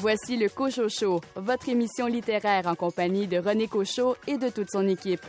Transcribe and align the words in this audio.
Voici 0.00 0.36
le 0.36 0.48
Cocho 0.48 0.88
Show, 0.88 1.20
votre 1.34 1.68
émission 1.68 2.06
littéraire 2.06 2.68
en 2.68 2.76
compagnie 2.76 3.26
de 3.26 3.36
René 3.36 3.66
Cochot 3.66 4.16
et 4.28 4.38
de 4.38 4.48
toute 4.48 4.70
son 4.70 4.86
équipe. 4.86 5.26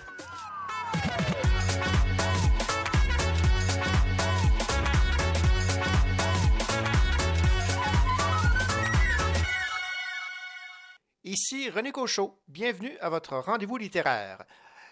Ici 11.23 11.71
René 11.71 11.91
Cochot. 11.91 12.39
Bienvenue 12.47 12.95
à 13.01 13.09
votre 13.09 13.37
rendez-vous 13.39 13.78
littéraire. 13.78 14.43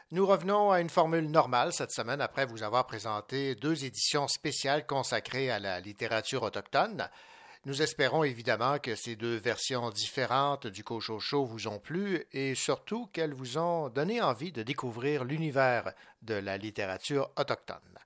Nous 0.09 0.25
revenons 0.25 0.71
à 0.71 0.81
une 0.81 0.89
formule 0.89 1.29
normale 1.29 1.71
cette 1.71 1.91
semaine 1.91 2.21
après 2.21 2.47
vous 2.47 2.63
avoir 2.63 2.87
présenté 2.87 3.53
deux 3.53 3.85
éditions 3.85 4.27
spéciales 4.27 4.87
consacrées 4.87 5.51
à 5.51 5.59
la 5.59 5.79
littérature 5.81 6.41
autochtone. 6.41 7.07
Nous 7.65 7.81
espérons 7.81 8.23
évidemment 8.23 8.79
que 8.79 8.95
ces 8.95 9.15
deux 9.15 9.35
versions 9.35 9.89
différentes 9.89 10.67
du 10.67 10.83
Cochocho 10.83 11.45
vous 11.45 11.67
ont 11.67 11.79
plu 11.79 12.25
et 12.31 12.55
surtout 12.55 13.07
qu'elles 13.07 13.33
vous 13.33 13.57
ont 13.57 13.89
donné 13.89 14.21
envie 14.21 14.51
de 14.51 14.63
découvrir 14.63 15.23
l'univers 15.23 15.93
de 16.21 16.35
la 16.35 16.57
littérature 16.57 17.29
autochtone. 17.35 17.97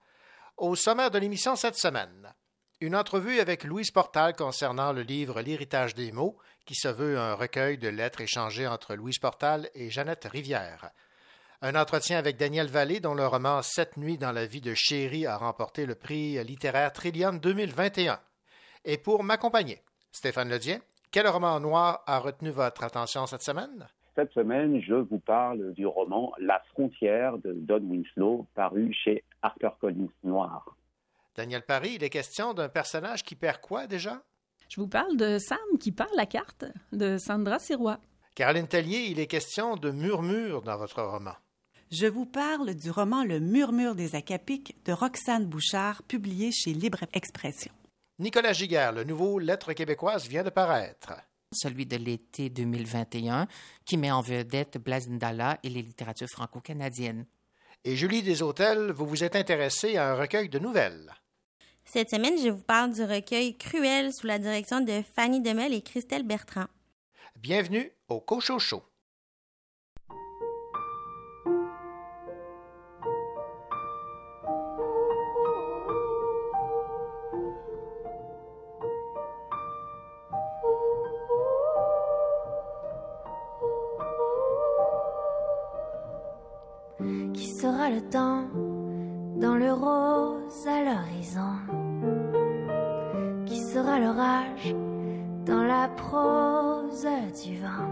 Au 0.58 0.76
sommaire 0.76 1.12
de 1.12 1.20
l'émission 1.20 1.56
cette 1.56 1.78
semaine, 1.78 2.34
une 2.82 2.96
entrevue 2.96 3.40
avec 3.40 3.64
Louise 3.64 3.92
Portal 3.92 4.36
concernant 4.36 4.92
le 4.92 5.04
livre 5.04 5.42
L'héritage 5.42 5.94
des 5.94 6.12
mots, 6.12 6.38
qui 6.66 6.74
se 6.76 6.88
veut 6.88 7.20
un 7.20 7.36
recueil 7.36 7.78
de 7.78 7.88
lettres 7.88 8.22
échangées 8.22 8.68
entre 8.68 8.96
Louise 8.96 9.20
Portal 9.20 9.70
et 9.76 9.92
Jeannette 9.92 10.26
Rivière. 10.26 10.90
Un 11.62 11.76
entretien 11.76 12.18
avec 12.18 12.38
Daniel 12.38 12.68
Vallée, 12.68 13.00
dont 13.00 13.14
le 13.14 13.28
roman 13.28 13.62
Sept 13.62 13.98
nuits 13.98 14.18
dans 14.18 14.32
la 14.32 14.48
vie 14.48 14.62
de 14.62 14.74
Chéri 14.74 15.28
a 15.28 15.38
remporté 15.38 15.86
le 15.86 15.94
prix 15.94 16.44
littéraire 16.44 16.92
Trillium 16.92 17.40
2021. 17.40 18.20
Et 18.84 18.98
pour 18.98 19.24
m'accompagner, 19.24 19.80
Stéphane 20.12 20.50
Ledien, 20.50 20.80
quel 21.12 21.28
roman 21.28 21.60
noir 21.60 22.04
a 22.08 22.20
retenu 22.20 22.50
votre 22.50 22.84
attention 22.84 23.28
cette 23.28 23.44
semaine? 23.44 23.88
Cette 24.16 24.34
semaine, 24.34 24.82
je 24.82 24.96
vous 24.96 25.20
parle 25.20 25.74
du 25.74 25.86
roman 25.86 26.34
La 26.40 26.62
frontière 26.72 27.38
de 27.38 27.54
Don 27.54 27.82
Winslow, 27.82 28.48
paru 28.56 28.94
chez 28.94 29.24
HarperCollins 29.42 30.10
Noir. 30.24 30.76
Daniel 31.36 31.62
Paris, 31.62 31.94
il 31.96 32.04
est 32.04 32.10
question 32.10 32.54
d'un 32.54 32.70
personnage 32.70 33.24
qui 33.24 33.36
perd 33.36 33.62
quoi 33.62 33.88
déjà? 33.88 34.22
Je 34.68 34.82
vous 34.82 34.88
parle 34.88 35.16
de 35.16 35.38
Sam 35.38 35.58
qui 35.80 35.92
perd 35.92 36.10
la 36.16 36.26
carte, 36.26 36.66
de 36.92 37.18
Sandra 37.18 37.60
Sirois. 37.60 38.00
Caroline 38.36 38.68
Tellier, 38.68 39.08
il 39.10 39.20
est 39.20 39.28
question 39.28 39.76
de 39.76 39.92
murmure 39.92 40.62
dans 40.62 40.78
votre 40.78 41.02
roman. 41.02 41.36
Je 41.92 42.08
vous 42.08 42.26
parle 42.26 42.74
du 42.74 42.90
roman 42.90 43.24
Le 43.24 43.40
murmure 43.40 43.96
des 43.96 44.16
Acapiques 44.16 44.78
de 44.86 44.94
Roxane 44.94 45.46
Bouchard, 45.46 46.04
publié 46.04 46.52
chez 46.52 46.74
Libre 46.74 47.04
Expression. 47.14 47.72
Nicolas 48.22 48.54
Giguère, 48.54 48.92
le 48.92 49.04
nouveau 49.04 49.40
Lettre 49.40 49.74
québécoise 49.74 50.28
vient 50.28 50.44
de 50.44 50.52
paraître. 50.52 51.14
Celui 51.52 51.88
de 51.88 51.98
l'été 51.98 52.52
2021, 52.52 53.48
qui 53.84 53.98
met 53.98 54.12
en 54.12 54.22
vedette 54.22 54.78
Blaise 54.78 55.10
Ndala 55.10 55.58
et 55.64 55.70
les 55.70 55.82
littératures 55.82 56.28
franco-canadiennes. 56.28 57.26
Et 57.84 57.96
Julie 57.96 58.22
Deshôtels, 58.22 58.92
vous 58.92 59.08
vous 59.08 59.24
êtes 59.24 59.36
intéressée 59.36 59.98
à 59.98 60.12
un 60.12 60.14
recueil 60.14 60.50
de 60.50 60.60
nouvelles. 60.60 61.12
Cette 61.84 62.12
semaine, 62.12 62.38
je 62.38 62.50
vous 62.50 62.62
parle 62.62 62.94
du 62.94 63.02
recueil 63.02 63.58
Cruel 63.58 64.14
sous 64.14 64.28
la 64.28 64.38
direction 64.38 64.82
de 64.82 65.02
Fanny 65.16 65.42
Demel 65.42 65.74
et 65.74 65.82
Christelle 65.82 66.22
Bertrand. 66.22 66.68
Bienvenue 67.38 67.92
au 68.08 68.22
Cochocho. 68.22 68.84
Le 87.70 88.02
temps 88.02 88.46
dans 89.36 89.56
le 89.56 89.72
rose 89.72 90.68
à 90.68 90.84
l'horizon. 90.84 91.58
Qui 93.46 93.58
sera 93.58 94.00
l'orage 94.00 94.76
dans 95.46 95.64
la 95.64 95.88
prose 95.90 97.08
du 97.44 97.58
vent? 97.58 97.92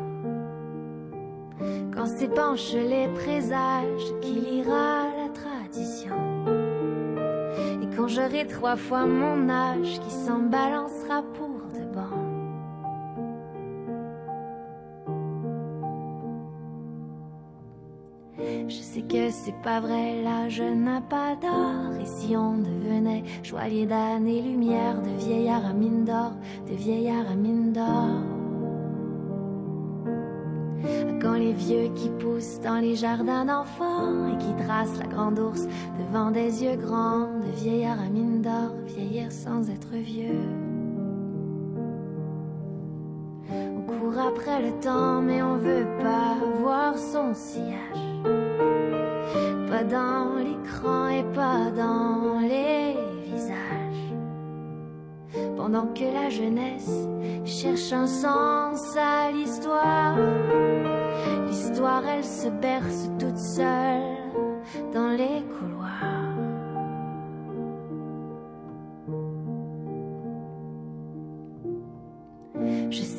Quand 1.93 2.05
s'épanchent 2.07 2.73
les 2.73 3.07
présages 3.09 4.13
qui 4.21 4.33
lira 4.33 5.03
la 5.17 5.29
tradition. 5.29 6.15
Et 7.81 7.95
quand 7.95 8.07
j'aurai 8.07 8.47
trois 8.47 8.75
fois 8.75 9.05
mon 9.05 9.49
âge 9.49 9.99
qui 9.99 10.11
s'en 10.11 10.39
balancera 10.39 11.21
c'est 19.49 19.63
pas 19.63 19.79
vrai, 19.79 20.21
l'âge 20.21 20.61
n'a 20.61 21.01
pas 21.01 21.35
d'or. 21.35 21.99
Et 21.99 22.05
si 22.05 22.35
on 22.35 22.57
devenait 22.57 23.23
joaillier 23.41 23.87
d'âne 23.87 24.27
et 24.27 24.41
lumière, 24.41 25.01
de 25.01 25.09
vieillard 25.25 25.65
à 25.65 25.73
mine 25.73 26.05
d'or, 26.05 26.33
de 26.69 26.75
vieillard 26.75 27.25
à 27.31 27.35
mine 27.35 27.73
d'or. 27.73 28.09
Quand 31.21 31.33
les 31.33 31.53
vieux 31.53 31.89
qui 31.95 32.09
poussent 32.19 32.59
dans 32.63 32.79
les 32.79 32.95
jardins 32.95 33.45
d'enfants 33.45 34.27
et 34.27 34.37
qui 34.37 34.63
tracent 34.63 34.99
la 34.99 35.07
grande 35.07 35.39
ours 35.39 35.67
devant 35.97 36.31
des 36.31 36.63
yeux 36.63 36.75
grands, 36.75 37.27
de 37.39 37.51
vieillard 37.55 37.99
à 37.99 38.09
mine 38.09 38.41
d'or, 38.41 38.75
vieillir 38.85 39.31
sans 39.31 39.69
être 39.69 39.93
vieux. 39.93 40.45
On 43.49 43.81
court 43.81 44.19
après 44.19 44.61
le 44.61 44.79
temps, 44.79 45.21
mais 45.21 45.41
on 45.41 45.57
veut 45.57 45.87
pas 46.01 46.35
voir 46.61 46.97
son 46.97 47.33
sillage 47.33 48.48
pas 49.69 49.83
dans 49.83 50.35
l'écran 50.37 51.07
et 51.09 51.23
pas 51.35 51.69
dans 51.69 52.39
les 52.39 52.97
visages. 53.25 54.13
Pendant 55.55 55.87
que 55.93 56.05
la 56.05 56.29
jeunesse 56.29 57.07
cherche 57.45 57.93
un 57.93 58.07
sens 58.07 58.97
à 58.97 59.31
l'histoire, 59.31 60.15
l'histoire 61.47 62.03
elle 62.07 62.25
se 62.25 62.49
berce 62.49 63.09
toute 63.19 63.37
seule 63.37 64.18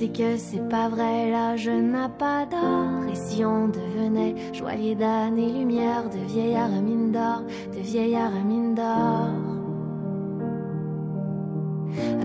Sais 0.00 0.08
que 0.08 0.38
c'est 0.38 0.66
pas 0.70 0.88
vrai, 0.88 1.30
là 1.30 1.56
je 1.56 1.70
n'a 1.70 2.08
pas 2.08 2.46
d'or. 2.46 3.06
Et 3.12 3.14
si 3.14 3.44
on 3.44 3.68
devenait 3.68 4.34
joaillier 4.54 4.96
et 4.96 5.52
lumière, 5.52 6.08
de 6.08 6.24
vieillard 6.26 6.70
mine 6.70 7.12
d'or, 7.12 7.42
de 7.70 7.80
vieillard 7.80 8.32
mine 8.42 8.74
d'or. 8.74 9.28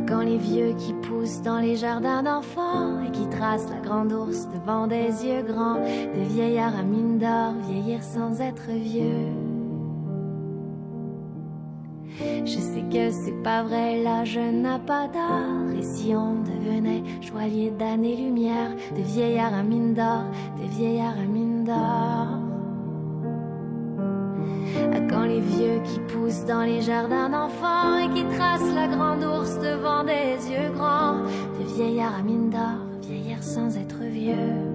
Quand 0.07 0.21
les 0.21 0.37
vieux 0.37 0.73
qui 0.77 0.93
poussent 0.93 1.41
dans 1.41 1.59
les 1.59 1.75
jardins 1.75 2.23
d'enfants 2.23 3.01
et 3.05 3.11
qui 3.11 3.27
tracent 3.27 3.69
la 3.69 3.81
grande 3.81 4.13
ours 4.13 4.47
devant 4.53 4.87
des 4.87 5.25
yeux 5.25 5.43
grands, 5.43 5.75
de 5.75 6.23
vieillard 6.29 6.79
à 6.79 6.83
mine 6.83 7.17
d'or, 7.17 7.55
vieillir 7.67 8.01
sans 8.01 8.39
être 8.39 8.69
vieux. 8.69 9.44
Je 12.19 12.59
sais 12.59 12.83
que 12.91 13.11
c'est 13.11 13.43
pas 13.43 13.63
vrai, 13.63 14.01
l'âge 14.01 14.37
n'a 14.37 14.79
pas 14.79 15.07
d'or. 15.07 15.77
Et 15.77 15.83
si 15.83 16.13
on 16.15 16.35
devenait 16.43 17.03
joaillier 17.21 17.71
d'années 17.71 18.15
lumière, 18.15 18.71
de 18.95 19.01
vieillard 19.01 19.53
à 19.53 19.63
mine 19.63 19.93
d'or, 19.93 20.23
de 20.61 20.67
vieillard 20.67 21.17
à 21.17 21.25
mine 21.25 21.63
d'or. 21.63 22.27
Quand 25.09 25.23
les 25.23 25.41
vieux 25.41 25.81
qui 25.83 25.99
poussent 26.13 26.45
dans 26.45 26.63
les 26.63 26.81
jardins 26.81 27.29
d'enfants 27.29 27.97
et 27.97 28.09
qui 28.13 28.23
tracent 28.35 28.73
la 28.73 28.87
grande 28.87 29.23
ours 29.23 29.59
devant 29.59 30.03
des 30.03 30.51
yeux 30.51 30.71
grands, 30.75 31.23
de 31.59 31.75
vieillard 31.75 32.15
à 32.19 32.21
mine 32.21 32.49
d'or, 32.49 32.79
vieillir 33.01 33.41
sans 33.41 33.77
être 33.77 34.01
vieux. 34.01 34.74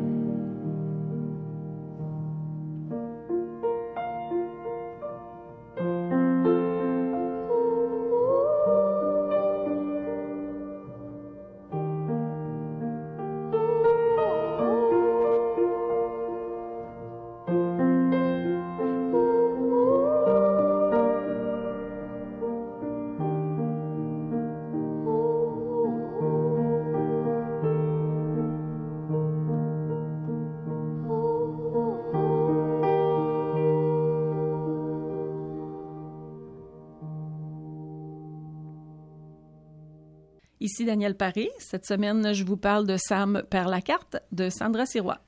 Daniel 40.85 41.17
Paris. 41.17 41.51
Cette 41.59 41.87
semaine, 41.87 42.33
je 42.33 42.45
vous 42.45 42.57
parle 42.57 42.87
de 42.87 42.97
Sam 42.97 43.43
perd 43.51 43.69
la 43.69 43.81
carte 43.81 44.17
de 44.33 44.51
Sandra 44.51 44.87
Sirois. 44.87 45.21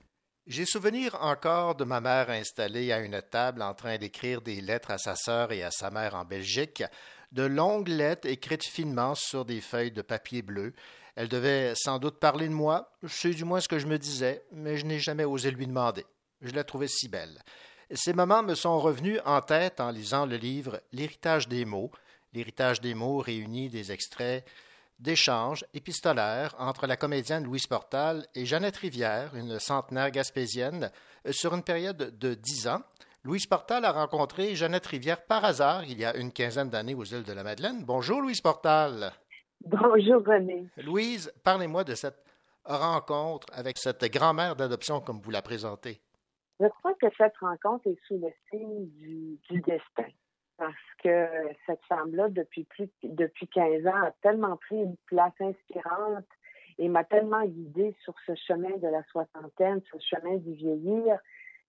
J'ai 0.47 0.67
souvenir 0.67 1.17
encore 1.21 1.77
de 1.77 1.85
ma 1.85 2.01
mère 2.01 2.31
installée 2.31 2.93
à 2.93 2.99
une 2.99 3.23
table 3.23 3.63
en 3.63 3.75
train 3.75 3.97
d'écrire 3.99 4.43
des 4.43 4.61
lettres 4.61 4.91
à 4.91 4.99
sa 4.99 5.15
sœur 5.15 5.53
et 5.53 5.63
à 5.63 5.71
sa 5.71 5.91
mère 5.91 6.15
en 6.15 6.25
Belgique, 6.25 6.83
de 7.31 7.45
longues 7.45 7.89
lettres 7.89 8.29
écrites 8.29 8.67
finement 8.67 9.15
sur 9.15 9.45
des 9.45 9.61
feuilles 9.61 9.93
de 9.93 10.03
papier 10.03 10.43
bleu. 10.43 10.73
Elle 11.15 11.29
devait 11.29 11.75
sans 11.77 11.99
doute 11.99 12.19
parler 12.19 12.49
de 12.49 12.55
moi, 12.55 12.91
c'est 13.07 13.31
du 13.31 13.45
moins 13.45 13.61
ce 13.61 13.69
que 13.69 13.79
je 13.79 13.87
me 13.87 13.99
disais, 13.99 14.43
mais 14.53 14.77
je 14.77 14.87
n'ai 14.87 14.99
jamais 14.99 15.25
osé 15.25 15.51
lui 15.51 15.67
demander. 15.67 16.05
Je 16.41 16.53
la 16.55 16.65
trouvais 16.65 16.89
si 16.89 17.09
belle. 17.09 17.39
Ces 17.95 18.13
moments 18.15 18.43
me 18.43 18.55
sont 18.55 18.81
revenus 18.81 19.21
en 19.25 19.41
tête 19.43 19.79
en 19.79 19.91
lisant 19.91 20.27
le 20.27 20.37
livre 20.37 20.81
L'héritage 20.93 21.47
des 21.47 21.65
mots. 21.65 21.91
L'héritage 22.33 22.81
des 22.81 22.95
mots 22.95 23.19
réunit 23.19 23.69
des 23.69 23.93
extraits 23.93 24.45
d'échanges 25.03 25.65
épistolaires 25.75 26.55
entre 26.59 26.87
la 26.87 26.97
comédienne 26.97 27.45
Louise 27.45 27.67
Portal 27.67 28.25
et 28.35 28.47
Jeannette 28.47 28.77
Rivière, 28.77 29.35
une 29.35 29.59
centenaire 29.59 30.11
gaspésienne, 30.11 30.91
sur 31.31 31.55
une 31.55 31.65
période 31.65 32.17
de 32.19 32.35
dix 32.35 32.69
ans. 32.69 32.83
Louise 33.25 33.47
Portal 33.47 33.85
a 33.85 33.93
rencontré 33.93 34.55
Jeannette 34.55 34.87
Rivière 34.87 35.25
par 35.25 35.45
hasard 35.45 35.85
il 35.85 35.99
y 35.99 36.05
a 36.05 36.17
une 36.17 36.33
quinzaine 36.33 36.71
d'années 36.71 36.95
aux 36.95 37.05
îles 37.05 37.25
de 37.25 37.33
la 37.33 37.43
Madeleine. 37.43 37.85
Bonjour 37.85 38.21
Louise 38.21 38.41
Portal. 38.41 39.13
Bonjour 39.65 40.25
René. 40.25 40.69
Louise, 40.77 41.33
parlez-moi 41.45 41.85
de 41.85 41.95
cette 41.95 42.25
rencontre 42.65 43.47
avec 43.53 43.79
cette 43.79 44.05
grand-mère 44.05 44.57
d'adoption 44.57 45.01
comme 45.01 45.21
vous 45.21 45.31
la 45.31 45.43
présentez. 45.43 46.01
Je 46.61 46.67
crois 46.79 46.95
que 46.95 47.09
cette 47.19 47.37
rencontre 47.39 47.89
est 47.89 47.99
sous 48.07 48.19
le 48.19 48.29
signe 48.51 48.87
du, 48.99 49.39
du 49.51 49.61
destin 49.63 50.07
parce 50.63 50.95
que 51.03 51.27
cette 51.67 51.85
femme-là, 51.87 52.29
depuis 52.29 52.63
plus 52.63 52.89
depuis 53.03 53.49
15 53.49 53.85
ans, 53.89 54.05
a 54.05 54.13
tellement 54.23 54.57
pris 54.57 54.77
une 54.77 54.97
place 55.07 55.33
inspirante 55.41 56.25
et 56.79 56.89
m'a 56.89 57.03
tellement 57.03 57.45
guidée 57.45 57.97
sur 58.05 58.15
ce 58.27 58.37
chemin 58.37 58.77
de 58.77 58.87
la 58.87 59.03
soixantaine, 59.11 59.81
ce 59.91 59.99
chemin 59.99 60.37
du 60.37 60.53
vieillir, 60.53 61.19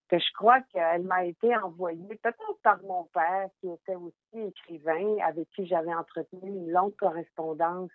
que 0.08 0.16
je 0.16 0.32
crois 0.34 0.60
qu'elle 0.72 1.02
m'a 1.02 1.24
été 1.24 1.56
envoyée 1.56 2.14
peut-être 2.22 2.58
par 2.62 2.80
mon 2.84 3.02
père, 3.12 3.48
qui 3.60 3.68
était 3.68 3.96
aussi 3.96 4.38
écrivain, 4.38 5.16
avec 5.24 5.50
qui 5.50 5.66
j'avais 5.66 5.94
entretenu 5.94 6.48
une 6.48 6.70
longue 6.70 6.94
correspondance 6.94 7.90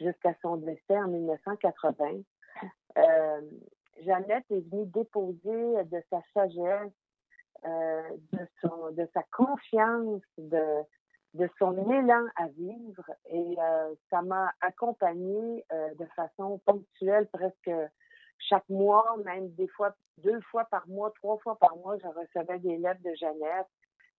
jusqu'à 0.00 0.34
son 0.42 0.56
décès 0.56 0.98
en 0.98 1.06
1980. 1.06 2.22
Euh, 2.98 3.40
Jeannette 4.04 4.50
est 4.50 4.68
venue 4.68 4.86
déposer 4.86 5.84
de 5.84 6.02
sa 6.10 6.20
sagesse 6.34 6.90
euh, 7.66 8.02
de, 8.32 8.46
son, 8.60 8.90
de 8.92 9.08
sa 9.14 9.22
confiance, 9.32 10.22
de, 10.38 10.82
de 11.34 11.48
son 11.58 11.76
élan 11.90 12.26
à 12.36 12.48
vivre. 12.48 13.10
Et 13.30 13.56
euh, 13.58 13.94
ça 14.10 14.22
m'a 14.22 14.52
accompagnée 14.60 15.64
euh, 15.72 15.94
de 15.94 16.06
façon 16.16 16.60
ponctuelle 16.64 17.26
presque 17.32 17.70
chaque 18.38 18.68
mois, 18.68 19.16
même 19.24 19.48
des 19.54 19.68
fois 19.68 19.94
deux 20.18 20.40
fois 20.42 20.64
par 20.66 20.86
mois, 20.88 21.12
trois 21.16 21.38
fois 21.38 21.56
par 21.58 21.76
mois, 21.76 21.96
je 21.98 22.06
recevais 22.06 22.58
des 22.58 22.76
lettres 22.76 23.02
de 23.02 23.14
Jeannette. 23.14 23.66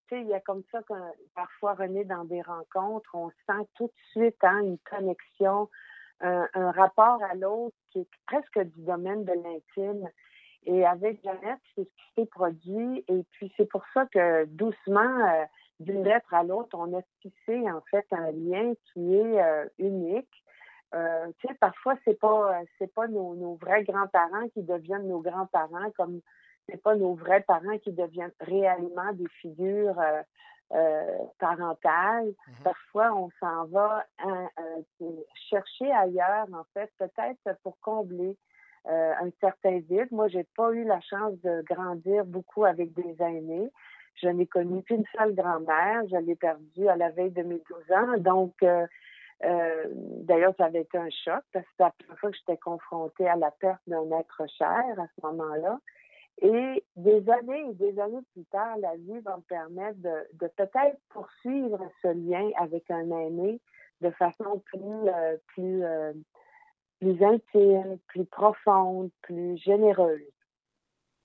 Tu 0.08 0.16
sais, 0.16 0.22
il 0.22 0.28
y 0.28 0.34
a 0.34 0.40
comme 0.40 0.64
ça 0.72 0.82
que 0.84 0.94
parfois, 1.34 1.74
René, 1.74 2.04
dans 2.04 2.26
des 2.26 2.42
rencontres, 2.42 3.10
on 3.14 3.30
sent 3.48 3.68
tout 3.76 3.88
de 3.88 4.00
suite 4.12 4.44
hein, 4.44 4.60
une 4.62 4.78
connexion, 4.80 5.70
un, 6.22 6.48
un 6.54 6.72
rapport 6.72 7.22
à 7.24 7.34
l'autre 7.36 7.76
qui 7.92 8.00
est 8.00 8.10
presque 8.28 8.60
du 8.60 8.82
domaine 8.82 9.24
de 9.26 9.34
l'intime. 9.34 10.08
Et 10.66 10.86
avec 10.86 11.24
Jeannette, 11.24 11.60
c'est 11.76 11.84
ce 11.84 11.90
qui 11.90 12.14
s'est 12.16 12.26
produit. 12.26 13.04
Et 13.08 13.24
puis, 13.32 13.54
c'est 13.56 13.70
pour 13.70 13.84
ça 13.94 14.06
que 14.08 14.46
doucement, 14.46 15.00
euh, 15.02 15.46
d'une 15.80 16.04
lettre 16.04 16.34
à 16.34 16.44
l'autre, 16.44 16.78
on 16.78 16.98
a 16.98 17.02
tissé, 17.22 17.70
en 17.70 17.82
fait, 17.92 18.06
un 18.12 18.32
lien 18.32 18.74
qui 18.92 19.16
est 19.16 19.42
euh, 19.42 19.66
unique. 19.78 20.44
Euh, 20.94 21.28
tu 21.40 21.48
sais, 21.48 21.54
parfois, 21.56 21.96
c'est 22.04 22.20
pas, 22.20 22.62
c'est 22.80 22.94
pas 22.94 23.08
nos, 23.08 23.36
nos 23.36 23.56
vrais 23.56 23.84
grands-parents 23.84 24.48
qui 24.54 24.64
deviennent 24.64 25.08
nos 25.08 25.20
grands-parents, 25.20 25.92
comme 25.98 26.22
c'est 26.68 26.82
pas 26.82 26.96
nos 26.96 27.14
vrais 27.14 27.42
parents 27.42 27.78
qui 27.80 27.92
deviennent 27.92 28.34
réellement 28.40 29.14
des 29.14 29.28
figures 29.42 30.02
parentales. 31.38 32.34
Mhm. 32.48 32.64
Parfois, 32.64 33.14
on 33.14 33.30
s'en 33.40 33.66
va 33.66 34.06
hein, 34.20 34.50
chercher 35.50 35.92
ailleurs, 35.92 36.48
en 36.54 36.64
fait, 36.74 36.92
peut-être 36.98 37.60
pour 37.62 37.78
combler 37.82 38.36
euh, 38.88 39.14
un 39.20 39.32
certain 39.40 39.80
vide. 39.80 40.12
Moi, 40.12 40.28
j'ai 40.28 40.46
pas 40.56 40.72
eu 40.72 40.84
la 40.84 41.02
chance 41.02 41.34
de 41.42 41.64
grandir 41.64 42.24
beaucoup 42.24 42.66
avec 42.66 42.94
des 42.94 43.16
aînés. 43.20 43.72
Je 44.22 44.28
n'ai 44.28 44.46
connu 44.46 44.84
qu'une 44.84 45.06
seule 45.18 45.34
grand-mère. 45.34 46.04
Je 46.12 46.18
l'ai 46.18 46.36
perdue 46.36 46.88
à 46.88 46.96
la 46.96 47.10
veille 47.10 47.32
de 47.32 47.42
mes 47.42 47.62
12 47.68 47.92
ans. 47.92 48.18
Donc, 48.20 48.54
euh, 48.62 48.86
euh, 49.44 49.86
d'ailleurs, 49.90 50.54
ça 50.58 50.66
avait 50.66 50.82
été 50.82 51.00
un 51.00 51.10
choc 51.10 51.42
parce 51.52 51.66
que 51.66 51.72
c'est 51.78 51.84
la 51.84 51.92
première 51.98 52.20
fois 52.20 52.30
que 52.30 52.38
j'étais 52.38 52.58
confrontée 52.58 53.28
à 53.28 53.36
la 53.36 53.50
perte 53.50 53.82
d'un 53.88 54.12
être 54.20 54.44
cher 54.56 54.84
à 54.98 55.08
ce 55.16 55.26
moment-là. 55.26 55.80
Et 56.44 56.84
des 56.96 57.30
années 57.30 57.70
et 57.70 57.74
des 57.74 58.00
années 58.00 58.22
plus 58.34 58.46
tard, 58.46 58.78
la 58.78 58.96
vie 58.98 59.20
va 59.22 59.38
me 59.38 59.42
permettre 59.42 59.98
de, 60.00 60.48
peut-être 60.48 61.00
poursuivre 61.10 61.80
ce 62.04 62.10
lien 62.10 62.52
avec 62.60 62.92
un 62.92 63.10
aîné 63.10 63.60
de 64.02 64.12
façon 64.12 64.62
plus, 64.66 65.10
plus 65.48 65.84
plus 67.00 67.24
intime, 67.24 67.98
plus 68.08 68.26
profonde, 68.26 69.10
plus 69.22 69.58
généreuse. 69.58 70.22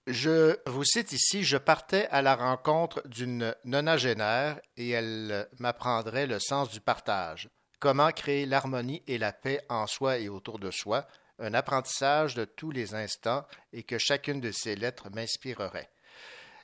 Je 0.06 0.56
vous 0.68 0.84
cite 0.84 1.12
ici, 1.12 1.44
je 1.44 1.56
partais 1.56 2.08
à 2.10 2.22
la 2.22 2.34
rencontre 2.34 3.06
d'une 3.06 3.54
nonagénaire 3.64 4.60
et 4.76 4.90
elle 4.90 5.46
m'apprendrait 5.58 6.26
le 6.26 6.38
sens 6.38 6.70
du 6.70 6.80
partage. 6.80 7.48
Comment 7.78 8.10
créer 8.10 8.46
l'harmonie 8.46 9.02
et 9.06 9.18
la 9.18 9.32
paix 9.32 9.60
en 9.68 9.86
soi 9.86 10.18
et 10.18 10.28
autour 10.28 10.58
de 10.58 10.70
soi, 10.70 11.06
un 11.38 11.54
apprentissage 11.54 12.34
de 12.34 12.44
tous 12.44 12.70
les 12.70 12.94
instants 12.94 13.44
et 13.72 13.82
que 13.82 13.98
chacune 13.98 14.40
de 14.40 14.50
ces 14.50 14.74
lettres 14.74 15.10
m'inspirerait. 15.10 15.90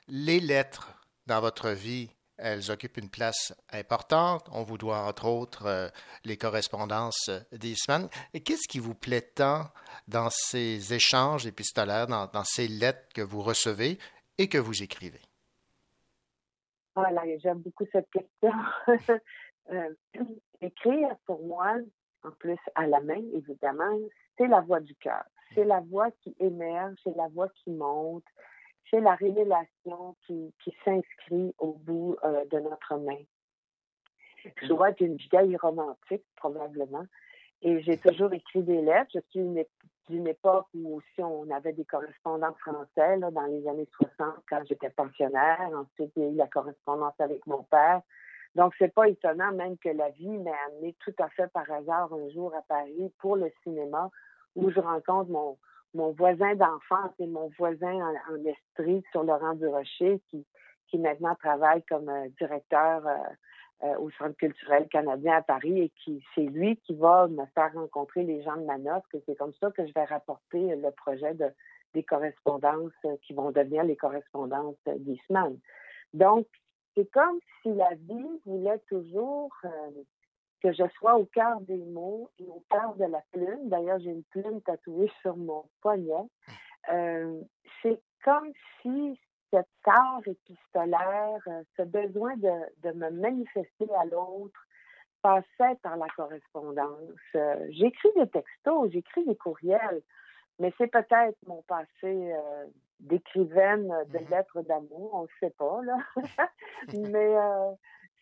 Les 0.07 0.39
lettres 0.39 0.93
dans 1.25 1.41
votre 1.41 1.69
vie 1.69 2.09
elles 2.37 2.71
occupent 2.71 2.97
une 2.97 3.09
place 3.09 3.53
importante. 3.71 4.47
On 4.51 4.63
vous 4.63 4.77
doit, 4.77 4.99
entre 4.99 5.25
autres, 5.25 5.65
euh, 5.65 5.89
les 6.23 6.37
correspondances 6.37 7.29
semaines. 7.75 8.07
Et 8.33 8.41
qu'est-ce 8.41 8.67
qui 8.67 8.79
vous 8.79 8.95
plaît 8.95 9.21
tant 9.21 9.65
dans 10.07 10.29
ces 10.29 10.93
échanges 10.93 11.45
épistolaires, 11.47 12.07
dans, 12.07 12.43
ces 12.43 12.67
lettres 12.67 13.07
que 13.13 13.21
vous 13.21 13.41
recevez 13.41 13.97
et 14.37 14.47
que 14.47 14.57
vous 14.57 14.83
écrivez? 14.83 15.21
Voilà, 16.95 17.21
j'aime 17.37 17.59
beaucoup 17.59 17.85
cette 17.91 18.09
question. 18.09 18.51
Euh, 19.69 19.93
écrire, 20.61 21.09
pour 21.25 21.45
moi, 21.45 21.75
en 22.23 22.31
plus 22.31 22.57
à 22.75 22.87
la 22.87 23.01
main, 23.01 23.21
évidemment, 23.33 23.99
c'est 24.37 24.47
la 24.47 24.61
voix 24.61 24.79
du 24.79 24.95
cœur. 24.95 25.25
C'est 25.53 25.65
la 25.65 25.81
voix 25.81 26.09
qui 26.23 26.33
émerge, 26.39 26.95
c'est 27.03 27.13
la 27.17 27.27
voix 27.27 27.49
qui 27.49 27.71
monte, 27.71 28.23
c'est 28.89 29.01
la 29.01 29.15
révélation 29.15 30.15
qui, 30.25 30.53
qui 30.63 30.75
s'inscrit 30.83 31.53
au 31.57 31.73
bout 31.73 32.15
euh, 32.23 32.45
de 32.45 32.59
notre 32.59 32.97
main. 32.97 33.19
Je 34.61 34.67
dois 34.67 34.91
être 34.91 35.01
une 35.01 35.17
vieille 35.17 35.57
romantique, 35.57 36.23
probablement. 36.35 37.05
Et 37.61 37.81
j'ai 37.81 37.97
toujours 37.97 38.31
écrit 38.33 38.63
des 38.63 38.81
lettres. 38.81 39.11
Je 39.15 39.19
suis 39.31 39.65
d'une 40.09 40.27
époque 40.27 40.67
où 40.73 40.97
aussi 40.97 41.21
on 41.21 41.49
avait 41.49 41.73
des 41.73 41.85
correspondants 41.85 42.53
français 42.53 43.17
là, 43.17 43.31
dans 43.31 43.45
les 43.45 43.67
années 43.67 43.89
60 44.17 44.43
quand 44.49 44.61
j'étais 44.67 44.89
pensionnaire. 44.91 45.69
Ensuite, 45.73 46.13
il 46.15 46.23
y 46.23 46.25
a 46.25 46.29
eu 46.29 46.35
la 46.35 46.47
correspondance 46.47 47.19
avec 47.19 47.45
mon 47.47 47.63
père. 47.63 48.01
Donc, 48.55 48.73
c'est 48.79 48.93
pas 48.93 49.09
étonnant 49.09 49.51
même 49.51 49.77
que 49.77 49.89
la 49.89 50.09
vie 50.11 50.37
m'ait 50.37 50.51
amené 50.67 50.95
tout 50.99 51.13
à 51.19 51.29
fait 51.29 51.47
par 51.51 51.69
hasard 51.69 52.13
un 52.13 52.29
jour 52.29 52.53
à 52.55 52.61
Paris 52.61 53.11
pour 53.19 53.35
le 53.35 53.51
cinéma 53.63 54.09
où 54.55 54.71
je 54.71 54.79
rencontre 54.79 55.29
mon, 55.29 55.57
mon 55.93 56.11
voisin 56.11 56.55
d'enfance 56.55 57.11
et 57.19 57.27
mon 57.27 57.49
voisin 57.57 57.93
en, 58.29 58.45
esprit 58.45 59.03
sur 59.11 59.23
Laurent 59.23 59.53
Durocher, 59.55 60.21
qui, 60.29 60.45
qui 60.87 60.97
maintenant 60.97 61.35
travaille 61.35 61.83
comme 61.83 62.09
euh, 62.09 62.27
directeur 62.39 63.05
euh, 63.07 63.15
euh, 63.83 63.97
au 63.99 64.09
Centre 64.11 64.37
culturel 64.37 64.87
canadien 64.89 65.37
à 65.37 65.41
Paris 65.41 65.81
et 65.81 65.91
qui 66.03 66.23
c'est 66.33 66.45
lui 66.45 66.77
qui 66.77 66.95
va 66.95 67.27
me 67.27 67.45
faire 67.53 67.71
rencontrer 67.73 68.23
les 68.23 68.41
gens 68.41 68.57
de 68.57 68.65
Manosque 68.65 69.05
que 69.11 69.17
c'est 69.25 69.35
comme 69.35 69.53
ça 69.59 69.71
que 69.71 69.85
je 69.85 69.93
vais 69.93 70.05
rapporter 70.05 70.75
le 70.75 70.91
projet 70.91 71.33
de 71.33 71.45
des 71.93 72.03
correspondances 72.03 72.91
qui 73.23 73.33
vont 73.33 73.51
devenir 73.51 73.83
les 73.83 73.95
correspondances 73.95 74.75
d'Isman. 74.85 75.57
Donc, 76.13 76.45
c'est 76.93 77.09
comme 77.11 77.39
si 77.61 77.73
la 77.73 77.89
vie 77.95 78.41
voulait 78.45 78.79
toujours 78.89 79.49
que 80.61 80.71
je 80.73 80.83
sois 80.95 81.15
au 81.15 81.25
cœur 81.25 81.61
des 81.61 81.83
mots 81.85 82.29
et 82.39 82.47
au 82.47 82.63
cœur 82.69 82.95
de 82.95 83.05
la 83.05 83.21
plume. 83.31 83.69
D'ailleurs, 83.69 83.99
j'ai 83.99 84.11
une 84.11 84.23
plume 84.23 84.61
tatouée 84.61 85.11
sur 85.21 85.35
mon 85.37 85.65
poignet. 85.81 86.27
Euh, 86.91 87.41
c'est 87.81 88.01
comme 88.23 88.51
si 88.81 89.19
cet 89.51 89.67
art 89.85 90.21
épistolaire, 90.25 91.39
euh, 91.47 91.63
ce 91.77 91.83
besoin 91.83 92.35
de, 92.37 92.51
de 92.83 92.91
me 92.93 93.09
manifester 93.11 93.87
à 93.99 94.05
l'autre, 94.05 94.59
passait 95.21 95.75
par 95.81 95.97
la 95.97 96.07
correspondance. 96.15 97.11
Euh, 97.35 97.67
j'écris 97.69 98.09
des 98.15 98.27
textos, 98.27 98.91
j'écris 98.91 99.25
des 99.25 99.35
courriels, 99.35 100.01
mais 100.59 100.73
c'est 100.77 100.87
peut-être 100.87 101.37
mon 101.45 101.61
passé 101.63 102.33
d'écrivaine 102.99 103.87
de 103.87 104.17
mm-hmm. 104.17 104.29
lettres 104.29 104.61
d'amour, 104.63 105.11
on 105.13 105.21
ne 105.23 105.27
sait 105.39 105.53
pas, 105.57 105.81
là. 105.83 105.97
mais 106.93 107.35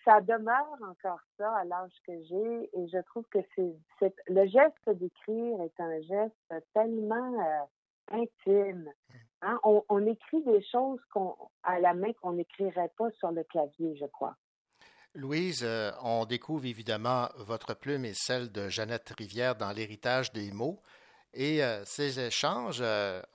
ça 0.05 0.21
demeure 0.21 0.77
encore 0.88 1.19
ça 1.38 1.51
à 1.57 1.65
l'âge 1.65 1.91
que 2.05 2.13
j'ai 2.24 2.69
et 2.74 2.88
je 2.88 3.01
trouve 3.07 3.25
que 3.31 3.39
c'est 3.55 4.13
le 4.27 4.47
geste 4.47 4.89
d'écrire 4.89 5.62
est 5.62 5.79
un 5.79 6.01
geste 6.01 6.65
tellement 6.74 7.33
euh, 7.41 8.21
intime. 8.21 8.89
Hein. 9.41 9.59
On, 9.63 10.05
écrit 10.05 10.43
des 10.43 10.63
choses 10.71 11.00
qu'on 11.12 11.35
à 11.63 11.79
la 11.79 11.93
main 11.93 12.13
qu'on 12.21 12.33
n'écrirait 12.33 12.91
pas 12.97 13.09
sur 13.19 13.31
le 13.31 13.43
clavier, 13.43 13.97
je 14.00 14.05
crois. 14.05 14.35
Louise, 15.15 15.63
euh, 15.63 15.91
on 16.03 16.25
découvre 16.25 16.65
évidemment 16.65 17.29
votre 17.38 17.74
plume 17.74 18.05
et 18.05 18.13
celle 18.13 18.51
de 18.51 18.69
Jeannette 18.69 19.12
Rivière 19.17 19.55
dans 19.55 19.71
l'héritage 19.71 20.31
des 20.31 20.51
mots. 20.51 20.81
Et 21.33 21.63
euh, 21.63 21.83
ces 21.83 22.19
échanges 22.19 22.83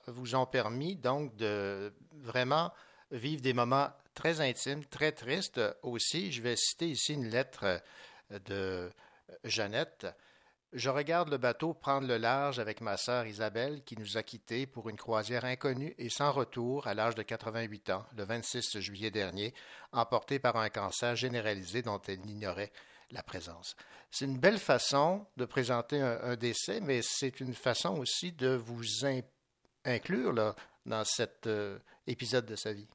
vous 0.07 0.35
ont 0.35 0.45
permis 0.45 0.95
donc 0.95 1.35
de 1.35 1.93
vraiment 2.13 2.71
vivre 3.11 3.41
des 3.41 3.53
moments 3.53 3.89
très 4.13 4.41
intimes, 4.41 4.85
très 4.85 5.11
tristes 5.11 5.61
aussi. 5.83 6.31
Je 6.31 6.41
vais 6.41 6.55
citer 6.55 6.89
ici 6.89 7.13
une 7.13 7.29
lettre 7.29 7.81
de 8.29 8.89
Jeannette. 9.43 10.07
Je 10.73 10.89
regarde 10.89 11.29
le 11.29 11.37
bateau 11.37 11.73
prendre 11.73 12.07
le 12.07 12.17
large 12.17 12.59
avec 12.59 12.79
ma 12.79 12.95
sœur 12.95 13.27
Isabelle 13.27 13.83
qui 13.83 13.97
nous 13.97 14.17
a 14.17 14.23
quittés 14.23 14.65
pour 14.65 14.89
une 14.89 14.95
croisière 14.95 15.43
inconnue 15.43 15.93
et 15.97 16.09
sans 16.09 16.31
retour 16.31 16.87
à 16.87 16.93
l'âge 16.93 17.15
de 17.15 17.23
88 17.23 17.89
ans, 17.89 18.05
le 18.15 18.23
26 18.23 18.79
juillet 18.79 19.11
dernier, 19.11 19.53
emportée 19.91 20.39
par 20.39 20.55
un 20.55 20.69
cancer 20.69 21.17
généralisé 21.17 21.81
dont 21.81 22.01
elle 22.07 22.25
ignorait 22.25 22.71
la 23.11 23.21
présence. 23.21 23.75
C'est 24.11 24.23
une 24.23 24.39
belle 24.39 24.59
façon 24.59 25.25
de 25.35 25.43
présenter 25.43 25.99
un, 25.99 26.37
décès, 26.37 26.79
mais 26.79 27.01
c'est 27.03 27.41
une 27.41 27.53
façon 27.53 27.97
aussi 27.97 28.31
de 28.31 28.55
vous 28.55 28.83
inclure 29.83 30.55
dans 30.85 31.03
cet 31.03 31.47
euh, 31.47 31.79
épisode 32.07 32.45
de 32.45 32.55
sa 32.55 32.71
vie. 32.71 32.87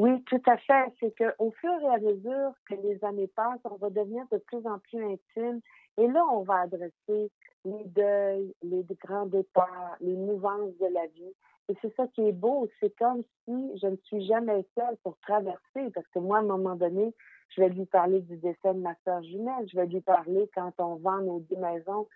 Oui, 0.00 0.22
tout 0.24 0.40
à 0.46 0.56
fait. 0.56 0.90
C'est 0.98 1.14
qu'au 1.14 1.50
fur 1.60 1.78
et 1.82 1.88
à 1.88 1.98
mesure 1.98 2.54
que 2.66 2.74
les 2.74 3.04
années 3.04 3.30
passent, 3.36 3.60
on 3.64 3.76
va 3.76 3.90
devenir 3.90 4.24
de 4.32 4.38
plus 4.38 4.66
en 4.66 4.78
plus 4.78 5.04
intime. 5.04 5.60
Et 5.98 6.08
là, 6.08 6.24
on 6.32 6.40
va 6.40 6.60
adresser 6.60 7.30
les 7.66 7.84
deuils, 7.84 8.54
les 8.62 8.82
grands 9.04 9.26
départs, 9.26 9.96
les 10.00 10.16
mouvances 10.16 10.72
de 10.80 10.86
la 10.86 11.06
vie. 11.08 11.34
Et 11.68 11.74
c'est 11.82 11.94
ça 11.96 12.06
qui 12.14 12.26
est 12.26 12.32
beau. 12.32 12.66
C'est 12.80 12.96
comme 12.96 13.22
si 13.44 13.78
je 13.78 13.88
ne 13.88 13.96
suis 14.04 14.24
jamais 14.24 14.64
seule 14.74 14.96
pour 15.02 15.18
traverser. 15.18 15.90
Parce 15.94 16.08
que 16.14 16.18
moi, 16.18 16.38
à 16.38 16.40
un 16.40 16.44
moment 16.44 16.76
donné, 16.76 17.12
je 17.50 17.60
vais 17.60 17.68
lui 17.68 17.84
parler 17.84 18.20
du 18.22 18.38
décès 18.38 18.72
de 18.72 18.80
ma 18.80 18.94
soeur 19.04 19.22
jumelle. 19.22 19.68
Je 19.70 19.76
vais 19.76 19.86
lui 19.86 20.00
parler 20.00 20.48
quand 20.54 20.72
on 20.78 20.94
vend 20.94 21.18
nos 21.18 21.40
deux 21.40 21.56
maisons 21.56 22.08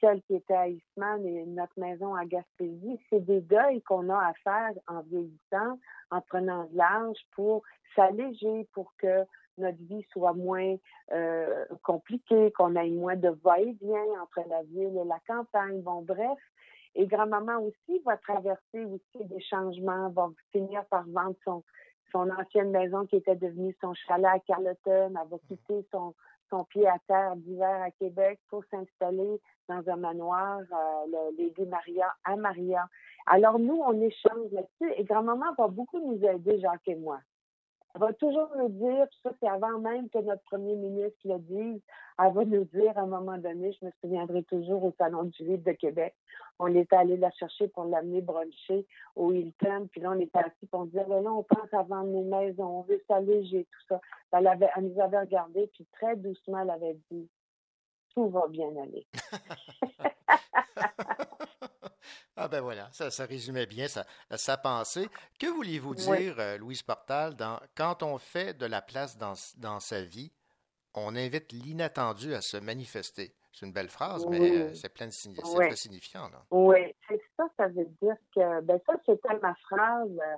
celle 0.00 0.22
qui 0.22 0.34
était 0.34 0.54
à 0.54 0.68
Eastman 0.68 1.24
et 1.26 1.44
notre 1.46 1.78
maison 1.78 2.14
à 2.14 2.24
Gaspésie, 2.24 2.98
c'est 3.10 3.24
des 3.24 3.40
deuils 3.40 3.82
qu'on 3.82 4.08
a 4.10 4.18
à 4.18 4.32
faire 4.44 4.72
en 4.86 5.00
vieillissant, 5.02 5.78
en 6.10 6.20
prenant 6.20 6.64
de 6.64 6.76
l'âge 6.76 7.18
pour 7.34 7.62
s'alléger, 7.94 8.68
pour 8.72 8.92
que 8.98 9.24
notre 9.58 9.78
vie 9.84 10.04
soit 10.12 10.34
moins 10.34 10.76
euh, 11.12 11.64
compliquée, 11.82 12.52
qu'on 12.52 12.74
ait 12.76 12.90
moins 12.90 13.16
de 13.16 13.30
va-et-vient 13.42 14.20
entre 14.22 14.40
la 14.48 14.62
ville 14.64 14.96
et 14.98 15.04
la 15.04 15.18
campagne. 15.26 15.80
Bon, 15.80 16.02
bref. 16.02 16.38
Et 16.94 17.06
grand-maman 17.06 17.58
aussi 17.58 18.00
va 18.04 18.16
traverser 18.16 18.84
aussi 18.84 19.24
des 19.24 19.40
changements, 19.42 20.08
va 20.10 20.30
finir 20.52 20.84
par 20.86 21.04
vendre 21.08 21.36
son, 21.44 21.62
son 22.10 22.30
ancienne 22.30 22.70
maison 22.70 23.06
qui 23.06 23.16
était 23.16 23.36
devenue 23.36 23.76
son 23.80 23.92
chalet 23.94 24.30
à 24.34 24.38
Carleton, 24.40 25.14
elle 25.14 25.28
va 25.28 25.38
quitter 25.46 25.86
son, 25.90 26.14
son 26.50 26.64
pied 26.64 26.86
à 26.86 26.98
terre 27.06 27.36
d'hiver 27.36 27.82
à 27.82 27.90
Québec 27.90 28.40
pour 28.48 28.64
s'installer 28.70 29.40
dans 29.68 29.82
un 29.88 29.96
manoir, 29.96 30.60
euh, 30.60 31.30
Lady 31.38 31.66
Maria 31.66 32.14
à 32.24 32.36
Maria. 32.36 32.88
Alors 33.26 33.58
nous, 33.58 33.80
on 33.84 34.00
échange 34.00 34.52
là-dessus 34.52 34.92
et 34.96 35.04
grand-maman 35.04 35.54
va 35.58 35.68
beaucoup 35.68 35.98
nous 36.00 36.24
aider, 36.24 36.60
Jacques 36.60 36.86
et 36.86 36.94
moi. 36.94 37.20
Elle 37.96 38.02
va 38.02 38.12
toujours 38.12 38.50
nous 38.58 38.68
dire, 38.68 39.06
ça 39.22 39.30
c'est 39.40 39.48
avant 39.48 39.78
même 39.78 40.10
que 40.10 40.18
notre 40.18 40.42
premier 40.42 40.76
ministre 40.76 41.16
le 41.24 41.38
dise, 41.38 41.80
elle 42.18 42.32
va 42.34 42.44
nous 42.44 42.64
dire 42.64 42.92
à 42.98 43.00
un 43.00 43.06
moment 43.06 43.38
donné, 43.38 43.72
je 43.72 43.86
me 43.86 43.90
souviendrai 44.02 44.42
toujours 44.42 44.84
au 44.84 44.92
Salon 44.98 45.24
du 45.24 45.42
Livre 45.44 45.64
de 45.64 45.72
Québec, 45.72 46.14
on 46.58 46.74
était 46.74 46.96
allé 46.96 47.16
la 47.16 47.30
chercher 47.30 47.68
pour 47.68 47.86
l'amener 47.86 48.20
bruncher 48.20 48.86
au 49.14 49.32
Hilton, 49.32 49.88
puis 49.90 50.02
là 50.02 50.10
on 50.10 50.20
était 50.20 50.40
assis, 50.40 50.50
puis 50.60 50.68
on 50.74 50.84
disait, 50.84 51.06
là, 51.08 51.32
on 51.32 51.42
pense 51.42 51.72
à 51.72 51.84
vendre 51.84 52.10
nos 52.10 52.24
maisons, 52.24 52.80
on 52.80 52.82
veut 52.82 53.00
s'alléger, 53.08 53.64
tout 53.64 53.86
ça. 53.88 53.98
Elle, 54.32 54.46
avait, 54.46 54.68
elle 54.76 54.88
nous 54.88 55.00
avait 55.00 55.20
regardé, 55.20 55.70
puis 55.72 55.86
très 55.92 56.16
doucement, 56.16 56.60
elle 56.60 56.70
avait 56.70 56.98
dit, 57.10 57.30
tout 58.14 58.28
va 58.28 58.46
bien 58.48 58.76
aller. 58.76 59.06
Ah 62.36 62.48
ben 62.48 62.60
voilà, 62.60 62.88
ça, 62.92 63.10
ça 63.10 63.24
résumait 63.26 63.66
bien 63.66 63.88
sa, 63.88 64.06
sa 64.36 64.56
pensée. 64.56 65.08
Que 65.38 65.46
vouliez-vous 65.46 65.94
dire, 65.94 66.36
euh, 66.38 66.58
Louise 66.58 66.82
Portal, 66.82 67.34
dans, 67.34 67.60
quand 67.74 68.02
on 68.02 68.18
fait 68.18 68.54
de 68.54 68.66
la 68.66 68.82
place 68.82 69.16
dans, 69.16 69.34
dans 69.56 69.80
sa 69.80 70.02
vie, 70.02 70.32
on 70.94 71.14
invite 71.16 71.52
l'inattendu 71.52 72.34
à 72.34 72.40
se 72.40 72.56
manifester? 72.56 73.34
C'est 73.52 73.64
une 73.64 73.72
belle 73.72 73.88
phrase, 73.88 74.26
mais 74.26 74.50
euh, 74.50 74.74
c'est 74.74 74.92
plein 74.92 75.06
de 75.06 75.12
c'est 75.12 75.32
très 75.32 75.76
signifiant. 75.76 76.28
Là. 76.28 76.44
Oui, 76.50 76.94
c'est 77.08 77.20
ça, 77.38 77.44
ça 77.56 77.68
veut 77.68 77.88
dire 78.02 78.16
que 78.34 78.60
ben 78.60 78.78
ça, 78.84 78.94
c'était 79.06 79.38
ma 79.40 79.54
phrase 79.54 80.10
euh, 80.10 80.36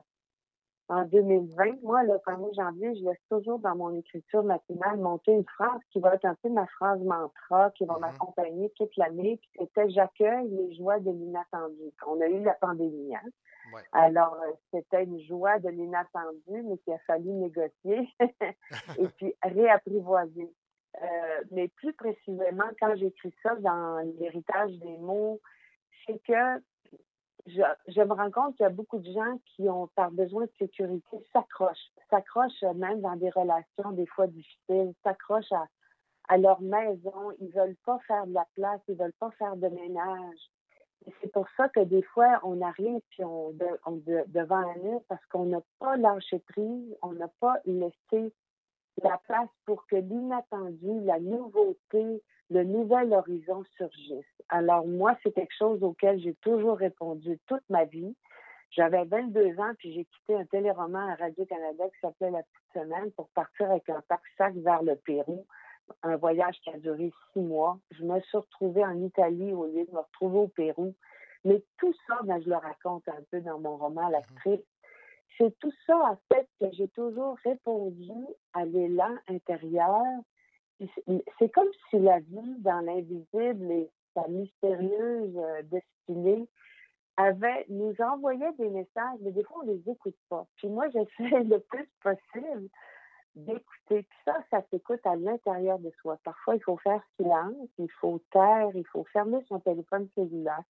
en 0.88 1.04
2020, 1.04 1.83
moi, 1.83 2.02
le 2.04 2.14
1er 2.14 2.54
janvier, 2.54 2.97
je 2.97 3.04
laisse 3.04 3.21
toujours 3.28 3.59
dans 3.59 3.76
mon 3.76 3.95
écriture 3.95 4.42
matinale 4.42 4.99
monter 4.99 5.33
une 5.33 5.45
phrase 5.45 5.80
qui 5.90 6.00
va 6.00 6.14
être 6.14 6.25
un 6.25 6.35
peu 6.42 6.49
ma 6.49 6.66
phrase 6.66 7.00
mantra, 7.02 7.71
qui 7.73 7.85
va 7.85 7.95
mm-hmm. 7.95 8.00
m'accompagner 8.00 8.73
toute 8.76 8.97
l'année. 8.97 9.37
Puis 9.37 9.50
c'était 9.59 9.90
J'accueille 9.90 10.49
les 10.49 10.75
joies 10.76 11.00
de 11.00 11.11
l'inattendu. 11.11 11.92
On 12.07 12.21
a 12.21 12.26
eu 12.26 12.42
la 12.42 12.54
pandémie. 12.54 13.14
Hein? 13.14 13.28
Alors, 13.92 14.35
euh, 14.42 14.52
c'était 14.73 15.04
une 15.04 15.21
joie 15.21 15.59
de 15.59 15.68
l'inattendu, 15.68 16.62
mais 16.64 16.78
qu'il 16.78 16.95
a 16.95 16.99
fallu 17.07 17.30
négocier 17.33 18.09
et 18.99 19.09
puis 19.16 19.35
réapprivoiser. 19.42 20.50
Euh, 21.02 21.45
mais 21.50 21.68
plus 21.68 21.92
précisément, 21.92 22.64
quand 22.80 22.97
j'écris 22.97 23.35
ça 23.42 23.54
dans 23.57 23.99
l'héritage 24.18 24.73
des 24.78 24.97
mots, 24.99 25.40
c'est 26.07 26.21
que 26.26 26.62
je, 27.49 28.00
me 28.02 28.12
rends 28.12 28.31
compte 28.31 28.57
qu'il 28.57 28.64
y 28.64 28.67
a 28.67 28.71
beaucoup 28.71 28.99
de 28.99 29.12
gens 29.12 29.38
qui 29.45 29.69
ont, 29.69 29.88
par 29.95 30.11
besoin 30.11 30.45
de 30.45 30.50
sécurité, 30.59 31.25
s'accrochent, 31.33 31.93
s'accrochent 32.11 32.62
même 32.76 33.00
dans 33.00 33.17
des 33.17 33.31
relations 33.31 33.90
des 33.93 34.07
fois 34.07 34.26
difficiles, 34.26 34.93
s'accrochent 35.02 35.52
à, 35.52 35.67
à 36.28 36.38
leur 36.38 36.61
maison, 36.61 37.33
ils 37.40 37.50
veulent 37.50 37.76
pas 37.85 37.99
faire 38.07 38.26
de 38.26 38.35
la 38.35 38.47
place, 38.55 38.81
ils 38.88 38.97
veulent 38.97 39.12
pas 39.19 39.31
faire 39.33 39.57
de 39.57 39.69
ménage. 39.69 40.38
C'est 41.21 41.33
pour 41.33 41.47
ça 41.57 41.69
que 41.69 41.81
des 41.81 42.02
fois, 42.02 42.40
on 42.43 42.61
arrive 42.61 43.00
puis 43.11 43.25
on, 43.25 43.55
on 43.87 44.02
devant 44.26 44.57
un 44.57 44.75
mur 44.83 45.00
parce 45.09 45.25
qu'on 45.26 45.47
n'a 45.47 45.61
pas 45.78 45.97
lâché 45.97 46.38
prise, 46.40 46.97
on 47.02 47.12
n'a 47.12 47.28
pas 47.40 47.57
laissé 47.64 48.33
la 49.02 49.21
place 49.26 49.49
pour 49.64 49.87
que 49.87 49.97
l'inattendu, 49.97 51.00
la 51.05 51.21
nouveauté, 51.21 52.23
le 52.50 52.64
nouvel 52.64 53.12
horizon 53.12 53.64
surgisse. 53.76 54.25
Alors 54.49 54.87
moi, 54.87 55.17
c'est 55.23 55.33
quelque 55.33 55.55
chose 55.57 55.83
auquel 55.83 56.21
j'ai 56.21 56.35
toujours 56.37 56.78
répondu 56.78 57.38
toute 57.47 57.62
ma 57.69 57.85
vie. 57.85 58.17
J'avais 58.71 59.05
22 59.05 59.59
ans, 59.61 59.73
puis 59.78 59.93
j'ai 59.93 60.05
quitté 60.05 60.35
un 60.35 60.45
téléroman 60.47 61.09
à 61.09 61.14
Radio-Canada 61.14 61.85
qui 61.88 62.00
s'appelait 62.00 62.31
La 62.31 62.43
Petite 62.43 62.73
Semaine 62.75 63.11
pour 63.12 63.28
partir 63.31 63.71
avec 63.71 63.88
un 63.88 64.02
pack-sac 64.09 64.55
vers 64.57 64.83
le 64.83 64.97
Pérou. 64.97 65.47
Un 66.02 66.17
voyage 66.17 66.57
qui 66.62 66.71
a 66.71 66.78
duré 66.78 67.11
six 67.33 67.40
mois. 67.40 67.78
Je 67.93 68.05
me 68.05 68.21
suis 68.21 68.37
retrouvée 68.37 68.85
en 68.85 69.02
Italie 69.02 69.55
au 69.55 69.67
lieu 69.67 69.87
de 69.87 69.90
me 69.90 70.00
retrouver 70.00 70.38
au 70.38 70.49
Pérou. 70.49 70.95
Mais 71.45 71.62
tout 71.78 71.95
ça, 72.07 72.19
ben, 72.25 72.40
je 72.43 72.49
le 72.50 72.57
raconte 72.57 73.09
un 73.09 73.23
peu 73.31 73.40
dans 73.40 73.59
mon 73.59 73.76
roman 73.76 74.09
L'actrice. 74.09 74.61
C'est 75.38 75.57
tout 75.61 75.73
ça, 75.87 75.97
en 75.97 76.18
fait, 76.33 76.49
que 76.61 76.66
j'ai 76.73 76.88
toujours 76.88 77.37
répondu 77.45 78.12
à 78.52 78.64
l'élan 78.64 79.14
intérieur 79.28 80.04
c'est 81.38 81.49
comme 81.52 81.71
si 81.90 81.99
la 81.99 82.21
vie 82.21 82.54
dans 82.59 82.80
l'invisible 82.80 83.71
et 83.71 83.90
sa 84.14 84.26
mystérieuse 84.28 85.37
euh, 85.37 85.62
destinée 85.64 86.49
avait 87.16 87.66
nous 87.68 87.95
envoyait 88.00 88.52
des 88.59 88.68
messages, 88.68 89.18
mais 89.21 89.33
des 89.33 89.42
fois 89.42 89.62
on 89.62 89.66
les 89.66 89.83
écoute 89.88 90.16
pas. 90.28 90.47
Puis 90.57 90.68
moi, 90.68 90.88
j'essaie 90.92 91.42
le 91.45 91.59
plus 91.59 91.88
possible 92.02 92.68
d'écouter. 93.35 94.02
Puis 94.02 94.18
ça, 94.25 94.37
ça 94.50 94.62
s'écoute 94.71 95.04
à 95.04 95.16
l'intérieur 95.16 95.78
de 95.78 95.90
soi. 96.00 96.18
Parfois, 96.25 96.57
il 96.57 96.62
faut 96.62 96.76
faire 96.78 97.02
silence, 97.16 97.68
il 97.78 97.90
faut 98.00 98.21
taire, 98.30 98.71
il 98.75 98.87
faut 98.87 99.04
fermer 99.12 99.45
son 99.49 99.61
téléphone 99.61 100.09
cellulaire, 100.14 100.62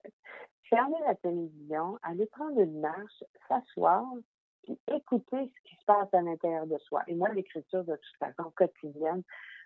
fermer 0.68 0.98
la 1.06 1.14
télévision, 1.16 1.98
aller 2.02 2.26
prendre 2.26 2.60
une 2.60 2.80
marche, 2.80 3.24
s'asseoir, 3.48 4.04
puis 4.62 4.78
écouter 4.94 5.50
ce 5.54 5.68
qui 5.68 5.76
se 5.76 5.84
passe 5.86 6.12
à 6.12 6.22
l'intérieur 6.22 6.66
de 6.66 6.78
soi. 6.78 7.02
Et 7.06 7.14
moi, 7.14 7.28
l'écriture, 7.30 7.84
de 7.84 7.96
toute 7.96 8.16
façon, 8.18 8.50
quotidienne, 8.56 9.22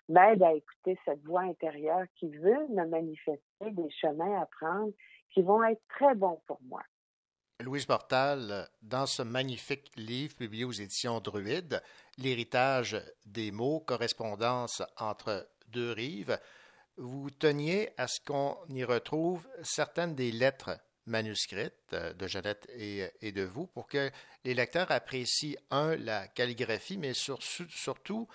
m'aide 0.09 0.43
à 0.43 0.53
écouter 0.53 0.97
cette 1.05 1.23
voix 1.23 1.41
intérieure 1.41 2.05
qui 2.15 2.29
veut 2.29 2.67
me 2.69 2.85
manifester 2.85 3.71
des 3.71 3.89
chemins 3.91 4.41
à 4.41 4.45
prendre 4.45 4.91
qui 5.33 5.41
vont 5.41 5.63
être 5.63 5.81
très 5.89 6.15
bons 6.15 6.41
pour 6.45 6.59
moi. 6.63 6.81
Louise 7.59 7.85
Portal, 7.85 8.67
dans 8.81 9.05
ce 9.05 9.23
magnifique 9.23 9.89
livre 9.95 10.35
publié 10.35 10.65
aux 10.65 10.71
éditions 10.71 11.19
Druide, 11.19 11.81
L'héritage 12.17 13.01
des 13.25 13.51
mots, 13.51 13.79
correspondance 13.79 14.83
entre 14.99 15.47
deux 15.67 15.91
rives, 15.91 16.37
vous 16.97 17.31
teniez 17.31 17.89
à 17.97 18.07
ce 18.07 18.19
qu'on 18.21 18.57
y 18.69 18.83
retrouve 18.83 19.47
certaines 19.63 20.13
des 20.13 20.31
lettres 20.31 20.77
manuscrites 21.05 21.93
euh, 21.93 22.13
de 22.13 22.27
Jeannette 22.27 22.67
et, 22.75 23.31
de 23.31 23.43
vous 23.43 23.67
pour 23.67 23.87
que 23.87 24.09
les 24.43 24.53
lecteurs 24.53 24.91
apprécient, 24.91 25.57
un, 25.71 25.95
la 25.95 26.27
calligraphie, 26.27 26.97
mais 26.97 27.13
surtout 27.13 28.27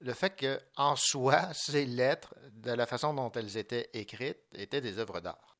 le 0.00 0.12
fait 0.12 0.34
qu'en 0.38 0.96
soi, 0.96 1.38
ces 1.52 1.86
lettres, 1.86 2.34
de 2.52 2.72
la 2.72 2.86
façon 2.86 3.14
dont 3.14 3.30
elles 3.32 3.56
étaient 3.56 3.88
écrites, 3.92 4.42
étaient 4.54 4.80
des 4.80 4.98
œuvres 4.98 5.20
d'art. 5.20 5.58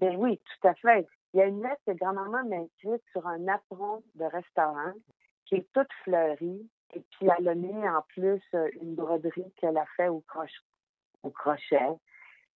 Ben 0.00 0.16
oui, 0.16 0.38
tout 0.38 0.68
à 0.68 0.74
fait. 0.74 1.06
Il 1.32 1.38
y 1.38 1.42
a 1.42 1.46
une 1.46 1.62
lettre 1.62 1.80
que 1.86 1.92
grand-maman 1.92 2.44
m'a 2.44 2.62
écrite 2.62 3.02
sur 3.12 3.26
un 3.26 3.46
apron 3.48 4.02
de 4.14 4.24
restaurant 4.24 4.92
qui 5.46 5.56
est 5.56 5.68
toute 5.72 5.92
fleurie. 6.04 6.68
Et 6.94 7.02
puis, 7.10 7.28
elle 7.38 7.48
a 7.48 7.54
mis 7.54 7.88
en 7.88 8.02
plus 8.08 8.42
euh, 8.54 8.68
une 8.80 8.94
broderie 8.94 9.52
qu'elle 9.56 9.78
a 9.78 9.86
fait 9.96 10.08
au, 10.08 10.22
au 11.22 11.30
crochet. 11.30 11.88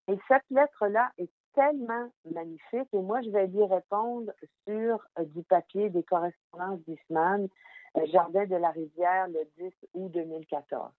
Et 0.08 0.18
cette 0.28 0.44
lettre-là 0.50 1.10
est 1.18 1.30
tellement 1.56 2.08
magnifique. 2.32 2.88
Et 2.92 3.00
moi, 3.00 3.20
je 3.22 3.30
vais 3.30 3.48
lui 3.48 3.64
répondre 3.64 4.30
sur 4.68 5.04
euh, 5.18 5.25
du 5.25 5.42
papier 5.42 5.90
des 5.90 6.04
correspondances 6.04 6.80
d'Isman, 6.86 7.48
euh, 7.96 8.06
Jardin 8.06 8.46
de 8.46 8.56
la 8.56 8.70
Rivière, 8.70 9.26
le 9.28 9.40
10 9.58 9.72
août 9.94 10.12
2014. 10.12 10.92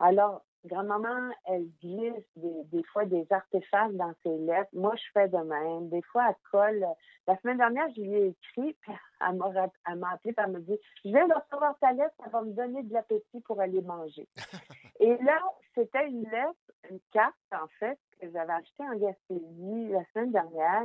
Alors, 0.00 0.42
grand-maman, 0.66 1.32
elle 1.46 1.68
glisse 1.82 2.24
des, 2.36 2.82
fois 2.84 3.04
des 3.04 3.26
artefacts 3.30 3.94
dans 3.94 4.12
ses 4.22 4.36
lettres. 4.38 4.70
Moi, 4.72 4.94
je 4.96 5.04
fais 5.12 5.28
de 5.28 5.38
même. 5.38 5.88
Des 5.88 6.02
fois, 6.02 6.28
elle 6.28 6.50
colle. 6.50 6.86
La 7.26 7.36
semaine 7.38 7.58
dernière, 7.58 7.88
je 7.96 8.00
lui 8.00 8.14
ai 8.14 8.26
écrit, 8.28 8.72
puis 8.80 8.92
elle 9.20 9.36
m'a, 9.36 9.46
appelé, 10.12 10.32
puis 10.32 10.44
elle 10.44 10.52
m'a 10.52 10.60
dit 10.60 10.78
Je 11.04 11.10
viens 11.10 11.28
de 11.28 11.34
recevoir 11.34 11.78
ta 11.78 11.92
lettre, 11.92 12.14
ça 12.22 12.30
va 12.30 12.42
me 12.42 12.52
donner 12.52 12.82
de 12.82 12.92
l'appétit 12.92 13.40
pour 13.40 13.60
aller 13.60 13.82
manger. 13.82 14.28
Et 15.00 15.16
là, 15.18 15.40
c'était 15.74 16.06
une 16.08 16.24
lettre, 16.24 16.54
une 16.90 17.00
carte, 17.12 17.34
en 17.52 17.66
fait, 17.78 17.98
que 18.20 18.30
j'avais 18.30 18.52
achetée 18.52 18.84
en 18.84 18.96
Gaspésie 18.96 19.88
la 19.88 20.04
semaine 20.12 20.32
dernière. 20.32 20.84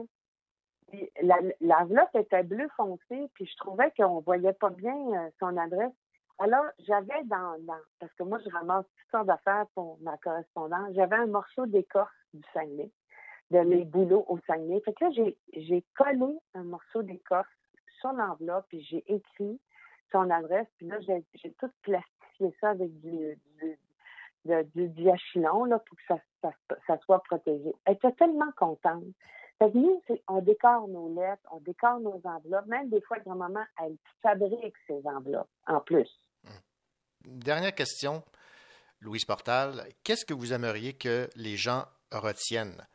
la, 1.21 1.37
l'enveloppe 1.61 2.15
était 2.15 2.43
bleu 2.43 2.67
foncé, 2.75 3.29
puis 3.33 3.45
je 3.45 3.55
trouvais 3.57 3.91
qu'on 3.97 4.19
voyait 4.21 4.53
pas 4.53 4.71
bien 4.71 4.95
euh, 4.95 5.29
son 5.39 5.55
adresse. 5.57 5.93
Alors, 6.41 6.65
j'avais 6.79 7.23
dans, 7.25 7.57
parce 7.99 8.13
que 8.13 8.23
moi, 8.23 8.39
je 8.45 8.49
ramasse 8.49 8.85
toutes 8.85 9.11
sortes 9.11 9.27
d'affaires 9.27 9.65
pour 9.75 9.99
ma 10.01 10.17
correspondance, 10.17 10.95
j'avais 10.95 11.17
un 11.17 11.27
morceau 11.27 11.65
d'écorce 11.65 12.13
du 12.33 12.41
Saguenay, 12.53 12.89
de 13.51 13.59
mes 13.59 13.83
boulots 13.83 14.23
au 14.29 14.39
Saguenay. 14.47 14.79
Fait 14.81 14.93
que 14.93 15.03
là, 15.03 15.11
j'ai 15.11 15.85
collé 15.97 16.39
un 16.53 16.63
morceau 16.63 17.03
d'écorce 17.03 17.49
sur 17.99 18.13
l'enveloppe, 18.13 18.65
puis 18.69 18.81
j'ai 18.83 19.03
écrit 19.13 19.59
son 20.13 20.29
adresse, 20.29 20.67
puis 20.77 20.87
là, 20.87 20.97
j'ai 21.01 21.51
tout 21.59 21.69
plastifié 21.81 22.55
ça 22.61 22.69
avec 22.69 22.97
du, 23.01 23.37
du, 23.59 24.63
du, 24.75 24.87
diachylon, 24.87 25.65
là, 25.65 25.79
pour 25.79 25.97
que 25.97 26.03
ça, 26.41 26.53
ça, 26.87 26.97
soit 26.99 27.21
protégé. 27.23 27.75
Elle 27.83 27.95
était 27.95 28.13
tellement 28.13 28.51
contente. 28.55 29.03
Fait 29.57 29.69
que 29.71 29.77
nous, 29.77 30.01
on 30.29 30.39
décore 30.39 30.87
nos 30.87 31.13
lettres, 31.13 31.43
on 31.51 31.59
décore 31.59 31.99
nos 31.99 32.21
enveloppes. 32.23 32.67
Même 32.67 32.87
des 32.87 33.01
fois, 33.01 33.19
grand-maman, 33.19 33.65
elle 33.83 33.97
fabrique 34.21 34.77
ses 34.87 35.05
enveloppes 35.05 35.49
en 35.67 35.81
plus. 35.81 36.09
Dernière 37.25 37.75
question, 37.75 38.23
Louise 39.01 39.25
Portal. 39.25 39.83
Qu'est-ce 40.03 40.25
que 40.25 40.33
vous 40.33 40.53
aimeriez 40.53 40.93
que 40.93 41.29
les 41.35 41.57
gens 41.57 41.85
retiennent 42.11 42.87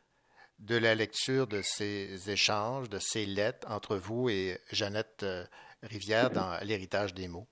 de 0.59 0.77
la 0.77 0.95
lecture 0.95 1.47
de 1.47 1.61
ces 1.61 2.29
échanges, 2.29 2.89
de 2.89 2.97
ces 2.99 3.25
lettres 3.25 3.69
entre 3.71 3.97
vous 3.97 4.29
et 4.29 4.57
Jeannette 4.71 5.23
euh, 5.23 5.43
Rivière 5.83 6.31
dans 6.31 6.57
L'héritage 6.63 7.13
des 7.13 7.27
mots? 7.27 7.47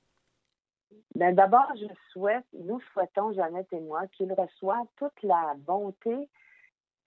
Ben, 1.15 1.35
d'abord, 1.35 1.71
je 1.75 1.85
souhaite, 2.11 2.45
nous 2.53 2.79
souhaitons, 2.91 3.33
Jeannette 3.33 3.71
et 3.71 3.79
moi, 3.79 4.07
qu'ils 4.07 4.33
reçoivent 4.33 4.87
toute 4.97 5.21
la 5.21 5.53
bonté, 5.57 6.27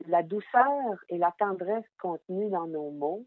la 0.06 0.22
douceur 0.22 1.04
et 1.08 1.18
la 1.18 1.32
tendresse 1.38 1.84
contenues 2.00 2.50
dans 2.50 2.66
nos 2.66 2.92
mots, 2.92 3.26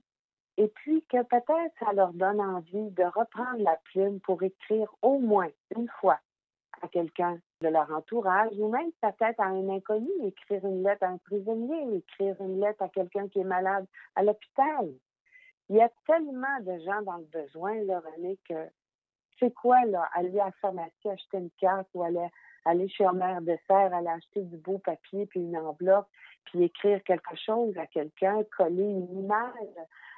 et 0.55 0.69
puis 0.69 1.03
que 1.09 1.21
peut-être 1.23 1.73
ça 1.79 1.91
leur 1.93 2.13
donne 2.13 2.39
envie 2.39 2.91
de 2.91 3.03
reprendre 3.03 3.61
la 3.61 3.77
plume 3.85 4.21
pour 4.21 4.41
écrire 4.41 4.89
au 5.01 5.19
moins 5.19 5.49
une 5.75 5.89
fois 5.99 6.19
à 6.81 6.87
quelqu'un 6.87 7.39
de 7.61 7.67
leur 7.67 7.91
entourage 7.91 8.51
ou 8.57 8.69
même 8.69 8.91
peut-être 9.01 9.39
à 9.39 9.45
un 9.45 9.69
inconnu, 9.69 10.09
écrire 10.23 10.63
une 10.65 10.83
lettre 10.83 11.03
à 11.03 11.09
un 11.09 11.17
prisonnier, 11.17 11.97
écrire 11.97 12.35
une 12.39 12.59
lettre 12.59 12.81
à 12.81 12.89
quelqu'un 12.89 13.27
qui 13.27 13.39
est 13.39 13.45
malade 13.45 13.85
à 14.15 14.23
l'hôpital. 14.23 14.89
Il 15.69 15.75
y 15.75 15.81
a 15.81 15.89
tellement 16.07 16.59
de 16.61 16.79
gens 16.79 17.01
dans 17.03 17.17
le 17.17 17.25
besoin, 17.25 17.75
là, 17.83 17.99
René, 17.99 18.37
que 18.47 18.69
c'est 19.39 19.53
quoi, 19.53 19.85
là, 19.85 20.09
aller 20.13 20.39
à 20.39 20.45
la 20.45 20.51
pharmacie 20.53 21.09
acheter 21.09 21.37
une 21.37 21.51
carte 21.59 21.87
ou 21.93 22.03
aller, 22.03 22.27
aller 22.65 22.89
chez 22.89 23.05
un 23.05 23.13
mère 23.13 23.41
de 23.41 23.57
serre, 23.67 23.93
aller 23.93 24.07
acheter 24.07 24.41
du 24.41 24.57
beau 24.57 24.79
papier 24.79 25.25
puis 25.27 25.41
une 25.41 25.57
enveloppe, 25.57 26.07
puis 26.45 26.63
écrire 26.63 27.03
quelque 27.03 27.35
chose 27.35 27.77
à 27.77 27.85
quelqu'un, 27.85 28.43
coller 28.57 28.83
une 28.83 29.19
image, 29.19 29.53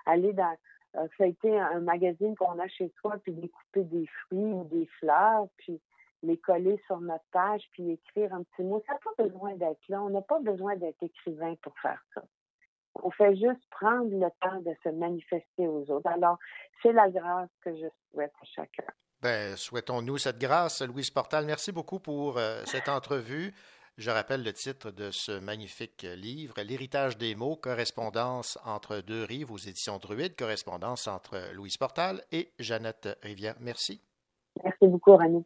aller 0.05 0.33
dans, 0.33 0.55
euh, 0.97 1.07
feuilleter 1.17 1.57
un 1.57 1.79
magazine 1.79 2.35
qu'on 2.35 2.59
a 2.59 2.67
chez 2.67 2.91
soi, 2.99 3.17
puis 3.23 3.31
découper 3.31 3.83
des 3.83 4.05
fruits 4.07 4.53
ou 4.53 4.65
des 4.65 4.85
fleurs, 4.99 5.47
puis 5.57 5.79
les 6.23 6.37
coller 6.37 6.79
sur 6.87 6.99
notre 6.99 7.25
page 7.31 7.63
puis 7.71 7.91
écrire 7.91 8.33
un 8.33 8.43
petit 8.43 8.63
mot. 8.63 8.83
Ça 8.87 8.93
n'a 8.93 8.99
pas 8.99 9.23
besoin 9.23 9.55
d'être 9.55 9.81
là. 9.89 10.01
On 10.01 10.09
n'a 10.09 10.21
pas 10.21 10.39
besoin 10.39 10.75
d'être 10.75 11.01
écrivain 11.01 11.55
pour 11.61 11.73
faire 11.79 12.01
ça. 12.13 12.23
On 12.95 13.11
fait 13.11 13.35
juste 13.35 13.61
prendre 13.69 14.09
le 14.11 14.29
temps 14.41 14.59
de 14.61 14.75
se 14.83 14.89
manifester 14.89 15.67
aux 15.67 15.89
autres. 15.89 16.07
Alors, 16.07 16.37
c'est 16.81 16.91
la 16.91 17.09
grâce 17.09 17.49
que 17.61 17.75
je 17.75 17.87
souhaite 18.11 18.33
à 18.41 18.45
chacun. 18.45 18.83
Ben, 19.21 19.55
souhaitons-nous 19.55 20.17
cette 20.17 20.39
grâce, 20.39 20.81
Louise 20.81 21.09
Portal. 21.09 21.45
Merci 21.45 21.71
beaucoup 21.71 21.99
pour 21.99 22.37
euh, 22.37 22.61
cette 22.65 22.89
entrevue. 22.89 23.53
Je 23.97 24.09
rappelle 24.09 24.43
le 24.43 24.51
titre 24.51 24.89
de 24.89 25.11
ce 25.11 25.39
magnifique 25.39 26.03
livre, 26.03 26.55
L'héritage 26.63 27.17
des 27.17 27.35
mots, 27.35 27.55
correspondance 27.55 28.57
entre 28.65 29.01
deux 29.01 29.23
rives 29.23 29.51
aux 29.51 29.57
éditions 29.57 29.99
Druide, 29.99 30.35
correspondance 30.35 31.07
entre 31.07 31.53
Louise 31.53 31.77
Portal 31.77 32.23
et 32.31 32.51
Jeannette 32.57 33.09
Rivière. 33.21 33.55
Merci. 33.59 34.01
Merci 34.63 34.87
beaucoup, 34.87 35.15
René. 35.15 35.43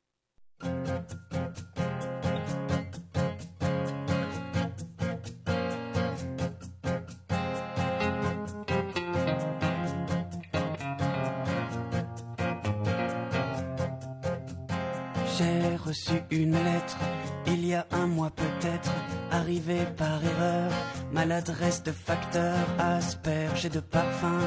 J'ai 15.38 15.76
reçu 15.86 16.14
une 16.32 16.54
lettre 16.54 16.98
il 17.48 17.66
y 17.66 17.74
a 17.74 17.86
un 17.92 18.08
mois 18.08 18.32
peut-être, 18.32 18.92
arrivée 19.36 19.86
par 19.98 20.24
erreur. 20.24 20.72
Maladresse 21.12 21.84
de 21.84 21.92
facteur, 21.92 22.58
asperge 22.80 23.66
et 23.66 23.70
de 23.70 23.80
parfum, 23.80 24.40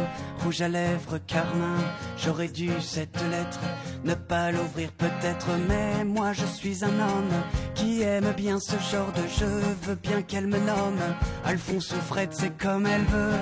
rouge 0.42 0.60
à 0.62 0.68
lèvres, 0.68 1.18
carmin. 1.26 1.78
J'aurais 2.16 2.48
dû 2.48 2.70
cette 2.80 3.20
lettre 3.30 3.60
ne 4.04 4.14
pas 4.14 4.50
l'ouvrir 4.50 4.90
peut-être, 4.92 5.48
mais 5.68 6.04
moi 6.04 6.32
je 6.32 6.44
suis 6.44 6.84
un 6.84 6.98
homme 7.08 7.36
qui 7.74 8.02
aime 8.02 8.32
bien 8.36 8.58
ce 8.58 8.76
genre 8.90 9.12
de 9.12 9.26
jeu. 9.38 9.60
Veux 9.82 9.94
bien 9.94 10.22
qu'elle 10.22 10.46
me 10.46 10.58
nomme 10.58 11.02
Alphonse 11.44 11.92
ou 11.92 12.00
Fred, 12.00 12.30
c'est 12.32 12.56
comme 12.58 12.86
elle 12.86 13.04
veut. 13.04 13.32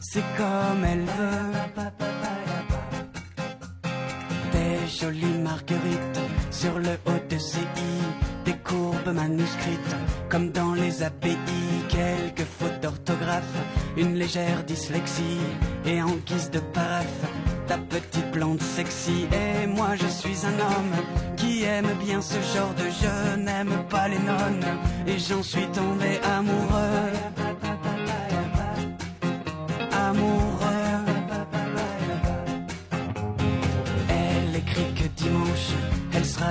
C'est 0.00 0.24
comme 0.36 0.84
elle 0.84 1.04
veut 1.04 1.86
des 4.52 4.88
jolies 4.88 5.38
marguerites 5.42 6.20
sur 6.50 6.78
le 6.78 6.94
haut 7.06 7.22
de 7.28 7.38
CI, 7.38 7.58
des 8.46 8.56
courbes 8.64 9.12
manuscrites 9.12 9.96
comme 10.30 10.50
dans 10.50 10.72
les 10.72 11.02
API, 11.02 11.36
quelques 11.88 12.48
fautes 12.58 12.80
d'orthographe, 12.80 13.58
une 13.96 14.14
légère 14.14 14.62
dyslexie 14.64 15.40
et 15.84 16.00
en 16.00 16.14
guise 16.24 16.50
de 16.50 16.60
paraphe 16.60 17.24
ta 17.66 17.76
petite 17.78 18.30
plante 18.30 18.62
sexy 18.62 19.26
et 19.32 19.66
moi 19.66 19.96
je 19.96 20.06
suis 20.06 20.46
un 20.46 20.58
homme 20.68 20.96
qui 21.36 21.64
aime 21.64 21.92
bien 22.04 22.22
ce 22.22 22.38
genre 22.54 22.74
de 22.74 22.84
jeu, 22.84 23.36
n'aime 23.42 23.84
pas 23.90 24.06
les 24.08 24.20
nonnes 24.20 24.66
et 25.06 25.18
j'en 25.18 25.42
suis 25.42 25.66
tombé 25.72 26.20
amoureux. 26.22 27.12
Amoureux. 29.92 30.56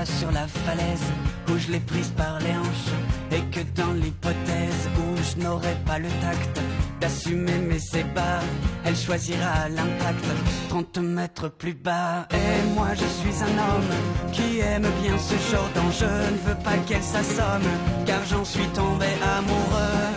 sur 0.03 0.31
la 0.31 0.47
falaise 0.47 1.24
où 1.49 1.57
je 1.57 1.71
l'ai 1.71 1.79
prise 1.79 2.09
par 2.09 2.39
les 2.39 2.51
hanches 2.51 2.91
et 3.31 3.41
que 3.53 3.61
dans 3.75 3.93
l'hypothèse 3.93 4.89
où 4.97 5.15
je 5.17 5.43
n'aurais 5.43 5.77
pas 5.85 5.99
le 5.99 6.09
tact 6.21 6.59
d'assumer 6.99 7.57
mes 7.57 7.99
ébats, 7.99 8.41
elle 8.83 8.95
choisira 8.95 9.69
l'impact 9.69 10.25
30 10.69 10.97
mètres 10.99 11.49
plus 11.49 11.73
bas. 11.73 12.27
Et 12.31 12.73
moi 12.73 12.89
je 12.93 13.05
suis 13.05 13.43
un 13.43 13.57
homme 13.67 14.31
qui 14.31 14.59
aime 14.59 14.87
bien 15.01 15.17
ce 15.17 15.35
genre 15.51 15.69
d'enjeu, 15.75 16.07
ne 16.31 16.49
veux 16.49 16.63
pas 16.63 16.77
qu'elle 16.87 17.03
s'assomme 17.03 17.69
car 18.05 18.23
j'en 18.25 18.45
suis 18.45 18.67
tombé 18.69 19.07
amoureux. 19.37 20.15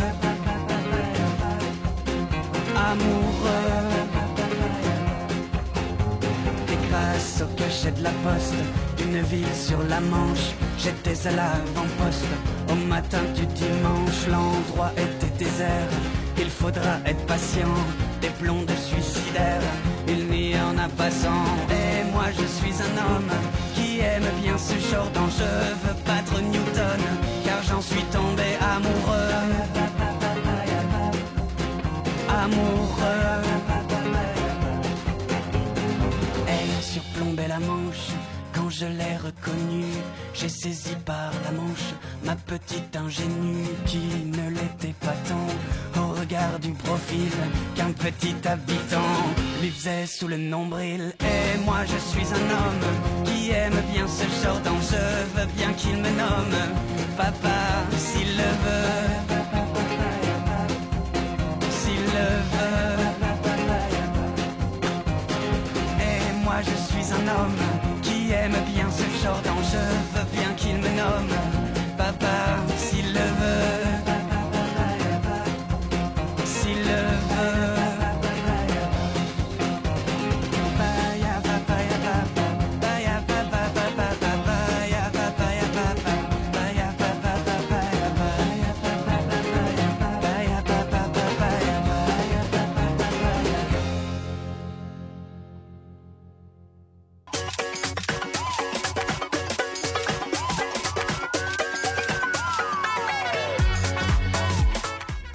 Amoureux. 2.91 4.18
Grâce 7.19 7.43
au 7.43 7.91
de 7.99 8.05
la 8.05 8.13
poste, 8.23 8.55
une 9.03 9.21
ville 9.23 9.53
sur 9.53 9.83
la 9.89 10.01
Manche. 10.01 10.55
J'étais 10.79 11.27
à 11.27 11.33
l'avant-poste 11.33 12.25
au 12.71 12.77
matin 12.87 13.23
du 13.35 13.45
dimanche. 13.47 14.29
L'endroit 14.31 14.93
était 14.97 15.37
désert. 15.37 15.91
Il 16.39 16.49
faudra 16.49 17.01
être 17.05 17.27
patient. 17.27 17.75
Des 18.21 18.31
plombs 18.41 18.63
de 18.63 18.75
suicidaires, 18.75 19.69
il 20.07 20.29
n'y 20.29 20.55
en 20.61 20.79
a 20.79 20.89
pas 20.91 21.11
sans. 21.11 21.45
Et 21.81 22.05
moi 22.13 22.27
je 22.39 22.47
suis 22.47 22.75
un 22.87 22.95
homme 23.03 23.33
qui 23.75 23.99
aime 23.99 24.31
bien 24.41 24.57
ce 24.57 24.75
genre 24.89 25.11
d'enjeu 25.11 25.57
veut 25.83 25.99
battre 26.07 26.41
Newton, 26.41 27.03
car 27.45 27.61
j'en 27.65 27.81
suis 27.81 28.05
tombé 28.13 28.47
amoureux. 28.61 29.35
Amoureux. 32.29 33.48
Surplombait 37.39 37.49
la 37.49 37.59
manche. 37.61 38.13
Quand 38.55 38.71
je 38.71 38.87
l'ai 38.87 39.17
reconnue, 39.17 39.95
j'ai 40.35 40.49
saisi 40.49 40.95
par 41.05 41.31
la 41.45 41.53
manche 41.53 41.95
ma 42.25 42.35
petite 42.35 42.97
ingénue 42.97 43.69
qui 43.87 43.99
ne 44.25 44.51
l'était 44.51 44.95
pas 45.01 45.15
tant 45.29 46.03
au 46.03 46.09
regard 46.21 46.59
du 46.59 46.73
profil 46.73 47.31
qu'un 47.75 47.93
petit 47.93 48.35
habitant 48.45 49.15
lui 49.61 49.71
faisait 49.71 50.07
sous 50.07 50.29
le 50.29 50.39
nombril. 50.39 51.13
Et 51.21 51.59
moi 51.65 51.81
je 51.85 51.99
suis 51.99 52.27
un 52.27 52.51
homme 52.51 53.25
qui 53.25 53.51
aime 53.51 53.81
bien 53.93 54.07
ce 54.07 54.25
genre 54.43 54.61
d'enjeu, 54.61 55.09
veux 55.37 55.47
bien 55.57 55.73
qu'il 55.75 55.97
me 55.97 56.11
nomme 56.11 56.59
papa 57.17 57.85
s'il 57.97 58.37
le 58.37 58.51
veut. 58.65 59.28
Suis 67.03 67.13
un 67.13 67.29
homme 67.29 67.57
qui 68.03 68.33
aime 68.33 68.57
bien 68.75 68.89
ce 68.91 69.23
genre 69.23 69.41
d'enjeu, 69.43 69.79
veux 70.15 70.27
bien 70.33 70.53
qu'il 70.57 70.77
me 70.77 70.89
nomme. 70.97 71.35
Papa 71.97 72.59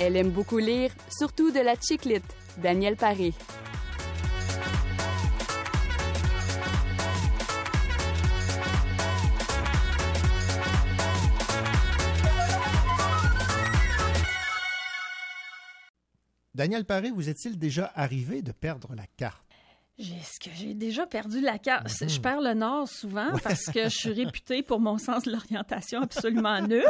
Elle 0.06 0.18
aime 0.18 0.32
beaucoup 0.32 0.58
lire, 0.58 0.92
surtout 1.10 1.50
de 1.52 1.62
la 1.62 1.76
chiclite. 1.80 2.26
Danielle 2.58 2.98
Paré. 2.98 3.34
Daniel 16.54 16.86
Paré, 16.86 17.10
vous 17.10 17.30
est-il 17.30 17.58
déjà 17.58 17.92
arrivé 17.96 18.42
de 18.42 18.52
perdre 18.52 18.94
la 18.96 19.06
carte? 19.18 19.42
Est-ce 19.98 20.40
que 20.40 20.50
j'ai 20.56 20.74
déjà 20.74 21.06
perdu 21.06 21.40
la 21.40 21.58
carte? 21.60 22.02
Mhm. 22.02 22.10
Je 22.10 22.20
perds 22.20 22.42
le 22.42 22.54
nord 22.54 22.88
souvent 22.88 23.32
Ouais. 23.34 23.42
parce 23.44 23.66
que 23.66 23.84
je 23.84 23.90
suis 23.90 24.12
réputée 24.12 24.64
pour 24.64 24.80
mon 24.80 24.98
sens 24.98 25.24
de 25.24 25.32
l'orientation 25.32 26.02
absolument 26.02 26.62
nul. 26.62 26.84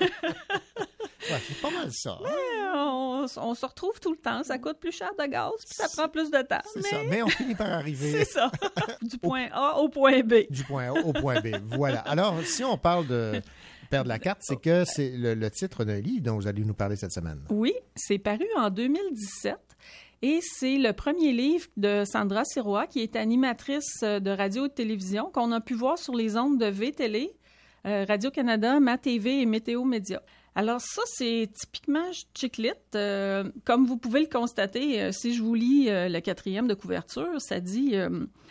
Ouais, 1.30 1.40
c'est 1.46 1.60
pas 1.60 1.70
mal 1.70 1.88
ça. 1.92 2.18
hein? 2.24 2.74
on, 2.88 3.26
on 3.36 3.54
se 3.54 3.66
retrouve 3.66 3.98
tout 4.00 4.10
le 4.12 4.18
temps. 4.18 4.42
Ça 4.44 4.58
coûte 4.58 4.78
plus 4.78 4.92
cher 4.92 5.10
de 5.18 5.26
gaz, 5.26 5.50
puis 5.58 5.74
ça 5.74 5.88
prend 5.88 6.08
plus 6.08 6.30
de 6.30 6.42
temps. 6.42 6.60
C'est 6.72 6.82
Mais 6.82 6.88
ça. 6.88 6.96
Mais 7.08 7.22
on 7.22 7.28
finit 7.28 7.54
par 7.54 7.70
arriver 7.72 8.10
c'est 8.24 8.24
ça. 8.24 8.50
Du 9.02 9.18
point 9.18 9.48
A 9.52 9.78
au 9.78 9.88
point 9.88 10.22
B. 10.22 10.34
du 10.50 10.64
point 10.64 10.88
A 10.88 10.92
au 10.92 11.12
point 11.12 11.40
B. 11.40 11.48
Voilà. 11.76 12.00
Alors, 12.00 12.34
si 12.44 12.64
on 12.64 12.76
parle 12.78 13.06
de 13.06 13.40
perdre 13.90 14.08
la 14.08 14.18
carte, 14.18 14.40
c'est 14.42 14.60
que 14.60 14.84
c'est 14.84 15.10
le, 15.10 15.34
le 15.34 15.50
titre 15.50 15.84
d'un 15.84 16.00
livre 16.00 16.22
dont 16.22 16.34
vous 16.36 16.46
allez 16.48 16.64
nous 16.64 16.74
parler 16.74 16.96
cette 16.96 17.12
semaine. 17.12 17.40
Oui, 17.50 17.72
c'est 17.94 18.18
paru 18.18 18.46
en 18.56 18.68
2017 18.70 19.56
et 20.22 20.40
c'est 20.42 20.76
le 20.78 20.92
premier 20.92 21.32
livre 21.32 21.66
de 21.76 22.02
Sandra 22.04 22.44
Sirois, 22.44 22.86
qui 22.86 23.00
est 23.00 23.16
animatrice 23.16 24.00
de 24.02 24.30
radio 24.30 24.64
et 24.64 24.68
de 24.68 24.74
télévision, 24.74 25.30
qu'on 25.32 25.52
a 25.52 25.60
pu 25.60 25.74
voir 25.74 25.98
sur 25.98 26.14
les 26.14 26.36
ondes 26.36 26.58
de 26.58 26.66
V-Télé, 26.66 27.36
euh, 27.86 28.04
Radio-Canada, 28.08 28.80
MaTV 28.80 29.42
et 29.42 29.46
Météo 29.46 29.84
Média. 29.84 30.22
Alors 30.58 30.80
ça, 30.80 31.02
c'est 31.04 31.50
typiquement 31.52 32.10
chiclite. 32.34 32.94
Euh, 32.94 33.44
comme 33.66 33.84
vous 33.84 33.98
pouvez 33.98 34.20
le 34.20 34.26
constater, 34.26 35.02
euh, 35.02 35.12
si 35.12 35.34
je 35.34 35.42
vous 35.42 35.54
lis 35.54 35.90
euh, 35.90 36.08
le 36.08 36.20
quatrième 36.20 36.66
de 36.66 36.72
couverture, 36.72 37.42
ça 37.42 37.60
dit 37.60 37.94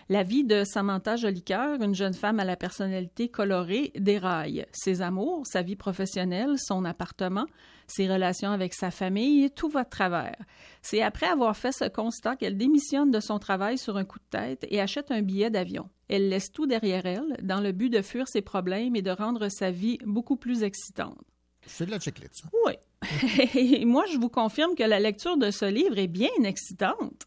La 0.08 0.22
vie 0.22 0.44
de 0.44 0.64
Samantha 0.64 1.16
Jolicoeur, 1.16 1.82
une 1.82 1.96
jeune 1.96 2.14
femme 2.14 2.40
à 2.40 2.46
la 2.46 2.56
personnalité 2.56 3.28
colorée, 3.28 3.92
déraille. 3.96 4.68
Ses 4.72 5.02
amours, 5.02 5.48
sa 5.48 5.64
vie 5.64 5.76
professionnelle, 5.76 6.60
son 6.60 6.86
appartement, 6.86 7.48
ses 7.88 8.08
relations 8.08 8.52
avec 8.52 8.76
sa 8.76 8.92
famille, 8.92 9.50
tout 9.50 9.70
va 9.70 9.84
de 9.84 9.90
travers. 9.90 10.38
C'est 10.84 11.02
après 11.02 11.26
avoir 11.26 11.58
fait 11.58 11.72
ce 11.72 11.90
constat 11.90 12.36
qu'elle 12.36 12.56
démissionne 12.56 13.10
de 13.10 13.20
son 13.20 13.40
travail 13.40 13.80
sur 13.80 13.98
un 13.98 14.06
coup 14.06 14.20
de 14.20 14.38
tête 14.38 14.68
et 14.70 14.80
achète 14.80 15.10
un 15.10 15.24
billet 15.24 15.50
d'avion. 15.50 15.90
Elle 16.08 16.30
laisse 16.30 16.52
tout 16.52 16.68
derrière 16.68 17.08
elle 17.08 17.36
dans 17.42 17.62
le 17.62 17.72
but 17.72 17.90
de 17.90 18.04
fuir 18.04 18.28
ses 18.28 18.44
problèmes 18.44 18.96
et 18.96 19.02
de 19.02 19.10
rendre 19.10 19.50
sa 19.50 19.72
vie 19.72 19.98
beaucoup 20.06 20.36
plus 20.36 20.62
excitante. 20.62 21.18
C'est 21.66 21.86
de 21.86 21.92
la 21.92 22.00
chiclite, 22.00 22.34
ça. 22.34 22.48
Oui. 22.66 22.74
Et 23.56 23.86
moi, 23.86 24.06
je 24.12 24.18
vous 24.18 24.30
confirme 24.30 24.76
que 24.76 24.84
la 24.84 25.00
lecture 25.00 25.38
de 25.38 25.52
ce 25.52 25.66
livre 25.66 25.98
est 25.98 26.08
bien 26.08 26.30
excitante. 26.44 27.26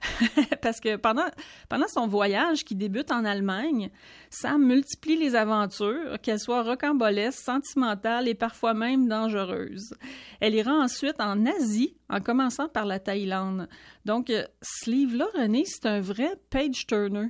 Parce 0.62 0.80
que 0.80 0.96
pendant, 0.96 1.26
pendant 1.68 1.88
son 1.88 2.06
voyage 2.06 2.64
qui 2.64 2.74
débute 2.74 3.12
en 3.12 3.24
Allemagne, 3.24 3.90
Sam 4.30 4.64
multiplie 4.64 5.16
les 5.16 5.34
aventures, 5.34 6.20
qu'elles 6.22 6.40
soient 6.40 6.62
rocambolesques, 6.62 7.40
sentimentales 7.40 8.28
et 8.28 8.34
parfois 8.34 8.74
même 8.74 9.08
dangereuses. 9.08 9.94
Elle 10.40 10.54
ira 10.54 10.72
ensuite 10.72 11.20
en 11.20 11.46
Asie, 11.46 11.96
en 12.08 12.20
commençant 12.20 12.68
par 12.68 12.86
la 12.86 12.98
Thaïlande. 12.98 13.68
Donc, 14.04 14.30
euh, 14.30 14.44
ce 14.62 14.90
livre-là, 14.90 15.26
René, 15.34 15.64
c'est 15.66 15.86
un 15.86 16.00
vrai 16.00 16.30
page-turner. 16.50 17.28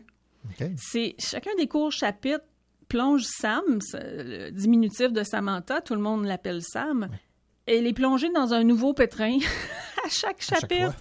C'est 0.76 1.14
chacun 1.18 1.54
des 1.56 1.68
courts 1.68 1.92
chapitres 1.92 2.44
plonge 2.88 3.25
Sam, 3.25 3.62
le 3.94 4.51
diminutif 4.51 5.12
de 5.12 5.23
Samantha, 5.23 5.81
tout 5.81 5.94
le 5.94 6.01
monde 6.01 6.25
l'appelle 6.25 6.62
Sam. 6.62 7.09
Elle 7.66 7.87
est 7.87 7.92
plongée 7.94 8.31
dans 8.31 8.53
un 8.53 8.62
nouveau 8.62 8.92
pétrin 8.92 9.38
à 10.05 10.09
chaque 10.09 10.42
chaque 10.42 10.61
chapitre. 10.61 10.94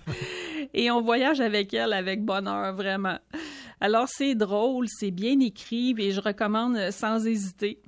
et 0.74 0.89
on 0.91 1.02
voyage 1.02 1.41
avec 1.41 1.74
elle 1.74 1.93
avec 1.93 2.24
bonheur, 2.24 2.74
vraiment. 2.74 3.19
Alors, 3.84 4.08
c'est 4.08 4.34
drôle, 4.34 4.88
c'est 4.88 5.12
bien 5.12 5.38
écrit 5.41 5.93
et 5.98 6.12
je 6.13 6.22
recommande 6.22 6.78
euh, 6.78 6.91
sans 6.91 7.28
hésiter. 7.28 7.82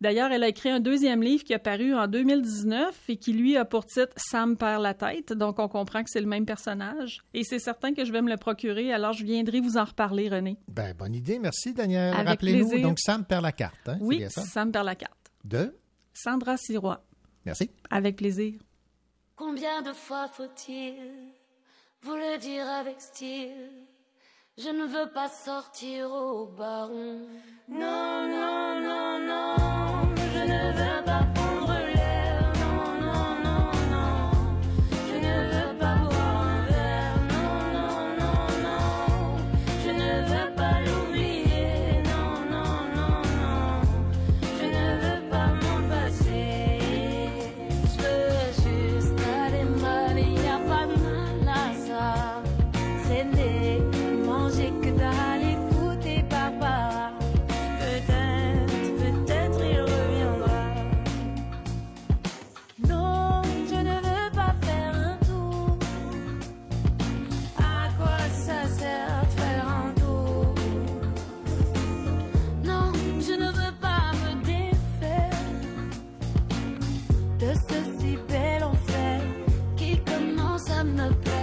D'ailleurs, 0.00 0.32
elle 0.32 0.42
a 0.42 0.48
écrit 0.48 0.70
un 0.70 0.80
deuxième 0.80 1.22
livre 1.22 1.44
qui 1.44 1.54
a 1.54 1.60
paru 1.60 1.94
en 1.94 2.08
2019 2.08 2.92
et 3.08 3.16
qui, 3.16 3.32
lui, 3.32 3.56
a 3.56 3.64
pour 3.64 3.86
titre 3.86 4.12
Sam 4.16 4.56
perd 4.56 4.82
la 4.82 4.92
tête. 4.92 5.32
Donc, 5.32 5.60
on 5.60 5.68
comprend 5.68 6.02
que 6.02 6.10
c'est 6.10 6.20
le 6.20 6.26
même 6.26 6.46
personnage. 6.46 7.22
Et 7.32 7.44
c'est 7.44 7.60
certain 7.60 7.94
que 7.94 8.04
je 8.04 8.10
vais 8.10 8.22
me 8.22 8.28
le 8.28 8.36
procurer. 8.36 8.92
Alors, 8.92 9.12
je 9.12 9.24
viendrai 9.24 9.60
vous 9.60 9.76
en 9.76 9.84
reparler, 9.84 10.28
René. 10.28 10.58
Ben, 10.66 10.92
bonne 10.98 11.14
idée. 11.14 11.38
Merci, 11.38 11.72
Daniel. 11.72 12.12
Rappelez-nous, 12.12 12.80
donc, 12.80 12.98
Sam 12.98 13.24
perd 13.24 13.44
la 13.44 13.52
carte. 13.52 13.88
Hein? 13.88 13.98
Oui, 14.00 14.18
bien 14.18 14.28
ça? 14.28 14.42
Sam 14.42 14.72
perd 14.72 14.84
la 14.84 14.96
carte. 14.96 15.30
De? 15.44 15.72
Sandra 16.12 16.56
Sirois. 16.56 17.04
Merci. 17.44 17.70
Avec 17.88 18.16
plaisir. 18.16 18.54
Combien 19.36 19.80
de 19.82 19.92
fois 19.92 20.26
faut-il 20.26 20.96
vous 22.02 22.16
le 22.16 22.36
dire 22.40 22.66
avec 22.68 23.00
style? 23.00 23.86
Je 24.58 24.70
ne 24.70 24.86
veux 24.86 25.10
pas 25.12 25.28
sortir 25.28 26.10
au 26.10 26.46
baron. 26.46 27.28
Non, 27.68 28.26
non, 28.26 28.80
non, 28.80 29.18
non, 29.18 29.65
I'm 80.78 80.94
the 80.94 81.35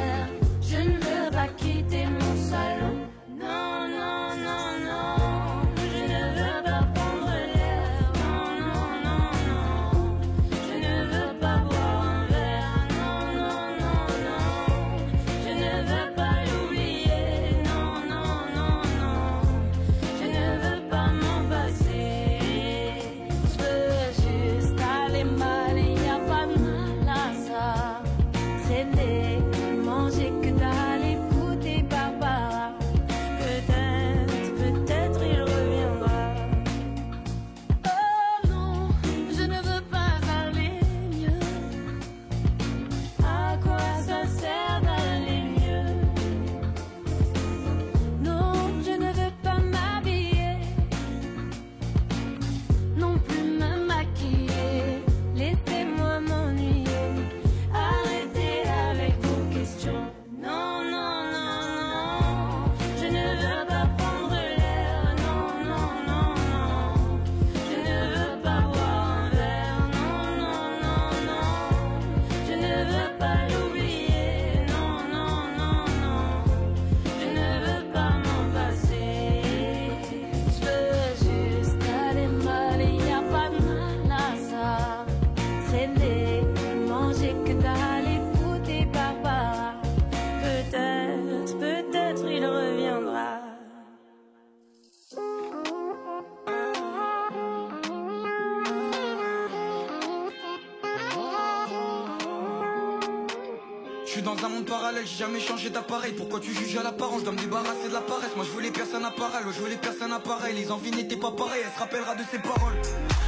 Les 110.56 110.72
envies 110.72 110.92
n'étaient 110.92 111.18
pas 111.18 111.32
pareilles, 111.32 111.64
elle 111.66 111.74
se 111.74 111.80
rappellera 111.80 112.16
de 112.16 112.24
ses 112.32 112.40
paroles. 112.40 112.80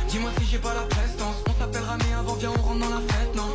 Dis-moi 0.07 0.29
si 0.39 0.45
j'ai 0.45 0.59
pas 0.59 0.73
la 0.73 0.81
prestance. 0.81 1.35
On 1.49 1.59
s'appellera 1.59 1.97
mais 1.97 2.13
avant, 2.13 2.35
viens, 2.35 2.51
on 2.51 2.61
rentre 2.61 2.79
dans 2.79 2.89
la 2.89 3.01
fête, 3.01 3.35
non 3.35 3.49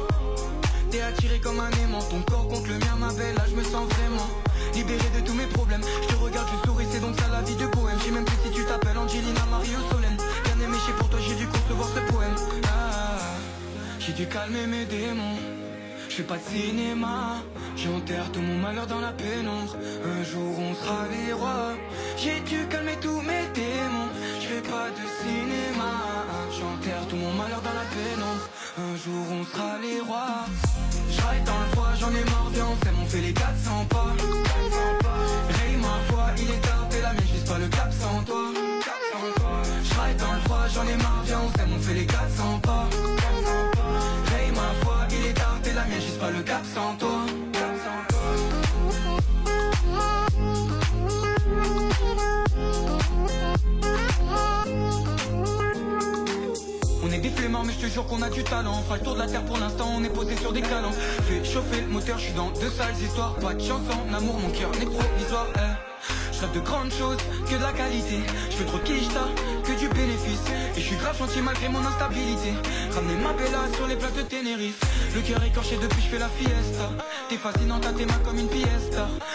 T'es 0.91 1.01
attiré 1.01 1.39
comme 1.41 1.59
un 1.61 1.71
aimant, 1.83 2.03
ton 2.03 2.21
corps 2.23 2.49
contre 2.49 2.69
le 2.69 2.75
mien, 2.75 2.97
ma 2.99 3.13
belle, 3.13 3.35
là 3.37 3.45
je 3.49 3.55
me 3.55 3.63
sens 3.63 3.89
vraiment 3.89 4.29
libéré 4.75 5.09
de 5.17 5.25
tous 5.25 5.35
mes 5.35 5.47
problèmes. 5.47 5.81
Je 6.03 6.09
te 6.09 6.21
regarde, 6.21 6.49
je 6.53 6.69
souris, 6.69 6.87
c'est 6.91 7.01
donc 7.01 7.19
ça 7.19 7.29
la 7.33 7.43
vie 7.43 7.55
de 7.55 7.67
poème. 7.67 7.97
J'ai 8.05 8.11
même 8.11 8.25
plus 8.25 8.37
si 8.45 8.51
tu 8.51 8.65
t'appelles 8.65 8.99
Angelina 8.99 9.47
Mario 9.51 9.79
Solène. 9.91 10.17
Bien 10.45 10.67
aimé, 10.67 10.77
pour 10.99 11.09
toi, 11.09 11.21
j'ai 11.27 11.35
dû 11.37 11.47
concevoir 11.47 11.89
ce 11.89 12.13
poème. 12.13 12.35
Ah, 12.65 13.19
j'ai 14.01 14.13
dû 14.13 14.27
calmer 14.27 14.67
mes 14.67 14.85
démons. 14.85 15.39
Je 16.09 16.15
fais 16.17 16.23
pas 16.25 16.37
de 16.37 16.43
cinéma, 16.43 17.37
j'enterre 17.83 18.31
tout 18.33 18.41
mon 18.41 18.59
malheur 18.59 18.87
dans 18.87 19.01
la 19.01 19.13
pénombre. 19.13 19.75
Un 20.05 20.23
jour 20.25 20.53
on 20.59 20.75
sera 20.75 21.01
les 21.09 21.33
rois. 21.33 21.73
J'ai 22.17 22.41
dû 22.41 22.67
calmer 22.69 22.97
tous 23.01 23.21
mes 23.23 23.47
démons. 23.55 24.11
Je 24.41 24.47
fais 24.49 24.63
pas 24.63 24.89
de 24.99 25.05
cinéma, 25.21 25.93
j'enterre 26.57 27.07
tout 27.09 27.17
mon 27.17 27.33
malheur 27.33 27.63
dans 27.63 27.77
la 27.83 27.87
pénombre. 27.97 28.47
Un 28.79 28.95
jour 29.03 29.25
on 29.39 29.45
sera 29.45 29.79
les 29.81 30.01
rois. 30.01 30.45
J'arrête 31.11 31.45
dans 31.45 31.61
le 31.61 31.69
froid, 31.73 31.93
j'en 31.99 32.11
ai 32.11 32.25
marre, 32.25 32.51
viens, 32.53 32.67
on 32.73 32.77
fait, 32.85 32.95
on 33.03 33.07
fait 33.07 33.21
les 33.21 33.33
400 33.33 33.85
pas. 33.89 34.13
Réveille 35.49 35.77
ma 35.77 35.97
foi, 36.09 36.25
il 36.39 36.51
est 36.51 36.61
tard, 36.61 36.87
t'es 36.91 37.01
la 37.01 37.13
mienne, 37.13 37.31
je 37.35 37.51
pas 37.51 37.59
le 37.59 37.69
cap 37.69 37.93
sans 37.93 38.23
toi. 38.25 38.43
J'arrête 39.89 40.17
dans 40.17 40.33
le 40.33 40.41
froid, 40.41 40.65
j'en 40.75 40.87
ai 40.87 40.97
marre, 40.97 41.23
viens, 41.25 41.41
on 41.47 41.59
fait, 41.59 41.67
on 41.75 41.81
fait 41.81 41.95
les 41.95 42.07
400 42.07 42.61
pas. 42.63 42.89
Réveille 44.27 44.53
ma 44.53 44.71
foi, 44.83 44.97
il 45.11 45.27
est 45.27 45.35
tard, 45.35 45.59
t'es 45.63 45.73
la 45.73 45.85
mienne, 45.85 46.01
je 46.01 46.19
pas 46.19 46.31
le 46.31 46.43
cap 46.43 46.63
sans 46.75 46.95
toi. 46.97 47.20
Mais 57.65 57.73
je 57.73 57.87
te 57.87 57.87
jure 57.87 58.07
qu'on 58.07 58.23
a 58.23 58.31
du 58.31 58.45
talent. 58.45 58.83
On 58.89 58.95
le 58.95 59.01
tour 59.01 59.15
de 59.15 59.19
la 59.19 59.27
terre 59.27 59.45
pour 59.45 59.59
l'instant, 59.59 59.89
on 59.97 60.05
est 60.05 60.11
posé 60.13 60.37
sur 60.37 60.53
des 60.53 60.63
canons. 60.63 60.93
Fais 60.93 61.45
chauffer 61.45 61.81
le 61.81 61.89
moteur, 61.89 62.19
je 62.19 62.25
suis 62.25 62.35
dans 62.35 62.51
deux 62.51 62.71
sales 62.71 62.95
histoires. 63.03 63.35
Pas 63.37 63.55
de 63.55 63.61
chance 63.61 63.83
en 63.91 64.15
amour, 64.15 64.39
mon 64.39 64.51
cœur 64.51 64.71
n'est 64.73 64.87
provisoire. 64.87 65.47
Eh. 65.57 66.30
Je 66.41 66.47
rêve 66.47 66.55
de 66.55 66.61
grandes 66.61 66.93
choses, 66.93 67.19
que 67.45 67.55
de 67.55 67.63
la 67.63 67.73
qualité. 67.73 68.21
Je 68.51 68.57
fais 68.57 68.65
trop 68.65 68.79
de 68.79 68.83
que 68.83 69.79
du 69.79 69.89
bénéfice. 69.89 70.41
Et 70.75 70.81
je 70.81 70.87
suis 70.87 70.97
grave 70.97 71.19
gentil 71.19 71.43
malgré 71.43 71.69
mon 71.69 71.85
instabilité. 71.85 72.55
Ramener 72.95 73.17
ma 73.23 73.35
bella 73.35 73.69
sur 73.77 73.87
les 73.87 73.97
plages 73.97 74.15
de 74.15 74.23
Tenerife. 74.23 74.81
Le 75.15 75.21
cœur 75.21 75.43
écorché 75.45 75.77
depuis 75.77 76.01
je 76.01 76.09
fais 76.09 76.19
la 76.19 76.31
fiesta. 76.31 76.89
T'es 77.29 77.37
fascinante 77.37 77.85
à 77.85 77.93
tes 77.93 78.07
mains 78.07 78.23
comme 78.25 78.39
une 78.39 78.49
pièce 78.49 78.89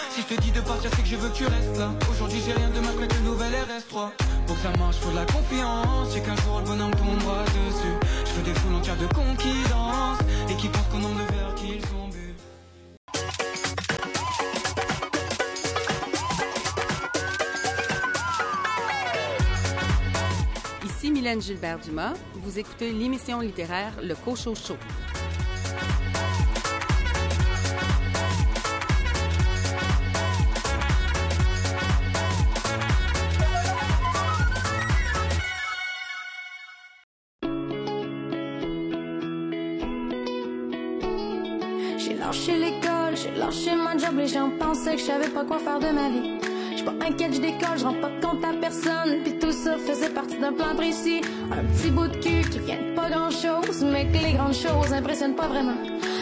Si 0.10 0.22
je 0.22 0.36
te 0.36 0.42
dis 0.42 0.50
de 0.50 0.62
partir, 0.62 0.90
c'est 0.96 1.04
que 1.04 1.08
je 1.08 1.16
veux 1.16 1.30
que 1.30 1.38
tu 1.38 1.46
restes 1.46 1.78
là. 1.78 1.92
Aujourd'hui 2.10 2.42
j'ai 2.44 2.54
rien 2.54 2.70
de 2.70 2.80
mal, 2.80 2.96
mais 3.00 3.08
de 3.08 3.20
nouvelle 3.20 3.54
RS3. 3.54 4.10
Pour 4.48 4.56
que 4.56 4.62
ça 4.64 4.74
marche, 4.80 4.96
faut 4.98 5.12
de 5.12 5.18
la 5.18 5.26
confiance. 5.26 6.10
J'ai 6.12 6.22
qu'un 6.22 6.36
jour 6.38 6.60
le 6.60 6.66
bonhomme 6.66 6.96
tombera 6.96 7.46
dessus. 7.54 7.96
Je 8.26 8.34
veux 8.34 8.44
des 8.44 8.54
foules 8.60 8.74
entières 8.74 8.98
de 8.98 9.08
conquidance 9.14 10.20
et 10.50 10.56
qui 10.56 10.70
pensent 10.70 10.90
qu'au 10.92 10.98
nombre 10.98 11.22
de 11.22 11.34
verres 11.34 11.54
qu'ils 11.56 11.86
ont 11.94 12.05
Gilbert-Dumas. 21.34 22.14
Vous 22.36 22.60
écoutez 22.60 22.92
l'émission 22.92 23.40
littéraire 23.40 23.94
Le 24.04 24.14
Cochon 24.14 24.54
Show. 24.54 24.78
les 44.26 44.34
gens 44.34 44.50
pensaient 44.60 44.96
que 44.96 45.02
je 45.02 45.06
savais 45.06 45.30
pas 45.30 45.44
quoi 45.46 45.60
faire 45.60 45.80
de 45.80 45.88
ma 45.88 46.10
vie. 46.10 46.40
Je 46.76 46.84
pas 46.84 46.94
inquiète, 47.06 47.34
je 47.34 47.42
décolle, 47.42 47.78
je 47.78 47.86
rends 47.86 48.02
pas 48.02 48.12
compte 48.22 48.44
à 48.44 48.54
personne. 48.60 49.22
Puis 49.24 49.38
tout 49.38 49.52
ça 49.52 49.78
faisait 49.78 50.10
plan 50.52 50.76
précis. 50.76 51.22
Un 51.52 51.64
petit 51.66 51.92
bout 51.92 52.08
de 52.08 52.18
cul 52.18 52.50
qui 52.50 52.60
vient 52.60 52.94
pas 52.96 53.10
grand 53.10 53.32
chose, 53.32 53.84
mais 53.84 54.06
que 54.08 54.18
les 54.18 54.34
grandes 54.34 54.54
choses 54.54 54.92
impressionnent 54.92 55.36
pas 55.36 55.48
vraiment. 55.48 55.78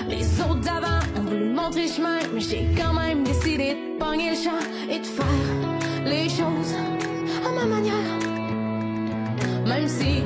Les 0.07 0.23
autres 0.41 0.62
d'avant 0.62 0.99
ont 1.17 1.23
voulu 1.23 1.49
montrer 1.49 1.88
chemin, 1.88 2.19
mais 2.33 2.41
j'ai 2.41 2.67
quand 2.77 2.93
même 2.93 3.23
décidé 3.23 3.75
de 3.75 3.99
pogner 3.99 4.31
le 4.31 4.36
champ 4.36 4.63
et 4.89 4.99
de 4.99 5.05
faire 5.05 5.25
les 6.05 6.29
choses 6.29 6.75
à 7.45 7.49
ma 7.51 7.65
manière. 7.65 7.93
Même 9.65 9.88
si 9.88 10.23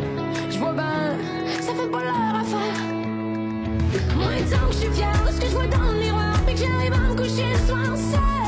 je 0.49 0.57
vois 0.57 0.73
bien, 0.73 1.17
ça 1.61 1.73
fait 1.73 1.91
pas 1.91 2.03
leur 2.03 2.41
affaire. 2.41 2.79
Moi, 4.15 4.27
tant 4.51 4.67
que 4.67 4.73
je 4.73 4.77
suis 4.77 4.93
fière 4.93 5.23
de 5.25 5.31
ce 5.31 5.41
que 5.41 5.47
je 5.47 5.51
vois 5.51 5.67
dans 5.67 5.91
le 5.91 5.99
miroir 5.99 6.37
j'arrive 6.57 6.93
à 6.93 6.97
me 6.97 7.15
coucher 7.15 7.45
le 7.51 7.67
soir 7.67 7.97
seul 7.97 8.46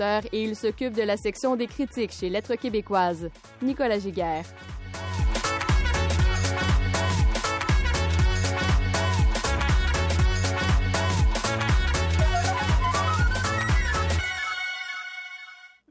et 0.00 0.42
il 0.42 0.56
s'occupe 0.56 0.94
de 0.94 1.02
la 1.02 1.16
section 1.16 1.56
des 1.56 1.66
critiques 1.66 2.12
chez 2.12 2.30
Lettres 2.30 2.54
québécoises. 2.54 3.30
Nicolas 3.62 3.98
Giguère. 3.98 4.44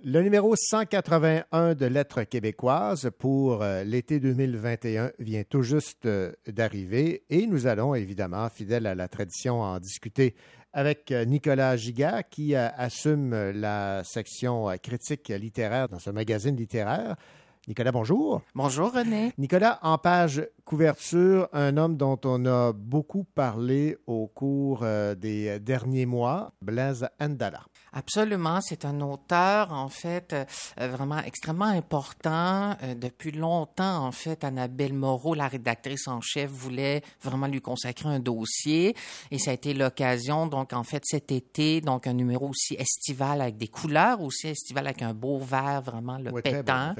Le 0.09 0.21
numéro 0.21 0.55
181 0.55 1.75
de 1.75 1.85
Lettres 1.85 2.23
québécoises 2.23 3.11
pour 3.19 3.61
euh, 3.61 3.83
l'été 3.83 4.21
2021 4.21 5.11
vient 5.19 5.43
tout 5.43 5.63
juste 5.63 6.05
euh, 6.05 6.31
d'arriver 6.47 7.25
et 7.29 7.45
nous 7.45 7.67
allons 7.67 7.93
évidemment, 7.93 8.47
fidèles 8.49 8.87
à 8.87 8.95
la 8.95 9.09
tradition, 9.09 9.59
en 9.59 9.79
discuter 9.79 10.33
avec 10.77 11.11
euh, 11.11 11.25
Nicolas 11.25 11.75
Giga 11.75 12.21
qui 12.21 12.53
euh, 12.53 12.69
assume 12.77 13.31
la 13.49 14.03
section 14.03 14.69
euh, 14.69 14.75
critique 14.75 15.29
littéraire 15.29 15.89
dans 15.89 15.97
ce 15.97 16.11
magazine 16.11 16.55
littéraire. 16.55 17.15
Nicolas, 17.67 17.91
bonjour. 17.91 18.43
Bonjour, 18.53 18.93
René. 18.93 19.33
Nicolas, 19.39 19.79
en 19.81 19.97
page 19.97 20.47
couverture, 20.65 21.49
un 21.51 21.77
homme 21.77 21.97
dont 21.97 22.19
on 22.25 22.45
a 22.45 22.73
beaucoup 22.73 23.23
parlé 23.23 23.97
au 24.05 24.27
cours 24.27 24.85
des 25.17 25.59
derniers 25.59 26.05
mois, 26.05 26.53
Blaise 26.61 27.09
Andala. 27.19 27.63
Absolument, 27.93 28.59
c'est 28.61 28.85
un 28.85 28.99
auteur 29.01 29.71
en 29.71 29.89
fait 29.89 30.33
euh, 30.33 30.87
vraiment 30.87 31.19
extrêmement 31.19 31.65
important. 31.65 32.75
Euh, 32.83 32.95
depuis 32.95 33.31
longtemps, 33.31 34.05
en 34.05 34.11
fait, 34.11 34.43
Annabelle 34.43 34.93
Moreau, 34.93 35.33
la 35.33 35.47
rédactrice 35.47 36.07
en 36.07 36.19
chef, 36.21 36.49
voulait 36.51 37.01
vraiment 37.23 37.47
lui 37.47 37.61
consacrer 37.61 38.09
un 38.09 38.19
dossier 38.19 38.95
et 39.31 39.39
ça 39.39 39.51
a 39.51 39.53
été 39.53 39.73
l'occasion. 39.73 40.47
Donc 40.47 40.73
en 40.73 40.83
fait, 40.83 41.01
cet 41.05 41.31
été, 41.31 41.81
donc 41.81 42.07
un 42.07 42.13
numéro 42.13 42.49
aussi 42.49 42.75
estival 42.75 43.41
avec 43.41 43.57
des 43.57 43.67
couleurs 43.67 44.21
aussi 44.21 44.47
estival 44.47 44.87
avec 44.87 45.01
un 45.01 45.13
beau 45.13 45.39
vert 45.39 45.81
vraiment 45.81 46.17
le 46.17 46.31
pétant. 46.41 46.93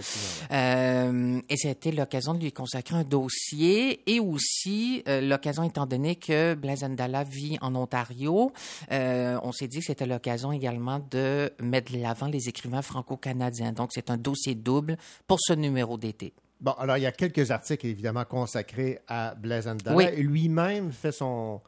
euh, 0.51 1.41
et 1.49 1.57
c'était 1.57 1.91
l'occasion 1.91 2.33
de 2.33 2.39
lui 2.39 2.51
consacrer 2.51 2.95
un 2.95 3.03
dossier 3.03 4.09
et 4.09 4.19
aussi 4.19 5.03
euh, 5.07 5.21
l'occasion 5.21 5.63
étant 5.63 5.85
donné 5.85 6.15
que 6.15 6.53
Blaise 6.53 6.83
Andala 6.83 7.23
vit 7.23 7.57
en 7.61 7.75
Ontario, 7.75 8.51
on 8.89 9.51
s'est 9.51 9.67
dit 9.67 9.79
que 9.79 9.85
c'était 9.85 10.05
l'occasion 10.05 10.51
également 10.51 10.76
de 11.11 11.51
mettre 11.61 11.93
de 11.93 11.99
l'avant 11.99 12.27
les 12.27 12.49
écrivains 12.49 12.81
franco-canadiens. 12.81 13.73
Donc, 13.73 13.91
c'est 13.93 14.09
un 14.09 14.17
dossier 14.17 14.55
double 14.55 14.97
pour 15.27 15.39
ce 15.39 15.53
numéro 15.53 15.97
d'été. 15.97 16.33
Bon, 16.59 16.71
alors, 16.71 16.97
il 16.97 17.03
y 17.03 17.05
a 17.05 17.11
quelques 17.11 17.51
articles 17.51 17.85
évidemment 17.85 18.25
consacrés 18.25 18.99
à 19.07 19.35
Blaise 19.35 19.67
Andala. 19.67 20.11
Lui-même 20.11 20.91
fait 20.91 21.11
son, 21.11 21.61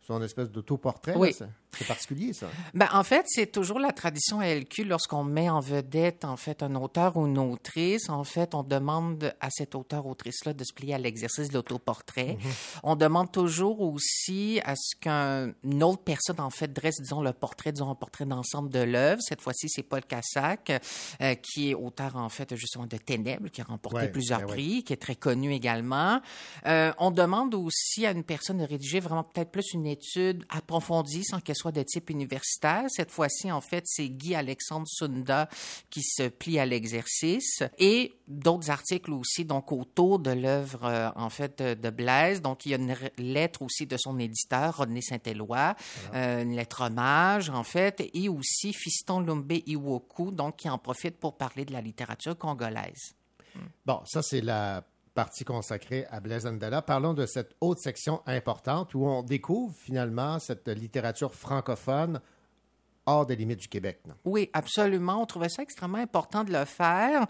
son 0.00 0.22
espèce 0.22 0.50
d'autoportrait. 0.50 1.14
Oui. 1.16 1.34
C'est 1.78 1.86
particulier, 1.86 2.32
ça. 2.32 2.48
Ben, 2.74 2.88
en 2.92 3.04
fait, 3.04 3.24
c'est 3.28 3.50
toujours 3.50 3.78
la 3.78 3.92
tradition 3.92 4.40
à 4.40 4.54
LQ 4.54 4.84
lorsqu'on 4.84 5.24
met 5.24 5.48
en 5.48 5.60
vedette, 5.60 6.24
en 6.24 6.36
fait, 6.36 6.62
un 6.62 6.74
auteur 6.74 7.16
ou 7.16 7.26
une 7.26 7.38
autrice. 7.38 8.08
En 8.08 8.24
fait, 8.24 8.54
on 8.54 8.62
demande 8.62 9.34
à 9.40 9.50
cet 9.50 9.74
auteur-autrice-là 9.74 10.52
de 10.52 10.64
se 10.64 10.72
plier 10.72 10.94
à 10.94 10.98
l'exercice 10.98 11.48
de 11.48 11.54
l'autoportrait. 11.54 12.38
Mhm. 12.40 12.50
On 12.82 12.96
demande 12.96 13.30
toujours 13.32 13.80
aussi 13.80 14.60
à 14.64 14.74
ce 14.76 14.96
qu'une 14.96 15.82
autre 15.82 16.02
personne, 16.02 16.40
en 16.40 16.50
fait, 16.50 16.72
dresse, 16.72 17.00
disons, 17.00 17.20
le 17.20 17.32
portrait, 17.32 17.72
disons, 17.72 17.90
un 17.90 17.94
portrait 17.94 18.26
d'ensemble 18.26 18.70
de 18.70 18.80
l'œuvre. 18.80 19.20
Cette 19.20 19.40
fois-ci, 19.40 19.68
c'est 19.68 19.82
Paul 19.82 20.02
Cassac, 20.04 20.70
euh, 21.20 21.34
qui 21.34 21.70
est 21.70 21.74
auteur, 21.74 22.16
en 22.16 22.28
fait, 22.28 22.54
justement, 22.56 22.86
de 22.86 22.96
Ténèbres, 22.96 23.50
qui 23.50 23.60
a 23.60 23.64
remporté 23.64 24.08
plusieurs 24.08 24.40
ben 24.40 24.46
prix, 24.46 24.84
qui 24.84 24.92
est 24.92 24.96
très 24.96 25.16
connu 25.16 25.52
également. 25.52 26.20
Euh, 26.66 26.92
on 26.98 27.10
demande 27.10 27.54
aussi 27.54 28.06
à 28.06 28.12
une 28.12 28.24
personne 28.24 28.58
de 28.58 28.64
rédiger 28.64 29.00
vraiment 29.00 29.24
peut-être 29.24 29.50
plus 29.50 29.72
une 29.72 29.86
étude 29.86 30.44
approfondie 30.48 31.24
sans 31.24 31.40
qu'elle 31.40 31.56
soit 31.56 31.65
de 31.72 31.82
type 31.82 32.10
universitaire. 32.10 32.84
Cette 32.88 33.10
fois-ci, 33.10 33.50
en 33.52 33.60
fait, 33.60 33.84
c'est 33.86 34.08
Guy-Alexandre 34.08 34.86
Sunda 34.86 35.48
qui 35.90 36.02
se 36.02 36.28
plie 36.28 36.58
à 36.58 36.66
l'exercice 36.66 37.62
et 37.78 38.14
d'autres 38.28 38.70
articles 38.70 39.12
aussi, 39.12 39.44
donc 39.44 39.72
autour 39.72 40.18
de 40.18 40.30
l'œuvre, 40.30 40.84
euh, 40.84 41.10
en 41.16 41.30
fait, 41.30 41.62
de, 41.62 41.90
Blaise. 41.90 42.42
Donc, 42.42 42.66
il 42.66 42.72
y 42.72 42.74
a 42.74 42.78
une 42.78 42.94
lettre 43.18 43.62
aussi 43.62 43.86
de 43.86 43.96
son 43.96 44.18
éditeur, 44.18 44.76
Rodney 44.78 45.00
Saint-Éloi, 45.00 45.74
euh, 46.14 46.42
une 46.42 46.56
lettre 46.56 46.82
hommage, 46.82 47.48
en 47.48 47.62
fait, 47.62 48.08
et 48.12 48.28
aussi 48.28 48.72
Fiston 48.72 49.20
Lumbe 49.20 49.52
Iwoku, 49.66 50.32
donc, 50.32 50.56
qui 50.56 50.68
en 50.68 50.78
profite 50.78 51.16
pour 51.18 51.36
parler 51.36 51.64
de 51.64 51.72
la 51.72 51.80
littérature 51.80 52.36
congolaise. 52.36 53.14
Bon, 53.84 54.00
ça, 54.04 54.22
c'est 54.22 54.40
la 54.40 54.84
partie 55.16 55.44
consacrée 55.44 56.06
à 56.10 56.20
Blaise 56.20 56.46
Andala. 56.46 56.82
Parlons 56.82 57.14
de 57.14 57.24
cette 57.24 57.56
autre 57.62 57.80
section 57.80 58.20
importante 58.26 58.94
où 58.94 59.06
on 59.06 59.22
découvre 59.22 59.74
finalement 59.74 60.38
cette 60.38 60.68
littérature 60.68 61.34
francophone 61.34 62.20
hors 63.06 63.24
des 63.24 63.34
limites 63.34 63.60
du 63.60 63.68
Québec. 63.68 64.02
Oui, 64.26 64.50
absolument. 64.52 65.22
On 65.22 65.26
trouvait 65.26 65.48
ça 65.48 65.62
extrêmement 65.62 65.98
important 65.98 66.44
de 66.44 66.52
le 66.52 66.66
faire 66.66 67.26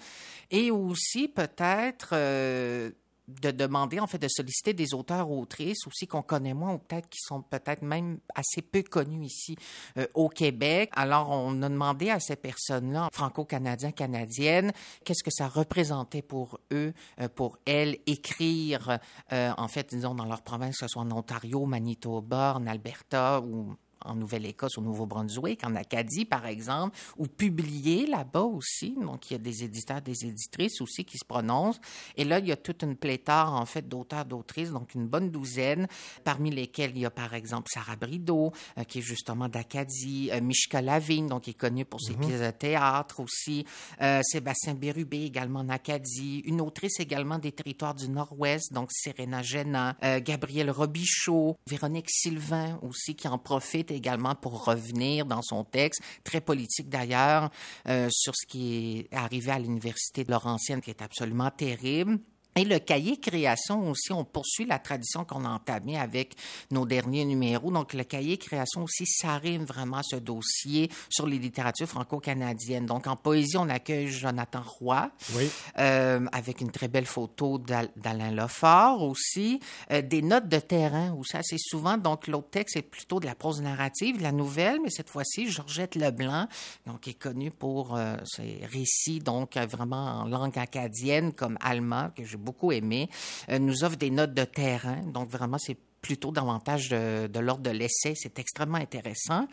et 0.50 0.72
aussi 0.72 1.28
peut-être 1.28 2.10
euh, 2.12 2.90
de 3.28 3.50
demander, 3.50 3.98
en 3.98 4.06
fait, 4.06 4.18
de 4.18 4.28
solliciter 4.28 4.72
des 4.72 4.94
auteurs 4.94 5.30
autrices 5.30 5.86
aussi 5.86 6.06
qu'on 6.06 6.22
connaît 6.22 6.54
moins 6.54 6.74
ou 6.74 6.78
peut-être 6.78 7.08
qui 7.08 7.18
sont 7.20 7.42
peut-être 7.42 7.82
même 7.82 8.18
assez 8.34 8.62
peu 8.62 8.82
connus 8.82 9.26
ici 9.26 9.56
euh, 9.98 10.06
au 10.14 10.28
Québec. 10.28 10.90
Alors, 10.94 11.30
on 11.30 11.60
a 11.62 11.68
demandé 11.68 12.10
à 12.10 12.20
ces 12.20 12.36
personnes-là, 12.36 13.08
franco-canadiens, 13.12 13.90
canadiennes, 13.90 14.72
qu'est-ce 15.04 15.24
que 15.24 15.32
ça 15.32 15.48
représentait 15.48 16.22
pour 16.22 16.60
eux, 16.72 16.92
euh, 17.20 17.28
pour 17.28 17.58
elles, 17.66 17.98
écrire, 18.06 18.98
euh, 19.32 19.52
en 19.56 19.68
fait, 19.68 19.90
disons, 19.90 20.14
dans 20.14 20.24
leur 20.24 20.42
province, 20.42 20.78
que 20.78 20.86
ce 20.86 20.88
soit 20.88 21.02
en 21.02 21.10
Ontario, 21.10 21.66
Manitoba, 21.66 22.54
en 22.56 22.66
Alberta 22.66 23.40
ou 23.40 23.74
en 24.06 24.14
Nouvelle-Écosse, 24.14 24.78
au 24.78 24.82
Nouveau-Brunswick, 24.82 25.64
en 25.64 25.74
Acadie, 25.74 26.24
par 26.24 26.46
exemple, 26.46 26.96
ou 27.16 27.26
publié 27.26 28.06
là-bas 28.06 28.42
aussi. 28.42 28.96
Donc, 29.00 29.30
il 29.30 29.34
y 29.34 29.36
a 29.36 29.38
des 29.38 29.64
éditeurs, 29.64 30.02
des 30.02 30.26
éditrices 30.26 30.80
aussi 30.80 31.04
qui 31.04 31.18
se 31.18 31.24
prononcent. 31.24 31.80
Et 32.16 32.24
là, 32.24 32.38
il 32.38 32.46
y 32.46 32.52
a 32.52 32.56
toute 32.56 32.82
une 32.82 32.96
pléthore, 32.96 33.52
en 33.54 33.66
fait, 33.66 33.88
d'auteurs, 33.88 34.24
d'autrices, 34.24 34.70
donc 34.70 34.94
une 34.94 35.06
bonne 35.06 35.30
douzaine, 35.30 35.88
parmi 36.24 36.50
lesquels 36.50 36.92
il 36.94 37.00
y 37.00 37.06
a, 37.06 37.10
par 37.10 37.34
exemple, 37.34 37.68
Sarah 37.72 37.96
Brideau, 37.96 38.52
euh, 38.78 38.84
qui 38.84 38.98
est 38.98 39.02
justement 39.02 39.48
d'Acadie, 39.48 40.30
euh, 40.32 40.40
Mishka 40.40 40.80
Lavigne, 40.80 41.26
donc 41.26 41.42
qui 41.42 41.50
est 41.50 41.54
connu 41.54 41.84
pour 41.84 42.00
ses 42.00 42.14
mhm. 42.14 42.26
pièces 42.26 42.40
de 42.40 42.50
théâtre 42.50 43.20
aussi, 43.20 43.64
euh, 44.00 44.20
Sébastien 44.22 44.74
Bérubé, 44.74 45.24
également 45.24 45.60
en 45.60 45.68
Acadie, 45.68 46.42
une 46.44 46.60
autrice 46.60 47.00
également 47.00 47.38
des 47.38 47.52
territoires 47.52 47.94
du 47.94 48.08
Nord-Ouest, 48.08 48.72
donc 48.72 48.90
Serena 48.92 49.42
Gena, 49.42 49.96
Gabriel 50.20 50.70
Robichaud, 50.70 51.56
Véronique 51.68 52.10
Sylvain 52.10 52.78
aussi, 52.82 53.14
qui 53.14 53.28
en 53.28 53.38
profite 53.38 53.90
également 53.96 54.34
pour 54.34 54.64
revenir 54.64 55.26
dans 55.26 55.42
son 55.42 55.64
texte, 55.64 56.02
très 56.24 56.40
politique 56.40 56.88
d'ailleurs, 56.88 57.50
euh, 57.88 58.08
sur 58.10 58.34
ce 58.36 58.46
qui 58.46 59.06
est 59.10 59.14
arrivé 59.16 59.50
à 59.50 59.58
l'Université 59.58 60.24
de 60.24 60.30
Laurentienne, 60.30 60.80
qui 60.80 60.90
est 60.90 61.02
absolument 61.02 61.50
terrible. 61.50 62.18
Et 62.58 62.64
le 62.64 62.78
cahier 62.78 63.18
création 63.18 63.90
aussi, 63.90 64.12
on 64.12 64.24
poursuit 64.24 64.64
la 64.64 64.78
tradition 64.78 65.26
qu'on 65.26 65.44
a 65.44 65.48
entamée 65.50 65.98
avec 65.98 66.34
nos 66.70 66.86
derniers 66.86 67.26
numéros. 67.26 67.70
Donc, 67.70 67.92
le 67.92 68.02
cahier 68.02 68.38
création 68.38 68.84
aussi 68.84 69.04
s'arrime 69.04 69.64
vraiment 69.64 70.00
ce 70.02 70.16
dossier 70.16 70.90
sur 71.10 71.26
les 71.26 71.38
littératures 71.38 71.86
franco-canadiennes. 71.86 72.86
Donc, 72.86 73.08
en 73.08 73.16
poésie, 73.16 73.58
on 73.58 73.68
accueille 73.68 74.08
Jonathan 74.08 74.62
Roy, 74.64 75.10
oui. 75.34 75.50
euh, 75.78 76.24
avec 76.32 76.62
une 76.62 76.70
très 76.70 76.88
belle 76.88 77.04
photo 77.04 77.58
d'Alain 77.58 78.30
Lefort 78.30 79.02
aussi. 79.02 79.60
Euh, 79.90 80.00
des 80.00 80.22
notes 80.22 80.48
de 80.48 80.58
terrain 80.58 81.12
aussi 81.12 81.36
assez 81.36 81.58
souvent. 81.58 81.98
Donc, 81.98 82.26
l'autre 82.26 82.48
texte 82.48 82.78
est 82.78 82.82
plutôt 82.82 83.20
de 83.20 83.26
la 83.26 83.34
prose 83.34 83.60
narrative, 83.60 84.16
de 84.16 84.22
la 84.22 84.32
nouvelle, 84.32 84.80
mais 84.82 84.90
cette 84.90 85.10
fois-ci, 85.10 85.50
Georgette 85.50 85.94
Leblanc, 85.94 86.48
donc, 86.86 87.00
qui 87.00 87.10
est 87.10 87.20
connue 87.20 87.50
pour 87.50 87.98
euh, 87.98 88.16
ses 88.24 88.62
récits, 88.72 89.18
donc, 89.18 89.58
vraiment 89.58 90.20
en 90.20 90.24
langue 90.24 90.58
acadienne, 90.58 91.34
comme 91.34 91.58
Alma, 91.60 92.12
que 92.16 92.24
j'ai 92.24 92.45
beaucoup 92.46 92.72
aimé, 92.72 93.10
euh, 93.50 93.58
nous 93.58 93.84
offre 93.84 93.96
des 93.96 94.10
notes 94.10 94.32
de 94.32 94.44
terrain. 94.44 95.00
Donc, 95.12 95.28
vraiment, 95.28 95.58
c'est 95.58 95.76
plutôt 96.06 96.30
davantage 96.30 96.90
de, 96.90 97.38
l'ordre 97.40 97.64
de 97.64 97.70
l'essai. 97.70 98.14
C'est 98.14 98.38
extrêmement 98.38 98.78
intéressant. 98.78 99.48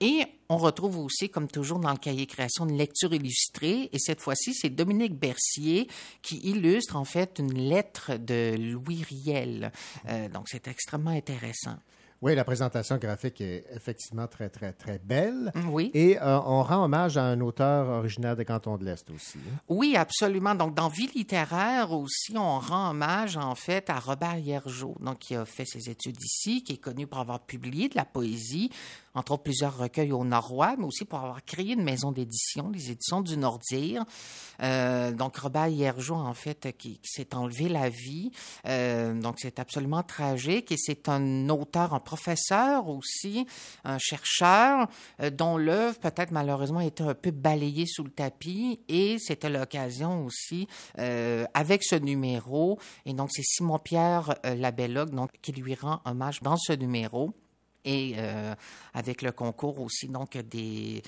Et 0.00 0.22
on 0.48 0.56
retrouve 0.56 0.98
aussi, 0.98 1.28
comme 1.28 1.48
toujours 1.48 1.80
dans 1.80 1.90
le 1.90 1.98
cahier 1.98 2.26
création, 2.26 2.68
une 2.68 2.78
lecture 2.78 3.12
illustrée. 3.12 3.90
Et 3.92 3.98
cette 3.98 4.20
fois-ci, 4.20 4.54
c'est 4.54 4.70
Dominique 4.70 5.18
Bercier 5.18 5.88
qui 6.22 6.36
illustre 6.38 6.94
en 6.96 7.04
fait 7.04 7.40
une 7.40 7.54
lettre 7.54 8.16
de 8.16 8.54
Louis 8.56 9.02
Riel. 9.02 9.72
Euh, 10.08 10.28
donc, 10.28 10.44
c'est 10.48 10.68
extrêmement 10.68 11.10
intéressant. 11.10 11.76
Oui, 12.22 12.34
la 12.34 12.44
présentation 12.44 12.96
graphique 12.96 13.40
est 13.40 13.64
effectivement 13.74 14.26
très, 14.26 14.48
très, 14.48 14.72
très 14.72 14.98
belle. 14.98 15.52
Oui. 15.70 15.90
Et 15.92 16.18
euh, 16.18 16.40
on 16.40 16.62
rend 16.62 16.84
hommage 16.84 17.16
à 17.16 17.24
un 17.24 17.40
auteur 17.40 17.88
originaire 17.88 18.36
des 18.36 18.44
cantons 18.44 18.78
de 18.78 18.84
l'Est 18.84 19.10
aussi. 19.10 19.38
Hein. 19.38 19.58
Oui, 19.68 19.96
absolument. 19.96 20.54
Donc, 20.54 20.74
dans 20.74 20.88
Vie 20.88 21.10
littéraire 21.14 21.92
aussi, 21.92 22.36
on 22.36 22.58
rend 22.58 22.90
hommage, 22.90 23.36
en 23.36 23.54
fait, 23.54 23.90
à 23.90 23.98
Robert 23.98 24.38
Hiergeau, 24.38 24.96
donc, 25.00 25.18
qui 25.18 25.36
a 25.36 25.44
fait 25.44 25.66
ses 25.66 25.90
études 25.90 26.16
ici, 26.22 26.62
qui 26.62 26.74
est 26.74 26.78
connu 26.78 27.06
pour 27.06 27.18
avoir 27.18 27.40
publié 27.40 27.88
de 27.88 27.96
la 27.96 28.04
poésie, 28.04 28.70
entre 29.16 29.32
autres 29.32 29.44
plusieurs 29.44 29.76
recueils 29.76 30.12
au 30.12 30.24
Norois, 30.24 30.76
mais 30.78 30.84
aussi 30.84 31.06
pour 31.06 31.18
avoir 31.18 31.44
créé 31.44 31.72
une 31.72 31.82
maison 31.82 32.12
d'édition, 32.12 32.70
les 32.70 32.90
éditions 32.90 33.22
du 33.22 33.36
Nordir. 33.38 34.04
Euh, 34.62 35.10
donc, 35.12 35.36
Robert 35.38 35.68
Hiergeau, 35.68 36.14
en 36.14 36.34
fait, 36.34 36.76
qui, 36.76 37.00
s'est 37.02 37.34
enlevé 37.34 37.68
la 37.68 37.88
vie. 37.88 38.30
Euh, 38.66 39.18
donc, 39.18 39.36
c'est 39.38 39.58
absolument 39.58 40.02
tragique. 40.02 40.70
Et 40.70 40.76
c'est 40.76 41.08
un 41.08 41.48
auteur, 41.48 41.94
un 41.94 42.00
professeur 42.00 42.88
aussi, 42.88 43.46
un 43.84 43.98
chercheur, 43.98 44.86
euh, 45.22 45.30
dont 45.30 45.56
l'œuvre, 45.56 45.98
peut-être 45.98 46.30
malheureusement, 46.30 46.80
a 46.80 46.84
été 46.84 47.02
un 47.02 47.14
peu 47.14 47.30
balayée 47.30 47.86
sous 47.86 48.04
le 48.04 48.10
tapis. 48.10 48.80
Et 48.88 49.18
c'était 49.18 49.48
l'occasion 49.48 50.26
aussi, 50.26 50.68
euh, 50.98 51.46
avec 51.54 51.82
ce 51.82 51.96
numéro, 51.96 52.78
et 53.06 53.14
donc 53.14 53.30
c'est 53.32 53.44
Simon-Pierre 53.44 54.34
Labelloc, 54.44 55.10
donc, 55.10 55.30
qui 55.40 55.52
lui 55.52 55.74
rend 55.74 56.00
hommage 56.04 56.42
dans 56.42 56.56
ce 56.56 56.74
numéro 56.74 57.32
et 57.86 58.14
euh, 58.18 58.54
avec 58.92 59.22
le 59.22 59.32
concours 59.32 59.80
aussi 59.80 60.08
donc 60.08 60.36
des, 60.36 61.02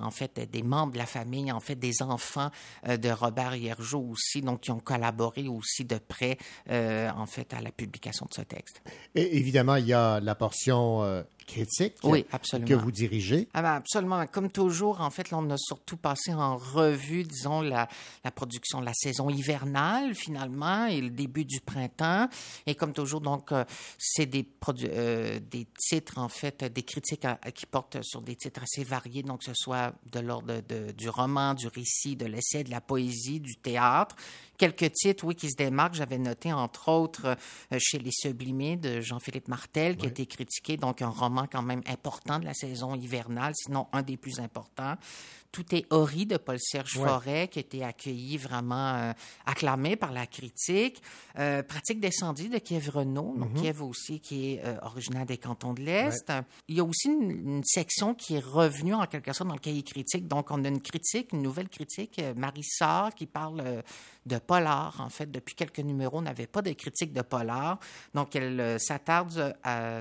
en 0.00 0.10
fait 0.10 0.40
des 0.50 0.62
membres 0.62 0.92
de 0.92 0.98
la 0.98 1.06
famille 1.06 1.50
en 1.52 1.60
fait 1.60 1.74
des 1.74 2.00
enfants 2.00 2.50
euh, 2.88 2.96
de 2.96 3.10
Robert 3.10 3.56
Hiergeau 3.56 4.00
aussi 4.10 4.40
donc 4.40 4.60
qui 4.60 4.70
ont 4.70 4.80
collaboré 4.80 5.48
aussi 5.48 5.84
de 5.84 5.98
près 5.98 6.38
euh, 6.70 7.10
en 7.10 7.26
fait 7.26 7.52
à 7.52 7.60
la 7.60 7.72
publication 7.72 8.26
de 8.30 8.34
ce 8.34 8.42
texte. 8.42 8.80
Et 9.14 9.36
évidemment 9.36 9.76
il 9.76 9.86
y 9.86 9.92
a 9.92 10.20
la 10.20 10.34
portion 10.34 11.24
critique 11.44 11.94
Oui, 12.04 12.24
absolument. 12.32 12.68
que 12.68 12.74
vous 12.74 12.90
dirigez. 12.92 13.48
Ah 13.54 13.62
ben, 13.62 13.72
absolument. 13.72 14.26
Comme 14.26 14.50
toujours, 14.50 15.00
en 15.00 15.10
fait, 15.10 15.30
là, 15.30 15.38
on 15.38 15.50
a 15.50 15.56
surtout 15.58 15.96
passé 15.96 16.32
en 16.34 16.56
revue, 16.56 17.24
disons, 17.24 17.60
la, 17.60 17.88
la 18.24 18.30
production 18.30 18.80
de 18.80 18.86
la 18.86 18.94
saison 18.94 19.28
hivernale, 19.28 20.14
finalement, 20.14 20.86
et 20.86 21.00
le 21.00 21.10
début 21.10 21.44
du 21.44 21.60
printemps. 21.60 22.28
Et 22.66 22.74
comme 22.74 22.92
toujours, 22.92 23.20
donc, 23.20 23.52
euh, 23.52 23.64
c'est 23.98 24.26
des, 24.26 24.46
euh, 24.84 25.38
des 25.40 25.66
titres, 25.78 26.18
en 26.18 26.28
fait, 26.28 26.64
des 26.64 26.82
critiques 26.82 27.24
à- 27.24 27.36
qui 27.54 27.66
portent 27.66 28.02
sur 28.02 28.22
des 28.22 28.36
titres 28.36 28.62
assez 28.62 28.84
variés, 28.84 29.22
donc, 29.22 29.40
que 29.40 29.46
ce 29.46 29.54
soit 29.54 29.92
de 30.10 30.20
l'ordre 30.20 30.60
du 30.92 31.08
roman, 31.08 31.54
du 31.54 31.66
récit, 31.68 32.16
de 32.16 32.26
l'essai, 32.26 32.64
de 32.64 32.70
la 32.70 32.80
poésie, 32.80 33.40
du 33.40 33.56
théâtre. 33.56 34.14
Quelques 34.58 34.92
titres, 34.92 35.24
oui, 35.24 35.34
qui 35.34 35.50
se 35.50 35.56
démarquent. 35.56 35.94
J'avais 35.94 36.18
noté, 36.18 36.52
entre 36.52 36.88
autres, 36.88 37.36
euh, 37.72 37.78
chez 37.80 37.98
Les 37.98 38.12
Sublimés 38.12 38.76
de 38.76 39.00
Jean-Philippe 39.00 39.48
Martel, 39.48 39.96
qui 39.96 40.06
a 40.06 40.08
été 40.08 40.26
critiqué, 40.26 40.76
donc 40.76 41.02
un 41.02 41.08
roman 41.08 41.46
quand 41.50 41.62
même 41.62 41.82
important 41.86 42.38
de 42.38 42.44
la 42.44 42.54
saison 42.54 42.94
hivernale, 42.94 43.52
sinon 43.56 43.86
un 43.92 44.02
des 44.02 44.16
plus 44.16 44.40
importants. 44.40 44.96
Tout 45.52 45.74
est 45.74 45.84
Ori 45.92 46.24
de 46.24 46.38
Paul-Serge 46.38 46.96
Ouais. 46.96 47.06
Forêt, 47.06 47.48
qui 47.48 47.58
a 47.58 47.60
été 47.60 47.84
accueilli 47.84 48.38
vraiment 48.38 48.94
euh, 48.94 49.12
acclamé 49.44 49.96
par 49.96 50.10
la 50.10 50.26
critique. 50.26 51.02
Euh, 51.38 51.62
Pratique 51.62 52.00
d'incendie 52.00 52.48
de 52.48 52.56
Kiev 52.58 52.88
Renault, 52.88 53.34
donc 53.38 53.50
Mhm. 53.52 53.60
Kiev 53.60 53.82
aussi, 53.82 54.18
qui 54.20 54.54
est 54.54 54.64
euh, 54.64 54.76
originaire 54.82 55.26
des 55.26 55.36
cantons 55.38 55.74
de 55.74 55.82
l'Est. 55.82 56.32
Il 56.68 56.76
y 56.76 56.80
a 56.80 56.84
aussi 56.84 57.08
une, 57.08 57.30
une 57.30 57.64
section 57.64 58.14
qui 58.14 58.36
est 58.36 58.44
revenue 58.44 58.94
en 58.94 59.04
quelque 59.06 59.32
sorte 59.34 59.48
dans 59.48 59.54
le 59.54 59.60
cahier 59.60 59.82
critique. 59.82 60.26
Donc, 60.26 60.50
on 60.50 60.64
a 60.64 60.68
une 60.68 60.80
critique, 60.80 61.32
une 61.32 61.42
nouvelle 61.42 61.68
critique, 61.68 62.18
euh, 62.18 62.32
Marie 62.34 62.64
Sarr, 62.64 63.14
qui 63.14 63.26
parle 63.26 63.60
euh, 63.64 63.82
de 64.24 64.38
polar. 64.38 65.00
En 65.00 65.10
fait, 65.10 65.30
depuis 65.30 65.54
quelques 65.54 65.80
numéros, 65.80 66.18
on 66.18 66.22
n'avait 66.22 66.46
pas 66.46 66.62
de 66.62 66.72
critique 66.72 67.12
de 67.12 67.20
polar. 67.22 67.78
Donc, 68.14 68.34
elle 68.36 68.78
s'attarde 68.80 69.54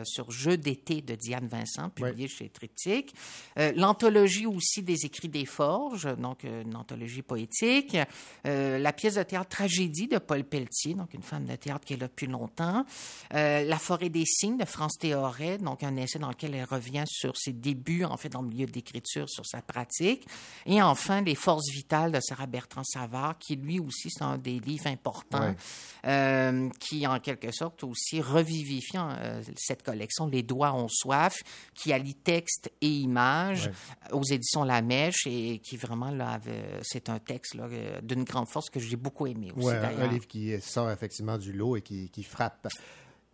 sur 0.06 0.30
Jeux 0.32 0.58
d'été 0.58 1.02
de 1.02 1.16
Diane 1.16 1.47
Vincent, 1.47 1.89
publié 1.89 2.28
chez 2.28 2.47
Triptyque. 2.49 3.14
L'anthologie 3.76 4.45
aussi 4.45 4.84
des 4.84 5.06
écrits 5.06 5.28
des 5.30 5.41
Forges, 5.46 6.08
donc 6.18 6.46
euh, 6.46 6.64
une 6.64 6.76
anthologie 6.76 7.22
poétique. 7.22 7.98
Euh, 8.46 8.78
la 8.80 8.94
pièce 8.94 9.16
de 9.16 9.24
théâtre 9.24 9.50
Tragédie 9.50 10.08
de 10.08 10.18
Paul 10.18 10.44
Pelletier, 10.44 10.94
donc 10.94 11.14
une 11.14 11.22
femme 11.24 11.46
de 11.46 11.56
théâtre 11.56 11.86
qui 11.86 11.94
est 11.94 11.98
là 11.98 12.08
depuis 12.08 12.28
longtemps. 12.28 12.86
Euh, 13.34 13.64
la 13.64 13.78
forêt 13.78 14.10
des 14.10 14.26
signes 14.26 14.58
de 14.58 14.66
France 14.66 14.98
Théoret, 15.00 15.58
donc 15.58 15.84
un 15.84 15.96
essai 15.98 16.20
dans 16.20 16.30
lequel 16.30 16.56
elle 16.56 16.66
revient 16.66 17.04
sur 17.08 17.36
ses 17.38 17.54
débuts, 17.54 18.04
en 18.06 18.18
fait, 18.18 18.30
dans 18.30 18.42
le 18.42 18.48
milieu 18.50 18.66
de 18.66 18.74
l'écriture, 18.74 19.30
sur 19.30 19.46
sa 19.46 19.62
pratique. 19.62 20.26
Et 20.66 20.82
enfin, 20.82 21.22
Les 21.22 21.36
forces 21.36 21.70
vitales 21.72 22.12
de 22.12 22.20
Sarah 22.20 22.48
Bertrand 22.48 22.84
Savard, 22.84 23.38
qui 23.38 23.56
lui 23.56 23.80
aussi, 23.80 24.10
c'est 24.10 24.24
un 24.24 24.38
des 24.38 24.60
livres 24.60 24.88
importants, 24.88 25.42
Ouais. 25.42 25.56
euh, 26.08 26.70
qui 26.80 27.06
en 27.08 27.20
quelque 27.20 27.52
sorte 27.52 27.84
aussi 27.84 28.22
revivifie 28.22 28.98
euh, 28.98 29.42
cette 29.56 29.84
collection 29.84 30.28
Les 30.28 30.44
doigts 30.44 30.74
ont 30.74 30.88
soif, 30.89 31.36
qui 31.76 31.94
allie 31.94 32.16
texte 32.16 32.72
et 32.82 32.88
images 32.89 33.68
Ouais. 33.68 34.12
aux 34.14 34.24
éditions 34.24 34.64
La 34.64 34.82
Mèche 34.82 35.28
et 35.53 35.59
qui 35.59 35.77
vraiment, 35.77 36.11
là, 36.11 36.32
avait- 36.32 36.79
c'est 36.82 37.09
un 37.09 37.19
texte 37.19 37.55
là, 37.55 37.67
euh, 37.71 38.01
d'une 38.01 38.23
grande 38.23 38.47
force 38.47 38.69
que 38.69 38.79
j'ai 38.79 38.95
beaucoup 38.97 39.27
aimé 39.27 39.51
aussi, 39.55 39.67
Ouais, 39.67 39.75
un 39.75 40.07
livre 40.07 40.27
qui 40.27 40.59
sort 40.61 40.89
effectivement 40.91 41.38
du 41.38 41.53
lot 41.53 41.75
et 41.77 41.82
qui, 41.82 42.09
qui 42.09 42.23
frappe. 42.23 42.67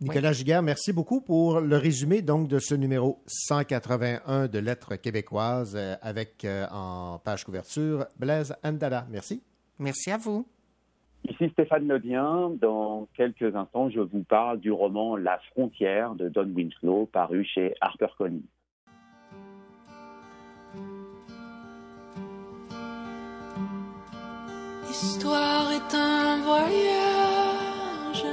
Nicolas 0.00 0.32
Giguère, 0.32 0.62
merci 0.62 0.92
beaucoup 0.92 1.20
pour 1.20 1.60
le 1.60 1.76
résumé 1.76 2.22
donc 2.22 2.46
de 2.46 2.60
ce 2.60 2.74
numéro 2.76 3.20
181 3.26 4.46
de 4.46 4.58
Lettres 4.60 4.94
québécoises 4.96 5.74
euh, 5.76 5.96
avec 6.02 6.44
euh, 6.44 6.66
en 6.70 7.18
page 7.18 7.44
couverture 7.44 8.06
Blaise 8.16 8.54
Andala. 8.62 9.06
Merci. 9.10 9.42
Merci 9.80 10.10
à 10.12 10.16
vous. 10.16 10.46
Ici 11.28 11.48
Stéphane 11.52 11.88
Ledien. 11.88 12.50
Dans 12.60 13.08
quelques 13.16 13.54
instants, 13.56 13.90
je 13.90 13.98
vous 14.00 14.22
parle 14.22 14.60
du 14.60 14.70
roman 14.70 15.16
La 15.16 15.40
frontière 15.50 16.14
de 16.14 16.28
Don 16.28 16.48
Winslow, 16.54 17.06
paru 17.06 17.44
chez 17.44 17.74
HarperCollins. 17.80 18.38
L'histoire 25.00 25.70
est 25.70 25.94
un 25.94 26.38
voyage 26.38 28.26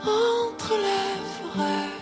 entre 0.00 0.72
les 0.84 1.20
forêts 1.36 1.92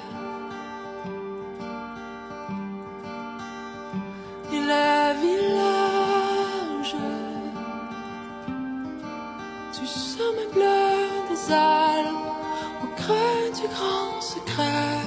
et 4.52 4.60
les 4.60 5.14
villages 5.22 6.96
du 9.76 9.86
sommet 9.88 10.48
bleu 10.52 10.92
des 11.30 11.52
Alpes 11.52 12.30
au 12.84 12.86
creux 12.96 13.50
du 13.60 13.66
grand 13.74 14.20
secret. 14.20 15.02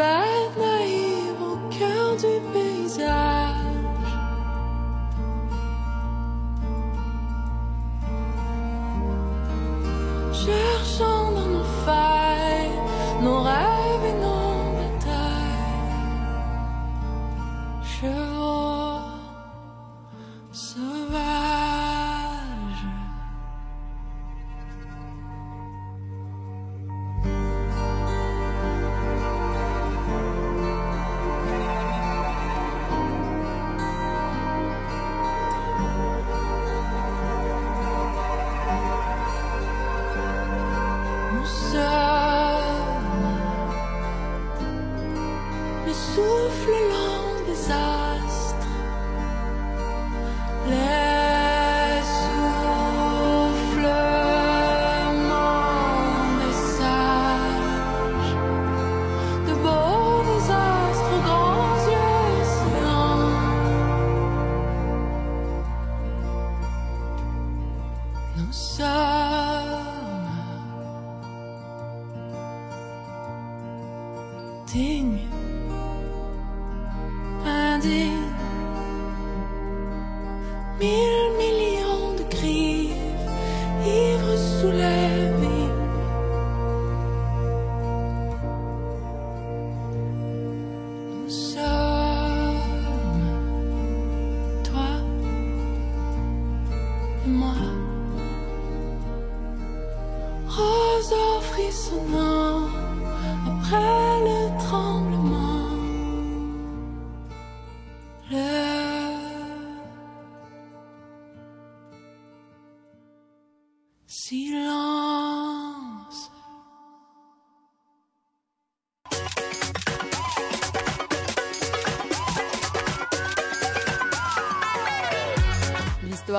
Des 0.00 0.60
bêtes 0.60 0.69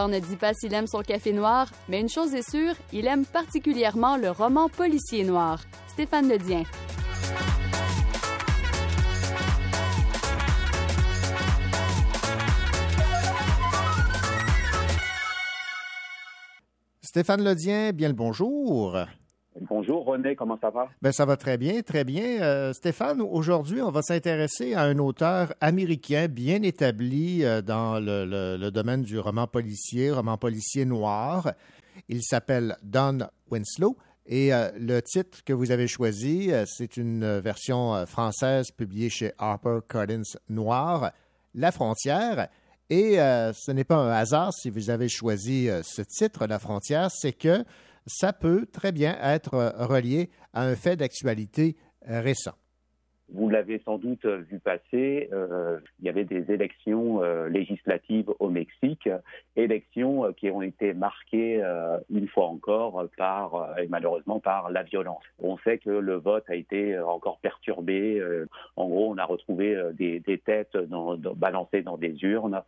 Ne 0.07 0.19
dit 0.19 0.35
pas 0.35 0.53
s'il 0.53 0.73
aime 0.73 0.87
son 0.87 1.01
café 1.01 1.31
noir, 1.31 1.67
mais 1.87 2.01
une 2.01 2.09
chose 2.09 2.33
est 2.33 2.49
sûre, 2.49 2.73
il 2.91 3.05
aime 3.07 3.25
particulièrement 3.25 4.17
le 4.17 4.31
roman 4.31 4.67
policier 4.67 5.23
noir. 5.23 5.61
Stéphane 5.87 6.27
Ledien. 6.27 6.63
Stéphane 17.01 17.43
Ledien, 17.43 17.91
bien 17.91 18.07
le 18.07 18.13
bonjour. 18.13 18.97
Bonjour 19.74 20.03
René, 20.03 20.36
comment 20.36 20.57
ça 20.59 20.69
va? 20.69 20.89
Ben, 21.01 21.13
ça 21.13 21.24
va 21.24 21.38
très 21.38 21.57
bien, 21.57 21.82
très 21.82 22.03
bien. 22.03 22.41
Euh, 22.41 22.74
Stéphane, 22.74 23.22
aujourd'hui, 23.22 23.82
on 23.82 23.89
va 23.89 24.01
s'intéresser 24.01 24.74
à 24.74 24.82
un 24.82 24.97
auteur 24.97 25.53
américain 25.61 26.28
bien 26.28 26.61
établi 26.61 27.45
euh, 27.45 27.61
dans 27.61 27.97
le, 27.97 28.69
domaine 28.69 29.01
du 29.01 29.17
roman 29.17 29.47
policier, 29.47 30.11
roman 30.11 30.38
policier 30.38 30.84
noir. 30.84 31.53
Il 32.09 32.22
s'appelle 32.22 32.76
Don 32.84 33.19
Winslow. 33.49 33.95
Et 34.26 34.53
euh, 34.53 34.72
le 34.78 34.99
titre 35.01 35.41
que 35.45 35.53
vous 35.53 35.72
avez 35.72 35.88
choisi, 35.88 36.51
c'est 36.65 36.97
une 36.97 37.39
version 37.39 38.05
française 38.07 38.72
publiée 38.72 39.09
chez 39.09 39.32
Harper 39.38 39.80
Collins 39.88 40.36
Noir, 40.49 41.13
La 41.55 41.72
frontière. 41.72 42.49
Et 42.89 43.15
ce 43.15 43.72
n'est 43.72 43.86
pas 43.86 43.95
un 43.95 44.11
hasard 44.11 44.51
si 44.51 44.69
vous 44.69 44.89
avez 44.89 45.07
choisi 45.07 45.69
ce 45.82 46.01
titre, 46.01 46.45
La 46.45 46.59
frontière, 46.59 47.09
c'est 47.09 47.32
que 47.32 47.63
ça 48.05 48.33
peut 48.33 48.65
très 48.71 48.91
bien 48.91 49.17
être 49.21 49.53
euh, 49.53 49.85
relié 49.85 50.29
à 50.53 50.63
un 50.63 50.75
fait 50.75 50.95
d'actualité 50.95 51.75
euh, 52.09 52.21
récent. 52.21 52.53
Vous 53.33 53.47
l'avez 53.47 53.79
sans 53.85 53.97
doute 53.97 54.25
vu 54.25 54.59
passer, 54.59 55.29
euh, 55.31 55.79
il 55.99 56.05
y 56.05 56.09
avait 56.09 56.25
des 56.25 56.51
élections 56.51 57.21
législatives 57.47 58.29
au 58.39 58.49
Mexique, 58.49 59.07
élections 59.55 60.33
qui 60.33 60.49
ont 60.51 60.61
été 60.61 60.93
marquées 60.93 61.63
une 62.09 62.27
fois 62.27 62.47
encore 62.47 63.05
par, 63.17 63.79
et 63.79 63.87
malheureusement 63.87 64.41
par 64.41 64.69
la 64.69 64.83
violence. 64.83 65.23
On 65.39 65.57
sait 65.59 65.77
que 65.77 65.91
le 65.91 66.15
vote 66.15 66.43
a 66.49 66.55
été 66.55 66.99
encore 66.99 67.39
perturbé. 67.39 68.21
en 68.75 68.89
gros, 68.89 69.13
on 69.13 69.17
a 69.17 69.23
retrouvé 69.23 69.81
des, 69.93 70.41
têtes 70.45 70.75
balancées 71.37 71.83
dans 71.83 71.97
des 71.97 72.21
urnes 72.23 72.61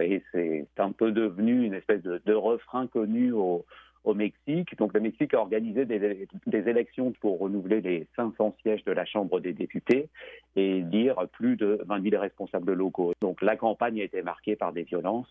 et 0.00 0.22
c'est 0.32 0.66
un 0.78 0.92
peu 0.92 1.12
devenu 1.12 1.66
une 1.66 1.74
espèce 1.74 2.00
de 2.02 2.32
refrain 2.32 2.86
connu 2.86 3.32
au, 3.32 3.66
au 4.04 4.14
Mexique. 4.14 4.76
Donc 4.78 4.94
le 4.94 5.00
Mexique 5.00 5.34
a 5.34 5.38
organisé 5.38 5.84
des, 5.84 6.68
élections 6.68 7.12
pour 7.20 7.38
renouveler 7.38 7.80
les 7.80 8.06
500 8.16 8.56
sièges 8.62 8.84
de 8.84 8.92
la 8.92 9.04
Chambre 9.04 9.40
des 9.40 9.52
députés 9.52 10.08
et 10.56 10.82
dire 10.82 11.16
plus 11.32 11.56
de 11.56 11.80
20 11.86 12.10
000 12.10 12.20
responsables 12.20 12.72
locaux. 12.72 13.12
Donc 13.20 13.42
la 13.42 13.56
campagne 13.56 14.00
a 14.00 14.04
été 14.04 14.22
marquée 14.22 14.56
par 14.56 14.72
des 14.72 14.82
violences. 14.82 15.28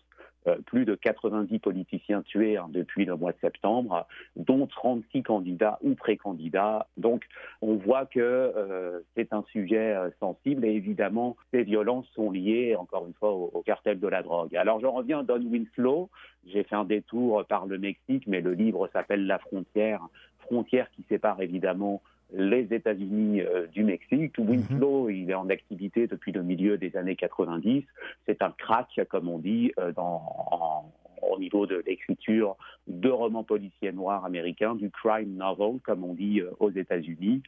Euh, 0.48 0.56
plus 0.66 0.84
de 0.84 0.94
90 0.94 1.58
politiciens 1.60 2.22
tués 2.22 2.56
hein, 2.56 2.68
depuis 2.70 3.04
le 3.04 3.16
mois 3.16 3.32
de 3.32 3.38
septembre, 3.40 4.06
dont 4.36 4.66
36 4.66 5.22
candidats 5.22 5.78
ou 5.82 5.94
pré-candidats. 5.94 6.86
Donc 6.96 7.24
on 7.62 7.76
voit 7.76 8.06
que 8.06 8.20
euh, 8.20 9.00
c'est 9.16 9.32
un 9.32 9.44
sujet 9.50 9.94
euh, 9.94 10.10
sensible 10.20 10.64
et 10.64 10.70
évidemment 10.70 11.36
ces 11.52 11.62
violences 11.62 12.06
sont 12.14 12.30
liées 12.30 12.76
encore 12.76 13.06
une 13.06 13.14
fois 13.14 13.32
au, 13.32 13.50
au 13.54 13.62
cartel 13.62 13.98
de 13.98 14.08
la 14.08 14.22
drogue. 14.22 14.54
Alors 14.56 14.80
j'en 14.80 14.92
reviens 14.92 15.20
à 15.20 15.22
Don 15.22 15.40
Winslow. 15.40 16.10
J'ai 16.46 16.64
fait 16.64 16.76
un 16.76 16.84
détour 16.84 17.44
par 17.46 17.66
le 17.66 17.78
Mexique, 17.78 18.26
mais 18.26 18.40
le 18.40 18.52
livre 18.52 18.88
s'appelle 18.92 19.26
La 19.26 19.38
frontière, 19.38 20.06
frontière 20.40 20.90
qui 20.92 21.04
sépare 21.08 21.40
évidemment 21.42 22.02
les 22.32 22.72
États-Unis 22.72 23.40
euh, 23.40 23.66
du 23.66 23.84
Mexique. 23.84 24.34
Winslow, 24.38 25.08
mhm. 25.08 25.14
il 25.14 25.30
est 25.30 25.34
en 25.34 25.48
activité 25.48 26.06
depuis 26.06 26.32
le 26.32 26.42
milieu 26.42 26.76
des 26.76 26.96
années 26.96 27.16
90. 27.16 27.84
C'est 28.26 28.42
un 28.42 28.50
crack, 28.50 29.00
comme 29.08 29.28
on 29.28 29.38
dit, 29.38 29.72
euh, 29.78 29.92
dans, 29.92 30.92
au 31.22 31.38
niveau 31.38 31.66
de 31.66 31.82
l'écriture 31.86 32.56
de 32.86 33.08
romans 33.08 33.44
policiers 33.44 33.92
noirs 33.92 34.24
américains, 34.24 34.74
du 34.74 34.90
crime 34.90 35.36
novel, 35.36 35.80
comme 35.82 36.04
on 36.04 36.14
dit 36.14 36.40
euh, 36.40 36.50
aux 36.58 36.70
États-Unis. 36.70 37.42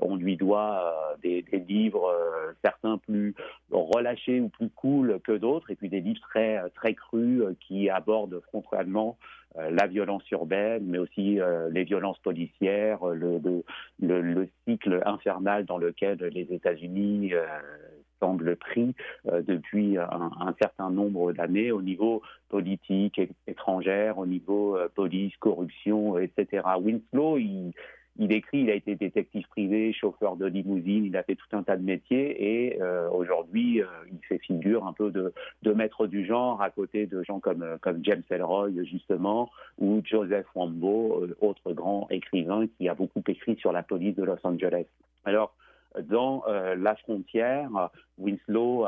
on 0.00 0.16
lui 0.16 0.36
doit 0.36 1.16
des, 1.22 1.42
des, 1.42 1.58
livres, 1.58 2.10
certains 2.62 2.98
plus 2.98 3.34
relâchés 3.70 4.40
ou 4.40 4.48
plus 4.48 4.70
cool 4.70 5.20
que 5.22 5.32
d'autres, 5.32 5.70
et 5.70 5.74
puis 5.74 5.88
des 5.88 6.00
livres 6.00 6.20
très, 6.20 6.68
très 6.70 6.94
crus 6.94 7.42
qui 7.60 7.90
abordent 7.90 8.40
frontalement 8.48 9.16
la 9.56 9.86
violence 9.86 10.28
urbaine, 10.30 10.84
mais 10.86 10.98
aussi 10.98 11.40
euh, 11.40 11.68
les 11.70 11.84
violences 11.84 12.18
policières, 12.18 13.04
le, 13.06 13.40
le, 14.00 14.20
le, 14.20 14.48
cycle 14.66 15.00
infernal 15.06 15.64
dans 15.64 15.78
lequel 15.78 16.18
les 16.18 16.52
États-Unis 16.52 17.34
euh, 17.34 17.46
semblent 18.20 18.56
pris 18.56 18.94
depuis 19.24 19.98
un, 19.98 20.30
un, 20.40 20.54
certain 20.60 20.90
nombre 20.90 21.32
d'années 21.32 21.72
au 21.72 21.82
niveau 21.82 22.22
politique, 22.48 23.20
étrangère, 23.46 24.18
au 24.18 24.26
niveau 24.26 24.78
police, 24.94 25.36
corruption, 25.38 26.18
etc. 26.18 26.62
Winslow, 26.80 27.38
il, 27.38 27.72
il 28.16 28.32
écrit, 28.32 28.60
il 28.60 28.70
a 28.70 28.74
été 28.74 28.94
détective 28.94 29.46
privé, 29.48 29.92
chauffeur 29.92 30.36
de 30.36 30.46
limousine, 30.46 31.04
il 31.04 31.16
a 31.16 31.22
fait 31.24 31.34
tout 31.34 31.48
un 31.52 31.62
tas 31.62 31.76
de 31.76 31.82
métiers 31.82 32.72
et 32.72 32.80
euh, 32.80 33.08
aujourd'hui 33.10 33.82
euh, 33.82 33.86
il 34.12 34.18
fait 34.26 34.38
figure 34.38 34.86
un 34.86 34.92
peu 34.92 35.10
de, 35.10 35.32
maître 35.72 36.06
du 36.06 36.24
genre 36.24 36.62
à 36.62 36.70
côté 36.70 37.06
de 37.06 37.22
gens 37.24 37.40
comme, 37.40 37.62
euh, 37.62 37.76
James 38.02 38.22
Elroy 38.30 38.70
justement 38.84 39.50
ou 39.78 40.00
Joseph 40.04 40.46
Wambo, 40.54 41.26
autre 41.40 41.72
grand 41.72 42.06
écrivain 42.10 42.66
qui 42.78 42.88
a 42.88 42.94
beaucoup 42.94 43.22
écrit 43.26 43.56
sur 43.56 43.72
la 43.72 43.82
police 43.82 44.14
de 44.14 44.22
Los 44.22 44.38
Angeles. 44.44 44.86
Alors 45.24 45.54
dans 46.00 46.42
euh, 46.48 46.74
la 46.74 46.96
frontière, 46.96 47.90
Winslow, 48.18 48.86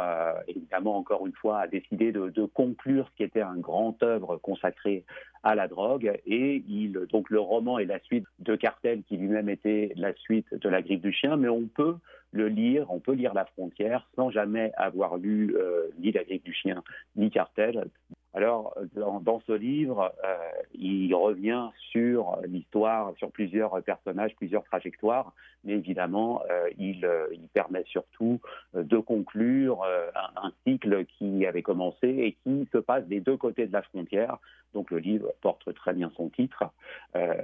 évidemment, 0.49 0.97
encore 0.97 1.27
une 1.27 1.33
fois, 1.35 1.61
a 1.61 1.66
décidé 1.68 2.11
de, 2.11 2.31
de, 2.31 2.45
conclure 2.47 3.09
ce 3.09 3.16
qui 3.16 3.22
était 3.22 3.43
un 3.43 3.57
grand 3.57 4.03
œuvre 4.03 4.37
consacré 4.39 5.05
à 5.47 5.55
la 5.55 5.68
drogue. 5.68 6.12
Et 6.26 6.64
il, 6.68 6.92
donc, 7.12 7.30
le 7.30 7.38
roman 7.38 7.78
est 7.78 7.84
la 7.84 8.01
suite 8.01 8.26
de 8.40 8.57
Cartel, 8.57 9.05
qui 9.05 9.16
lui-même 9.16 9.49
était 9.49 9.92
la 9.94 10.12
suite 10.14 10.53
de 10.53 10.68
La 10.68 10.82
Griffe 10.82 11.03
du 11.03 11.12
Chien, 11.12 11.36
mais 11.36 11.49
on 11.49 11.68
peut 11.68 11.94
le 12.32 12.49
lire, 12.49 12.86
on 12.90 12.99
peut 12.99 13.12
lire 13.12 13.32
La 13.32 13.44
frontière 13.44 14.09
sans 14.16 14.30
jamais 14.30 14.72
avoir 14.76 15.16
lu 15.16 15.55
euh, 15.57 15.86
ni 16.01 16.11
La 16.11 16.24
Griffe 16.24 16.42
du 16.42 16.53
Chien, 16.53 16.82
ni 17.14 17.30
Cartel. 17.30 17.86
Alors, 18.34 18.76
dans, 18.94 19.40
ce 19.47 19.53
livre, 19.53 20.12
euh, 20.22 20.36
il 20.74 21.14
revient 21.14 21.68
sur 21.90 22.36
l'histoire, 22.47 23.14
sur 23.16 23.30
plusieurs 23.30 23.82
personnages, 23.82 24.34
plusieurs 24.36 24.64
trajectoires, 24.64 25.32
mais 25.64 25.72
évidemment, 25.72 26.42
euh, 26.51 26.68
il, 26.76 27.09
il, 27.32 27.49
permet 27.55 27.84
surtout 27.86 28.38
de 28.74 28.99
conclure 28.99 29.82
un, 29.84 30.49
un, 30.49 30.53
cycle 30.66 31.07
qui 31.07 31.47
avait 31.47 31.62
commencé 31.62 32.09
et 32.09 32.36
qui 32.42 32.68
se 32.72 32.76
passe 32.76 33.07
des 33.07 33.20
deux 33.20 33.38
côtés 33.38 33.66
de 33.66 33.72
la 33.72 33.80
frontière. 33.80 34.36
Donc, 34.74 34.90
le 34.90 34.99
livre 34.99 35.32
porte 35.41 35.72
très 35.74 35.93
bien 35.93 36.11
son 36.16 36.28
titre. 36.28 36.64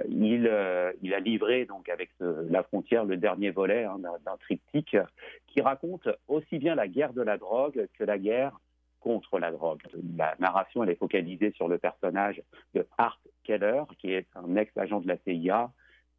il, 0.09 0.49
il, 1.01 1.13
a 1.13 1.19
livré, 1.19 1.65
donc, 1.65 1.89
avec 1.89 2.09
ce, 2.19 2.49
la 2.49 2.63
frontière, 2.63 3.05
le 3.05 3.17
dernier 3.17 3.51
volet 3.51 3.85
hein, 3.85 3.97
d'un 3.99 4.37
triptyque 4.37 4.97
qui 5.47 5.61
raconte 5.61 6.07
aussi 6.27 6.57
bien 6.57 6.75
la 6.75 6.87
guerre 6.87 7.13
de 7.13 7.21
la 7.21 7.37
drogue 7.37 7.87
que 7.97 8.03
la 8.03 8.17
guerre 8.17 8.59
contre 9.03 9.37
la 9.37 9.51
drogue. 9.51 9.81
La 10.17 10.35
narration, 10.39 10.83
elle 10.83 10.89
est 10.89 10.95
focalisée 10.95 11.51
sur 11.51 11.67
le 11.67 11.77
personnage 11.77 12.41
de 12.73 12.87
Art 12.97 13.19
Keller, 13.43 13.83
qui 13.99 14.13
est 14.13 14.27
un 14.35 14.55
ex-agent 14.55 15.01
de 15.01 15.07
la 15.07 15.17
CIA, 15.17 15.71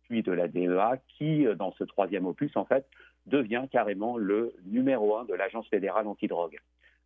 puis 0.02 0.22
de 0.22 0.32
la 0.32 0.48
DEA, 0.48 1.00
qui, 1.08 1.46
dans 1.56 1.72
ce 1.72 1.84
troisième 1.84 2.26
opus, 2.26 2.54
en 2.56 2.66
fait, 2.66 2.86
devient 3.26 3.64
carrément 3.72 4.18
le 4.18 4.52
numéro 4.66 5.16
un 5.16 5.24
de 5.24 5.34
l'Agence 5.34 5.66
fédérale 5.68 6.06
antidrogue. 6.06 6.58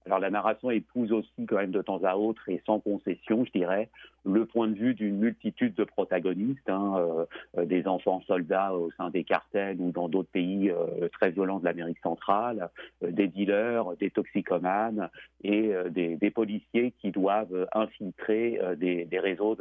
Alors 0.08 0.20
la 0.20 0.30
narration 0.30 0.70
épouse 0.70 1.12
aussi 1.12 1.44
quand 1.46 1.56
même 1.56 1.70
de 1.70 1.82
temps 1.82 2.02
à 2.02 2.16
autre 2.16 2.48
et 2.48 2.62
sans 2.64 2.80
concession, 2.80 3.44
je 3.44 3.50
dirais, 3.52 3.90
le 4.24 4.46
point 4.46 4.66
de 4.66 4.72
vue 4.72 4.94
d'une 4.94 5.18
multitude 5.18 5.74
de 5.74 5.84
protagonistes, 5.84 6.70
hein, 6.70 7.26
euh, 7.58 7.66
des 7.66 7.86
enfants 7.86 8.22
soldats 8.26 8.72
au 8.72 8.90
sein 8.92 9.10
des 9.10 9.22
cartels 9.22 9.76
ou 9.78 9.92
dans 9.92 10.08
d'autres 10.08 10.30
pays 10.30 10.70
euh, 10.70 11.08
très 11.12 11.30
violents 11.30 11.58
de 11.58 11.66
l'Amérique 11.66 11.98
centrale, 12.02 12.70
euh, 13.04 13.10
des 13.10 13.28
dealers, 13.28 13.84
des 14.00 14.10
toxicomanes 14.10 15.10
et 15.44 15.74
des, 15.90 16.30
policiers 16.30 16.94
qui 17.02 17.10
doivent 17.10 17.66
infiltrer 17.74 18.58
des, 18.76 19.18
réseaux 19.18 19.58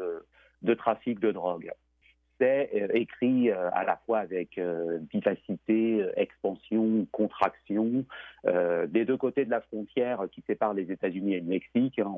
de 0.62 0.74
trafic 0.74 1.20
de 1.20 1.32
drogue 1.32 1.72
euh, 2.42 2.88
écrit 2.94 3.50
euh, 3.50 3.70
à 3.74 3.84
la 3.84 3.98
fois 4.06 4.20
avec 4.20 4.58
euh, 4.58 5.00
vivacité, 5.12 6.06
expansion, 6.16 7.08
contraction, 7.12 8.06
des 8.88 9.04
deux 9.04 9.18
côtés 9.18 9.44
de 9.44 9.50
la 9.50 9.60
frontière 9.60 10.24
qui 10.32 10.42
sépare 10.48 10.74
les 10.74 10.90
États-Unis 10.90 11.34
et 11.34 11.42
le 11.42 11.48
Mexique. 11.48 12.00
Hein, 12.00 12.16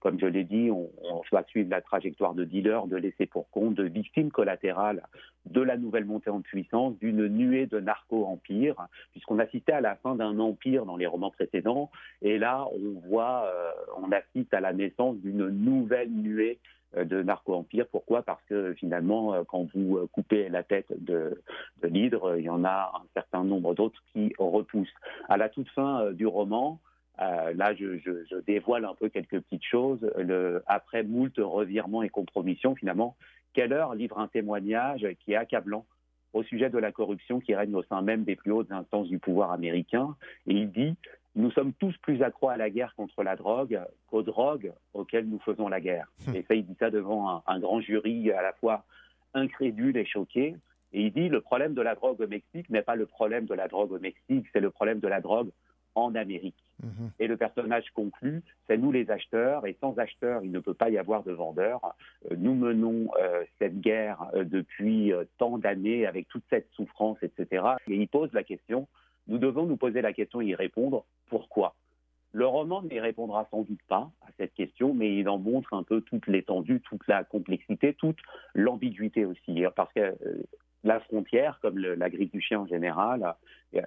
comme 0.00 0.20
je 0.20 0.26
l'ai 0.26 0.44
dit, 0.44 0.70
on, 0.70 0.90
on, 1.02 1.22
va 1.32 1.44
suivre 1.44 1.70
la 1.70 1.80
trajectoire 1.80 2.34
de 2.34 2.44
dealers, 2.44 2.86
de 2.86 2.96
laissés 2.96 3.24
pour 3.24 3.48
compte, 3.48 3.74
de 3.74 3.84
victimes 3.84 4.30
collatérales 4.30 5.02
de 5.46 5.62
la 5.62 5.78
nouvelle 5.78 6.04
montée 6.04 6.28
en 6.28 6.42
puissance, 6.42 6.98
d'une 6.98 7.26
nuée 7.26 7.64
de 7.64 7.80
narco-empires, 7.80 8.86
puisqu'on 9.12 9.38
assistait 9.38 9.72
à 9.72 9.80
la 9.80 9.94
fin 9.96 10.14
d'un 10.14 10.38
empire 10.40 10.84
dans 10.84 10.98
les 10.98 11.06
romans 11.06 11.30
précédents, 11.30 11.90
et 12.20 12.36
là 12.36 12.66
on 12.72 13.00
voit, 13.08 13.50
on 13.96 14.12
assiste 14.12 14.52
à 14.52 14.60
la 14.60 14.74
naissance 14.74 15.16
d'une 15.16 15.48
nouvelle 15.48 16.10
nuée 16.10 16.58
de 16.96 17.22
narco-empire. 17.22 17.86
Pourquoi? 17.90 18.22
Parce 18.22 18.42
que 18.44 18.74
finalement, 18.74 19.34
euh, 19.34 19.42
quand 19.46 19.66
vous 19.74 19.96
euh, 19.96 20.08
coupez 20.12 20.48
la 20.48 20.62
tête 20.62 20.92
de, 20.98 21.42
de 21.82 21.88
l'hydre, 21.88 22.36
il 22.38 22.44
y 22.44 22.50
en 22.50 22.64
a 22.64 22.92
un 22.94 23.06
certain 23.14 23.44
nombre 23.44 23.74
d'autres 23.74 24.02
qui 24.12 24.32
repoussent. 24.38 24.94
À 25.28 25.36
la 25.36 25.48
toute 25.48 25.68
fin 25.70 26.12
du 26.12 26.26
roman, 26.26 26.80
euh, 27.20 27.52
là, 27.54 27.74
je, 27.74 28.40
dévoile 28.46 28.84
un 28.84 28.94
peu 28.94 29.08
quelques 29.08 29.40
petites 29.40 29.64
choses. 29.64 30.10
Après 30.66 31.02
moult 31.02 31.34
revirements 31.38 32.02
et 32.02 32.08
compromissions, 32.08 32.74
finalement, 32.74 33.16
Keller 33.54 33.86
livre 33.94 34.18
un 34.18 34.28
témoignage 34.28 35.06
qui 35.20 35.32
est 35.32 35.36
accablant 35.36 35.84
au 36.32 36.42
sujet 36.42 36.70
de 36.70 36.78
la 36.78 36.92
corruption 36.92 37.40
qui 37.40 37.54
règne 37.54 37.74
au 37.74 37.82
sein 37.82 38.00
même 38.00 38.24
des 38.24 38.36
plus 38.36 38.52
hautes 38.52 38.72
instances 38.72 39.08
du 39.08 39.18
pouvoir 39.18 39.52
américain. 39.52 40.16
Et 40.46 40.54
il 40.54 40.70
dit 40.70 40.96
nous 41.34 41.50
sommes 41.52 41.72
tous 41.74 41.96
plus 41.98 42.22
accrocs 42.22 42.52
à 42.52 42.56
la 42.56 42.70
guerre 42.70 42.94
contre 42.94 43.22
la 43.22 43.36
drogue 43.36 43.80
qu'aux 44.08 44.22
drogues 44.22 44.72
auxquelles 44.92 45.28
nous 45.28 45.40
faisons 45.40 45.68
la 45.68 45.80
guerre. 45.80 46.08
Hum. 46.26 46.36
Et 46.36 46.42
ça, 46.42 46.54
il 46.54 46.66
dit 46.66 46.76
ça 46.78 46.90
devant 46.90 47.28
un, 47.28 47.42
un 47.46 47.58
grand 47.58 47.80
jury 47.80 48.30
à 48.32 48.42
la 48.42 48.52
fois 48.54 48.84
incrédule 49.34 49.96
et 49.96 50.04
choqué. 50.04 50.56
Et 50.92 51.06
il 51.06 51.12
dit 51.12 51.28
le 51.28 51.40
problème 51.40 51.74
de 51.74 51.82
la 51.82 51.94
drogue 51.94 52.20
au 52.20 52.26
Mexique 52.26 52.68
n'est 52.68 52.82
pas 52.82 52.96
le 52.96 53.06
problème 53.06 53.46
de 53.46 53.54
la 53.54 53.66
drogue 53.68 53.92
au 53.92 53.98
Mexique, 53.98 54.46
c'est 54.52 54.60
le 54.60 54.70
problème 54.70 55.00
de 55.00 55.08
la 55.08 55.20
drogue 55.20 55.50
en 55.94 56.14
Amérique. 56.14 56.62
Et 57.20 57.28
le 57.28 57.36
personnage 57.36 57.84
conclut, 57.94 58.42
c'est 58.66 58.76
nous 58.76 58.90
les 58.90 59.08
acheteurs, 59.08 59.66
et 59.66 59.76
sans 59.80 59.96
acheteurs, 59.98 60.42
il 60.42 60.50
ne 60.50 60.58
peut 60.58 60.74
pas 60.74 60.90
y 60.90 60.98
avoir 60.98 61.22
de 61.22 61.30
vendeurs. 61.30 61.80
Euh, 62.30 62.34
Nous 62.36 62.54
menons 62.54 63.08
euh, 63.20 63.44
cette 63.60 63.80
guerre 63.80 64.18
euh, 64.34 64.42
depuis 64.42 65.12
euh, 65.12 65.24
tant 65.38 65.58
d'années 65.58 66.06
avec 66.06 66.26
toute 66.26 66.42
cette 66.50 66.68
souffrance, 66.72 67.18
etc. 67.22 67.64
Et 67.86 67.94
il 67.94 68.08
pose 68.08 68.32
la 68.32 68.42
question, 68.42 68.88
nous 69.28 69.38
devons 69.38 69.66
nous 69.66 69.76
poser 69.76 70.02
la 70.02 70.12
question 70.12 70.40
et 70.40 70.46
y 70.46 70.54
répondre, 70.54 71.04
pourquoi? 71.28 71.74
Le 72.32 72.46
roman 72.46 72.82
n'y 72.82 72.98
répondra 72.98 73.46
sans 73.50 73.62
doute 73.62 73.82
pas 73.88 74.10
à 74.22 74.28
cette 74.38 74.54
question, 74.54 74.94
mais 74.94 75.14
il 75.18 75.28
en 75.28 75.38
montre 75.38 75.74
un 75.74 75.82
peu 75.82 76.00
toute 76.00 76.26
l'étendue, 76.26 76.80
toute 76.80 77.06
la 77.06 77.24
complexité, 77.24 77.92
toute 77.94 78.18
l'ambiguïté 78.54 79.26
aussi. 79.26 79.62
Parce 79.76 79.92
que 79.92 80.00
euh, 80.00 80.42
la 80.82 80.98
frontière, 81.00 81.58
comme 81.60 81.78
le- 81.78 81.94
la 81.94 82.08
griffe 82.08 82.32
du 82.32 82.40
chien 82.40 82.60
en 82.60 82.66
général, 82.66 83.34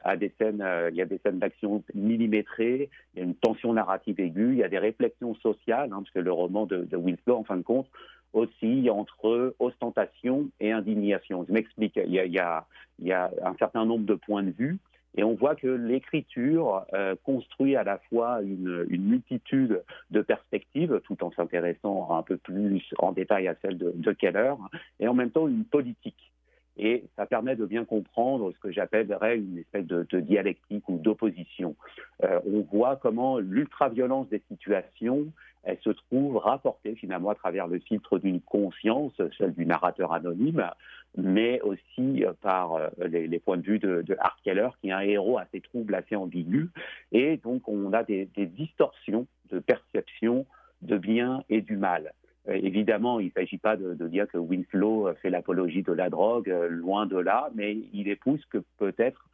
a 0.04 0.16
des 0.16 0.32
scènes, 0.38 0.62
euh, 0.62 0.90
il 0.92 0.96
y 0.96 1.02
a 1.02 1.06
des 1.06 1.18
scènes 1.20 1.40
d'action 1.40 1.84
millimétrées, 1.94 2.90
il 3.14 3.20
y 3.20 3.22
a 3.22 3.26
une 3.26 3.36
tension 3.36 3.74
narrative 3.74 4.20
aiguë, 4.20 4.54
il 4.54 4.58
y 4.60 4.64
a 4.64 4.70
des 4.70 4.80
réflexions 4.80 5.34
sociales, 5.36 5.90
hein, 5.92 5.98
parce 5.98 6.12
que 6.12 6.20
le 6.20 6.32
roman 6.32 6.66
de, 6.68 6.86
de 6.86 7.32
en 7.32 7.44
fin 7.44 7.58
de 7.58 7.64
compte, 7.64 7.88
oscille 8.34 8.90
entre 8.92 9.56
ostentation 9.60 10.50
et 10.60 10.72
indignation. 10.72 11.46
Je 11.48 11.54
m'explique, 11.54 11.96
il 11.96 12.14
y 12.14 12.40
a 12.40 12.66
un 13.00 13.56
certain 13.58 13.86
nombre 13.86 14.06
de 14.06 14.16
points 14.16 14.44
de 14.44 14.52
vue, 14.52 14.78
et 15.18 15.24
on 15.24 15.34
voit 15.34 15.56
que 15.56 15.68
l'écriture 15.68 16.86
euh, 16.94 17.16
construit 17.24 17.76
à 17.76 17.84
la 17.84 17.98
fois 18.10 18.42
une, 18.42 18.86
multitude 18.90 19.84
de 20.12 20.22
perspectives, 20.22 21.00
tout 21.06 21.24
en 21.24 21.32
s'intéressant 21.32 22.10
un 22.12 22.24
peu 22.24 22.38
plus 22.38 22.84
en 22.98 23.12
détail 23.12 23.48
à 23.48 23.56
celle 23.62 23.78
de, 23.78 23.94
de 23.96 24.12
Keller, 24.12 24.54
et 25.00 25.08
en 25.08 25.14
même 25.14 25.32
temps 25.32 25.48
une 25.48 25.64
politique. 25.66 26.32
Et 26.78 27.06
ça 27.16 27.26
permet 27.26 27.56
de 27.56 27.66
bien 27.66 27.86
comprendre 27.86 28.52
ce 28.52 28.60
que 28.60 28.72
j'appellerais 28.72 29.38
une 29.38 29.60
espèce 29.60 29.86
de, 29.86 30.06
de 30.10 30.20
dialectique 30.20 30.88
ou 30.90 30.98
d'opposition. 30.98 31.76
Euh, 32.24 32.42
on 32.46 32.62
voit 32.62 32.98
comment 32.98 33.40
l'ultraviolence 33.40 34.28
des 34.28 34.42
situations, 34.50 35.28
elle 35.64 35.80
se 35.80 35.90
trouve 35.90 36.38
rapportée 36.38 36.96
finalement 36.96 37.30
à 37.30 37.36
travers 37.36 37.68
le 37.68 37.80
filtre 37.80 38.20
d'une 38.20 38.42
conscience, 38.42 39.14
celle 39.38 39.54
du 39.54 39.66
narrateur 39.66 40.12
anonyme, 40.12 40.70
mais 41.18 41.62
aussi 41.62 42.26
euh, 42.26 42.34
par 42.42 42.76
euh, 42.76 42.90
les, 43.08 43.40
points 43.40 43.58
de 43.58 43.64
vue 43.64 43.80
de, 43.80 44.02
de 44.02 44.16
Art 44.20 44.38
Keller, 44.44 44.70
qui 44.82 44.90
est 44.90 44.94
un 44.94 45.02
héros 45.02 45.38
assez 45.38 45.62
trouble, 45.62 45.96
assez 45.96 46.16
ambigu. 46.16 46.70
Et 47.12 47.38
donc 47.38 47.68
on 47.68 47.94
a 47.94 48.04
des, 48.04 48.28
distorsions 48.36 49.28
de 49.50 49.60
perception 49.60 50.46
de 50.82 50.98
bien 50.98 51.44
et 51.50 51.62
du 51.62 51.78
mal. 51.78 52.14
Euh, 52.48 52.54
évidemment, 52.54 53.20
il 53.20 53.28
ne 53.28 53.32
s'agit 53.32 53.58
pas 53.58 53.78
de, 53.78 53.94
de 53.94 54.08
dire 54.08 54.28
que 54.28 54.38
Winslow 54.38 55.14
fait 55.22 55.30
l'apologie 55.30 55.84
de 55.84 55.94
la 55.94 56.10
drogue, 56.10 56.54
loin 56.70 57.06
de 57.06 57.18
là, 57.18 57.50
mais 57.56 57.78
il 57.94 58.08
épouse 58.08 58.44
que 58.46 58.64
peut-être 58.78 59.26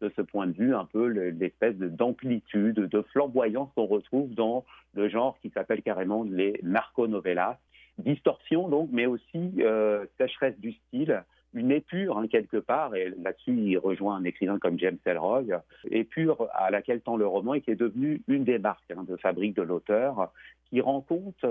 de 0.00 0.12
ce 0.16 0.22
point 0.22 0.46
de 0.46 0.52
vue 0.52 0.74
un 0.74 0.84
peu 0.84 1.06
le- 1.06 1.30
l'espèce 1.30 1.76
de- 1.76 1.88
d'amplitude, 1.88 2.74
de 2.74 3.02
flamboyance 3.12 3.70
qu'on 3.74 3.86
retrouve 3.86 4.32
dans 4.34 4.64
le 4.94 5.08
genre 5.08 5.38
qui 5.40 5.50
s'appelle 5.50 5.82
carrément 5.82 6.24
les 6.24 6.58
narconovellas. 6.62 7.58
Distorsion 7.98 8.68
donc, 8.68 8.88
mais 8.92 9.06
aussi 9.06 9.52
euh, 9.60 10.04
sécheresse 10.18 10.58
du 10.58 10.72
style, 10.72 11.24
une 11.52 11.70
épure 11.70 12.18
hein, 12.18 12.26
quelque 12.26 12.56
part, 12.56 12.94
et 12.96 13.12
là-dessus 13.22 13.52
il 13.52 13.78
rejoint 13.78 14.16
un 14.16 14.24
écrivain 14.24 14.58
comme 14.58 14.78
James 14.78 14.98
Ellroy, 15.04 15.44
épure 15.90 16.48
à 16.52 16.70
laquelle 16.70 17.00
tend 17.00 17.16
le 17.16 17.26
roman 17.26 17.54
et 17.54 17.60
qui 17.60 17.70
est 17.70 17.76
devenue 17.76 18.22
une 18.26 18.44
des 18.44 18.58
marques 18.58 18.90
hein, 18.90 19.04
de 19.06 19.16
fabrique 19.16 19.54
de 19.54 19.62
l'auteur, 19.62 20.32
qui 20.68 20.80
rend 20.80 21.00
compte 21.00 21.44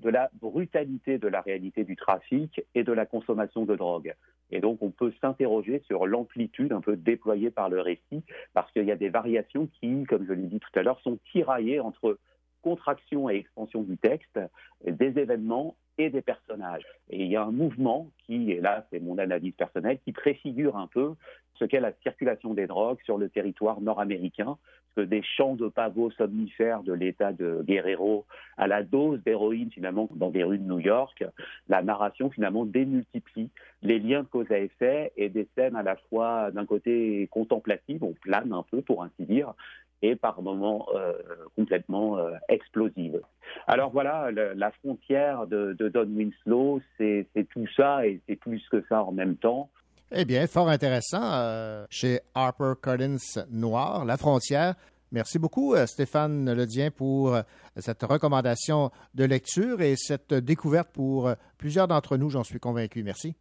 de 0.00 0.08
la 0.08 0.30
brutalité 0.40 1.18
de 1.18 1.28
la 1.28 1.40
réalité 1.40 1.84
du 1.84 1.96
trafic 1.96 2.62
et 2.74 2.84
de 2.84 2.92
la 2.92 3.06
consommation 3.06 3.64
de 3.64 3.76
drogue. 3.76 4.14
Et 4.50 4.60
donc, 4.60 4.78
on 4.80 4.90
peut 4.90 5.12
s'interroger 5.20 5.82
sur 5.86 6.06
l'amplitude 6.06 6.72
un 6.72 6.80
peu 6.80 6.96
déployée 6.96 7.50
par 7.50 7.68
le 7.68 7.80
récit, 7.80 8.22
parce 8.52 8.70
qu'il 8.72 8.84
y 8.84 8.90
a 8.90 8.96
des 8.96 9.10
variations 9.10 9.68
qui, 9.80 10.04
comme 10.04 10.26
je 10.26 10.32
l'ai 10.32 10.46
dit 10.46 10.58
tout 10.58 10.78
à 10.78 10.82
l'heure, 10.82 11.00
sont 11.00 11.18
tiraillées 11.30 11.80
entre 11.80 12.18
contraction 12.62 13.28
et 13.30 13.36
expansion 13.36 13.82
du 13.82 13.96
texte, 13.96 14.38
des 14.86 15.18
événements 15.18 15.76
et 15.98 16.10
des 16.10 16.22
personnages. 16.22 16.84
Et 17.10 17.24
il 17.24 17.30
y 17.30 17.36
a 17.36 17.42
un 17.42 17.50
mouvement 17.50 18.10
qui, 18.26 18.52
et 18.52 18.60
là 18.60 18.86
c'est 18.90 19.00
mon 19.00 19.18
analyse 19.18 19.54
personnelle, 19.54 19.98
qui 20.04 20.12
préfigure 20.12 20.76
un 20.76 20.86
peu 20.86 21.14
ce 21.54 21.66
qu'est 21.66 21.80
la 21.80 21.92
circulation 22.02 22.54
des 22.54 22.66
drogues 22.66 23.00
sur 23.04 23.18
le 23.18 23.28
territoire 23.28 23.80
nord-américain, 23.80 24.56
que 24.96 25.02
des 25.02 25.22
champs 25.22 25.54
de 25.54 25.68
pavots 25.68 26.10
somnifères 26.12 26.82
de 26.82 26.92
l'état 26.92 27.32
de 27.32 27.62
Guerrero 27.62 28.24
à 28.56 28.66
la 28.66 28.82
dose 28.82 29.22
d'héroïne 29.22 29.70
finalement 29.70 30.08
dans 30.14 30.30
des 30.30 30.42
rues 30.42 30.58
de 30.58 30.64
New 30.64 30.80
York, 30.80 31.24
la 31.68 31.82
narration 31.82 32.30
finalement 32.30 32.64
démultiplie 32.64 33.50
les 33.82 33.98
liens 33.98 34.22
de 34.22 34.28
cause 34.28 34.50
à 34.50 34.58
effet 34.58 35.12
et 35.16 35.28
des 35.28 35.46
scènes 35.54 35.76
à 35.76 35.82
la 35.82 35.96
fois 35.96 36.50
d'un 36.50 36.66
côté 36.66 37.28
contemplatives, 37.30 38.02
on 38.02 38.14
plane 38.14 38.52
un 38.52 38.64
peu 38.64 38.80
pour 38.82 39.04
ainsi 39.04 39.24
dire, 39.24 39.54
et 40.02 40.16
par 40.16 40.42
moments 40.42 40.86
euh, 40.94 41.12
complètement 41.56 42.18
euh, 42.18 42.32
explosives. 42.48 43.20
Alors 43.66 43.90
voilà, 43.90 44.30
la 44.30 44.70
frontière 44.70 45.46
de, 45.46 45.74
Don 45.92 46.06
Winslow, 46.06 46.80
c'est 46.98 47.26
tout 47.50 47.66
ça 47.76 48.06
et 48.06 48.20
c'est 48.28 48.36
plus 48.36 48.62
que 48.70 48.84
ça 48.88 49.02
en 49.02 49.12
même 49.12 49.36
temps. 49.36 49.70
Eh 50.12 50.24
bien, 50.24 50.44
fort 50.48 50.68
intéressant 50.68 51.22
euh, 51.22 51.86
chez 51.88 52.20
Harper 52.34 52.72
Collins 52.80 53.44
Noir, 53.48 54.04
La 54.04 54.16
Frontière. 54.16 54.74
Merci 55.12 55.38
beaucoup, 55.38 55.74
euh, 55.74 55.86
Stéphane 55.86 56.52
Ledien, 56.52 56.90
pour 56.90 57.32
euh, 57.32 57.42
cette 57.76 58.02
recommandation 58.02 58.90
de 59.14 59.24
lecture 59.24 59.80
et 59.80 59.94
cette 59.96 60.34
découverte 60.34 60.88
pour 60.92 61.30
plusieurs 61.58 61.86
d'entre 61.86 62.16
nous, 62.16 62.28
j'en 62.28 62.42
suis 62.42 62.58
convaincu. 62.58 63.04
Merci. 63.04 63.36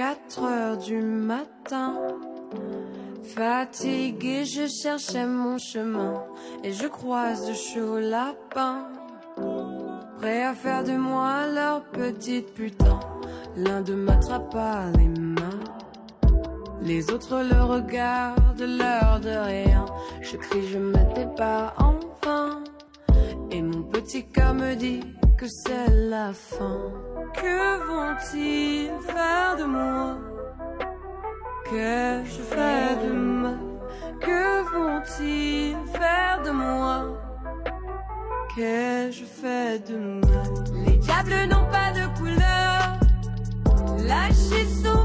Quatre 0.00 0.44
heures 0.44 0.78
du 0.78 1.02
matin. 1.02 1.94
Fatigué, 3.22 4.46
je 4.46 4.66
cherchais 4.66 5.26
mon 5.26 5.58
chemin 5.58 6.24
et 6.64 6.72
je 6.72 6.86
croise 6.86 7.46
de 7.46 7.52
chauds 7.52 7.98
lapins. 7.98 8.88
Prêts 10.16 10.42
à 10.42 10.54
faire 10.54 10.84
de 10.84 10.96
moi 10.96 11.46
leur 11.52 11.84
petite 11.90 12.54
putain. 12.54 12.98
L'un 13.56 13.82
d'eux 13.82 13.94
m'attrapa 13.94 14.86
les 14.96 15.08
mains. 15.08 15.60
Les 16.80 17.10
autres 17.10 17.42
le 17.42 17.62
regardent, 17.62 18.58
l'air 18.58 19.20
de 19.20 19.36
rien. 19.36 19.84
Je 20.22 20.38
crie, 20.38 20.66
je 20.66 20.78
me 20.78 21.14
débat 21.14 21.74
enfin. 21.76 22.64
Et 23.50 23.60
mon 23.60 23.82
petit 23.82 24.26
cœur 24.26 24.54
me 24.54 24.76
dit 24.76 25.02
que 25.36 25.46
c'est 25.46 25.90
la 25.90 26.32
fin. 26.32 26.90
Que 27.34 27.86
vont-ils 27.86 28.90
faire 29.06 29.56
de 29.58 29.64
moi? 29.64 30.16
Qu'ai-je 31.64 32.42
fait 32.42 33.06
de 33.06 33.12
mal 33.12 33.58
Que 34.20 34.62
vont-ils 34.72 35.76
faire 35.92 36.42
de 36.44 36.50
moi? 36.50 37.04
Qu'ai-je 38.54 39.24
fait 39.24 39.78
de 39.90 39.96
mal 39.96 40.52
Les 40.86 40.96
diables 40.96 41.48
n'ont 41.48 41.66
pas 41.70 41.92
de 41.92 42.18
couleur. 42.18 43.00
Sont 44.82 44.99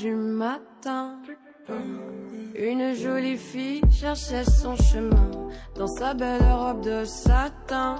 du 0.00 0.14
matin 0.14 1.18
une 2.54 2.94
jolie 2.94 3.36
fille 3.36 3.82
cherchait 3.90 4.44
son 4.44 4.74
chemin 4.76 5.30
dans 5.74 5.86
sa 5.86 6.14
belle 6.14 6.42
robe 6.42 6.82
de 6.82 7.04
satin. 7.04 7.96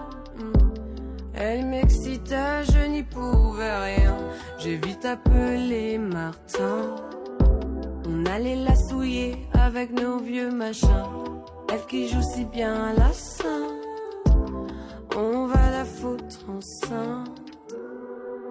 Elle 1.35 1.67
m'excitait, 1.67 2.65
je 2.65 2.87
n'y 2.87 3.03
pouvais 3.03 3.77
rien. 3.85 4.17
J'ai 4.59 4.77
vite 4.77 5.05
appelé 5.05 5.99
Martin. 5.99 6.97
On 8.07 8.25
allait 8.27 8.57
la 8.57 8.77
souiller 8.77 9.37
avec 9.53 9.91
nos 9.93 10.19
vieux 10.19 10.51
machins. 10.51 11.07
Elle 11.73 11.85
qui 11.87 12.09
joue 12.09 12.23
si 12.23 12.45
bien 12.47 12.75
à 12.75 12.93
la 12.95 13.13
sainte, 13.13 14.35
on 15.17 15.47
va 15.47 15.71
la 15.71 15.85
foutre 15.85 16.41
enceinte. 16.49 17.41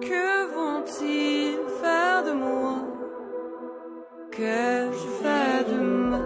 Que 0.00 0.54
vont-ils 0.54 1.58
faire 1.82 2.24
de 2.24 2.32
moi? 2.32 2.99
Qu'ai-je 4.36 5.08
fait 5.22 5.72
de 5.72 5.80
mal 5.80 6.20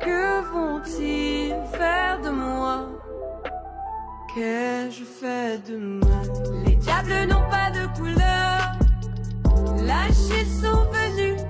Que 0.00 0.42
vont-ils 0.52 1.54
faire 1.76 2.20
de 2.22 2.30
moi? 2.30 2.88
Qu'ai-je 4.32 5.02
fait 5.02 5.58
de 5.68 5.76
mal 5.76 6.28
Les 6.64 6.76
diables 6.76 7.26
n'ont 7.28 7.48
pas 7.50 7.70
de 7.70 7.98
couleur 7.98 8.78
Lâches, 9.84 10.30
ils 10.40 10.62
sont 10.62 10.84
venus 10.92 11.40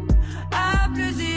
à 0.50 0.88
plusieurs. 0.94 1.31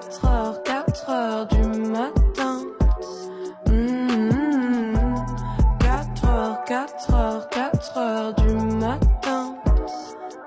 4 0.00 0.24
heures, 0.26 0.62
4 0.62 1.08
heures, 1.08 1.08
4 1.08 1.10
heures 1.10 1.46
du 1.46 1.62
matin. 1.88 2.64
Mmh. 3.66 4.94
4 5.80 6.24
heures, 6.26 6.64
4 6.66 7.14
heures, 7.14 7.48
4 7.48 7.98
heures 7.98 8.34
du 8.34 8.54
matin. 8.76 9.56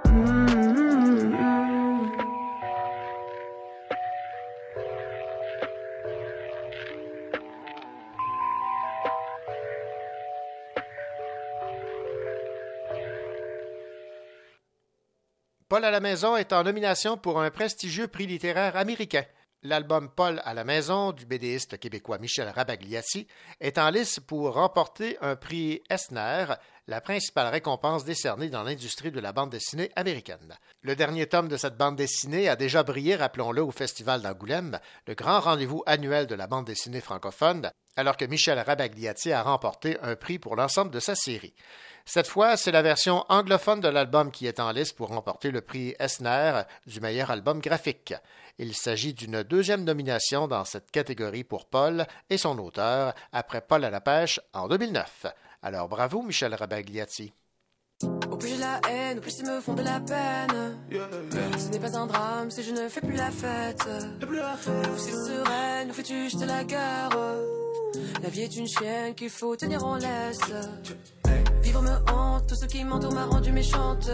Mmh. 0.06 0.60
Paul 15.68 15.86
à 15.86 15.92
la 15.92 16.00
maison 16.00 16.38
est 16.38 16.54
en 16.54 16.64
nomination 16.64 17.18
pour 17.18 17.42
un 17.42 17.50
prestigieux 17.50 18.08
prix 18.08 18.28
littéraire 18.28 18.76
américain. 18.76 19.24
L'album 19.62 20.10
Paul 20.10 20.42
à 20.46 20.54
la 20.54 20.64
maison 20.64 21.12
du 21.12 21.26
BDiste 21.26 21.78
québécois 21.80 22.18
Michel 22.18 22.48
Rabagliati 22.48 23.28
est 23.60 23.78
en 23.78 23.90
lice 23.90 24.22
pour 24.22 24.54
remporter 24.54 25.18
un 25.20 25.36
prix 25.36 25.84
Esner, 25.90 26.46
la 26.88 27.02
principale 27.02 27.52
récompense 27.52 28.06
décernée 28.06 28.48
dans 28.48 28.64
l'industrie 28.64 29.12
de 29.12 29.20
la 29.20 29.34
bande 29.34 29.50
dessinée 29.50 29.92
américaine. 29.98 30.58
Le 30.82 30.96
dernier 30.96 31.28
tome 31.28 31.50
de 31.50 31.58
cette 31.58 31.76
bande 31.76 31.98
dessinée 31.98 32.48
a 32.48 32.56
déjà 32.56 32.84
brillé, 32.84 33.18
rappelons-le, 33.18 33.62
au 33.62 33.72
Festival 33.72 34.22
d'Angoulême, 34.22 34.80
le 35.08 35.14
grand 35.14 35.42
rendez-vous 35.42 35.84
annuel 35.86 36.26
de 36.26 36.36
la 36.36 36.48
bande 36.48 36.66
dessinée 36.66 37.02
francophone, 37.02 37.70
alors 37.98 38.16
que 38.16 38.24
Michel 38.24 38.60
Rabagliati 38.60 39.34
a 39.34 39.44
remporté 39.44 39.98
un 40.02 40.16
prix 40.16 40.40
pour 40.40 40.56
l'ensemble 40.56 40.92
de 40.92 41.02
sa 41.02 41.16
série. 41.16 41.54
Cette 42.06 42.28
fois, 42.28 42.58
c'est 42.58 42.72
la 42.72 42.82
version 42.82 43.24
anglophone 43.30 43.82
de 43.82 43.88
l'album 43.88 44.32
qui 44.32 44.48
est 44.48 44.60
en 44.60 44.72
liste 44.72 44.96
pour 44.96 45.10
remporter 45.10 45.52
le 45.52 45.62
prix 45.62 45.96
Esner 46.00 46.62
du 46.88 47.02
meilleur 47.02 47.30
album 47.30 47.60
graphique. 47.60 48.14
Il 48.62 48.76
s'agit 48.76 49.14
d'une 49.14 49.42
deuxième 49.42 49.86
nomination 49.86 50.50
dans 50.50 50.66
cette 50.66 50.92
catégorie 50.92 51.46
pour 51.46 51.66
Paul 51.66 52.06
et 52.30 52.38
son 52.38 52.60
auteur, 52.60 53.14
après 53.32 53.62
Paul 53.62 53.86
à 53.86 53.90
la 53.90 54.02
pêche 54.02 54.42
en 54.54 54.68
2009. 54.68 55.28
Alors 55.62 55.88
bravo, 55.88 56.22
Michel 56.22 56.54
Rabagliati. 56.54 57.32
Au 58.30 58.36
plus 58.36 58.50
j'ai 58.50 58.58
la 58.58 58.82
haine, 58.90 59.20
au 59.20 59.22
plus 59.22 59.40
ils 59.40 59.46
me 59.46 59.62
font 59.62 59.76
de 59.76 59.82
la 59.82 60.02
peine. 60.02 60.78
Ce 61.58 61.70
n'est 61.70 61.80
pas 61.80 61.98
un 61.98 62.06
drame 62.06 62.52
si 62.52 62.62
je 62.62 62.72
ne 62.72 62.90
fais 62.90 63.00
plus 63.00 63.16
la 63.16 63.32
fête. 63.32 63.88
Nous 64.20 64.98
c'est 64.98 65.12
sereine, 65.12 65.88
nous 65.88 65.94
fais-tu 65.94 66.30
jeter 66.30 66.46
la 66.46 66.66
guerre? 66.66 67.10
La 68.22 68.28
vie 68.28 68.42
est 68.42 68.58
une 68.58 68.68
chienne 68.68 69.16
qu'il 69.16 69.30
faut 69.30 69.56
tenir 69.56 69.86
en 69.86 69.96
laisse. 69.96 70.52
Vivre 71.62 71.82
me 71.82 72.12
hante, 72.12 72.48
tout 72.50 72.56
ce 72.56 72.66
qui 72.66 72.84
m'entoure 72.84 73.14
m'a 73.14 73.26
rendu 73.26 73.54
méchante. 73.54 74.10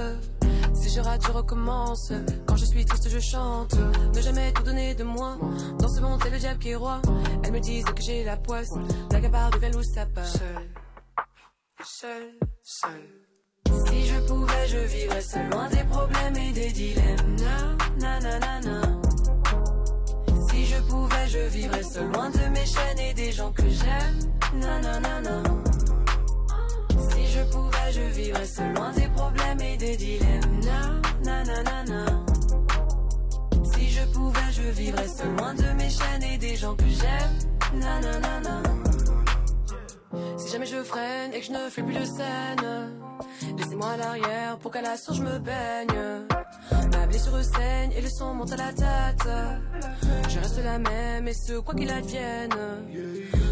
Je 0.96 1.02
rate, 1.02 1.24
je 1.28 1.32
recommence. 1.34 2.14
Quand 2.48 2.56
je 2.56 2.64
suis 2.64 2.86
triste, 2.86 3.10
je 3.10 3.20
chante. 3.20 3.76
Ne 4.16 4.22
jamais 4.22 4.54
tout 4.54 4.64
donner 4.64 4.96
de 4.96 5.04
moi. 5.04 5.38
Dans 5.78 5.90
ce 5.90 6.00
monde, 6.00 6.22
c'est 6.24 6.30
le 6.30 6.40
diable 6.40 6.60
qui 6.60 6.70
est 6.70 6.76
roi. 6.76 7.02
Elles 7.44 7.52
me 7.52 7.60
disent 7.60 7.84
que 7.84 8.02
j'ai 8.02 8.24
la 8.24 8.38
poisse. 8.38 8.72
La 9.12 9.20
gabarre 9.20 9.52
devient 9.52 9.76
où 9.76 9.84
ça 9.84 10.06
part. 10.06 10.26
Seul, 10.26 10.72
seul, 11.84 12.24
seul. 12.64 13.86
Si 13.88 14.06
je 14.06 14.20
pouvais, 14.26 14.68
je 14.70 14.78
vivrais 14.78 15.22
seul, 15.22 15.50
loin 15.50 15.68
des 15.68 15.84
problèmes 15.84 16.38
et 16.38 16.54
des 16.54 16.72
dilemmes. 16.72 17.36
Na, 17.40 17.76
na, 18.00 18.20
na, 18.22 18.40
na, 18.40 18.60
na. 18.62 18.82
Si 20.50 20.66
je 20.66 20.82
pouvais, 20.84 21.28
je 21.28 21.40
vivrais 21.50 21.84
seul, 21.84 22.10
loin 22.14 22.30
de 22.30 22.48
mes 22.54 22.66
chaînes 22.66 23.00
et 23.00 23.14
des 23.14 23.34
gens 23.34 23.52
que 23.52 23.64
j'aime. 23.64 24.62
Na, 24.62 24.80
na, 24.80 25.00
na, 25.02 25.20
na. 25.20 25.44
Je 27.46 27.52
pouvais, 27.52 27.92
je 27.92 28.02
vivrais 28.02 28.46
seul, 28.46 28.74
loin 28.74 28.92
des 28.92 29.08
problèmes 29.10 29.62
et 29.62 29.78
des 29.78 29.96
dilemmes. 29.98 30.62
Na, 31.24 31.44
na, 31.44 31.64
na, 31.64 31.84
na. 31.84 32.06
Si 33.72 33.90
je 33.90 34.06
pouvais, 34.06 34.52
je 34.52 34.64
vivrais 34.64 35.08
seul, 35.08 35.36
loin 35.38 35.54
de 35.54 35.72
mes 35.74 35.90
chaînes 35.90 36.24
et 36.24 36.38
des 36.38 36.56
gens 36.56 36.76
que 36.76 36.86
j'aime. 36.88 37.80
Na, 37.80 38.00
na, 38.00 38.20
na, 38.20 38.40
na. 38.40 38.64
Si 40.38 40.52
jamais 40.52 40.66
je 40.66 40.84
freine 40.84 41.34
et 41.34 41.40
que 41.40 41.46
je 41.46 41.52
ne 41.52 41.70
fais 41.70 41.84
plus 41.84 41.94
de 41.94 42.06
scène, 42.06 42.94
laissez-moi 43.58 43.90
à 43.92 43.98
l'arrière 43.98 44.58
pour 44.60 44.72
qu'à 44.72 44.82
la 44.82 44.98
source 44.98 45.18
je 45.18 45.24
me 45.24 45.38
baigne. 45.40 46.28
Ma 46.92 47.08
blessure 47.08 47.44
saigne 47.44 47.92
et 47.92 48.02
le 48.02 48.10
sang 48.10 48.34
monte 48.34 48.54
à 48.54 48.58
la 48.58 48.74
tête. 48.74 49.28
Je 50.30 50.40
reste 50.40 50.64
la 50.64 50.80
même 50.80 51.28
et 51.28 51.34
ce 51.34 51.60
quoi 51.60 51.76
qu'il 51.76 51.92
advienne. 51.92 52.54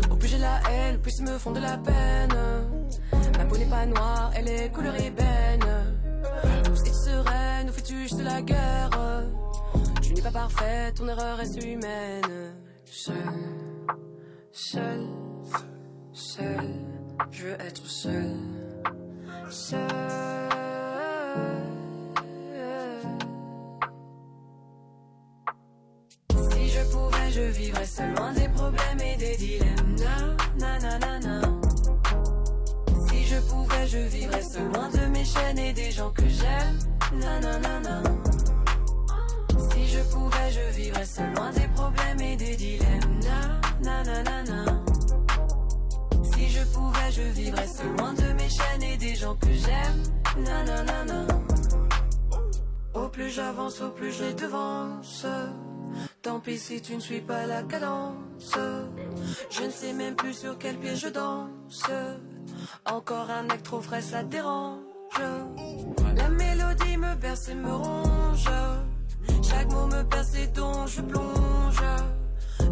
Au 0.10 0.16
plus 0.16 0.30
j'ai 0.30 0.38
la 0.40 0.60
haine, 0.72 1.00
plus 1.00 1.20
ils 1.20 1.26
me 1.26 1.38
font 1.38 1.52
de 1.52 1.60
la 1.60 1.78
peine. 1.78 2.36
Peau 3.54 3.60
n'est 3.60 3.66
pas 3.66 3.86
noire, 3.86 4.32
elle 4.36 4.50
est 4.50 4.72
couleur 4.72 4.96
ébène. 4.96 5.96
Nous 6.68 6.82
es 6.82 6.94
sereine, 6.94 7.68
nous 7.68 7.74
fais-tu 7.74 8.02
juste 8.02 8.20
la 8.24 8.42
guerre? 8.42 8.90
Tu 10.02 10.14
n'es 10.16 10.22
pas 10.22 10.32
parfaite, 10.32 10.96
ton 10.96 11.08
erreur 11.08 11.38
reste 11.38 11.64
humaine. 11.64 12.56
Seul, 12.86 13.14
seul, 14.52 15.02
seul, 16.14 16.68
je 17.30 17.44
veux 17.44 17.62
être 17.62 17.86
seul. 17.86 18.32
Seul. 19.52 19.88
Si 26.50 26.70
je 26.70 26.92
pouvais, 26.92 27.32
je 27.32 27.42
vivrais 27.42 27.86
seul, 27.86 28.16
loin 28.16 28.34
des 28.34 28.50
problèmes 28.50 29.00
et 29.00 29.16
des 29.16 29.38
dilemmes. 29.38 29.96
Na, 30.58 30.80
na, 30.80 30.80
na, 30.80 30.98
na, 30.98 31.20
na. 31.20 31.53
Si 33.44 33.50
je 33.50 33.56
pouvais, 33.56 33.88
je 33.88 33.98
vivrais 33.98 34.42
seul, 34.42 34.72
loin 34.74 34.90
de 34.90 35.06
mes 35.12 35.26
chaînes 35.26 35.60
et 35.60 35.74
des 35.74 35.92
gens 35.92 36.12
que 36.12 36.24
j'aime. 36.28 36.78
Na, 37.20 37.40
na, 37.40 37.60
na, 37.60 37.80
na. 37.80 38.02
Si 39.70 39.88
je 39.88 40.00
pouvais, 40.12 40.52
je 40.52 40.76
vivrais 40.76 41.06
seul, 41.06 41.34
loin 41.34 41.52
des 41.52 41.68
problèmes 41.76 42.22
et 42.22 42.36
des 42.38 42.56
dilemmes. 42.56 43.20
Na, 43.24 44.04
na, 44.04 44.04
na, 44.04 44.24
na, 44.24 44.44
na. 44.44 44.84
Si 46.24 46.50
je 46.50 46.64
pouvais, 46.74 47.12
je 47.12 47.22
vivrais 47.22 47.68
seul, 47.68 47.96
loin 47.98 48.14
de 48.14 48.34
mes 48.34 48.50
chaînes 48.50 48.84
et 48.84 48.98
des 48.98 49.16
gens 49.16 49.36
que 49.36 49.52
j'aime. 49.52 50.04
Na, 50.46 50.64
na, 50.64 50.84
na, 50.84 51.06
na. 51.06 51.28
Au 52.94 53.10
plus 53.10 53.30
j'avance, 53.30 53.82
au 53.82 53.90
plus 53.90 54.12
je 54.14 54.32
devance. 54.34 55.26
Tant 56.22 56.40
pis 56.40 56.58
si 56.58 56.82
tu 56.82 56.96
ne 56.96 57.02
suis 57.02 57.22
pas 57.22 57.46
la 57.46 57.64
cadence. 57.64 58.56
Je 59.50 59.64
ne 59.64 59.70
sais 59.70 59.94
même 59.94 60.16
plus 60.16 60.34
sur 60.34 60.58
quel 60.58 60.78
pied 60.78 60.96
je 60.96 61.10
danse. 61.10 61.84
Encore 62.86 63.30
un 63.30 63.50
acte 63.50 63.66
trop 63.66 63.82
frais, 63.82 64.02
ça 64.02 64.24
dérange. 64.24 64.80
La 66.16 66.30
mélodie 66.30 66.98
me 66.98 67.16
berce 67.16 67.50
et 67.50 67.56
me 67.56 67.74
ronge. 67.74 68.50
Chaque 69.42 69.72
mot 69.72 69.88
me 69.88 70.04
perce 70.04 70.36
et 70.36 70.48
dont 70.48 70.88
je 70.88 71.02
plonge. 71.02 71.84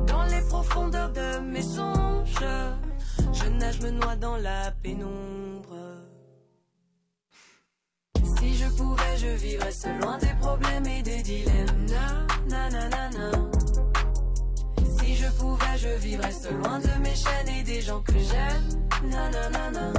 Dans 0.08 0.24
les 0.24 0.42
profondeurs 0.48 1.12
de 1.12 1.40
mes 1.40 1.62
songes. 1.62 2.46
Je 3.34 3.50
nage, 3.50 3.82
me 3.82 3.92
noie 3.92 4.16
dans 4.16 4.38
la 4.38 4.72
pénombre. 4.84 5.78
Si 8.38 8.56
je 8.56 8.68
pouvais, 8.70 9.18
je 9.18 9.28
vivrais 9.28 9.72
seul, 9.72 10.00
loin 10.00 10.18
des 10.18 10.34
problèmes 10.40 10.86
et 10.86 11.02
des 11.02 11.22
dilemmes. 11.22 11.86
Na, 11.90 12.28
na, 12.50 12.70
na, 12.70 12.90
na, 12.90 13.10
na. 13.10 13.51
Si 15.42 15.48
je 15.48 15.50
pouvais, 15.50 15.78
je 15.78 15.88
vivrais 15.98 16.32
seul, 16.32 16.56
loin 16.58 16.80
de 16.80 17.02
mes 17.02 17.16
chaînes 17.16 17.50
et 17.60 17.64
des 17.64 17.82
gens 17.82 18.02
que 18.02 18.14
j'aime. 18.14 19.10
Na, 19.10 19.28
na, 19.32 19.50
na, 19.50 19.72
na. 19.72 19.94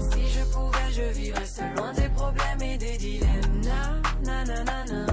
Si 0.00 0.28
je 0.28 0.44
pouvais, 0.44 0.92
je 0.92 1.02
vivrais 1.12 1.44
seul, 1.44 1.74
loin 1.76 1.92
des 1.92 2.08
problèmes 2.08 2.62
et 2.62 2.78
des 2.78 2.96
dilemmes. 2.96 3.60
Na, 3.62 4.00
na, 4.24 4.44
na, 4.46 4.64
na, 4.64 4.84
na. 4.86 5.06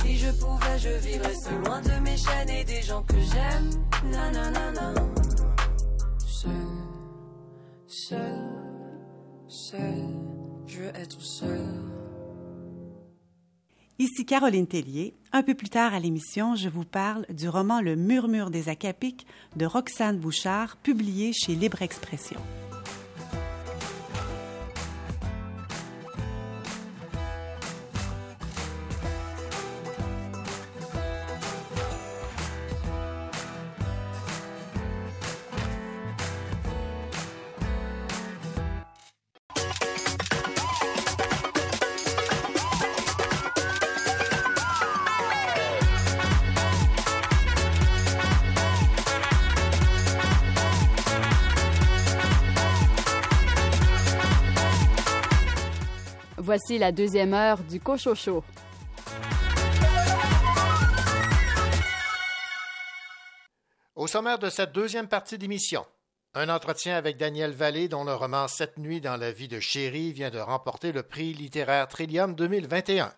Si 0.00 0.16
je 0.16 0.30
pouvais, 0.30 0.78
je 0.78 0.90
vivrais 0.90 1.34
seul, 1.34 1.58
loin 1.64 1.80
de 1.80 2.00
mes 2.04 2.16
chaînes 2.16 2.50
et 2.50 2.64
des 2.64 2.82
gens 2.82 3.02
que 3.02 3.16
j'aime. 3.18 3.70
Na, 4.12 4.30
na, 4.30 4.50
na, 4.50 4.70
na. 4.70 4.94
Seul, 6.24 6.52
seul, 7.88 8.18
seul, 9.48 10.04
je 10.68 10.78
veux 10.78 10.94
être 10.94 11.20
seul. 11.20 11.97
Ici 14.00 14.24
Caroline 14.24 14.68
Tellier. 14.68 15.12
Un 15.32 15.42
peu 15.42 15.54
plus 15.54 15.70
tard 15.70 15.92
à 15.92 15.98
l'émission, 15.98 16.54
je 16.54 16.68
vous 16.68 16.84
parle 16.84 17.26
du 17.30 17.48
roman 17.48 17.80
Le 17.80 17.96
murmure 17.96 18.50
des 18.50 18.68
acapiques 18.68 19.26
de 19.56 19.66
Roxane 19.66 20.18
Bouchard, 20.18 20.76
publié 20.76 21.32
chez 21.32 21.56
Libre 21.56 21.82
Expression. 21.82 22.38
Voici 56.48 56.78
la 56.78 56.92
deuxième 56.92 57.34
heure 57.34 57.62
du 57.62 57.78
Cochocho. 57.78 58.42
Au 63.94 64.06
sommaire 64.06 64.38
de 64.38 64.48
cette 64.48 64.72
deuxième 64.72 65.08
partie 65.08 65.36
d'émission, 65.36 65.84
un 66.32 66.48
entretien 66.48 66.96
avec 66.96 67.18
Daniel 67.18 67.50
Vallée, 67.50 67.88
dont 67.88 68.02
le 68.02 68.14
roman 68.14 68.48
Cette 68.48 68.78
nuit 68.78 69.02
dans 69.02 69.18
la 69.18 69.30
vie 69.30 69.48
de 69.48 69.60
Chéri 69.60 70.14
vient 70.14 70.30
de 70.30 70.38
remporter 70.38 70.90
le 70.90 71.02
prix 71.02 71.34
littéraire 71.34 71.86
Trillium 71.86 72.34
2021. 72.34 73.12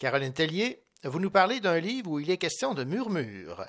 Caroline 0.00 0.32
Tellier, 0.32 0.82
vous 1.04 1.20
nous 1.20 1.30
parlez 1.30 1.60
d'un 1.60 1.78
livre 1.78 2.10
où 2.10 2.18
il 2.18 2.28
est 2.28 2.38
question 2.38 2.74
de 2.74 2.82
murmure. 2.82 3.66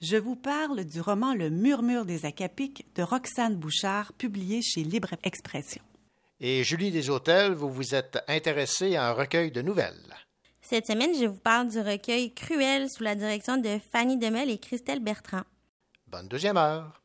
Je 0.00 0.16
vous 0.16 0.36
parle 0.36 0.86
du 0.86 1.02
roman 1.02 1.34
Le 1.34 1.50
murmure 1.50 2.06
des 2.06 2.24
acapiques 2.24 2.86
de 2.94 3.02
Roxane 3.02 3.56
Bouchard, 3.56 4.14
publié 4.14 4.62
chez 4.62 4.84
Libre 4.84 5.10
Expression. 5.22 5.82
Et 6.38 6.64
Julie 6.64 6.90
Deshôtels, 6.90 7.54
vous 7.54 7.70
vous 7.70 7.94
êtes 7.94 8.18
intéressée 8.28 8.96
à 8.96 9.08
un 9.08 9.12
recueil 9.12 9.50
de 9.50 9.62
nouvelles. 9.62 10.14
Cette 10.60 10.86
semaine, 10.86 11.14
je 11.18 11.26
vous 11.26 11.40
parle 11.40 11.68
du 11.68 11.78
recueil 11.80 12.34
Cruel 12.34 12.90
sous 12.90 13.02
la 13.04 13.14
direction 13.14 13.56
de 13.56 13.78
Fanny 13.92 14.18
Demel 14.18 14.50
et 14.50 14.58
Christelle 14.58 15.00
Bertrand. 15.00 15.44
Bonne 16.08 16.28
deuxième 16.28 16.56
heure. 16.56 17.02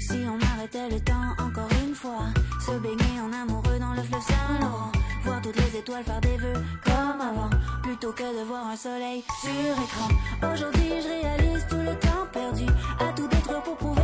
Si 0.00 0.18
on 0.26 0.38
arrêtait 0.40 0.90
le 0.90 1.00
temps 1.00 1.30
encore 1.38 1.70
une 1.82 1.94
fois, 1.94 2.26
se 2.60 2.72
baigner 2.72 3.20
en 3.20 3.32
amoureux 3.32 3.78
dans 3.78 3.94
le 3.94 4.02
fleuve 4.02 4.22
Saint-Laurent, 4.22 4.92
voir 5.24 5.40
toutes 5.40 5.56
les 5.56 5.78
étoiles 5.78 6.04
faire 6.04 6.20
des 6.20 6.36
vœux 6.36 6.62
comme 6.84 7.20
avant, 7.20 7.50
plutôt 7.86 8.10
que 8.10 8.24
de 8.36 8.44
voir 8.44 8.66
un 8.66 8.76
soleil 8.76 9.22
sur 9.40 9.50
écran. 9.50 10.08
Aujourd'hui, 10.52 10.90
je 11.00 11.08
réalise 11.08 11.66
tout 11.68 11.76
le 11.76 11.94
temps 12.00 12.26
perdu, 12.32 12.66
à 12.98 13.12
tout 13.12 13.28
d'être 13.28 13.62
pour 13.62 13.76
prouver 13.76 14.02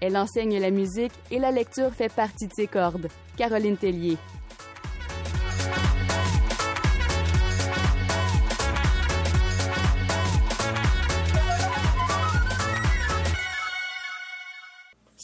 elle 0.00 0.16
enseigne 0.16 0.58
la 0.58 0.70
musique 0.70 1.12
et 1.30 1.38
la 1.38 1.50
lecture 1.50 1.92
fait 1.92 2.12
partie 2.12 2.46
de 2.46 2.52
ses 2.52 2.66
cordes. 2.66 3.08
Caroline 3.36 3.76
Tellier. 3.76 4.16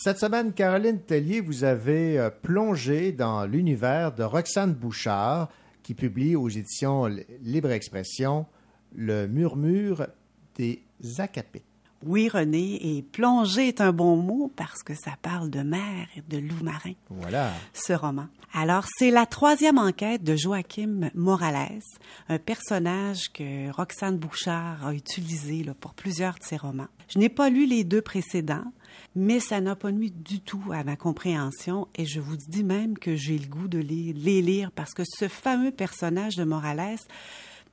Cette 0.05 0.19
semaine, 0.19 0.53
Caroline 0.53 1.01
Tellier, 1.01 1.41
vous 1.41 1.63
avez 1.63 2.19
euh, 2.19 2.29
plongé 2.29 3.13
dans 3.13 3.47
l'univers 3.47 4.13
de 4.13 4.25
Roxane 4.25 4.75
Bouchard, 4.75 5.49
qui 5.85 5.95
publie 5.95 6.35
aux 6.35 6.49
éditions 6.49 7.07
Libre 7.41 7.71
Expression 7.71 8.47
Le 8.93 9.29
murmure 9.29 10.09
des 10.57 10.83
Acapiques. 11.19 11.72
Oui, 12.05 12.29
René, 12.29 12.97
et 12.97 13.03
plonger 13.03 13.69
est 13.69 13.81
un 13.81 13.93
bon 13.93 14.17
mot 14.17 14.51
parce 14.57 14.83
que 14.83 14.95
ça 14.95 15.13
parle 15.21 15.51
de 15.51 15.63
mer 15.63 16.09
et 16.17 16.23
de 16.29 16.39
loup 16.39 16.63
marin. 16.63 16.93
Voilà. 17.11 17.53
Ce 17.73 17.93
roman. 17.93 18.27
Alors, 18.55 18.85
c'est 18.99 19.11
la 19.11 19.25
troisième 19.25 19.79
enquête 19.79 20.23
de 20.23 20.37
Joachim 20.37 21.11
Morales, 21.15 21.81
un 22.29 22.39
personnage 22.39 23.33
que 23.33 23.71
Roxane 23.71 24.19
Bouchard 24.19 24.87
a 24.87 24.93
utilisé 24.93 25.63
là, 25.63 25.73
pour 25.73 25.95
plusieurs 25.95 26.35
de 26.35 26.45
ses 26.45 26.59
romans. 26.59 26.89
Je 27.09 27.19
n'ai 27.19 27.31
pas 27.31 27.49
lu 27.49 27.65
les 27.67 27.83
deux 27.85 28.03
précédents, 28.03 28.65
mais 29.17 29.41
ça 29.41 29.61
n'a 29.61 29.75
pas 29.75 29.91
nuit 29.91 30.11
du 30.11 30.41
tout 30.41 30.63
à 30.71 30.85
ma 30.85 30.97
compréhension 30.97 31.89
et 31.95 32.05
je 32.05 32.21
vous 32.21 32.37
dis 32.37 32.65
même 32.65 32.99
que 32.99 33.17
j'ai 33.17 33.39
le 33.39 33.47
goût 33.47 33.69
de 33.69 33.79
les, 33.79 34.13
les, 34.13 34.43
lire 34.43 34.71
parce 34.71 34.93
que 34.93 35.03
ce 35.07 35.29
fameux 35.29 35.71
personnage 35.71 36.37
de 36.37 36.45
Morales, 36.45 36.99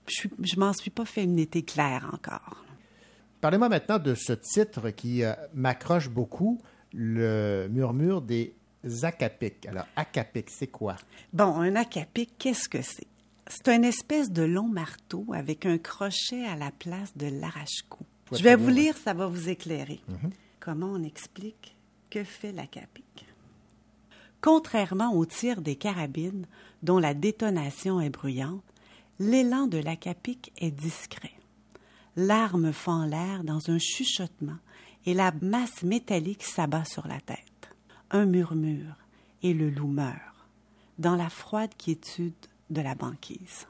je, 0.07 0.27
je 0.41 0.59
m'en 0.59 0.71
suis 0.71 0.91
pas 0.91 1.05
fait 1.05 1.23
une 1.23 1.39
été 1.39 1.61
claire 1.61 2.09
encore. 2.13 2.63
Parlez-moi 3.41 3.69
maintenant 3.69 3.99
de 3.99 4.15
ce 4.15 4.33
titre 4.33 4.89
qui 4.89 5.23
euh, 5.23 5.33
m'accroche 5.53 6.09
beaucoup, 6.09 6.61
le 6.93 7.67
murmure 7.69 8.21
des 8.21 8.53
acapiques. 9.03 9.65
Alors, 9.65 9.85
acapique, 9.95 10.49
c'est 10.49 10.67
quoi? 10.67 10.95
Bon, 11.31 11.55
un 11.55 11.75
acapique, 11.75 12.33
qu'est-ce 12.37 12.67
que 12.67 12.81
c'est? 12.81 13.07
C'est 13.47 13.69
une 13.69 13.83
espèce 13.85 14.31
de 14.31 14.43
long 14.43 14.67
marteau 14.67 15.25
avec 15.33 15.65
un 15.65 15.77
crochet 15.77 16.45
à 16.45 16.55
la 16.55 16.71
place 16.71 17.15
de 17.17 17.27
l'arrache-cou. 17.27 18.05
Je 18.31 18.43
vais 18.43 18.55
vous 18.55 18.69
lire, 18.69 18.95
ça 18.95 19.13
va 19.13 19.25
vous 19.27 19.49
éclairer. 19.49 20.01
Mm 20.07 20.13
-hmm. 20.13 20.31
Comment 20.59 20.91
on 20.93 21.03
explique 21.03 21.75
que 22.11 22.23
fait 22.23 22.51
l'acapique? 22.51 23.25
Contrairement 24.41 25.13
au 25.15 25.25
tir 25.25 25.61
des 25.61 25.75
carabines, 25.75 26.45
dont 26.83 26.99
la 26.99 27.13
détonation 27.13 27.99
est 28.01 28.09
bruyante, 28.09 28.63
l'élan 29.17 29.67
de 29.67 29.79
l'acapique 29.79 30.51
est 30.57 30.71
discret. 30.71 31.38
L'arme 32.21 32.73
fend 32.73 33.05
l'air 33.05 33.45
dans 33.45 33.69
un 33.69 33.79
chuchotement 33.79 34.57
et 35.05 35.13
la 35.13 35.31
masse 35.41 35.83
métallique 35.83 36.43
s'abat 36.43 36.83
sur 36.83 37.07
la 37.07 37.21
tête. 37.21 37.69
Un 38.11 38.25
murmure 38.25 38.97
et 39.41 39.53
le 39.53 39.69
loup 39.69 39.87
meurt, 39.87 40.19
dans 40.97 41.15
la 41.15 41.29
froide 41.29 41.71
quiétude 41.77 42.33
de 42.69 42.81
la 42.81 42.93
banquise. 42.93 43.67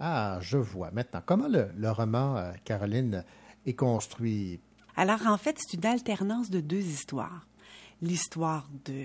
Ah, 0.00 0.38
je 0.40 0.56
vois. 0.56 0.90
Maintenant, 0.90 1.20
comment 1.26 1.48
le, 1.48 1.68
le 1.76 1.90
roman, 1.90 2.38
euh, 2.38 2.52
Caroline, 2.64 3.26
est 3.66 3.74
construit? 3.74 4.58
Alors, 4.96 5.26
en 5.26 5.36
fait, 5.36 5.58
c'est 5.58 5.76
une 5.76 5.84
alternance 5.84 6.48
de 6.48 6.60
deux 6.60 6.80
histoires. 6.80 7.46
L'histoire 8.00 8.70
de 8.86 9.04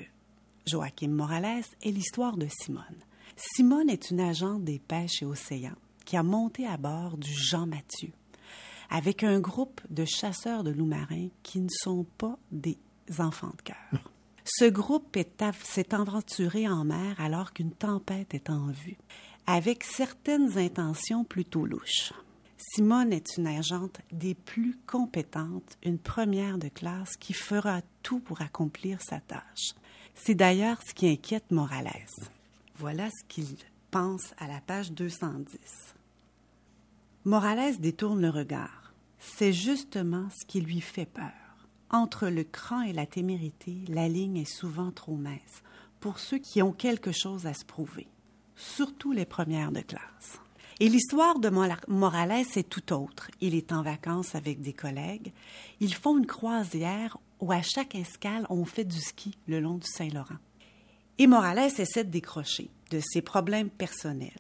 Joachim 0.65 1.09
Morales 1.09 1.65
et 1.81 1.91
l'histoire 1.91 2.37
de 2.37 2.47
Simone. 2.47 3.03
Simone 3.35 3.89
est 3.89 4.11
une 4.11 4.21
agente 4.21 4.63
des 4.63 4.79
pêches 4.79 5.23
et 5.23 5.25
océans 5.25 5.75
qui 6.05 6.15
a 6.15 6.23
monté 6.23 6.65
à 6.65 6.77
bord 6.77 7.17
du 7.17 7.33
Jean 7.33 7.67
Mathieu 7.67 8.13
avec 8.91 9.23
un 9.23 9.39
groupe 9.39 9.81
de 9.89 10.05
chasseurs 10.05 10.63
de 10.63 10.69
loups 10.69 10.85
marins 10.85 11.29
qui 11.41 11.59
ne 11.61 11.69
sont 11.69 12.05
pas 12.17 12.37
des 12.51 12.77
enfants 13.17 13.53
de 13.57 13.61
cœur. 13.63 14.03
Ce 14.43 14.65
groupe 14.65 15.17
s'est 15.63 15.95
aventuré 15.95 16.67
en 16.67 16.83
mer 16.83 17.15
alors 17.19 17.53
qu'une 17.53 17.71
tempête 17.71 18.33
est 18.33 18.49
en 18.49 18.67
vue, 18.67 18.97
avec 19.47 19.83
certaines 19.83 20.57
intentions 20.57 21.23
plutôt 21.23 21.65
louches. 21.65 22.11
Simone 22.57 23.13
est 23.13 23.37
une 23.37 23.47
agente 23.47 24.01
des 24.11 24.35
plus 24.35 24.77
compétentes, 24.85 25.77
une 25.83 25.97
première 25.97 26.57
de 26.57 26.67
classe 26.67 27.15
qui 27.17 27.33
fera 27.33 27.81
tout 28.03 28.19
pour 28.19 28.41
accomplir 28.41 29.01
sa 29.01 29.19
tâche. 29.19 29.73
C'est 30.13 30.35
d'ailleurs 30.35 30.81
ce 30.85 30.93
qui 30.93 31.07
inquiète 31.07 31.49
Morales. 31.49 32.05
Voilà 32.75 33.09
ce 33.09 33.23
qu'il 33.27 33.55
pense 33.89 34.33
à 34.37 34.47
la 34.47 34.59
page 34.61 34.91
210. 34.91 35.57
Morales 37.25 37.79
détourne 37.79 38.21
le 38.21 38.29
regard. 38.29 38.80
C'est 39.23 39.53
justement 39.53 40.27
ce 40.31 40.45
qui 40.47 40.61
lui 40.61 40.81
fait 40.81 41.05
peur. 41.05 41.31
Entre 41.91 42.27
le 42.27 42.43
cran 42.43 42.81
et 42.81 42.91
la 42.91 43.05
témérité, 43.05 43.83
la 43.87 44.07
ligne 44.07 44.37
est 44.37 44.51
souvent 44.51 44.91
trop 44.91 45.15
mince 45.15 45.61
pour 45.99 46.17
ceux 46.17 46.39
qui 46.39 46.63
ont 46.63 46.71
quelque 46.71 47.11
chose 47.11 47.45
à 47.45 47.53
se 47.53 47.63
prouver, 47.63 48.07
surtout 48.55 49.11
les 49.11 49.25
premières 49.25 49.71
de 49.71 49.81
classe. 49.81 50.39
Et 50.79 50.89
l'histoire 50.89 51.37
de 51.37 51.49
Morales 51.87 52.45
est 52.55 52.67
tout 52.67 52.91
autre. 52.93 53.29
Il 53.39 53.53
est 53.53 53.71
en 53.71 53.83
vacances 53.83 54.33
avec 54.33 54.61
des 54.61 54.73
collègues. 54.73 55.31
Ils 55.79 55.93
font 55.93 56.17
une 56.17 56.25
croisière 56.25 57.19
où 57.39 57.51
à 57.51 57.61
chaque 57.61 57.93
escale, 57.93 58.47
on 58.49 58.65
fait 58.65 58.85
du 58.85 58.99
ski 58.99 59.37
le 59.45 59.59
long 59.59 59.75
du 59.75 59.87
Saint-Laurent. 59.87 60.39
Et 61.19 61.27
Morales 61.27 61.79
essaie 61.79 62.03
de 62.03 62.09
décrocher 62.09 62.71
de 62.89 62.99
ses 62.99 63.21
problèmes 63.21 63.69
personnels. 63.69 64.31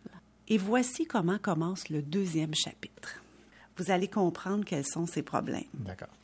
Et 0.47 0.57
voici 0.57 1.05
comment 1.05 1.37
commence 1.37 1.89
le 1.89 2.01
deuxième 2.01 2.55
chapitre. 2.55 3.20
Vous 3.81 3.89
allez 3.89 4.07
comprendre 4.07 4.63
quels 4.63 4.85
sont 4.85 5.07
ses 5.07 5.23
problèmes. 5.23 5.63
D'accord. 5.73 6.15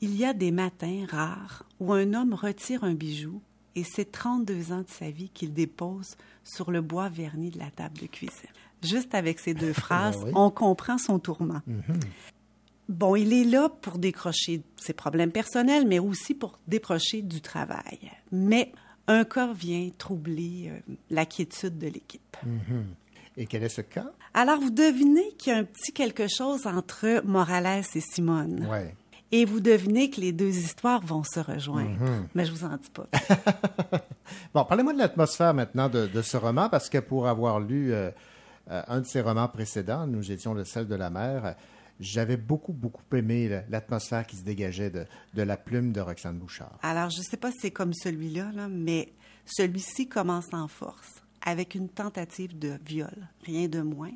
Il 0.00 0.16
y 0.16 0.24
a 0.24 0.34
des 0.34 0.50
matins 0.50 1.06
rares 1.08 1.64
où 1.78 1.92
un 1.92 2.12
homme 2.12 2.34
retire 2.34 2.82
un 2.82 2.94
bijou 2.94 3.40
et 3.76 3.84
c'est 3.84 4.10
32 4.10 4.72
ans 4.72 4.80
de 4.82 4.88
sa 4.88 5.08
vie 5.10 5.28
qu'il 5.28 5.52
dépose 5.52 6.16
sur 6.42 6.72
le 6.72 6.80
bois 6.80 7.08
verni 7.08 7.50
de 7.50 7.58
la 7.60 7.70
table 7.70 7.98
de 8.00 8.06
cuisine. 8.06 8.50
Juste 8.82 9.14
avec 9.14 9.38
ces 9.38 9.54
deux 9.54 9.72
phrases, 9.84 10.18
oui. 10.24 10.32
on 10.34 10.50
comprend 10.50 10.98
son 10.98 11.20
tourment. 11.20 11.62
Mm 11.68 11.80
-hmm. 11.80 12.00
Bon, 12.88 13.14
il 13.14 13.32
est 13.32 13.44
là 13.44 13.68
pour 13.68 13.98
décrocher 13.98 14.62
ses 14.76 14.92
problèmes 14.92 15.30
personnels, 15.30 15.86
mais 15.86 16.00
aussi 16.00 16.34
pour 16.34 16.58
décrocher 16.66 17.22
du 17.22 17.40
travail. 17.40 18.10
Mais 18.32 18.72
un 19.06 19.24
cas 19.24 19.52
vient 19.52 19.88
troubler 19.96 20.68
euh, 20.68 20.94
la 21.10 21.26
quiétude 21.26 21.78
de 21.78 21.86
l'équipe. 21.86 22.36
Mm 22.44 22.58
-hmm. 22.58 22.84
Et 23.36 23.46
quel 23.46 23.62
est 23.62 23.68
ce 23.68 23.80
cas? 23.80 24.10
Alors, 24.34 24.58
vous 24.60 24.70
devinez 24.70 25.32
qu'il 25.38 25.52
y 25.52 25.56
a 25.56 25.58
un 25.58 25.64
petit 25.64 25.92
quelque 25.92 26.28
chose 26.28 26.66
entre 26.66 27.22
Morales 27.24 27.84
et 27.94 28.00
Simone. 28.00 28.66
Ouais. 28.70 28.94
Et 29.34 29.46
vous 29.46 29.60
devinez 29.60 30.10
que 30.10 30.20
les 30.20 30.32
deux 30.32 30.54
histoires 30.58 31.00
vont 31.00 31.22
se 31.24 31.40
rejoindre. 31.40 31.98
Mm 31.98 32.04
-hmm. 32.04 32.26
Mais 32.34 32.44
je 32.44 32.52
vous 32.52 32.64
en 32.64 32.76
dis 32.76 32.90
pas. 32.90 33.06
bon, 34.54 34.64
parlez-moi 34.64 34.92
de 34.92 34.98
l'atmosphère 34.98 35.54
maintenant 35.54 35.88
de, 35.88 36.06
de, 36.06 36.22
ce 36.22 36.36
roman, 36.36 36.68
parce 36.68 36.90
que 36.90 36.98
pour 36.98 37.26
avoir 37.26 37.58
lu 37.58 37.92
euh, 37.92 38.10
euh, 38.70 38.82
un 38.88 39.00
de 39.00 39.06
ses 39.06 39.22
romans 39.22 39.48
précédents, 39.48 40.06
Nous 40.06 40.30
étions 40.30 40.52
le 40.54 40.64
sel 40.64 40.86
de 40.86 40.94
la 40.94 41.08
mer, 41.08 41.54
j'avais 42.00 42.36
beaucoup, 42.36 42.72
beaucoup 42.72 43.02
aimé 43.14 43.62
l'atmosphère 43.70 44.26
qui 44.26 44.36
se 44.36 44.44
dégageait 44.44 44.90
de, 44.90 45.06
de, 45.34 45.42
la 45.42 45.56
plume 45.56 45.92
de 45.92 46.00
Roxane 46.00 46.38
Bouchard. 46.38 46.78
Alors, 46.82 47.10
je 47.10 47.18
ne 47.18 47.24
sais 47.24 47.36
pas 47.36 47.50
si 47.52 47.58
c'est 47.60 47.70
comme 47.70 47.94
celui-là, 47.94 48.50
là, 48.52 48.68
mais 48.68 49.12
celui-ci 49.46 50.08
commence 50.08 50.52
en 50.52 50.68
force, 50.68 51.21
avec 51.42 51.74
une 51.74 51.88
tentative 51.88 52.58
de 52.58 52.78
viol, 52.84 53.28
rien 53.44 53.68
de 53.68 53.80
moins, 53.80 54.12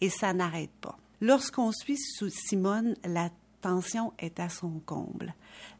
et 0.00 0.10
ça 0.10 0.32
n'arrête 0.32 0.70
pas. 0.80 0.98
Lorsqu'on 1.20 1.72
suit 1.72 1.98
sous 1.98 2.28
Simone, 2.28 2.94
la 3.04 3.30
tension 3.62 4.12
est 4.18 4.38
à 4.38 4.48
son 4.48 4.80
comble. 4.84 5.34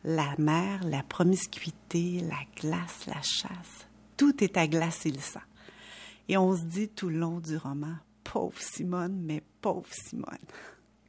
La 0.04 0.34
mer, 0.38 0.82
la 0.84 1.02
promiscuité, 1.02 2.20
la 2.20 2.38
glace, 2.60 3.06
la 3.06 3.20
chasse, 3.22 3.86
tout 4.16 4.42
est 4.42 4.56
à 4.56 4.66
glacer 4.66 5.10
le 5.10 5.20
sang. 5.20 5.40
Et 6.28 6.36
on 6.36 6.56
se 6.56 6.64
dit 6.64 6.88
tout 6.88 7.08
le 7.08 7.18
long 7.18 7.38
du 7.40 7.56
roman, 7.56 7.96
pauvre 8.24 8.60
Simone, 8.60 9.20
mais 9.22 9.42
pauvre 9.60 9.92
Simone. 9.92 10.38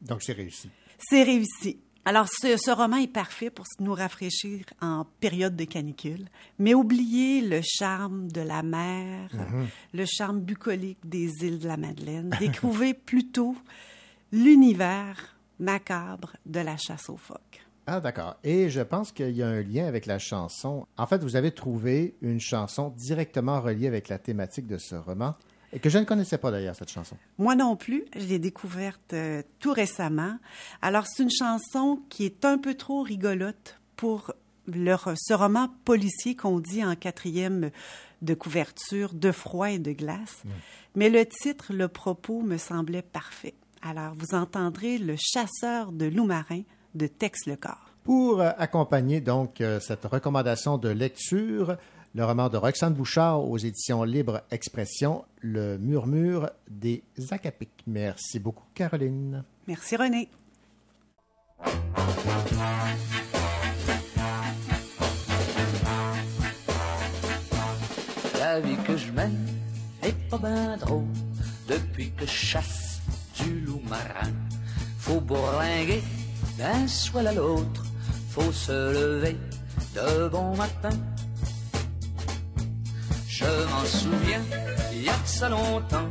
Donc 0.02 0.22
c'est 0.22 0.34
réussi. 0.34 0.70
C'est 1.00 1.24
réussi. 1.24 1.80
Alors 2.10 2.28
ce, 2.30 2.56
ce, 2.56 2.72
roman 2.72 2.96
est 2.96 3.12
parfait 3.12 3.50
pour 3.50 3.66
nous 3.82 3.94
rafraîchir 3.94 4.64
en 4.82 5.06
période 5.20 5.58
de 5.58 5.66
canicule, 5.66 6.30
mais 6.58 6.74
oubliez 6.74 7.42
le 7.42 7.60
charme 7.62 8.32
de 8.32 8.40
la 8.40 8.64
mer, 8.64 9.30
mm 9.34 9.40
-hmm. 9.40 9.66
le 9.94 10.06
charme 10.06 10.40
bucolique 10.40 11.04
des 11.04 11.30
îles 11.46 11.60
de 11.60 11.68
la 11.68 11.76
Madeleine. 11.76 12.30
Découvrez 12.40 12.94
plutôt 12.94 13.58
l'univers 14.32 15.18
macabre 15.60 16.38
de 16.46 16.62
la 16.62 16.78
chasse 16.78 17.10
aux 17.10 17.18
phoques. 17.18 17.60
Ah, 17.88 18.00
d'accord. 18.00 18.36
Et 18.42 18.70
je 18.70 18.82
pense 18.82 19.12
qu'il 19.12 19.36
y 19.36 19.44
a 19.44 19.48
un 19.48 19.62
lien 19.62 19.86
avec 19.86 20.06
la 20.06 20.20
chanson. 20.20 20.88
En 20.98 21.08
fait, 21.08 21.22
vous 21.22 21.36
avez 21.36 21.52
trouvé 21.52 22.16
une 22.22 22.40
chanson 22.40 22.86
directement 23.08 23.60
reliée 23.60 23.88
avec 23.88 24.08
la 24.08 24.18
thématique 24.18 24.68
de 24.68 24.78
ce 24.78 24.96
roman 24.96 25.36
et 25.74 25.80
que 25.80 25.90
je 25.90 25.98
ne 25.98 26.06
connaissais 26.06 26.38
pas 26.38 26.52
d'ailleurs, 26.52 26.76
cette 26.76 26.90
chanson. 26.90 27.18
Moi 27.38 27.56
non 27.56 27.76
plus. 27.76 28.06
Je 28.16 28.26
l'ai 28.26 28.40
découverte 28.40 29.14
euh, 29.14 29.42
tout 29.60 29.74
récemment. 29.74 30.38
Alors, 30.82 31.06
c'est 31.08 31.24
une 31.24 31.32
chanson 31.32 32.00
qui 32.10 32.26
est 32.26 32.46
un 32.46 32.58
peu 32.58 32.74
trop 32.74 33.02
rigolote 33.02 33.80
pour 33.96 34.34
le, 34.68 34.96
ce 35.16 35.34
roman 35.34 35.70
policier 35.86 36.36
qu'on 36.36 36.60
dit 36.60 36.84
en 36.84 36.96
quatrième 36.96 37.72
de 38.22 38.34
couverture, 38.34 39.14
de 39.14 39.32
froid 39.32 39.70
et 39.72 39.80
de 39.80 39.92
glace. 39.92 40.44
Mais 40.96 41.10
le 41.10 41.26
titre, 41.26 41.74
le 41.74 41.88
propos 41.88 42.42
me 42.42 42.58
semblait 42.58 43.02
parfait. 43.02 43.54
Alors, 43.82 44.14
vous 44.16 44.36
entendrez 44.36 44.98
Le 44.98 45.16
chasseur 45.18 45.92
de 45.92 46.06
loups 46.06 46.26
marins 46.26 46.64
de 46.96 47.08
Tex 47.08 47.46
Lecor. 47.46 47.92
Pour 48.04 48.42
euh, 48.42 48.52
accompagner 48.58 49.20
donc 49.20 49.62
euh, 49.62 49.80
cette 49.80 50.06
recommandation 50.06 50.78
de 50.78 50.90
lecture, 50.90 51.78
le 52.16 52.26
roman 52.26 52.50
de 52.50 52.58
Roxane 52.58 52.94
Bouchard 52.94 53.44
aux 53.44 53.58
éditions 53.58 54.04
Libre 54.04 54.42
Expression, 54.52 55.26
Le 55.42 55.78
murmure 55.78 56.50
des 56.70 57.04
Acapiques. 57.32 57.84
Merci 57.86 58.40
beaucoup, 58.40 58.66
Caroline. 58.74 59.44
Merci, 59.68 59.96
René. 59.96 60.30
La 68.40 68.60
vie 68.62 68.78
que 68.88 68.96
je 68.96 69.12
mène 69.12 69.46
est 70.04 70.30
pas 70.30 70.38
bien 70.38 70.78
drôle 70.78 71.04
depuis 71.68 72.12
que 72.12 72.26
je 72.26 72.32
chasse 72.32 73.02
du 73.36 73.60
loup 73.62 73.82
marin. 73.90 74.32
Faut 75.00 75.22
bourlinguer 75.22 76.02
d'un 76.58 76.88
soir 76.88 77.28
à 77.28 77.34
l'autre, 77.34 77.84
faut 78.30 78.52
se 78.52 78.72
lever 78.94 79.38
de 79.96 80.30
bon 80.30 80.56
matin. 80.56 80.90
Je 83.40 83.46
m'en 83.46 83.86
souviens, 83.86 84.42
il 84.92 85.04
y 85.04 85.10
a 85.10 85.14
de 85.14 85.28
ça 85.28 85.48
longtemps, 85.48 86.10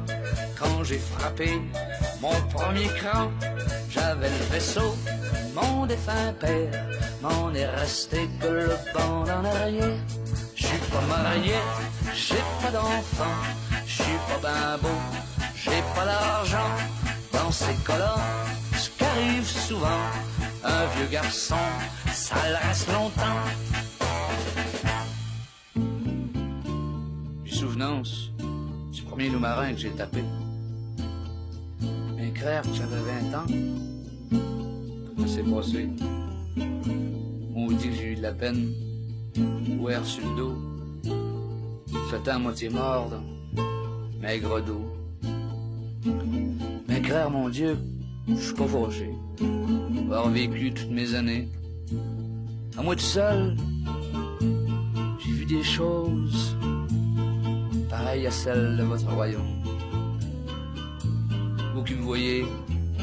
quand 0.57 0.85
j'ai 0.85 1.01
frappé 1.01 1.61
mon 2.20 2.37
premier 2.55 2.87
cran, 3.01 3.33
j'avais 3.91 4.29
le 4.29 4.45
vaisseau, 4.53 4.95
mon 5.53 5.87
défunt 5.87 6.33
père, 6.39 6.87
m'en 7.22 7.53
est 7.53 7.66
resté 7.66 8.31
que 8.41 8.47
le 8.47 8.77
banc 8.95 9.24
en 9.24 9.45
arrière. 9.45 9.99
Je 10.55 10.66
suis 10.66 10.79
pas 10.79 11.01
marié, 11.09 11.57
j'ai 12.14 12.45
pas 12.62 12.70
d'enfant, 12.70 13.37
je 13.85 14.03
suis 14.03 14.20
pas 14.29 14.41
ben 14.41 14.79
beau, 14.81 15.01
j'ai 15.57 15.83
pas 15.97 16.05
d'argent. 16.05 16.74
Dans 17.33 17.51
ces 17.51 17.74
cas-là, 17.87 18.14
ce 18.79 18.89
qu'arrive 18.97 19.49
souvent, 19.66 20.05
un 20.62 20.87
vieux 20.95 21.09
garçon, 21.11 21.64
ça 22.12 22.37
le 22.49 22.68
reste 22.68 22.93
longtemps. 22.93 23.43
Souvenance 27.77 28.31
du 28.91 29.03
premier 29.03 29.29
loup 29.29 29.39
marin 29.39 29.72
que 29.72 29.79
j'ai 29.79 29.91
tapé. 29.91 30.24
Crère 32.35 32.62
que 32.62 32.74
j'avais 32.74 33.01
20 33.31 33.39
ans, 33.39 33.47
ça 35.20 35.27
s'est 35.27 35.43
passé? 35.43 35.89
On 37.55 37.68
dit 37.68 37.89
que 37.89 37.95
j'ai 37.95 38.12
eu 38.12 38.16
de 38.16 38.22
la 38.22 38.33
peine, 38.33 38.72
ouer 39.79 39.99
sur 40.05 40.22
le 40.27 40.37
dos. 40.37 40.55
C'était 42.11 42.31
à 42.31 42.39
moitié 42.39 42.68
mort, 42.70 43.11
maigre 44.20 44.61
dos. 44.62 44.93
Mais 46.89 47.01
crère, 47.03 47.31
mon 47.31 47.49
Dieu, 47.49 47.79
je 48.29 48.35
suis 48.37 48.55
pas 48.55 48.66
fâché. 48.66 49.11
Avoir 50.11 50.31
vécu 50.31 50.72
toutes 50.72 50.91
mes 50.91 51.14
années. 51.14 51.49
À 52.79 52.83
moi 52.83 52.97
tout 52.97 53.03
seul, 53.03 53.57
j'ai 55.18 55.33
vu 55.33 55.45
des 55.46 55.63
choses 55.63 56.55
pareilles 57.97 58.27
à 58.27 58.31
celles 58.31 58.77
de 58.77 58.83
votre 58.83 59.11
royaume. 59.11 59.63
Vous 61.75 61.83
qui 61.83 61.95
me 61.95 62.03
voyez 62.03 62.45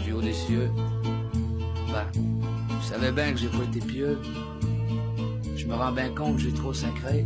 du 0.04 0.14
haut 0.14 0.22
des 0.22 0.34
cieux, 0.34 0.70
ben, 1.92 2.06
vous 2.70 2.84
savez 2.84 3.12
bien 3.12 3.32
que 3.32 3.40
j'ai 3.40 3.48
pas 3.48 3.66
pieux. 3.88 4.20
Je 5.56 5.66
me 5.66 5.74
rends 5.74 5.92
bien 5.92 6.10
compte 6.10 6.36
que 6.36 6.44
j'ai 6.44 6.54
trop 6.54 6.74
sacré. 6.74 7.26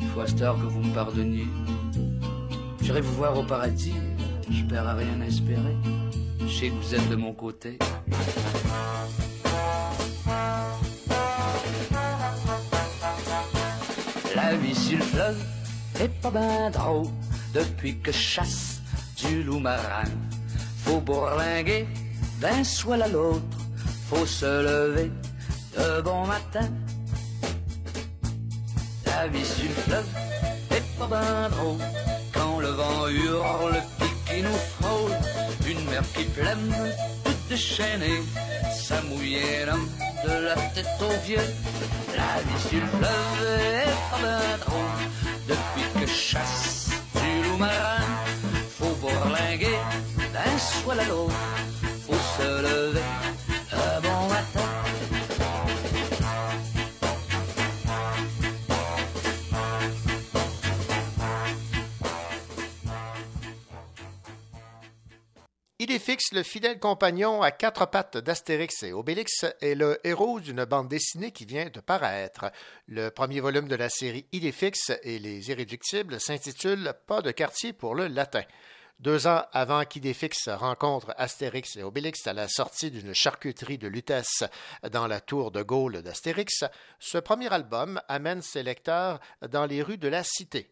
Il 0.00 0.06
faut 0.08 0.20
à 0.20 0.26
cette 0.26 0.42
heure 0.42 0.56
que 0.56 0.66
vous 0.66 0.80
me 0.80 0.94
pardonniez. 0.94 1.48
J'irai 2.82 3.00
vous 3.00 3.14
voir 3.14 3.38
au 3.38 3.42
paradis, 3.42 3.94
je 4.50 4.64
perds 4.64 4.88
à 4.88 4.94
rien 4.94 5.20
espérer. 5.22 5.76
Je 6.40 6.52
sais 6.52 6.68
que 6.68 6.74
vous 6.74 6.94
êtes 6.94 7.08
de 7.08 7.16
mon 7.16 7.32
côté. 7.32 7.78
La 14.36 14.56
vie 14.56 14.74
sur 14.74 14.98
le 14.98 15.04
fleuve 15.04 15.63
est 16.00 16.08
pas 16.20 16.30
ben 16.30 16.70
drôle 16.70 17.06
depuis 17.52 17.98
que 18.00 18.12
chasse 18.12 18.80
du 19.16 19.42
loup 19.42 19.60
marin. 19.60 20.10
Faut 20.84 21.00
bourlinguer 21.00 21.86
d'un 22.40 22.64
soir 22.64 23.00
à 23.02 23.08
l'autre, 23.08 23.56
faut 24.08 24.26
se 24.26 24.46
lever 24.46 25.10
de 25.76 26.00
bon 26.02 26.26
matin. 26.26 26.68
La 29.06 29.28
vie 29.28 29.44
sur 29.44 29.64
le 29.64 29.82
fleuve 29.86 30.08
est 30.70 30.98
pas 30.98 31.06
ben 31.06 31.48
drôle 31.50 31.80
quand 32.32 32.58
le 32.58 32.68
vent 32.68 33.08
hurle, 33.08 33.82
pique 33.98 34.34
et 34.36 34.42
nous 34.42 34.60
frôle. 34.80 35.12
Une 35.66 35.84
mer 35.88 36.02
qui 36.14 36.24
pleine, 36.24 36.74
toute 37.24 37.48
déchaînée, 37.48 38.20
ça 38.74 39.00
mouillait 39.02 39.64
l'homme 39.66 39.88
de 40.26 40.32
la 40.46 40.54
tête 40.74 40.86
aux 41.00 41.24
vieux. 41.24 41.48
La 42.16 42.42
vie 42.42 42.68
sur 42.68 42.80
le 42.80 42.86
fleuve 42.86 43.46
est 43.48 44.10
pas 44.10 44.18
ben 44.20 44.58
drôle 44.66 45.33
depuis 45.46 46.00
que 46.00 46.06
chasse 46.06 46.90
du 47.14 47.48
loup 47.48 47.56
marin. 47.56 48.04
Faut 48.78 48.94
bourlinguer 49.00 49.78
d'un 50.32 50.58
soir 50.58 50.98
à 50.98 51.04
l'autre, 51.04 51.34
Idéfix, 65.84 66.32
le 66.32 66.42
fidèle 66.42 66.78
compagnon 66.78 67.42
à 67.42 67.50
quatre 67.50 67.84
pattes 67.84 68.16
d'Astérix 68.16 68.84
et 68.84 68.94
Obélix, 68.94 69.44
est 69.60 69.74
le 69.74 70.00
héros 70.02 70.40
d'une 70.40 70.64
bande 70.64 70.88
dessinée 70.88 71.30
qui 71.30 71.44
vient 71.44 71.68
de 71.68 71.80
paraître. 71.80 72.50
Le 72.88 73.10
premier 73.10 73.40
volume 73.40 73.68
de 73.68 73.76
la 73.76 73.90
série 73.90 74.24
Idéfix 74.32 74.90
et 75.02 75.18
les 75.18 75.50
Irréductibles 75.50 76.18
s'intitule 76.18 76.94
Pas 77.06 77.20
de 77.20 77.32
quartier 77.32 77.74
pour 77.74 77.94
le 77.94 78.06
latin. 78.06 78.44
Deux 78.98 79.26
ans 79.26 79.44
avant 79.52 79.84
qu'Idéfix 79.84 80.48
rencontre 80.48 81.12
Astérix 81.18 81.76
et 81.76 81.82
Obélix 81.82 82.26
à 82.26 82.32
la 82.32 82.48
sortie 82.48 82.90
d'une 82.90 83.12
charcuterie 83.12 83.76
de 83.76 83.86
Lutèce 83.86 84.42
dans 84.90 85.06
la 85.06 85.20
tour 85.20 85.50
de 85.50 85.62
Gaulle 85.62 86.00
d'Astérix, 86.00 86.64
ce 86.98 87.18
premier 87.18 87.52
album 87.52 88.00
amène 88.08 88.40
ses 88.40 88.62
lecteurs 88.62 89.20
dans 89.50 89.66
les 89.66 89.82
rues 89.82 89.98
de 89.98 90.08
la 90.08 90.24
cité. 90.24 90.70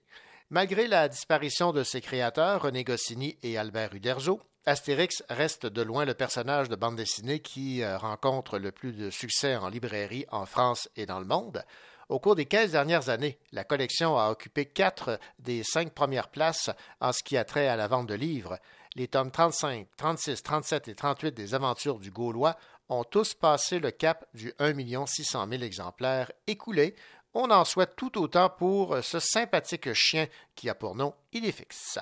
Malgré 0.49 0.87
la 0.87 1.09
disparition 1.09 1.73
de 1.73 1.83
ses 1.83 2.01
créateurs, 2.01 2.63
René 2.63 2.83
Goscinny 2.83 3.37
et 3.43 3.59
Albert 3.59 3.95
Uderzo, 3.95 4.41
Astérix 4.65 5.25
reste 5.29 5.67
de 5.67 5.83
loin 5.83 6.05
le 6.05 6.15
personnage 6.15 6.69
de 6.69 6.77
bande 6.77 6.95
dessinée 6.95 7.41
qui 7.41 7.83
euh, 7.83 7.99
rencontre 7.99 8.59
le 8.61 8.71
plus 8.71 8.93
de 8.93 9.11
succès 9.11 9.57
en 9.57 9.69
librairie 9.69 10.25
en 10.31 10.47
France 10.47 10.89
et 10.95 11.05
dans 11.05 11.19
le 11.19 11.27
monde. 11.27 11.65
Au 12.09 12.21
cours 12.21 12.37
des 12.37 12.47
15 12.47 12.71
dernières 12.71 13.09
années, 13.09 13.41
la 13.51 13.65
collection 13.65 14.17
a 14.17 14.31
occupé 14.31 14.67
quatre 14.67 15.19
des 15.41 15.65
cinq 15.65 15.93
premières 15.93 16.29
places 16.29 16.71
en 17.01 17.13
ce 17.13 17.25
qui 17.25 17.37
a 17.37 17.45
trait 17.45 17.67
à 17.67 17.75
la 17.75 17.89
vente 17.89 18.07
de 18.07 18.15
livres. 18.15 18.57
Les 18.95 19.09
tomes 19.09 19.33
35, 19.33 19.89
36, 19.97 20.43
37 20.45 20.87
et 20.87 20.95
38 20.95 21.35
des 21.35 21.55
Aventures 21.55 21.99
du 21.99 22.13
Gaulois 22.13 22.57
ont 22.89 23.03
tous 23.03 23.35
passé 23.35 23.81
le 23.81 23.91
cap 23.91 24.27
du 24.33 24.53
1 24.61 25.07
600 25.07 25.49
000 25.51 25.63
exemplaires 25.65 26.31
écoulés. 26.47 26.95
On 27.35 27.51
en 27.51 27.65
souhaite 27.65 27.97
tout 27.97 28.17
autant 28.17 28.49
pour 28.49 29.03
ce 29.03 29.19
sympathique 29.19 29.93
chien 29.93 30.29
qui 30.55 30.69
a 30.71 30.77
pour 30.77 30.95
nom 30.95 31.15
Idéfix. 31.33 31.99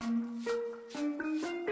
Thank 0.00 0.48
you. 1.42 1.69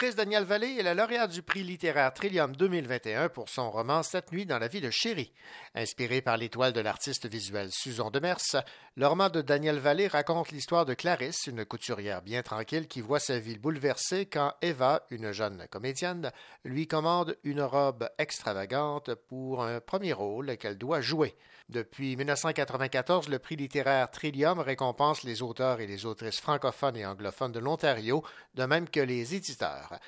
L'autrice 0.00 0.16
Danielle 0.16 0.44
Vallée 0.44 0.76
est 0.78 0.82
la 0.82 0.94
lauréate 0.94 1.30
du 1.30 1.42
prix 1.42 1.62
littéraire 1.62 2.14
Trillium 2.14 2.56
2021 2.56 3.28
pour 3.28 3.50
son 3.50 3.70
roman 3.70 4.02
Cette 4.02 4.32
nuit 4.32 4.46
dans 4.46 4.58
la 4.58 4.66
vie 4.66 4.80
de 4.80 4.88
Chéri. 4.88 5.30
Inspiré 5.74 6.22
par 6.22 6.38
l'étoile 6.38 6.72
de 6.72 6.80
l'artiste 6.80 7.26
visuel 7.26 7.68
Susan 7.70 8.10
Demers, 8.10 8.64
le 8.96 9.06
roman 9.06 9.28
de 9.28 9.42
Danielle 9.42 9.78
Vallée 9.78 10.06
raconte 10.06 10.52
l'histoire 10.52 10.86
de 10.86 10.94
Clarisse, 10.94 11.48
une 11.48 11.66
couturière 11.66 12.22
bien 12.22 12.40
tranquille 12.42 12.88
qui 12.88 13.02
voit 13.02 13.20
sa 13.20 13.38
vie 13.38 13.58
bouleversée 13.58 14.24
quand 14.24 14.54
Eva, 14.62 15.04
une 15.10 15.32
jeune 15.32 15.66
comédienne, 15.70 16.32
lui 16.64 16.86
commande 16.86 17.36
une 17.44 17.60
robe 17.60 18.08
extravagante 18.16 19.14
pour 19.28 19.62
un 19.62 19.80
premier 19.82 20.14
rôle 20.14 20.56
qu'elle 20.56 20.78
doit 20.78 21.02
jouer. 21.02 21.36
Depuis 21.70 22.16
1994, 22.16 23.28
le 23.28 23.38
prix 23.38 23.54
littéraire 23.54 24.10
Trillium 24.10 24.58
récompense 24.58 25.22
les 25.22 25.40
auteurs 25.40 25.80
et 25.80 25.86
les 25.86 26.04
autrices 26.04 26.40
francophones 26.40 26.96
et 26.96 27.06
anglophones 27.06 27.52
de 27.52 27.60
l'Ontario, 27.60 28.24
de 28.56 28.64
même 28.64 28.88
que 28.88 28.98
les 28.98 29.36
éditeurs. 29.36 30.00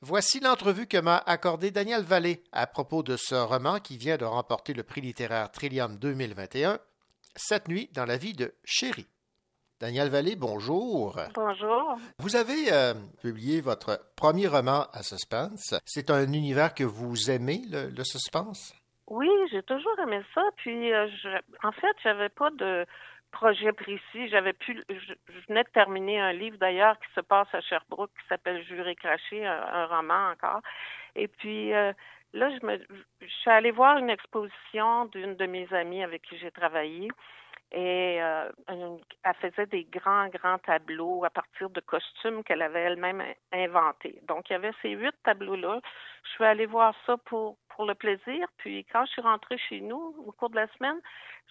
Voici 0.00 0.38
l'entrevue 0.38 0.86
que 0.86 0.96
m'a 0.96 1.16
accordée 1.16 1.72
Daniel 1.72 2.04
Vallée 2.04 2.44
à 2.52 2.68
propos 2.68 3.02
de 3.02 3.16
ce 3.16 3.34
roman 3.34 3.80
qui 3.80 3.96
vient 3.96 4.16
de 4.16 4.24
remporter 4.24 4.74
le 4.74 4.84
prix 4.84 5.00
littéraire 5.00 5.50
Trillium 5.50 5.96
2021, 5.96 6.78
Cette 7.34 7.66
nuit 7.66 7.90
dans 7.94 8.04
la 8.04 8.16
vie 8.16 8.34
de 8.34 8.54
Chéri. 8.64 9.08
Daniel 9.80 10.10
Vallée, 10.10 10.36
bonjour. 10.36 11.18
Bonjour. 11.34 11.98
Vous 12.18 12.36
avez 12.36 12.72
euh, 12.72 12.94
publié 13.22 13.60
votre 13.60 14.00
premier 14.14 14.46
roman 14.46 14.86
à 14.92 15.02
suspense. 15.02 15.74
C'est 15.84 16.10
un 16.10 16.32
univers 16.32 16.74
que 16.74 16.84
vous 16.84 17.28
aimez, 17.28 17.64
le, 17.68 17.88
le 17.88 18.04
suspense? 18.04 18.72
Oui, 19.08 19.30
j'ai 19.50 19.62
toujours 19.62 19.98
aimé 20.00 20.20
ça. 20.34 20.42
Puis, 20.56 20.92
euh, 20.92 21.08
je, 21.22 21.28
en 21.66 21.72
fait, 21.72 21.96
j'avais 22.02 22.28
pas 22.28 22.50
de 22.50 22.86
projet 23.32 23.72
précis. 23.72 24.28
J'avais 24.28 24.52
pu, 24.52 24.82
je, 24.90 25.14
je, 25.28 25.40
venais 25.48 25.64
de 25.64 25.70
terminer 25.70 26.20
un 26.20 26.32
livre 26.32 26.58
d'ailleurs 26.58 26.98
qui 27.00 27.12
se 27.14 27.20
passe 27.20 27.48
à 27.54 27.60
Sherbrooke 27.62 28.10
qui 28.20 28.28
s'appelle 28.28 28.62
Juré 28.64 28.94
craché, 28.96 29.46
un, 29.46 29.62
un, 29.62 29.86
roman 29.86 30.30
encore. 30.32 30.60
Et 31.14 31.28
puis 31.28 31.72
euh, 31.72 31.92
là, 32.34 32.50
je 32.50 32.66
me, 32.66 32.78
je 33.22 33.26
suis 33.26 33.50
allée 33.50 33.70
voir 33.70 33.98
une 33.98 34.10
exposition 34.10 35.06
d'une 35.06 35.36
de 35.36 35.46
mes 35.46 35.72
amies 35.72 36.02
avec 36.02 36.22
qui 36.22 36.38
j'ai 36.38 36.50
travaillé. 36.50 37.08
Et 37.70 38.16
euh, 38.22 38.48
elle 38.68 39.34
faisait 39.50 39.66
des 39.66 39.84
grands, 39.84 40.28
grands 40.28 40.58
tableaux 40.58 41.24
à 41.24 41.30
partir 41.30 41.68
de 41.68 41.80
costumes 41.80 42.42
qu'elle 42.42 42.62
avait 42.62 42.80
elle-même 42.80 43.22
inventés. 43.52 44.20
Donc, 44.26 44.48
il 44.48 44.54
y 44.54 44.56
avait 44.56 44.72
ces 44.80 44.90
huit 44.90 45.14
tableaux-là. 45.22 45.80
Je 46.24 46.30
suis 46.30 46.44
allée 46.44 46.64
voir 46.64 46.94
ça 47.04 47.18
pour, 47.26 47.58
pour 47.78 47.86
le 47.86 47.94
plaisir. 47.94 48.48
Puis, 48.56 48.84
quand 48.92 49.06
je 49.06 49.12
suis 49.12 49.22
rentrée 49.22 49.56
chez 49.56 49.80
nous, 49.80 50.12
au 50.26 50.32
cours 50.32 50.50
de 50.50 50.56
la 50.56 50.66
semaine, 50.76 51.00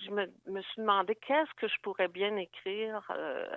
je 0.06 0.12
me, 0.12 0.26
me 0.48 0.62
suis 0.62 0.82
demandé 0.82 1.16
qu'est-ce 1.16 1.54
que 1.56 1.70
je 1.70 1.80
pourrais 1.82 2.10
bien 2.10 2.36
écrire 2.36 3.02
euh, 3.12 3.48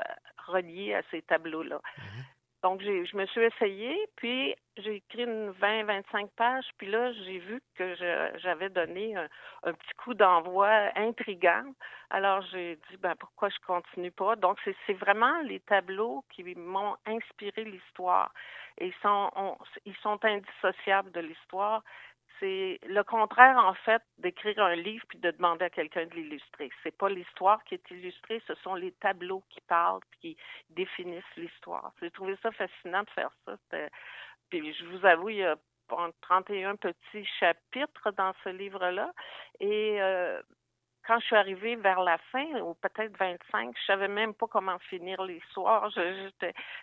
relié 0.46 0.94
à 0.94 1.02
ces 1.10 1.20
tableaux-là. 1.22 1.80
Mm-hmm. 1.98 2.24
Donc, 2.62 2.80
je 2.82 3.16
me 3.16 3.26
suis 3.26 3.40
essayée, 3.40 3.98
puis 4.16 4.54
j'ai 4.76 4.96
écrit 4.96 5.24
une 5.24 5.50
20-25 5.52 6.28
pages, 6.36 6.68
puis 6.76 6.88
là, 6.88 7.10
j'ai 7.12 7.38
vu 7.38 7.60
que 7.74 7.96
j'avais 8.38 8.68
donné 8.68 9.16
un, 9.16 9.28
un, 9.64 9.72
petit 9.72 9.94
coup 9.96 10.14
d'envoi 10.14 10.68
intrigant. 10.94 11.64
Alors, 12.10 12.42
j'ai 12.52 12.76
dit, 12.90 12.98
ben 12.98 13.14
pourquoi 13.18 13.48
je 13.48 13.58
continue 13.66 14.12
pas? 14.12 14.36
Donc, 14.36 14.58
c'est 14.64 14.92
vraiment 14.92 15.40
les 15.40 15.60
tableaux 15.60 16.22
qui 16.30 16.54
m'ont 16.54 16.96
inspiré 17.06 17.64
l'histoire. 17.64 18.32
Et 18.76 18.88
ils 18.88 18.94
sont, 19.02 19.30
on, 19.36 19.56
ils 19.86 19.96
sont 19.96 20.22
indissociables 20.22 21.12
de 21.12 21.20
l'histoire 21.20 21.82
c'est 22.40 22.80
le 22.86 23.02
contraire, 23.04 23.56
en 23.58 23.74
fait, 23.74 24.02
d'écrire 24.18 24.58
un 24.58 24.74
livre 24.74 25.04
puis 25.08 25.18
de 25.18 25.30
demander 25.30 25.66
à 25.66 25.70
quelqu'un 25.70 26.06
de 26.06 26.14
l'illustrer. 26.14 26.70
C'est 26.82 26.96
pas 26.96 27.08
l'histoire 27.08 27.62
qui 27.64 27.74
est 27.74 27.90
illustrée, 27.90 28.42
ce 28.46 28.54
sont 28.56 28.74
les 28.74 28.92
tableaux 28.92 29.44
qui 29.50 29.60
parlent 29.60 30.00
qui 30.20 30.36
définissent 30.70 31.36
l'histoire. 31.36 31.92
J'ai 32.00 32.10
trouvé 32.10 32.36
ça 32.42 32.50
fascinant 32.50 33.02
de 33.02 33.10
faire 33.10 33.30
ça. 33.44 33.56
Puis 34.48 34.72
je 34.74 34.84
vous 34.86 35.06
avoue, 35.06 35.28
il 35.28 35.36
y 35.36 35.44
a 35.44 35.56
31 36.22 36.76
petits 36.76 37.26
chapitres 37.38 38.10
dans 38.12 38.32
ce 38.44 38.48
livre-là. 38.50 39.12
Et 39.60 40.00
euh, 40.00 40.40
quand 41.06 41.18
je 41.20 41.26
suis 41.26 41.36
arrivée 41.36 41.76
vers 41.76 42.00
la 42.00 42.18
fin, 42.30 42.46
ou 42.60 42.74
peut-être 42.74 43.16
25, 43.18 43.74
je 43.78 43.86
savais 43.86 44.08
même 44.08 44.34
pas 44.34 44.46
comment 44.46 44.78
finir 44.78 45.22
les 45.22 45.40
soirs. 45.52 45.90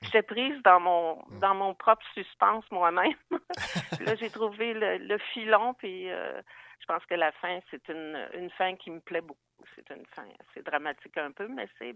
J'étais 0.01 0.21
prise 0.23 0.61
dans 0.63 0.79
mon 0.79 1.15
mm. 1.15 1.39
dans 1.39 1.55
mon 1.55 1.73
propre 1.73 2.05
suspense 2.13 2.65
moi-même. 2.71 3.13
là, 4.01 4.15
j'ai 4.15 4.29
trouvé 4.29 4.73
le, 4.73 4.97
le, 4.97 5.17
filon, 5.33 5.73
puis 5.75 6.09
euh, 6.09 6.41
je 6.79 6.85
pense 6.85 7.05
que 7.05 7.15
la 7.15 7.31
fin, 7.33 7.59
c'est 7.71 7.87
une, 7.89 8.17
une 8.33 8.49
fin 8.51 8.75
qui 8.75 8.91
me 8.91 8.99
plaît 8.99 9.21
beaucoup. 9.21 9.39
C'est 9.75 9.89
une 9.89 10.05
fin, 10.15 10.27
c'est 10.53 10.63
dramatique 10.63 11.17
un 11.17 11.31
peu, 11.31 11.47
mais 11.47 11.67
c'est 11.77 11.95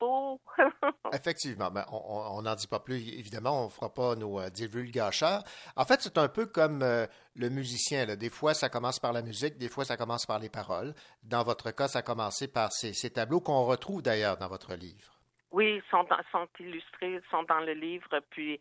beau. 0.00 0.40
Effectivement, 1.12 1.70
ben, 1.70 1.84
on 1.90 2.40
n'en 2.42 2.54
dit 2.54 2.68
pas 2.68 2.78
plus. 2.78 2.96
Évidemment, 3.18 3.62
on 3.62 3.64
ne 3.64 3.70
fera 3.70 3.92
pas 3.92 4.14
nos 4.14 4.40
euh, 4.40 4.50
divulgateurs. 4.50 5.42
En 5.74 5.84
fait, 5.84 6.00
c'est 6.00 6.16
un 6.16 6.28
peu 6.28 6.46
comme 6.46 6.82
euh, 6.82 7.06
le 7.34 7.48
musicien. 7.48 8.06
Des 8.16 8.30
fois, 8.30 8.54
ça 8.54 8.68
commence 8.68 9.00
par 9.00 9.12
la 9.12 9.22
musique, 9.22 9.58
des 9.58 9.68
fois, 9.68 9.84
ça 9.84 9.96
commence 9.96 10.26
par 10.26 10.38
les 10.38 10.48
paroles. 10.48 10.94
Dans 11.22 11.42
votre 11.42 11.72
cas, 11.72 11.88
ça 11.88 11.98
a 11.98 12.02
commencé 12.02 12.46
par 12.46 12.72
ces, 12.72 12.94
ces 12.94 13.10
tableaux 13.10 13.40
qu'on 13.40 13.64
retrouve 13.64 14.02
d'ailleurs 14.02 14.36
dans 14.36 14.48
votre 14.48 14.74
livre. 14.74 15.15
Oui, 15.52 15.76
ils 15.76 15.90
sont, 15.90 16.04
dans, 16.04 16.18
sont 16.32 16.48
illustrés, 16.58 17.14
ils 17.14 17.30
sont 17.30 17.44
dans 17.44 17.60
le 17.60 17.72
livre. 17.72 18.08
Puis, 18.30 18.60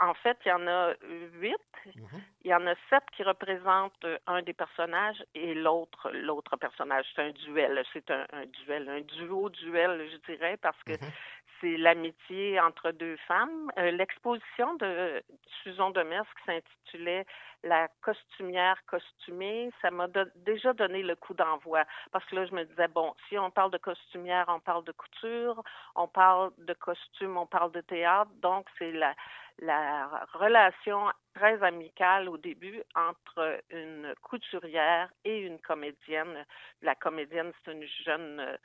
en 0.00 0.14
fait, 0.14 0.36
il 0.44 0.48
y 0.48 0.52
en 0.52 0.66
a 0.66 0.92
huit. 1.34 1.56
Mm-hmm. 1.86 2.20
Il 2.44 2.50
y 2.50 2.54
en 2.54 2.66
a 2.66 2.74
sept 2.90 3.04
qui 3.16 3.22
représentent 3.22 4.06
un 4.26 4.42
des 4.42 4.52
personnages 4.52 5.22
et 5.34 5.54
l'autre, 5.54 6.10
l'autre 6.12 6.56
personnage. 6.56 7.06
C'est 7.14 7.22
un 7.22 7.30
duel. 7.30 7.82
C'est 7.92 8.10
un, 8.10 8.26
un, 8.32 8.46
duel, 8.46 8.88
un 8.88 9.00
duo-duel, 9.00 10.08
je 10.12 10.32
dirais, 10.32 10.56
parce 10.56 10.82
que 10.84 10.92
mm-hmm 10.92 11.12
c'est 11.60 11.76
l'amitié 11.76 12.60
entre 12.60 12.90
deux 12.90 13.16
femmes. 13.28 13.70
Euh, 13.78 13.90
L'exposition 13.90 14.74
de 14.74 15.22
Susan 15.62 15.90
Demers 15.90 16.26
qui 16.36 16.44
s'intitulait 16.44 17.26
La 17.62 17.88
costumière 18.02 18.78
costumée, 18.86 19.70
ça 19.82 19.90
m'a 19.90 20.06
déjà 20.36 20.72
donné 20.72 21.02
le 21.02 21.16
coup 21.16 21.34
d'envoi. 21.34 21.84
Parce 22.12 22.24
que 22.26 22.36
là, 22.36 22.46
je 22.46 22.54
me 22.54 22.64
disais, 22.64 22.88
bon, 22.88 23.14
si 23.28 23.38
on 23.38 23.50
parle 23.50 23.70
de 23.70 23.78
costumière, 23.78 24.46
on 24.48 24.60
parle 24.60 24.84
de 24.84 24.92
couture, 24.92 25.62
on 25.94 26.08
parle 26.08 26.50
de 26.58 26.74
costume, 26.74 27.36
on 27.36 27.46
parle 27.46 27.72
de 27.72 27.80
théâtre. 27.80 28.30
Donc, 28.42 28.66
c'est 28.78 28.92
la, 28.92 29.14
la 29.58 30.06
relation 30.34 31.10
très 31.34 31.62
amicale 31.62 32.28
au 32.28 32.36
début 32.36 32.82
entre 32.94 33.60
une 33.70 34.14
couturière 34.22 35.10
et 35.24 35.40
une 35.40 35.58
comédienne. 35.60 36.46
La 36.82 36.94
comédienne, 36.94 37.52
c'est 37.64 37.72
une 37.72 37.86
jeune 38.04 38.58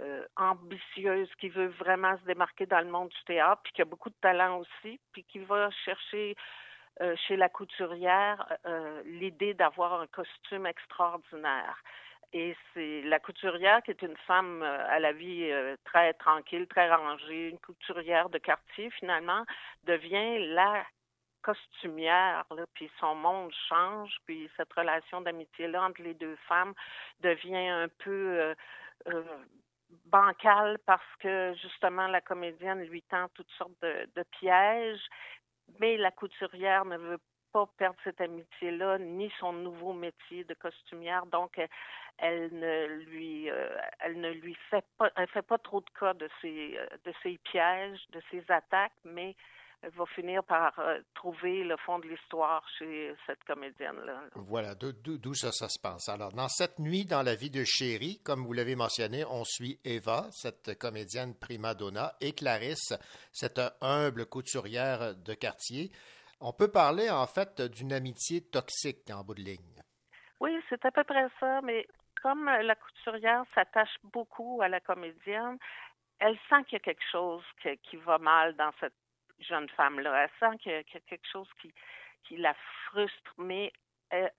euh, 0.00 0.24
ambitieuse, 0.36 1.28
qui 1.40 1.48
veut 1.48 1.66
vraiment 1.66 2.16
se 2.18 2.24
démarquer 2.24 2.66
dans 2.66 2.78
le 2.78 2.90
monde 2.90 3.08
du 3.08 3.24
théâtre, 3.24 3.60
puis 3.64 3.72
qui 3.72 3.82
a 3.82 3.84
beaucoup 3.84 4.10
de 4.10 4.16
talent 4.20 4.58
aussi, 4.58 5.00
puis 5.12 5.24
qui 5.24 5.40
va 5.40 5.70
chercher 5.84 6.36
euh, 7.00 7.16
chez 7.26 7.36
la 7.36 7.48
couturière 7.48 8.46
euh, 8.66 9.02
l'idée 9.04 9.54
d'avoir 9.54 10.00
un 10.00 10.06
costume 10.06 10.66
extraordinaire. 10.66 11.82
Et 12.32 12.56
c'est 12.72 13.02
la 13.02 13.18
couturière 13.18 13.82
qui 13.82 13.90
est 13.90 14.02
une 14.02 14.16
femme 14.18 14.62
à 14.62 15.00
la 15.00 15.12
vie 15.12 15.50
très 15.84 16.12
tranquille, 16.12 16.68
très 16.68 16.94
rangée, 16.94 17.48
une 17.48 17.58
couturière 17.58 18.28
de 18.28 18.38
quartier 18.38 18.90
finalement, 18.90 19.44
devient 19.84 20.46
la 20.54 20.84
costumière, 21.40 22.44
puis 22.74 22.90
son 23.00 23.14
monde 23.14 23.50
change, 23.68 24.14
puis 24.26 24.50
cette 24.58 24.72
relation 24.74 25.22
d'amitié-là 25.22 25.82
entre 25.82 26.02
les 26.02 26.12
deux 26.12 26.36
femmes 26.46 26.74
devient 27.22 27.56
un 27.56 27.88
peu 27.88 28.54
bancale 30.06 30.78
parce 30.86 31.16
que 31.20 31.54
justement 31.62 32.06
la 32.06 32.20
comédienne 32.20 32.82
lui 32.84 33.02
tend 33.02 33.28
toutes 33.34 33.50
sortes 33.52 33.80
de, 33.82 34.22
pièges, 34.38 35.06
mais 35.80 35.96
la 35.96 36.10
couturière 36.10 36.84
ne 36.84 36.96
veut 36.96 37.20
pas 37.52 37.66
perdre 37.78 37.98
cette 38.04 38.20
amitié-là, 38.20 38.98
ni 38.98 39.32
son 39.38 39.52
nouveau 39.52 39.92
métier 39.92 40.44
de 40.44 40.54
costumière. 40.54 41.24
Donc, 41.26 41.58
elle 42.18 42.50
ne 42.52 42.86
lui, 43.04 43.50
euh, 43.50 43.68
elle 44.00 44.20
ne 44.20 44.30
lui 44.30 44.54
fait 44.70 44.84
pas, 44.98 45.10
elle 45.16 45.28
fait 45.28 45.42
pas 45.42 45.58
trop 45.58 45.80
de 45.80 45.90
cas 45.98 46.14
de 46.14 46.28
ses, 46.40 46.78
de 47.04 47.12
ses 47.22 47.38
pièges, 47.38 48.00
de 48.10 48.20
ses 48.30 48.44
attaques, 48.50 48.92
mais 49.04 49.34
elle 49.82 49.90
va 49.90 50.06
finir 50.06 50.42
par 50.44 50.76
euh, 50.80 51.00
trouver 51.14 51.62
le 51.62 51.76
fond 51.76 51.98
de 51.98 52.08
l'histoire 52.08 52.64
chez 52.78 53.14
cette 53.26 53.42
comédienne-là. 53.44 54.22
Voilà, 54.34 54.74
d'où 54.74 55.34
ça, 55.34 55.52
ça 55.52 55.68
se 55.68 55.78
passe. 55.78 56.08
Alors, 56.08 56.32
dans 56.32 56.48
cette 56.48 56.78
nuit 56.78 57.04
dans 57.04 57.22
la 57.22 57.34
vie 57.34 57.50
de 57.50 57.62
Chéri, 57.64 58.20
comme 58.24 58.44
vous 58.44 58.52
l'avez 58.52 58.74
mentionné, 58.74 59.24
on 59.24 59.44
suit 59.44 59.78
Eva, 59.84 60.26
cette 60.32 60.76
comédienne 60.78 61.34
prima 61.38 61.74
donna, 61.74 62.14
et 62.20 62.32
Clarisse, 62.32 62.92
cette 63.32 63.60
humble 63.80 64.26
couturière 64.26 65.14
de 65.14 65.34
quartier. 65.34 65.90
On 66.40 66.52
peut 66.52 66.70
parler 66.70 67.10
en 67.10 67.26
fait 67.26 67.60
d'une 67.62 67.92
amitié 67.92 68.42
toxique 68.42 69.10
en 69.10 69.22
bout 69.22 69.34
de 69.34 69.42
ligne. 69.42 69.82
Oui, 70.40 70.56
c'est 70.68 70.84
à 70.84 70.90
peu 70.90 71.04
près 71.04 71.26
ça, 71.40 71.60
mais 71.62 71.86
comme 72.22 72.46
la 72.46 72.74
couturière 72.74 73.44
s'attache 73.54 73.96
beaucoup 74.04 74.60
à 74.62 74.68
la 74.68 74.80
comédienne, 74.80 75.58
elle 76.20 76.36
sent 76.48 76.64
qu'il 76.64 76.74
y 76.74 76.76
a 76.76 76.80
quelque 76.80 77.04
chose 77.10 77.42
qui 77.62 77.96
va 77.96 78.18
mal 78.18 78.56
dans 78.56 78.70
cette 78.80 78.94
jeune 79.40 79.68
femme-là. 79.70 80.24
Elle 80.24 80.30
sent 80.40 80.58
qu'il 80.58 80.72
y, 80.72 80.74
a 80.74 80.82
quelque 80.82 81.28
chose 81.30 81.48
qui, 81.60 82.36
la 82.36 82.54
frustre, 82.86 83.34
mais 83.38 83.72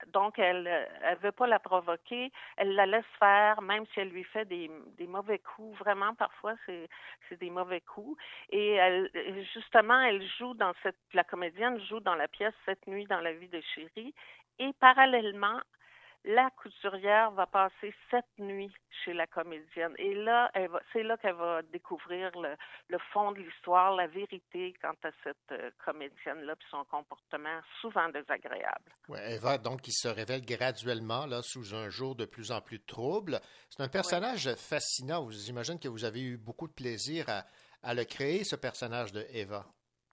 donc, 0.08 0.38
elle 0.38 0.64
ne 0.64 1.14
veut 1.16 1.32
pas 1.32 1.46
la 1.46 1.60
provoquer. 1.60 2.32
Elle 2.56 2.74
la 2.74 2.86
laisse 2.86 3.04
faire, 3.18 3.62
même 3.62 3.86
si 3.92 4.00
elle 4.00 4.08
lui 4.08 4.24
fait 4.24 4.44
des, 4.44 4.70
des 4.98 5.06
mauvais 5.06 5.38
coups. 5.38 5.78
Vraiment, 5.78 6.14
parfois, 6.14 6.54
c'est 6.66 7.38
des 7.38 7.50
mauvais 7.50 7.80
coups. 7.80 8.20
Et 8.50 8.72
elle, 8.72 9.10
justement, 9.54 10.00
elle 10.00 10.26
joue 10.38 10.54
dans 10.54 10.72
cette. 10.82 10.98
La 11.12 11.24
comédienne 11.24 11.80
joue 11.88 12.00
dans 12.00 12.16
la 12.16 12.26
pièce 12.26 12.54
Cette 12.66 12.86
nuit 12.86 13.06
dans 13.06 13.20
la 13.20 13.32
vie 13.32 13.48
de 13.48 13.60
chérie. 13.74 14.14
Et 14.58 14.72
parallèlement, 14.80 15.60
la 16.24 16.50
couturière 16.50 17.30
va 17.30 17.46
passer 17.46 17.94
sept 18.10 18.26
nuits 18.38 18.72
chez 19.04 19.12
la 19.14 19.26
comédienne. 19.26 19.94
Et 19.98 20.14
là, 20.14 20.50
c'est 20.92 21.02
là 21.02 21.16
qu'elle 21.16 21.34
va 21.34 21.62
découvrir 21.62 22.30
le, 22.38 22.98
fond 23.12 23.32
de 23.32 23.38
l'histoire, 23.38 23.94
la 23.96 24.06
vérité 24.06 24.74
quant 24.82 24.94
à 25.02 25.10
cette 25.24 25.36
euh, 25.52 25.70
comédienne-là 25.84 26.52
et 26.52 26.64
son 26.70 26.84
comportement 26.84 27.60
souvent 27.80 28.08
désagréable. 28.10 28.92
Oui, 29.08 29.18
Eva, 29.28 29.56
donc, 29.58 29.80
qui 29.80 29.92
se 29.92 30.08
révèle 30.08 30.44
graduellement 30.44 31.26
là, 31.26 31.40
sous 31.42 31.74
un 31.74 31.88
jour 31.88 32.14
de 32.14 32.26
plus 32.26 32.52
en 32.52 32.60
plus 32.60 32.80
trouble. 32.80 33.40
C'est 33.70 33.82
un 33.82 33.88
personnage 33.88 34.54
fascinant. 34.56 35.24
Vous 35.24 35.48
imaginez 35.48 35.78
que 35.78 35.88
vous 35.88 36.04
avez 36.04 36.20
eu 36.20 36.36
beaucoup 36.36 36.68
de 36.68 36.74
plaisir 36.74 37.28
à, 37.28 37.44
à 37.82 37.94
le 37.94 38.04
créer, 38.04 38.44
ce 38.44 38.56
personnage 38.56 39.12
de 39.12 39.24
Eva. 39.32 39.64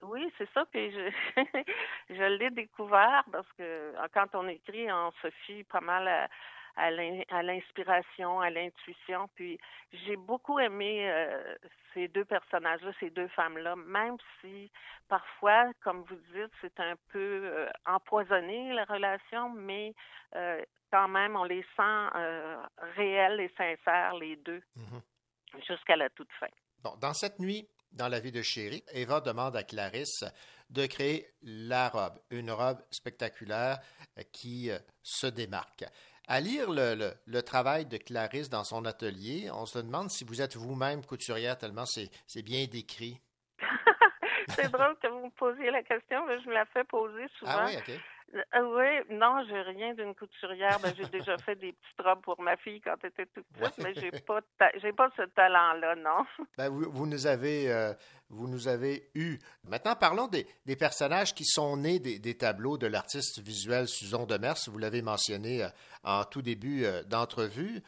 Oui, 0.01 0.31
c'est 0.37 0.49
ça. 0.53 0.65
Puis 0.71 0.91
je, 0.91 1.11
je 2.09 2.37
l'ai 2.37 2.49
découvert 2.51 3.23
parce 3.31 3.51
que 3.53 3.93
quand 4.13 4.27
on 4.35 4.47
écrit, 4.47 4.91
on 4.91 5.11
se 5.21 5.29
fie 5.45 5.63
pas 5.63 5.81
mal 5.81 6.07
à, 6.07 6.27
à 6.77 7.43
l'inspiration, 7.43 8.39
à 8.39 8.49
l'intuition. 8.49 9.27
Puis 9.35 9.59
j'ai 9.91 10.15
beaucoup 10.15 10.59
aimé 10.59 11.09
euh, 11.09 11.55
ces 11.93 12.07
deux 12.07 12.25
personnages-là, 12.25 12.91
ces 12.99 13.09
deux 13.09 13.27
femmes-là, 13.29 13.75
même 13.75 14.17
si 14.39 14.71
parfois, 15.07 15.71
comme 15.83 16.03
vous 16.03 16.19
dites, 16.33 16.51
c'est 16.61 16.79
un 16.79 16.95
peu 17.11 17.41
euh, 17.43 17.69
empoisonné 17.85 18.73
la 18.73 18.85
relation, 18.85 19.49
mais 19.49 19.93
euh, 20.35 20.61
quand 20.91 21.07
même, 21.07 21.35
on 21.35 21.43
les 21.43 21.65
sent 21.75 22.07
réelles 22.95 23.41
et 23.41 23.51
sincères, 23.57 24.13
les 24.15 24.37
deux, 24.37 24.61
mm-hmm. 24.77 25.65
jusqu'à 25.67 25.95
la 25.97 26.09
toute 26.09 26.31
fin. 26.39 26.47
Bon, 26.83 26.95
dans 27.01 27.13
cette 27.13 27.39
nuit, 27.39 27.67
dans 27.91 28.07
la 28.07 28.19
vie 28.19 28.31
de 28.31 28.41
Chéri, 28.41 28.83
Eva 28.91 29.21
demande 29.21 29.55
à 29.55 29.63
Clarisse 29.63 30.23
de 30.69 30.85
créer 30.85 31.27
la 31.41 31.89
robe, 31.89 32.19
une 32.29 32.51
robe 32.51 32.79
spectaculaire 32.91 33.79
qui 34.31 34.69
euh, 34.69 34.77
se 35.01 35.27
démarque. 35.27 35.85
À 36.27 36.41
lire 36.41 36.69
le, 36.69 37.41
travail 37.41 37.85
de 37.85 37.97
Clarisse 37.97 38.49
dans 38.49 38.65
son 38.65 38.83
atelier, 38.85 39.49
on 39.51 39.65
se 39.65 39.79
demande 39.79 40.09
si 40.09 40.25
vous 40.25 40.41
êtes 40.41 40.57
vous-même 40.57 41.05
couturière, 41.05 41.57
tellement 41.57 41.85
c'est 41.85 42.41
bien 42.43 42.65
décrit. 42.65 43.21
c'est 44.49 44.69
drôle 44.69 44.97
que 45.01 45.07
vous 45.07 45.25
me 45.27 45.31
posiez 45.31 45.71
la 45.71 45.83
question, 45.83 46.25
mais 46.27 46.41
je 46.41 46.47
me 46.49 46.53
la 46.53 46.65
fais 46.65 46.83
poser 46.83 47.27
souvent. 47.39 47.51
Ah 47.53 47.65
oui, 47.67 47.77
OK. 47.77 47.93
Euh, 48.33 48.39
oui, 48.61 49.15
non, 49.15 49.43
j'ai 49.47 49.61
rien 49.61 49.93
d'une 49.93 50.13
couturière. 50.13 50.79
Ben, 50.81 50.93
j'ai 50.97 51.05
déjà 51.05 51.37
fait 51.37 51.55
des 51.55 51.71
petites 51.71 52.01
robes 52.03 52.21
pour 52.21 52.41
ma 52.41 52.57
fille 52.57 52.81
quand 52.81 52.95
elle 53.03 53.09
était 53.09 53.25
toute 53.27 53.47
petite, 53.47 53.77
mais 53.77 53.93
j'ai 53.95 54.11
pas 54.11 54.41
j'ai 54.81 54.91
pas 54.91 55.09
ce 55.15 55.23
talent-là, 55.23 55.95
non. 55.95 56.25
Ben, 56.57 56.69
vous, 56.69 56.91
vous, 56.91 57.05
nous 57.07 57.25
avez 57.25 57.71
euh, 57.71 57.93
vous 58.29 58.47
nous 58.47 58.67
avez 58.67 59.09
eu. 59.15 59.37
Maintenant, 59.63 59.95
parlons 59.95 60.27
des, 60.27 60.45
des 60.65 60.75
personnages 60.75 61.33
qui 61.33 61.45
sont 61.45 61.77
nés 61.77 61.99
des, 61.99 62.19
des 62.19 62.37
tableaux 62.37 62.77
de 62.77 62.87
l'artiste 62.87 63.39
visuel 63.39 63.87
Susan 63.87 64.25
Demers. 64.25 64.57
Vous 64.67 64.77
l'avez 64.77 65.01
mentionné 65.01 65.63
euh, 65.63 65.69
en 66.03 66.25
tout 66.25 66.41
début 66.41 66.85
d'entrevue. 67.07 67.81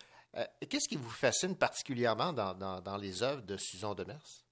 Qu'est-ce 0.70 0.88
qui 0.88 0.96
vous 0.96 1.10
fascine 1.10 1.58
particulièrement 1.58 2.34
dans, 2.34 2.54
dans, 2.54 2.82
dans 2.82 2.98
les 2.98 3.24
œuvres 3.24 3.42
de 3.42 3.58
Susan 3.58 3.96
Demers? 3.96 4.46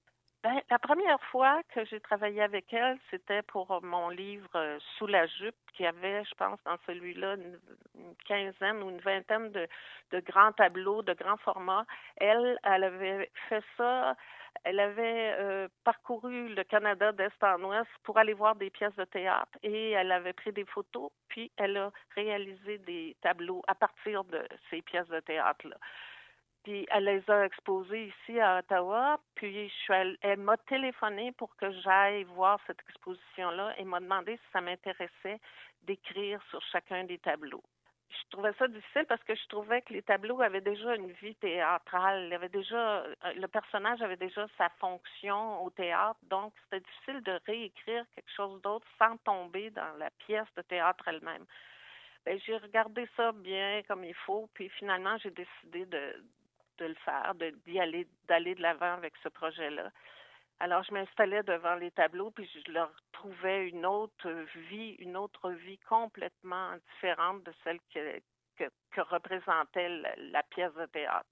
Ben, 0.44 0.60
la 0.70 0.78
première 0.78 1.20
fois 1.32 1.60
que 1.74 1.84
j'ai 1.86 1.98
travaillé 1.98 2.40
avec 2.40 2.72
elle, 2.72 2.96
c'était 3.10 3.42
pour 3.42 3.82
mon 3.82 4.08
livre 4.08 4.48
euh, 4.54 4.78
Sous 4.96 5.08
la 5.08 5.26
jupe, 5.26 5.56
qui 5.74 5.84
avait, 5.84 6.22
je 6.24 6.34
pense, 6.36 6.60
dans 6.64 6.76
celui-là, 6.86 7.34
une, 7.34 7.58
quinzaine 8.24 8.80
ou 8.84 8.90
une 8.90 9.00
vingtaine 9.00 9.50
de, 9.50 9.66
de, 10.12 10.20
grands 10.20 10.52
tableaux, 10.52 11.02
de 11.02 11.12
grands 11.14 11.38
formats. 11.38 11.86
Elle, 12.18 12.56
elle 12.62 12.84
avait 12.84 13.30
fait 13.48 13.64
ça. 13.76 14.14
Elle 14.62 14.78
avait 14.78 15.34
euh, 15.38 15.68
parcouru 15.82 16.54
le 16.54 16.62
Canada 16.64 17.10
d'est 17.10 17.42
en 17.42 17.62
ouest 17.64 17.90
pour 18.04 18.18
aller 18.18 18.32
voir 18.32 18.54
des 18.54 18.70
pièces 18.70 18.94
de 18.96 19.04
théâtre 19.04 19.58
et 19.62 19.90
elle 19.90 20.12
avait 20.12 20.32
pris 20.32 20.52
des 20.52 20.64
photos, 20.64 21.10
puis 21.28 21.50
elle 21.56 21.76
a 21.76 21.92
réalisé 22.14 22.78
des 22.78 23.16
tableaux 23.22 23.62
à 23.68 23.74
partir 23.74 24.24
de 24.24 24.46
ces 24.70 24.82
pièces 24.82 25.08
de 25.08 25.20
théâtre-là. 25.20 25.76
Puis 26.68 26.86
elle 26.90 27.04
les 27.04 27.30
a 27.30 27.46
exposées 27.46 28.08
ici 28.08 28.38
à 28.38 28.58
Ottawa. 28.58 29.18
Puis 29.36 29.70
je 29.70 30.16
elle 30.20 30.38
m'a 30.38 30.58
téléphoné 30.58 31.32
pour 31.32 31.56
que 31.56 31.70
j'aille 31.80 32.24
voir 32.24 32.60
cette 32.66 32.80
exposition-là 32.80 33.72
et 33.78 33.84
m'a 33.84 34.00
demandé 34.00 34.36
si 34.36 34.52
ça 34.52 34.60
m'intéressait 34.60 35.40
d'écrire 35.84 36.42
sur 36.50 36.60
chacun 36.70 37.04
des 37.04 37.16
tableaux. 37.16 37.62
Je 38.10 38.28
trouvais 38.28 38.52
ça 38.58 38.68
difficile 38.68 39.06
parce 39.08 39.24
que 39.24 39.34
je 39.34 39.46
trouvais 39.48 39.80
que 39.80 39.94
les 39.94 40.02
tableaux 40.02 40.42
avaient 40.42 40.60
déjà 40.60 40.94
une 40.94 41.10
vie 41.12 41.34
théâtrale. 41.36 42.30
Avait 42.34 42.50
déjà, 42.50 43.02
le 43.34 43.46
personnage 43.46 44.02
avait 44.02 44.16
déjà 44.16 44.46
sa 44.58 44.68
fonction 44.78 45.64
au 45.64 45.70
théâtre, 45.70 46.20
donc 46.24 46.52
c'était 46.64 46.84
difficile 46.84 47.22
de 47.22 47.40
réécrire 47.46 48.04
quelque 48.14 48.32
chose 48.36 48.60
d'autre 48.60 48.86
sans 48.98 49.16
tomber 49.24 49.70
dans 49.70 49.96
la 49.98 50.10
pièce 50.26 50.52
de 50.54 50.60
théâtre 50.60 51.08
elle-même. 51.08 51.46
Ben, 52.26 52.38
j'ai 52.44 52.58
regardé 52.58 53.08
ça 53.16 53.32
bien 53.32 53.80
comme 53.88 54.04
il 54.04 54.12
faut, 54.26 54.50
puis 54.52 54.68
finalement 54.68 55.16
j'ai 55.16 55.30
décidé 55.30 55.86
de, 55.86 56.22
de 56.78 56.86
le 56.86 56.94
faire, 57.04 57.34
d'y 57.66 57.78
aller, 57.78 58.06
d'aller 58.26 58.54
de 58.54 58.62
l'avant 58.62 58.94
avec 58.94 59.14
ce 59.22 59.28
projet-là. 59.28 59.90
Alors, 60.60 60.82
je 60.82 60.92
m'installais 60.92 61.42
devant 61.44 61.76
les 61.76 61.92
tableaux, 61.92 62.30
puis 62.30 62.50
je 62.66 62.72
leur 62.72 62.90
trouvais 63.12 63.68
une 63.68 63.86
autre 63.86 64.30
vie, 64.70 64.96
une 64.98 65.16
autre 65.16 65.50
vie 65.50 65.78
complètement 65.88 66.74
différente 66.94 67.44
de 67.44 67.52
celle 67.62 67.78
que, 67.94 69.00
représentait 69.00 69.88
la, 70.16 70.42
pièce 70.42 70.74
de 70.74 70.86
théâtre. 70.86 71.28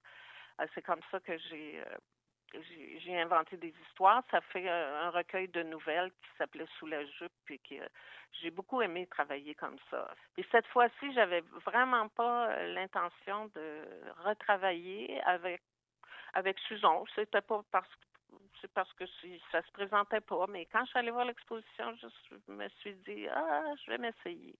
Euh, 0.61 0.65
c'est 0.73 0.81
comme 0.81 1.01
ça 1.11 1.19
que 1.19 1.37
j'ai 1.37 1.81
euh, 1.81 1.97
j'ai 2.53 3.19
inventé 3.19 3.57
des 3.57 3.73
histoires. 3.87 4.23
Ça 4.31 4.41
fait 4.41 4.67
euh, 4.67 5.07
un 5.07 5.09
recueil 5.09 5.47
de 5.49 5.63
nouvelles 5.63 6.11
qui 6.11 6.29
s'appelait 6.37 6.67
Sous 6.79 6.87
la 6.87 7.05
jupe, 7.05 7.31
puis 7.45 7.59
que 7.59 7.75
j'ai 8.41 8.51
beaucoup 8.51 8.81
aimé 8.81 9.07
travailler 9.07 9.55
comme 9.55 9.77
ça. 9.89 10.13
Et 10.37 10.45
cette 10.51 10.67
fois-ci, 10.67 11.13
j'avais 11.13 11.41
vraiment 11.65 12.07
pas 12.09 12.49
euh, 12.49 12.73
l'intention 12.73 13.47
de 13.55 13.81
retravailler 14.23 15.21
avec 15.25 15.61
avec 16.33 16.59
Susan. 16.59 17.05
C'était 17.15 17.41
pas 17.41 17.63
parce 17.71 17.87
que 17.87 18.35
c'est 18.61 18.71
parce 18.73 18.91
que 18.93 19.05
ça 19.51 19.61
se 19.61 19.71
présentait 19.71 20.21
pas, 20.21 20.45
mais 20.47 20.65
quand 20.65 20.83
je 20.85 20.89
suis 20.89 20.99
allée 20.99 21.11
voir 21.11 21.25
l'exposition, 21.25 21.95
je 22.01 22.51
me 22.51 22.67
suis 22.79 22.95
dit 22.95 23.27
ah, 23.29 23.73
je 23.85 23.91
vais 23.91 23.97
m'essayer 23.97 24.55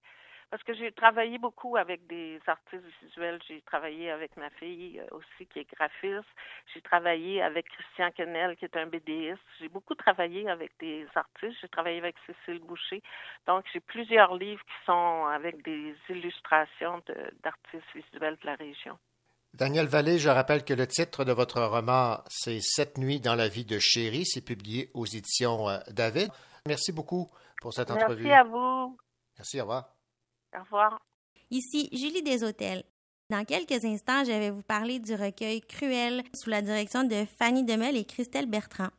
parce 0.49 0.63
que 0.63 0.73
j'ai 0.73 0.91
travaillé 0.91 1.37
beaucoup 1.37 1.75
avec 1.75 2.07
des 2.07 2.39
artistes 2.47 2.83
visuels. 3.01 3.39
J'ai 3.47 3.61
travaillé 3.61 4.11
avec 4.11 4.35
ma 4.37 4.49
fille 4.51 4.99
euh, 4.99 5.17
aussi 5.17 5.45
qui 5.47 5.59
est 5.59 5.69
graphiste. 5.73 6.27
J'ai 6.73 6.81
travaillé 6.81 7.41
avec 7.41 7.67
Christian 7.67 8.11
Kennel 8.11 8.55
qui 8.55 8.65
est 8.65 8.77
un 8.77 8.87
BDiste. 8.87 9.41
J'ai 9.59 9.67
beaucoup 9.67 9.95
travaillé 9.95 10.49
avec 10.49 10.71
des 10.79 11.05
artistes. 11.15 11.57
J'ai 11.61 11.67
travaillé 11.67 11.97
avec 11.97 12.15
Cécile 12.25 12.61
Boucher. 12.63 13.03
Donc, 13.45 13.65
j'ai 13.73 13.81
plusieurs 13.81 14.35
livres 14.35 14.61
qui 14.63 14.85
sont 14.85 15.25
avec 15.25 15.63
des 15.63 15.95
illustrations 16.09 17.01
d'artistes 17.43 17.93
visuels 17.93 18.37
de 18.41 18.45
la 18.45 18.55
région. 18.55 18.97
Daniel 19.53 19.87
Vallée, 19.87 20.19
je 20.19 20.29
rappelle 20.29 20.63
que 20.63 20.73
le 20.73 20.87
titre 20.87 21.25
de 21.25 21.31
votre 21.31 21.61
roman, 21.61 22.19
c'est 22.29 22.59
Sept 22.61 22.97
nuits 22.97 23.19
dans 23.19 23.35
la 23.35 23.47
vie 23.47 23.65
de 23.65 23.79
Chéri. 23.79 24.25
C'est 24.25 24.45
publié 24.45 24.91
aux 24.93 25.05
éditions 25.05 25.67
euh, 25.67 25.79
David. 25.89 26.29
Merci 26.67 26.91
beaucoup 26.91 27.29
pour 27.61 27.73
cette 27.73 27.91
entrevue. 27.91 28.23
Merci 28.23 28.39
à 28.39 28.43
vous. 28.43 28.97
Merci, 29.37 29.59
au 29.59 29.63
revoir. 29.63 29.96
Au 30.55 30.63
revoir. 30.63 30.99
Ici 31.49 31.89
Julie 31.91 32.43
Hôtels. 32.43 32.83
Dans 33.29 33.43
quelques 33.43 33.83
instants, 33.83 34.23
je 34.23 34.31
vais 34.31 34.51
vous 34.51 34.63
parler 34.63 34.99
du 34.99 35.13
recueil 35.13 35.61
Cruel 35.61 36.23
sous 36.33 36.49
la 36.49 36.61
direction 36.61 37.03
de 37.03 37.25
Fanny 37.25 37.65
Demel 37.65 37.97
et 37.97 38.05
Christelle 38.05 38.45
Bertrand. 38.45 38.89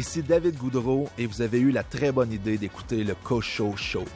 Ici 0.00 0.22
David 0.22 0.56
Goudreau 0.56 1.10
et 1.18 1.26
vous 1.26 1.42
avez 1.42 1.58
eu 1.58 1.70
la 1.72 1.82
très 1.82 2.10
bonne 2.10 2.32
idée 2.32 2.56
d'écouter 2.56 3.04
le 3.04 3.14
Cocho 3.14 3.76
Show. 3.76 4.06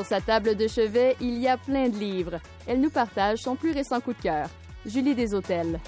Sur 0.00 0.06
sa 0.06 0.22
table 0.22 0.56
de 0.56 0.66
chevet, 0.66 1.14
il 1.20 1.36
y 1.36 1.46
a 1.46 1.58
plein 1.58 1.90
de 1.90 1.98
livres. 1.98 2.40
Elle 2.66 2.80
nous 2.80 2.88
partage 2.88 3.40
son 3.40 3.54
plus 3.54 3.70
récent 3.70 4.00
coup 4.00 4.14
de 4.14 4.22
cœur. 4.22 4.48
Julie 4.86 5.14
Deshôtels. 5.14 5.78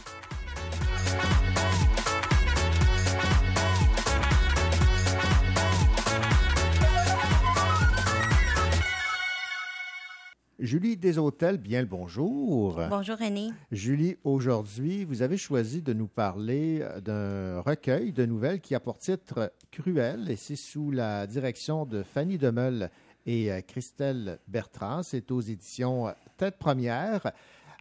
Julie 10.58 10.98
Deshôtels, 10.98 11.56
bien 11.56 11.80
le 11.80 11.86
bonjour. 11.86 12.82
Bonjour 12.90 13.16
René. 13.16 13.48
Julie, 13.70 14.16
aujourd'hui, 14.24 15.04
vous 15.04 15.22
avez 15.22 15.38
choisi 15.38 15.80
de 15.80 15.94
nous 15.94 16.06
parler 16.06 16.86
d'un 17.02 17.62
recueil 17.62 18.12
de 18.12 18.26
nouvelles 18.26 18.60
qui 18.60 18.74
a 18.74 18.80
pour 18.80 18.98
titre 18.98 19.54
Cruel 19.70 20.30
et 20.30 20.36
c'est 20.36 20.54
sous 20.54 20.90
la 20.90 21.26
direction 21.26 21.86
de 21.86 22.02
Fanny 22.02 22.36
Demeul 22.36 22.90
et 23.26 23.52
euh, 23.52 23.60
Christelle 23.60 24.38
Bertrand. 24.48 25.02
C'est 25.02 25.30
aux 25.30 25.40
éditions 25.40 26.08
euh, 26.08 26.12
Tête 26.36 26.58
Première. 26.58 27.32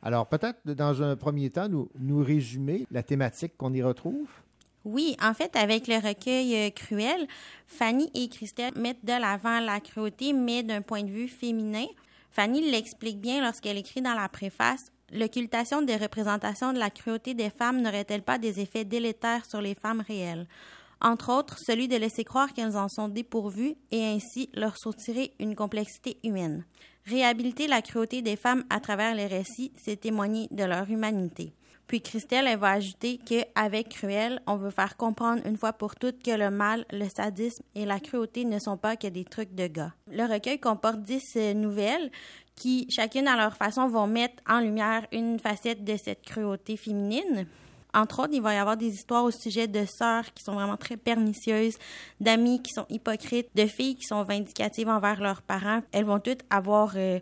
Alors, 0.02 0.28
peut-être 0.28 0.60
dans 0.66 1.02
un 1.04 1.16
premier 1.16 1.50
temps, 1.50 1.70
nous, 1.70 1.90
nous 2.00 2.24
résumer 2.24 2.88
la 2.92 3.04
thématique 3.04 3.56
qu'on 3.58 3.74
y 3.74 3.84
retrouve? 3.84 4.30
Oui, 4.84 5.16
en 5.22 5.34
fait, 5.34 5.56
avec 5.56 5.88
le 5.88 5.96
recueil 5.96 6.56
euh, 6.56 6.70
Cruel, 6.72 7.28
Fanny 7.68 8.10
et 8.16 8.28
Christelle 8.30 8.74
mettent 8.76 9.06
de 9.06 9.20
l'avant 9.20 9.60
la 9.60 9.80
cruauté, 9.80 10.34
mais 10.34 10.64
d'un 10.64 10.82
point 10.82 11.04
de 11.04 11.12
vue 11.12 11.28
féminin. 11.28 11.86
Fanny 12.32 12.72
l'explique 12.72 13.20
bien 13.20 13.42
lorsqu'elle 13.42 13.78
écrit 13.78 14.02
dans 14.02 14.16
la 14.16 14.30
préface 14.30 14.92
L'occultation 15.14 15.82
des 15.82 15.98
représentations 15.98 16.72
de 16.72 16.80
la 16.80 16.90
cruauté 16.90 17.34
des 17.34 17.50
femmes 17.50 17.82
n'aurait-elle 17.82 18.22
pas 18.22 18.38
des 18.38 18.62
effets 18.62 18.86
délétères 18.86 19.46
sur 19.46 19.60
les 19.60 19.76
femmes 19.76 20.02
réelles? 20.08 20.48
entre 21.02 21.32
autres 21.32 21.58
celui 21.60 21.88
de 21.88 21.98
laisser 21.98 22.24
croire 22.24 22.54
qu'elles 22.54 22.78
en 22.78 22.88
sont 22.88 23.08
dépourvues 23.08 23.76
et 23.92 24.06
ainsi 24.06 24.50
leur 24.54 24.78
soutirer 24.78 25.34
une 25.40 25.56
complexité 25.56 26.18
humaine. 26.24 26.66
Réhabiliter 27.06 27.68
la 27.68 27.82
cruauté 27.82 28.22
des 28.22 28.36
femmes 28.36 28.64
à 28.70 28.80
travers 28.80 29.16
les 29.16 29.28
récits, 29.28 29.72
c'est 29.76 30.00
témoigner 30.00 30.48
de 30.52 30.64
leur 30.64 30.90
humanité. 30.90 31.54
Puis 31.92 32.00
Christelle, 32.00 32.48
elle 32.48 32.58
va 32.58 32.72
ajouter 32.72 33.18
que 33.18 33.44
avec 33.54 33.90
Cruel, 33.90 34.42
on 34.48 34.56
veut 34.56 34.70
faire 34.70 34.96
comprendre 34.96 35.42
une 35.46 35.58
fois 35.58 35.74
pour 35.74 35.96
toutes 35.96 36.24
que 36.24 36.32
le 36.32 36.50
mal, 36.50 36.86
le 36.90 37.10
sadisme 37.10 37.64
et 37.76 37.86
la 37.86 38.00
cruauté 38.00 38.46
ne 38.46 38.60
sont 38.60 38.78
pas 38.78 38.96
que 38.96 39.08
des 39.08 39.26
trucs 39.26 39.54
de 39.56 39.68
gars. 39.68 39.94
Le 40.10 40.24
recueil 40.24 40.58
comporte 40.58 41.02
dix 41.02 41.22
euh, 41.36 41.54
nouvelles 41.54 42.10
qui, 42.56 42.88
chacune 42.90 43.28
à 43.28 43.36
leur 43.36 43.58
façon, 43.58 43.90
vont 43.90 44.08
mettre 44.08 44.42
en 44.48 44.62
lumière 44.62 45.06
une 45.12 45.38
facette 45.38 45.84
de 45.84 45.98
cette 45.98 46.22
cruauté 46.22 46.78
féminine. 46.78 47.46
Entre 47.94 48.20
autres, 48.20 48.34
il 48.34 48.42
va 48.42 48.54
y 48.54 48.58
avoir 48.58 48.78
des 48.78 48.88
histoires 48.88 49.24
au 49.24 49.32
sujet 49.32 49.68
de 49.68 49.86
sœurs 49.86 50.34
qui 50.34 50.44
sont 50.44 50.54
vraiment 50.54 50.78
très 50.78 50.98
pernicieuses, 50.98 51.78
d'amis 52.20 52.62
qui 52.62 52.72
sont 52.74 52.86
hypocrites, 52.90 53.50
de 53.56 53.66
filles 53.66 53.96
qui 53.96 54.06
sont 54.06 54.24
vindicatives 54.24 54.88
envers 54.88 55.22
leurs 55.22 55.42
parents. 55.42 55.82
Elles 55.92 56.06
vont 56.06 56.20
toutes 56.20 56.42
avoir 56.50 56.94
euh, 56.96 57.20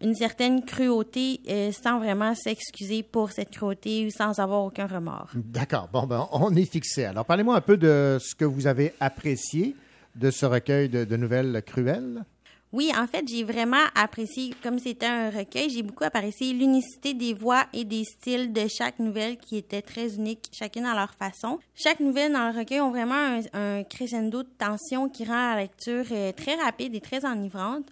une 0.00 0.14
certaine 0.14 0.64
cruauté 0.64 1.40
euh, 1.48 1.72
sans 1.72 1.98
vraiment 1.98 2.34
s'excuser 2.34 3.02
pour 3.02 3.32
cette 3.32 3.50
cruauté 3.50 4.06
ou 4.06 4.10
sans 4.10 4.38
avoir 4.38 4.64
aucun 4.64 4.86
remords. 4.86 5.30
D'accord. 5.34 5.88
Bon, 5.92 6.06
ben, 6.06 6.26
on 6.32 6.54
est 6.54 6.70
fixé. 6.70 7.04
Alors, 7.04 7.24
parlez-moi 7.24 7.56
un 7.56 7.60
peu 7.60 7.76
de 7.76 8.18
ce 8.20 8.34
que 8.34 8.44
vous 8.44 8.66
avez 8.66 8.94
apprécié 9.00 9.74
de 10.14 10.30
ce 10.30 10.46
recueil 10.46 10.88
de, 10.88 11.04
de 11.04 11.16
nouvelles 11.16 11.62
cruelles. 11.64 12.24
Oui, 12.72 12.92
en 12.94 13.06
fait, 13.06 13.26
j'ai 13.26 13.44
vraiment 13.44 13.84
apprécié, 13.94 14.52
comme 14.62 14.78
c'était 14.78 15.06
un 15.06 15.30
recueil, 15.30 15.70
j'ai 15.70 15.82
beaucoup 15.82 16.04
apprécié 16.04 16.52
l'unicité 16.52 17.14
des 17.14 17.32
voix 17.32 17.64
et 17.72 17.84
des 17.84 18.04
styles 18.04 18.52
de 18.52 18.68
chaque 18.68 18.98
nouvelle 18.98 19.38
qui 19.38 19.56
était 19.56 19.80
très 19.80 20.16
unique, 20.16 20.50
chacune 20.52 20.84
à 20.84 20.94
leur 20.94 21.14
façon. 21.14 21.58
Chaque 21.74 22.00
nouvelle 22.00 22.32
dans 22.32 22.50
le 22.50 22.58
recueil 22.58 22.80
ont 22.82 22.90
vraiment 22.90 23.40
un, 23.54 23.84
crescendo 23.84 24.42
de 24.42 24.48
tension 24.58 25.08
qui 25.08 25.24
rend 25.24 25.54
la 25.54 25.62
lecture 25.62 26.04
euh, 26.10 26.32
très 26.32 26.56
rapide 26.56 26.94
et 26.94 27.00
très 27.00 27.24
enivrante. 27.24 27.86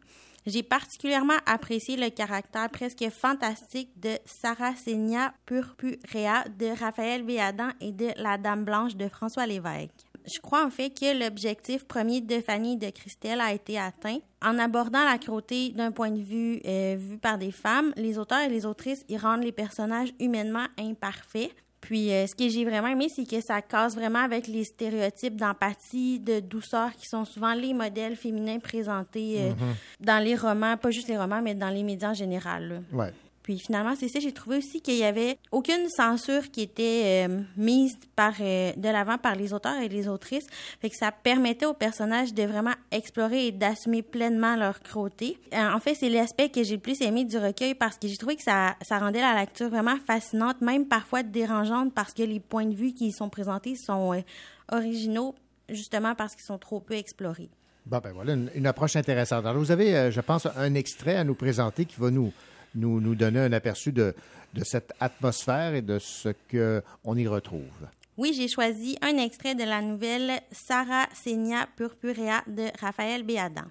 J'ai 0.47 0.63
particulièrement 0.63 1.39
apprécié 1.45 1.97
le 1.97 2.09
caractère 2.11 2.71
presque 2.71 3.09
fantastique 3.11 3.91
de 3.99 4.11
Saracenia 4.27 5.33
purpurea 5.45 6.45
de 6.57 6.67
Raphaël 6.79 7.25
Béadan 7.25 7.71
et 7.81 7.91
de 7.91 8.11
La 8.17 8.39
Dame 8.39 8.65
Blanche 8.65 8.95
de 8.95 9.09
François 9.09 9.47
Lévesque. 9.47 10.06
Je 10.27 10.39
crois 10.41 10.65
en 10.67 10.71
fait 10.71 10.91
que 10.91 11.19
l'objectif 11.25 11.85
premier 11.85 12.21
de 12.21 12.41
Fanny 12.41 12.75
et 12.75 12.77
de 12.77 12.91
Christelle 12.91 13.41
a 13.41 13.53
été 13.53 13.79
atteint. 13.79 14.19
En 14.45 14.59
abordant 14.59 15.05
la 15.05 15.19
cruauté 15.19 15.71
d'un 15.71 15.93
point 15.93 16.11
de 16.11 16.21
vue 16.21 16.61
euh, 16.67 16.97
vu 16.99 17.19
par 17.19 17.39
des 17.39 17.53
femmes, 17.53 17.93
les 17.97 18.19
auteurs 18.19 18.41
et 18.41 18.49
les 18.49 18.67
autrices 18.67 19.05
y 19.09 19.17
rendent 19.17 19.43
les 19.45 19.53
personnages 19.53 20.13
humainement 20.21 20.67
imparfaits. 20.79 21.51
Puis, 21.81 22.11
euh, 22.11 22.27
ce 22.27 22.35
que 22.35 22.49
j'ai 22.49 22.65
vraiment 22.65 22.89
aimé, 22.89 23.09
c'est 23.09 23.25
que 23.29 23.41
ça 23.41 23.63
casse 23.63 23.95
vraiment 23.95 24.19
avec 24.19 24.49
les 24.49 24.65
stéréotypes 24.65 25.37
d'empathie, 25.37 26.19
de 26.19 26.41
douceur 26.41 26.91
qui 26.97 27.07
sont 27.07 27.25
souvent 27.25 27.55
les 27.55 27.75
modèles 27.75 28.17
féminins 28.17 28.59
présentés 28.59 29.37
euh, 29.39 29.51
Mhm. 29.51 29.75
dans 30.01 30.23
les 30.25 30.35
romans, 30.35 30.77
pas 30.77 30.91
juste 30.91 31.07
les 31.07 31.17
romans, 31.19 31.41
mais 31.43 31.55
dans 31.55 31.69
les 31.71 31.85
médias 31.85 32.11
en 32.11 32.15
général. 32.15 32.69
là. 32.93 32.99
Ouais. 32.99 33.13
Puis 33.47 33.61
finalement, 33.61 33.95
c'est 33.95 34.09
ça, 34.09 34.19
j'ai 34.19 34.33
trouvé 34.33 34.57
aussi 34.57 34.81
qu'il 34.81 34.97
y 34.97 35.05
avait 35.05 35.39
aucune 35.53 35.89
censure 35.89 36.51
qui 36.51 36.63
était 36.63 37.29
euh, 37.29 37.43
mise 37.57 37.97
par, 38.17 38.33
euh, 38.41 38.73
de 38.77 38.89
l'avant 38.89 39.19
par 39.19 39.37
les 39.37 39.55
auteurs 39.55 39.81
et 39.81 39.89
les 39.89 40.09
autrices. 40.09 40.49
Fait 40.81 40.91
que 40.91 40.97
ça 40.97 41.13
permettait 41.13 41.65
aux 41.65 41.73
personnages 41.73 42.35
de 42.35 42.43
vraiment 42.43 42.75
explorer 42.91 43.47
et 43.47 43.53
d'assumer 43.53 44.03
pleinement 44.03 44.57
leur 44.57 44.81
cruauté. 44.81 45.39
Euh, 45.55 45.73
en 45.73 45.79
fait, 45.79 45.95
c'est 45.95 46.09
l'aspect 46.09 46.49
que 46.49 46.65
j'ai 46.65 46.75
le 46.75 46.81
plus 46.81 47.01
aimé 47.03 47.25
du 47.25 47.39
recueil 47.39 47.77
parce 47.77 47.99
que 47.99 48.09
j'ai 48.09 48.17
trouvé 48.17 48.35
que 48.35 48.43
ça, 48.43 48.75
ça 48.83 48.99
rendait 48.99 49.21
la 49.21 49.39
lecture 49.39 49.69
vraiment 49.69 49.97
fascinante, 50.05 50.61
même 50.61 50.85
parfois 50.85 51.23
dérangeante 51.23 51.95
parce 51.95 52.13
que 52.13 52.25
les 52.25 52.41
points 52.41 52.67
de 52.67 52.75
vue 52.75 52.95
qui 52.95 53.07
y 53.07 53.13
sont 53.13 53.31
présentés 53.31 53.77
sont 53.77 54.25
originaux 54.73 55.37
justement 55.69 56.17
parce 56.17 56.35
qu'ils 56.35 56.47
sont 56.47 56.59
trop 56.59 56.81
peu 56.81 56.95
explorés. 56.95 57.51
Bon, 57.87 58.01
ben 58.03 58.11
voilà, 58.13 58.33
une, 58.33 58.67
approche 58.67 58.97
intéressante. 58.97 59.47
Alors, 59.47 59.63
vous 59.63 59.71
avez, 59.71 60.11
je 60.11 60.21
pense, 60.21 60.49
un 60.57 60.75
extrait 60.75 61.15
à 61.15 61.23
nous 61.23 61.37
présenter 61.37 61.85
qui 61.85 62.01
va 62.01 62.11
nous, 62.11 62.33
nous, 62.75 63.01
nous 63.01 63.15
donner 63.15 63.41
un 63.41 63.53
aperçu 63.53 63.93
de, 63.93 64.15
de 64.55 64.65
cette 64.65 64.93
atmosphère 65.01 65.75
et 65.75 65.83
de 65.83 65.99
ce 65.99 66.31
qu'on 66.51 67.17
y 67.17 67.27
retrouve. 67.27 67.89
Oui, 68.17 68.33
j'ai 68.35 68.49
choisi 68.49 68.97
un 69.03 69.19
extrait 69.19 69.55
de 69.55 69.65
la 69.65 69.83
nouvelle 69.83 70.41
Sarah 70.51 71.07
Senia 71.13 71.69
Purpurea 71.77 72.43
de 72.47 72.65
Raphaël 72.81 73.23
Béadan. 73.23 73.67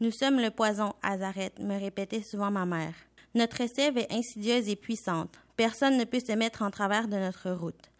Nous 0.00 0.10
sommes 0.10 0.40
le 0.40 0.50
poison, 0.50 0.94
Azareth, 1.02 1.58
me 1.58 1.78
répétait 1.78 2.22
souvent 2.22 2.50
ma 2.50 2.64
mère. 2.64 2.94
Notre 3.34 3.66
sève 3.68 3.98
est 3.98 4.12
insidieuse 4.12 4.68
et 4.68 4.76
puissante. 4.76 5.34
Personne 5.56 5.98
ne 5.98 6.04
peut 6.04 6.20
se 6.20 6.32
mettre 6.32 6.62
en 6.62 6.70
travers 6.70 7.08
de 7.08 7.16
notre 7.16 7.50
route. 7.50 7.90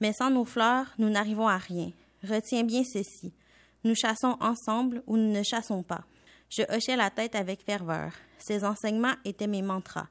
Mais 0.00 0.12
sans 0.12 0.30
nos 0.30 0.44
fleurs, 0.44 0.86
nous 0.98 1.10
n'arrivons 1.10 1.48
à 1.48 1.58
rien. 1.58 1.90
Retiens 2.22 2.62
bien 2.62 2.84
ceci. 2.84 3.32
Nous 3.84 3.94
chassons 3.94 4.36
ensemble 4.40 5.02
ou 5.06 5.16
nous 5.16 5.32
ne 5.32 5.42
chassons 5.42 5.82
pas. 5.82 6.04
Je 6.56 6.62
hochais 6.72 6.94
la 6.94 7.10
tête 7.10 7.34
avec 7.34 7.64
ferveur. 7.64 8.12
Ces 8.38 8.64
enseignements 8.64 9.14
étaient 9.24 9.48
mes 9.48 9.62
mantras. 9.62 10.06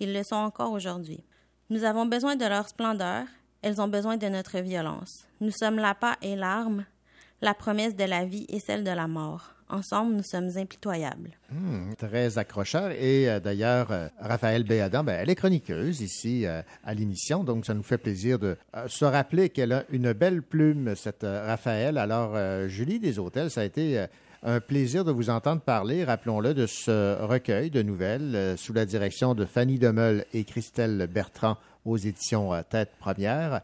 Ils 0.00 0.12
le 0.12 0.24
sont 0.24 0.34
encore 0.34 0.72
aujourd'hui. 0.72 1.22
Nous 1.70 1.84
avons 1.84 2.04
besoin 2.04 2.34
de 2.34 2.44
leur 2.44 2.68
splendeur, 2.68 3.26
elles 3.62 3.80
ont 3.80 3.86
besoin 3.86 4.16
de 4.16 4.26
notre 4.26 4.58
violence. 4.58 5.24
Nous 5.40 5.52
sommes 5.52 5.76
l'appât 5.76 6.16
et 6.20 6.34
l'arme, 6.34 6.84
la 7.42 7.54
promesse 7.54 7.94
de 7.94 8.04
la 8.04 8.24
vie 8.24 8.44
et 8.48 8.58
celle 8.58 8.82
de 8.82 8.90
la 8.90 9.06
mort. 9.06 9.54
Ensemble, 9.68 10.14
nous 10.16 10.24
sommes 10.24 10.50
impitoyables. 10.56 11.30
Hmm, 11.50 11.92
très 11.96 12.38
accrocheur. 12.38 12.90
Et 12.90 13.30
euh, 13.30 13.38
d'ailleurs, 13.38 13.92
euh, 13.92 14.08
Raphaël 14.18 14.64
Béadan, 14.64 15.04
ben, 15.04 15.16
elle 15.20 15.30
est 15.30 15.34
chroniqueuse 15.36 16.00
ici 16.00 16.44
euh, 16.44 16.60
à 16.82 16.92
l'émission, 16.92 17.44
donc 17.44 17.66
ça 17.66 17.72
nous 17.72 17.82
fait 17.82 17.98
plaisir 17.98 18.38
de 18.38 18.56
se 18.88 19.04
rappeler 19.04 19.48
qu'elle 19.48 19.72
a 19.72 19.84
une 19.90 20.12
belle 20.12 20.42
plume, 20.42 20.96
cette 20.96 21.22
Raphaël. 21.22 21.98
Alors, 21.98 22.36
Julie 22.68 22.98
des 22.98 23.18
Hôtels, 23.18 23.50
ça 23.50 23.62
a 23.62 23.64
été 23.64 24.06
un 24.44 24.60
plaisir 24.60 25.04
de 25.04 25.10
vous 25.10 25.30
entendre 25.30 25.62
parler, 25.62 26.04
rappelons-le, 26.04 26.52
de 26.52 26.66
ce 26.66 27.20
recueil 27.22 27.70
de 27.70 27.82
nouvelles 27.82 28.36
euh, 28.36 28.56
sous 28.56 28.74
la 28.74 28.84
direction 28.84 29.34
de 29.34 29.46
Fanny 29.46 29.78
Demeul 29.78 30.26
et 30.34 30.44
Christelle 30.44 31.08
Bertrand 31.10 31.56
aux 31.86 31.96
éditions 31.96 32.52
euh, 32.52 32.62
Tête 32.62 32.92
Première. 32.98 33.62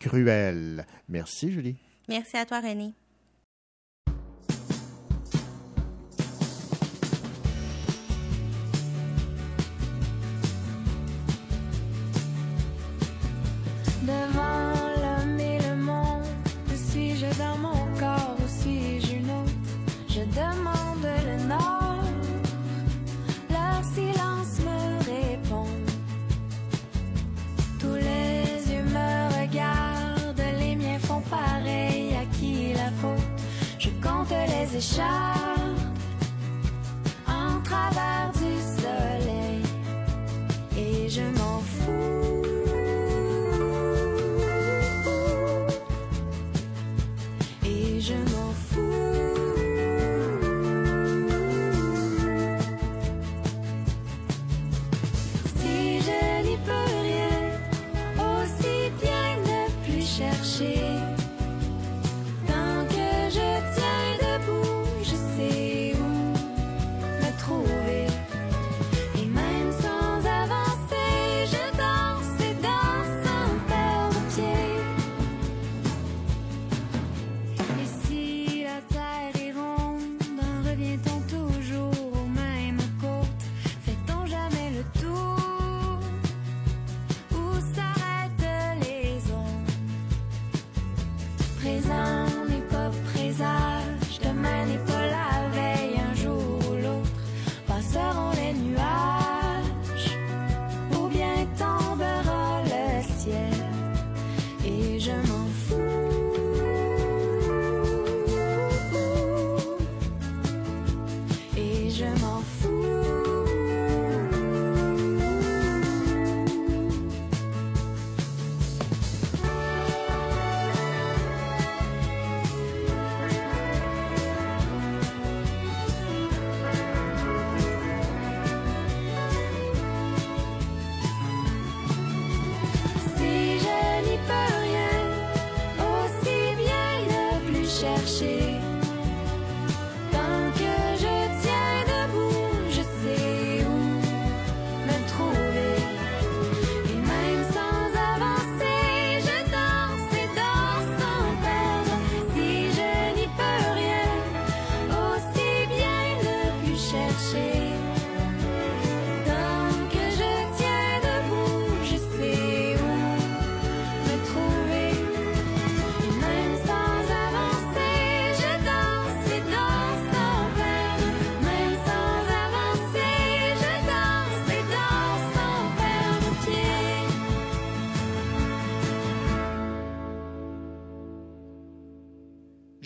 Cruel. 0.00 0.86
Merci, 1.08 1.52
Julie. 1.52 1.76
Merci 2.08 2.36
à 2.36 2.44
toi, 2.44 2.60
René. 2.60 2.94
Compte 34.78 34.92
les 34.94 35.37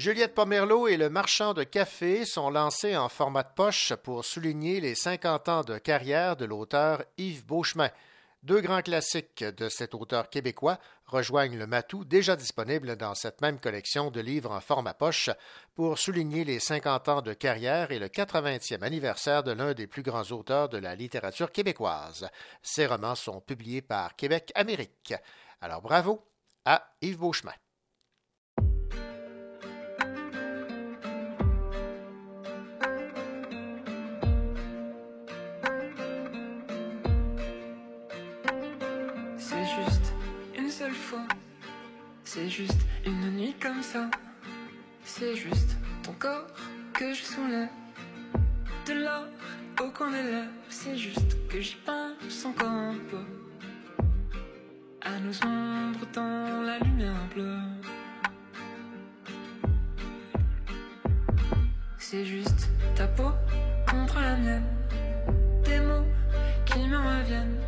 Juliette 0.02 0.34
Pomerleau 0.34 0.88
et 0.88 0.96
le 0.96 1.08
marchand 1.08 1.54
de 1.54 1.62
café 1.62 2.24
sont 2.24 2.50
lancés 2.50 2.96
en 2.96 3.08
format 3.08 3.44
de 3.44 3.52
poche 3.54 3.92
pour 4.02 4.24
souligner 4.24 4.80
les 4.80 4.96
50 4.96 5.48
ans 5.48 5.60
de 5.60 5.78
carrière 5.78 6.34
de 6.34 6.44
l'auteur 6.44 7.04
Yves 7.18 7.46
Beauchemin. 7.46 7.88
Deux 8.42 8.60
grands 8.60 8.82
classiques 8.82 9.44
de 9.44 9.68
cet 9.68 9.94
auteur 9.94 10.28
québécois 10.28 10.80
rejoignent 11.06 11.56
le 11.56 11.68
matou 11.68 12.04
déjà 12.04 12.34
disponible 12.34 12.96
dans 12.96 13.14
cette 13.14 13.40
même 13.42 13.60
collection 13.60 14.10
de 14.10 14.20
livres 14.20 14.50
en 14.50 14.60
format 14.60 14.92
poche 14.92 15.30
pour 15.76 15.96
souligner 16.00 16.42
les 16.42 16.58
50 16.58 17.08
ans 17.08 17.22
de 17.22 17.32
carrière 17.32 17.92
et 17.92 18.00
le 18.00 18.08
80e 18.08 18.82
anniversaire 18.82 19.44
de 19.44 19.52
l'un 19.52 19.72
des 19.72 19.86
plus 19.86 20.02
grands 20.02 20.32
auteurs 20.32 20.68
de 20.68 20.78
la 20.78 20.96
littérature 20.96 21.52
québécoise. 21.52 22.28
Ces 22.60 22.86
romans 22.86 23.14
sont 23.14 23.40
publiés 23.40 23.82
par 23.82 24.16
Québec 24.16 24.50
Amérique. 24.56 25.14
Alors 25.60 25.80
bravo 25.80 26.26
à 26.64 26.90
Yves 27.02 27.18
Beauchemin. 27.18 27.54
C'est 42.34 42.48
juste 42.48 42.80
une 43.04 43.30
nuit 43.32 43.54
comme 43.60 43.82
ça. 43.82 44.10
C'est 45.04 45.36
juste 45.36 45.76
ton 46.02 46.14
corps 46.14 46.46
que 46.94 47.12
je 47.12 47.22
soulève. 47.22 47.68
De 48.86 48.94
l'or 48.94 49.24
au 49.82 49.90
coin 49.90 50.10
des 50.10 50.22
lèvres. 50.22 50.48
C'est 50.70 50.96
juste 50.96 51.36
que 51.50 51.60
j'y 51.60 51.76
pense 51.84 52.46
encore 52.46 52.70
un 52.70 52.96
peu. 53.10 53.18
À 55.02 55.18
nos 55.18 55.46
ombres 55.46 56.06
dans 56.14 56.62
la 56.62 56.78
lumière 56.78 57.12
bleue. 57.34 57.58
C'est 61.98 62.24
juste 62.24 62.70
ta 62.94 63.08
peau 63.08 63.30
contre 63.86 64.20
la 64.20 64.36
mienne. 64.36 64.64
Des 65.66 65.80
mots 65.80 66.06
qui 66.64 66.78
me 66.78 66.96
reviennent. 66.96 67.60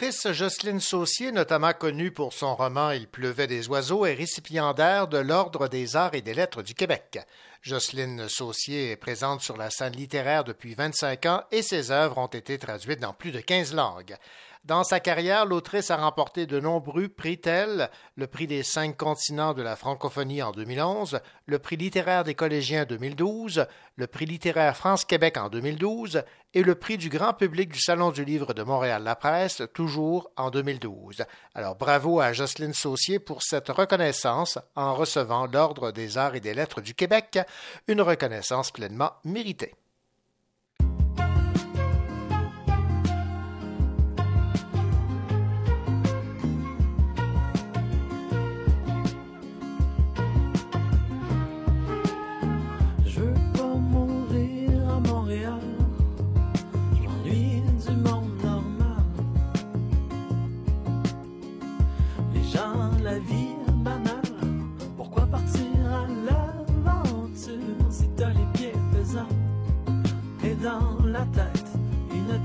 L'autrice 0.00 0.30
Jocelyne 0.30 0.78
Saucier, 0.78 1.32
notamment 1.32 1.72
connue 1.72 2.12
pour 2.12 2.32
son 2.32 2.54
roman 2.54 2.92
Il 2.92 3.08
pleuvait 3.08 3.48
des 3.48 3.66
oiseaux, 3.66 4.06
est 4.06 4.14
récipiendaire 4.14 5.08
de 5.08 5.18
l'Ordre 5.18 5.66
des 5.66 5.96
arts 5.96 6.14
et 6.14 6.22
des 6.22 6.34
lettres 6.34 6.62
du 6.62 6.72
Québec. 6.72 7.18
Jocelyne 7.62 8.28
Saucier 8.28 8.92
est 8.92 8.96
présente 8.96 9.40
sur 9.40 9.56
la 9.56 9.70
scène 9.70 9.96
littéraire 9.96 10.44
depuis 10.44 10.74
25 10.74 11.26
ans 11.26 11.42
et 11.50 11.62
ses 11.62 11.90
œuvres 11.90 12.18
ont 12.18 12.28
été 12.28 12.58
traduites 12.58 13.00
dans 13.00 13.12
plus 13.12 13.32
de 13.32 13.40
15 13.40 13.74
langues. 13.74 14.14
Dans 14.68 14.84
sa 14.84 15.00
carrière, 15.00 15.46
l'autrice 15.46 15.90
a 15.90 15.96
remporté 15.96 16.44
de 16.44 16.60
nombreux 16.60 17.08
prix 17.08 17.38
tels 17.38 17.88
le 18.16 18.26
prix 18.26 18.46
des 18.46 18.62
cinq 18.62 18.98
continents 18.98 19.54
de 19.54 19.62
la 19.62 19.76
francophonie 19.76 20.42
en 20.42 20.52
2011, 20.52 21.20
le 21.46 21.58
prix 21.58 21.78
littéraire 21.78 22.22
des 22.22 22.34
collégiens 22.34 22.84
2012, 22.84 23.66
le 23.96 24.06
prix 24.06 24.26
littéraire 24.26 24.76
France-Québec 24.76 25.38
en 25.38 25.48
2012 25.48 26.22
et 26.52 26.62
le 26.62 26.74
prix 26.74 26.98
du 26.98 27.08
grand 27.08 27.32
public 27.32 27.72
du 27.72 27.80
Salon 27.80 28.10
du 28.10 28.26
livre 28.26 28.52
de 28.52 28.62
Montréal-La 28.62 29.16
Presse, 29.16 29.62
toujours 29.72 30.30
en 30.36 30.50
2012. 30.50 31.24
Alors 31.54 31.76
bravo 31.76 32.20
à 32.20 32.34
Jocelyne 32.34 32.74
Saucier 32.74 33.18
pour 33.18 33.42
cette 33.42 33.70
reconnaissance 33.70 34.58
en 34.76 34.94
recevant 34.94 35.46
l'Ordre 35.46 35.92
des 35.92 36.18
arts 36.18 36.34
et 36.34 36.40
des 36.40 36.52
lettres 36.52 36.82
du 36.82 36.92
Québec, 36.92 37.38
une 37.86 38.02
reconnaissance 38.02 38.70
pleinement 38.70 39.12
méritée. 39.24 39.72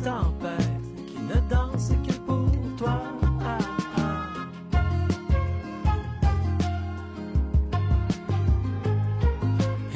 tempête 0.03 0.81
qui 1.07 1.19
ne 1.19 1.39
danse 1.49 1.91
que 2.05 2.13
pour 2.27 2.51
toi. 2.77 2.99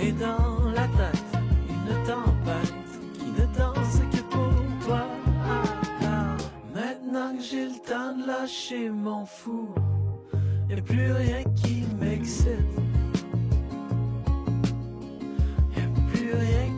Et 0.02 0.12
dans 0.14 0.70
la 0.74 0.88
tête, 1.00 1.30
une 1.70 1.94
tempête 2.06 2.74
qui 3.20 3.26
ne 3.38 3.46
danse 3.58 4.00
que 4.12 4.22
pour 4.34 4.86
toi. 4.86 5.04
Maintenant 6.74 7.36
que 7.36 7.44
j'ai 7.44 7.66
le 7.66 7.80
temps 7.86 8.16
de 8.16 8.28
lâcher 8.28 8.90
mon 8.90 9.26
fou, 9.26 9.68
y 10.70 10.74
a 10.74 10.82
plus 10.82 11.12
rien 11.12 11.44
qui 11.56 11.84
m'excite. 12.00 12.48
Y 15.76 15.80
a 15.80 15.88
plus 16.12 16.32
rien 16.34 16.66
qui 16.72 16.77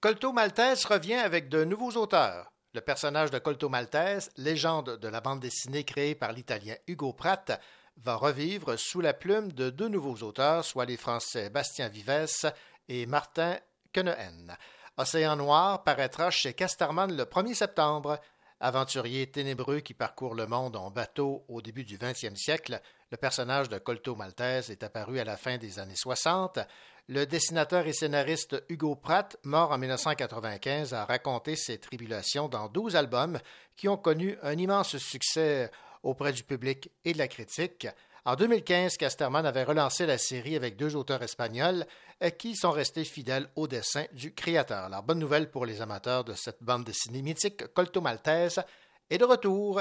Colto 0.00 0.32
Maltese 0.32 0.84
revient 0.84 1.14
avec 1.14 1.48
de 1.48 1.64
nouveaux 1.64 1.90
auteurs. 1.90 2.52
Le 2.72 2.80
personnage 2.80 3.32
de 3.32 3.40
Colto 3.40 3.68
Maltese, 3.68 4.30
légende 4.36 4.96
de 4.96 5.08
la 5.08 5.20
bande 5.20 5.40
dessinée 5.40 5.82
créée 5.82 6.14
par 6.14 6.30
l'Italien 6.30 6.76
Hugo 6.86 7.12
Pratt, 7.12 7.60
va 7.96 8.14
revivre 8.14 8.78
sous 8.78 9.00
la 9.00 9.12
plume 9.12 9.50
de 9.50 9.70
deux 9.70 9.88
nouveaux 9.88 10.24
auteurs, 10.24 10.64
soit 10.64 10.84
les 10.84 10.96
Français 10.96 11.50
Bastien 11.50 11.88
Vives 11.88 12.52
et 12.86 13.06
Martin 13.06 13.58
Quenehen. 13.92 14.56
Océan 14.98 15.34
Noir 15.34 15.82
paraîtra 15.82 16.30
chez 16.30 16.54
Casterman 16.54 17.16
le 17.16 17.24
1er 17.24 17.54
septembre. 17.54 18.20
Aventurier 18.60 19.28
ténébreux 19.28 19.80
qui 19.80 19.94
parcourt 19.94 20.36
le 20.36 20.46
monde 20.46 20.76
en 20.76 20.92
bateau 20.92 21.44
au 21.48 21.60
début 21.60 21.84
du 21.84 21.98
20e 21.98 22.36
siècle, 22.36 22.80
le 23.10 23.16
personnage 23.16 23.68
de 23.68 23.78
Colto 23.78 24.14
Maltese 24.14 24.70
est 24.70 24.84
apparu 24.84 25.18
à 25.18 25.24
la 25.24 25.36
fin 25.36 25.58
des 25.58 25.80
années 25.80 25.96
60. 25.96 26.60
Le 27.10 27.24
dessinateur 27.24 27.86
et 27.86 27.94
scénariste 27.94 28.62
Hugo 28.68 28.94
Pratt, 28.94 29.38
mort 29.42 29.72
en 29.72 29.78
1995, 29.78 30.92
a 30.92 31.06
raconté 31.06 31.56
ses 31.56 31.78
tribulations 31.78 32.48
dans 32.48 32.68
12 32.68 32.96
albums 32.96 33.38
qui 33.76 33.88
ont 33.88 33.96
connu 33.96 34.36
un 34.42 34.58
immense 34.58 34.98
succès 34.98 35.70
auprès 36.02 36.34
du 36.34 36.42
public 36.42 36.90
et 37.06 37.14
de 37.14 37.18
la 37.18 37.26
critique. 37.26 37.86
En 38.26 38.36
2015, 38.36 38.98
Casterman 38.98 39.46
avait 39.46 39.64
relancé 39.64 40.04
la 40.04 40.18
série 40.18 40.54
avec 40.54 40.76
deux 40.76 40.96
auteurs 40.96 41.22
espagnols 41.22 41.86
euh, 42.22 42.28
qui 42.28 42.54
sont 42.54 42.72
restés 42.72 43.04
fidèles 43.04 43.48
au 43.56 43.66
dessin 43.66 44.04
du 44.12 44.34
créateur. 44.34 44.84
Alors, 44.84 45.02
bonne 45.02 45.18
nouvelle 45.18 45.50
pour 45.50 45.64
les 45.64 45.80
amateurs 45.80 46.24
de 46.24 46.34
cette 46.34 46.62
bande 46.62 46.84
dessinée 46.84 47.22
mythique, 47.22 47.72
Colto 47.72 48.02
Maltese 48.02 48.60
est 49.08 49.16
de 49.16 49.24
retour. 49.24 49.80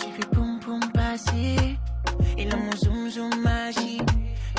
J'ai 0.00 0.10
vu 0.10 0.22
boum 0.32 0.58
boum 0.60 0.80
passer. 0.92 1.78
Et 2.36 2.44
là 2.44 2.56
mon 2.56 2.76
zoom 2.76 3.10
zoom 3.10 3.42
magie. 3.42 4.00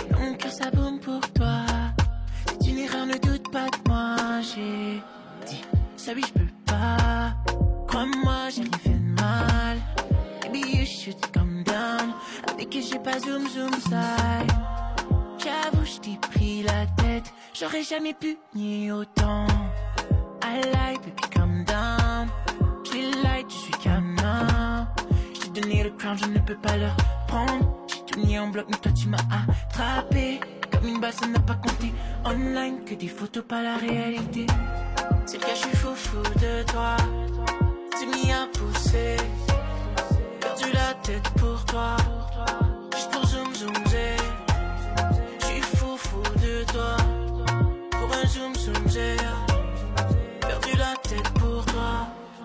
Et 0.09 0.13
mon 0.13 0.33
cœur 0.35 0.51
ça 0.51 0.69
boum 0.71 0.99
pour 0.99 1.21
toi. 1.33 1.65
C'est 2.59 2.69
une 2.69 2.79
erreur, 2.79 3.05
ne 3.05 3.17
doute 3.17 3.51
pas 3.51 3.67
de 3.67 3.89
moi. 3.89 4.15
J'ai 4.41 5.01
dit, 5.47 5.61
ça 5.95 6.13
oui, 6.15 6.23
je 6.27 6.33
peux 6.39 6.53
pas. 6.65 7.35
Crois-moi, 7.87 8.49
j'ai 8.49 8.63
rien 8.63 8.79
fait 8.83 8.89
de 8.89 9.21
mal. 9.21 9.77
Baby, 10.41 10.79
you 10.79 10.85
should 10.85 11.19
come 11.33 11.63
down. 11.63 12.13
Avec 12.51 12.69
que 12.69 12.81
j'ai 12.81 12.99
pas 12.99 13.19
zoom 13.19 13.47
zoom 13.49 13.73
side. 13.73 14.51
J'avoue, 15.37 15.85
je 15.85 16.17
pris 16.29 16.63
la 16.63 16.85
tête. 16.97 17.31
J'aurais 17.53 17.83
jamais 17.83 18.13
pu 18.13 18.37
nier 18.55 18.91
autant. 18.91 19.45
I 20.43 20.61
like, 20.73 21.01
baby, 21.01 21.23
come 21.33 21.63
down. 21.63 22.29
Donné 25.59 25.83
le 25.83 25.89
crown, 25.89 26.15
je 26.15 26.25
ne 26.25 26.37
peux 26.37 26.55
pas 26.55 26.77
leur 26.77 26.95
prendre. 27.27 27.87
J'ai 27.87 28.05
tout 28.05 28.19
mis 28.19 28.37
en 28.37 28.49
bloc, 28.49 28.67
mais 28.69 28.77
toi 28.77 28.91
tu 28.91 29.07
m'as 29.07 29.17
attrapé. 29.17 30.39
Comme 30.71 30.87
une 30.87 30.99
balle, 30.99 31.13
ça 31.13 31.25
n'a 31.25 31.39
pas 31.39 31.55
compté. 31.55 31.91
Online, 32.25 32.83
que 32.85 32.93
des 32.93 33.07
photos, 33.07 33.43
pas 33.43 33.63
la 33.63 33.77
réalité. 33.77 34.45
C'est 35.25 35.37
le 35.37 35.41
cas, 35.41 35.55
je 35.55 35.67
suis 35.67 35.75
fou 35.77 35.95
fou 35.95 36.17
de 36.39 36.63
toi. 36.71 36.95
Tu 37.99 38.05
m'y 38.05 38.31
as 38.31 38.47
poussé. 38.53 39.17
Perdu 40.39 40.71
la 40.73 40.93
tête 41.01 41.27
pour 41.39 41.65
toi. 41.65 41.97
Juste 42.93 43.11
pour 43.11 43.25
zoom 43.25 43.55
zoom. 43.55 43.73
Je 45.39 45.45
suis 45.47 45.61
fou 45.61 45.97
fou 45.97 46.21
de 46.35 46.71
toi. 46.71 46.97
Pour 47.89 48.15
un 48.15 48.27
zoom 48.27 48.53
zoom 48.53 48.87
zé. 48.89 49.16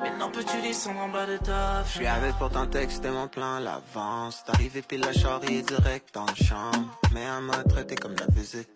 Maintenant 0.03 0.31
peux-tu 0.31 0.61
descendre 0.62 1.01
en 1.01 1.09
bas 1.09 1.27
de 1.27 1.37
ta 1.37 1.85
Je 1.85 1.91
suis 1.91 2.07
avec 2.07 2.35
pour 2.37 2.51
ton 2.51 2.66
texte 2.66 3.05
et 3.05 3.11
mon 3.11 3.29
plan 3.29 3.55
à 3.57 3.61
l'avance. 3.61 4.43
D'arriver 4.47 4.83
pile 4.83 5.01
la 5.01 5.12
charrie 5.12 5.62
direct 5.62 6.12
dans 6.15 6.27
le 6.27 6.45
champ. 6.45 6.73
Mais 7.12 7.20
elle 7.20 7.45
m'a 7.45 7.62
traité 7.62 7.95
comme 7.95 8.16
la 8.16 8.27
visite. 8.35 8.69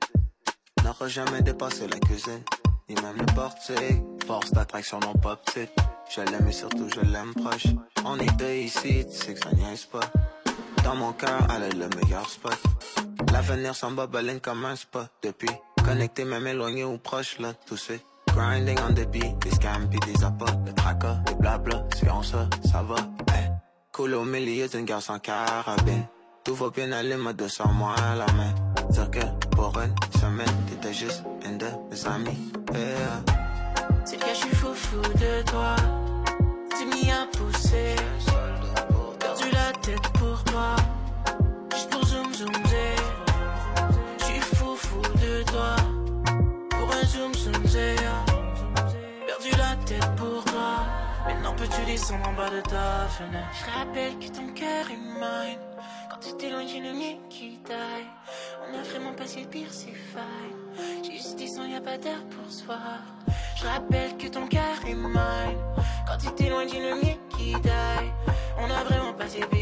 N'aura 0.85 1.09
jamais 1.09 1.43
dépassé 1.43 1.89
la 1.89 1.99
cuisine. 1.99 2.43
Ni 2.89 2.95
même 2.97 3.17
le 3.19 3.27
portique. 3.35 4.03
Force 4.27 4.53
d'attraction 4.53 5.01
non 5.01 5.15
pas 5.15 5.37
petite. 5.37 5.73
Je 6.15 6.21
l'aime 6.21 6.47
et 6.49 6.53
surtout 6.53 6.89
je 6.95 7.01
l'aime 7.01 7.35
proche. 7.35 7.67
On 8.05 8.19
est 8.21 8.37
deux 8.37 8.55
ici, 8.55 9.05
tu 9.05 9.17
sais 9.17 9.35
que 9.35 9.41
ça 9.41 9.53
niaise 9.53 9.85
pas. 9.87 10.09
Dans 10.85 10.95
mon 10.95 11.13
cœur, 11.13 11.45
elle 11.57 11.65
est 11.65 11.75
le 11.75 11.89
meilleur 12.01 12.31
spot. 12.31 12.57
L'avenir 13.33 13.75
s'en 13.75 13.91
bat 13.91 14.07
baline 14.07 14.39
comme 14.39 14.65
un 14.65 14.77
spot. 14.77 15.09
Depuis, 15.23 15.51
connecté 15.85 16.25
même 16.25 16.47
éloigné 16.47 16.85
ou 16.85 16.99
proche 16.99 17.41
là, 17.41 17.53
tout. 17.67 17.77
Grinding 18.37 18.79
on 18.87 18.93
the 18.93 19.07
beat, 19.11 19.39
des 19.41 19.51
scams 19.51 19.89
pis 19.89 19.99
des 20.01 20.23
appâts, 20.23 20.53
des 20.67 20.75
tracas, 20.75 21.15
des 21.25 21.35
blabla, 21.37 21.83
c'est 21.97 22.11
en 22.11 22.23
ça, 22.23 22.47
ça 22.71 22.83
va, 22.83 22.97
hey. 23.35 23.51
Cool 23.93 24.13
au 24.13 24.25
milieu 24.25 24.69
d'une 24.69 24.85
guerre 24.85 25.01
sans 25.01 25.19
carabine. 25.19 26.05
Tout 26.45 26.55
va 26.55 26.69
bien 26.69 26.93
aller, 26.93 27.17
mode 27.17 27.37
de 27.37 27.49
sans 27.49 27.73
moi 27.73 27.95
à 27.95 28.15
la 28.15 28.27
main. 28.35 28.55
Dire 28.91 29.11
que 29.11 29.25
pour 29.57 29.73
une 29.79 29.95
semaine, 30.21 30.55
t'étais 30.69 30.93
juste 30.93 31.25
une 31.47 31.57
de 31.57 31.67
mes 31.91 32.07
amis. 32.07 32.53
Yeah. 32.75 33.23
C'est 34.05 34.19
cas, 34.19 34.35
je 34.35 34.41
suis 34.41 34.55
fou 34.55 34.75
fou 34.75 35.01
de 35.01 35.43
toi. 35.51 35.75
Tu 36.79 36.85
m'y 36.85 37.11
as 37.11 37.27
poussé. 37.39 37.97
Perdu 39.19 39.51
la 39.51 39.73
tête 39.81 40.13
pour 40.19 40.45
toi. 40.45 40.77
Juste 41.73 41.91
pour 41.91 42.06
Maintenant 51.27 51.55
peux-tu 51.57 51.85
descendre 51.87 52.29
en 52.29 52.33
bas 52.35 52.51
de 52.51 52.61
ta 52.61 53.09
fenêtre? 53.09 53.47
Je 53.53 53.79
rappelle 53.79 54.19
que 54.19 54.29
ton 54.29 54.47
cœur 54.55 54.91
est 54.91 54.97
mine. 54.97 55.59
Quand 56.09 56.19
tu 56.21 56.37
t'éloignes 56.37 56.69
j'ai 56.69 56.81
le 56.81 56.93
mien 56.93 57.17
qui 57.29 57.59
taille. 57.65 58.07
On 58.69 58.79
a 58.79 58.83
vraiment 58.83 59.13
passé 59.13 59.41
le 59.43 59.49
pire 59.49 59.67
c'est 59.71 59.87
fine. 59.87 61.03
J'ai 61.03 61.13
juste 61.17 61.37
10 61.37 61.59
ans 61.59 61.67
y'a 61.67 61.81
pas 61.81 61.99
d'heure 61.99 62.25
pour 62.31 62.51
soi 62.51 62.79
Je 63.57 63.67
rappelle 63.67 64.17
que 64.17 64.29
ton 64.29 64.47
cœur 64.47 64.77
est 64.87 64.95
mine. 64.95 65.59
Quand 66.07 66.17
tu 66.19 66.33
t'éloignes 66.35 66.69
j'ai 66.69 66.81
le 66.81 66.95
mien 66.95 67.17
qui 67.37 67.53
taille. 67.61 68.13
On 68.59 68.71
a 68.71 68.85
vraiment 68.85 69.13
passé 69.13 69.41
le 69.41 69.47
pire 69.49 69.56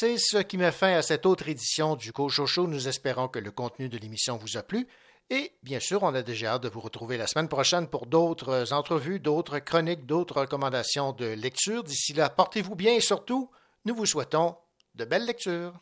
C'est 0.00 0.16
ce 0.16 0.38
qui 0.38 0.56
met 0.56 0.72
fin 0.72 0.94
à 0.94 1.02
cette 1.02 1.26
autre 1.26 1.46
édition 1.50 1.94
du 1.94 2.10
Cocho 2.10 2.46
Show. 2.46 2.66
Nous 2.66 2.88
espérons 2.88 3.28
que 3.28 3.38
le 3.38 3.50
contenu 3.50 3.90
de 3.90 3.98
l'émission 3.98 4.38
vous 4.38 4.56
a 4.56 4.62
plu. 4.62 4.88
Et 5.28 5.52
bien 5.62 5.78
sûr, 5.78 6.04
on 6.04 6.14
a 6.14 6.22
déjà 6.22 6.54
hâte 6.54 6.62
de 6.62 6.70
vous 6.70 6.80
retrouver 6.80 7.18
la 7.18 7.26
semaine 7.26 7.48
prochaine 7.48 7.86
pour 7.86 8.06
d'autres 8.06 8.72
entrevues, 8.72 9.20
d'autres 9.20 9.58
chroniques, 9.58 10.06
d'autres 10.06 10.40
recommandations 10.40 11.12
de 11.12 11.26
lecture. 11.26 11.84
D'ici 11.84 12.14
là, 12.14 12.30
portez-vous 12.30 12.76
bien 12.76 12.94
et 12.94 13.00
surtout, 13.00 13.50
nous 13.84 13.94
vous 13.94 14.06
souhaitons 14.06 14.56
de 14.94 15.04
belles 15.04 15.26
lectures. 15.26 15.74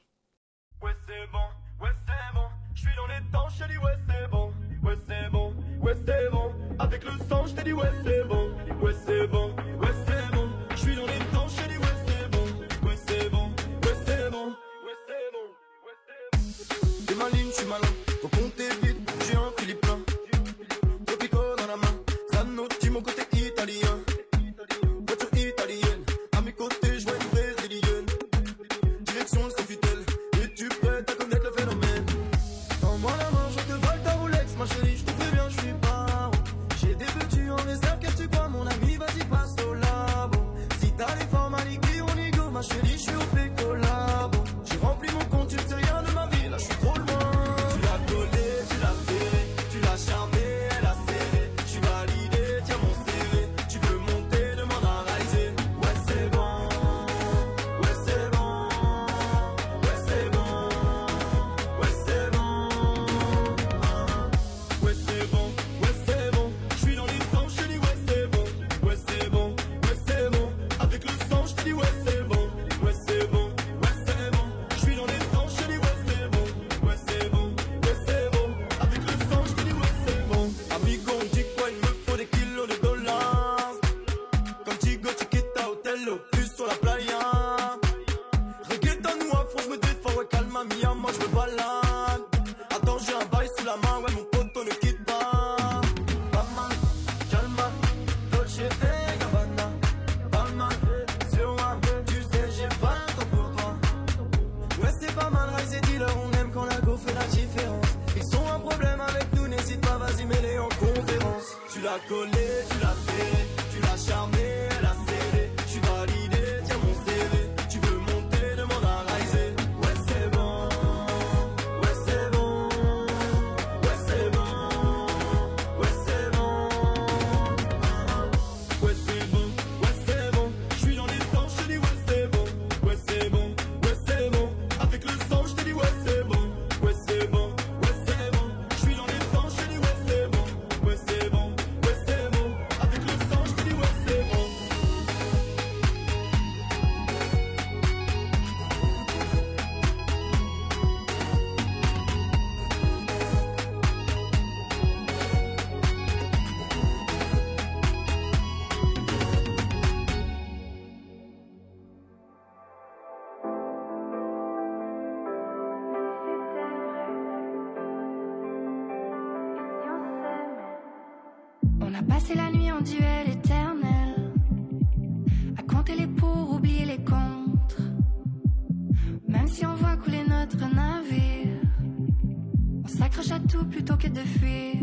notre 183.18 183.46
tout 183.48 183.64
plutôt 183.64 183.96
que 183.96 184.06
de 184.06 184.20
fuir. 184.20 184.76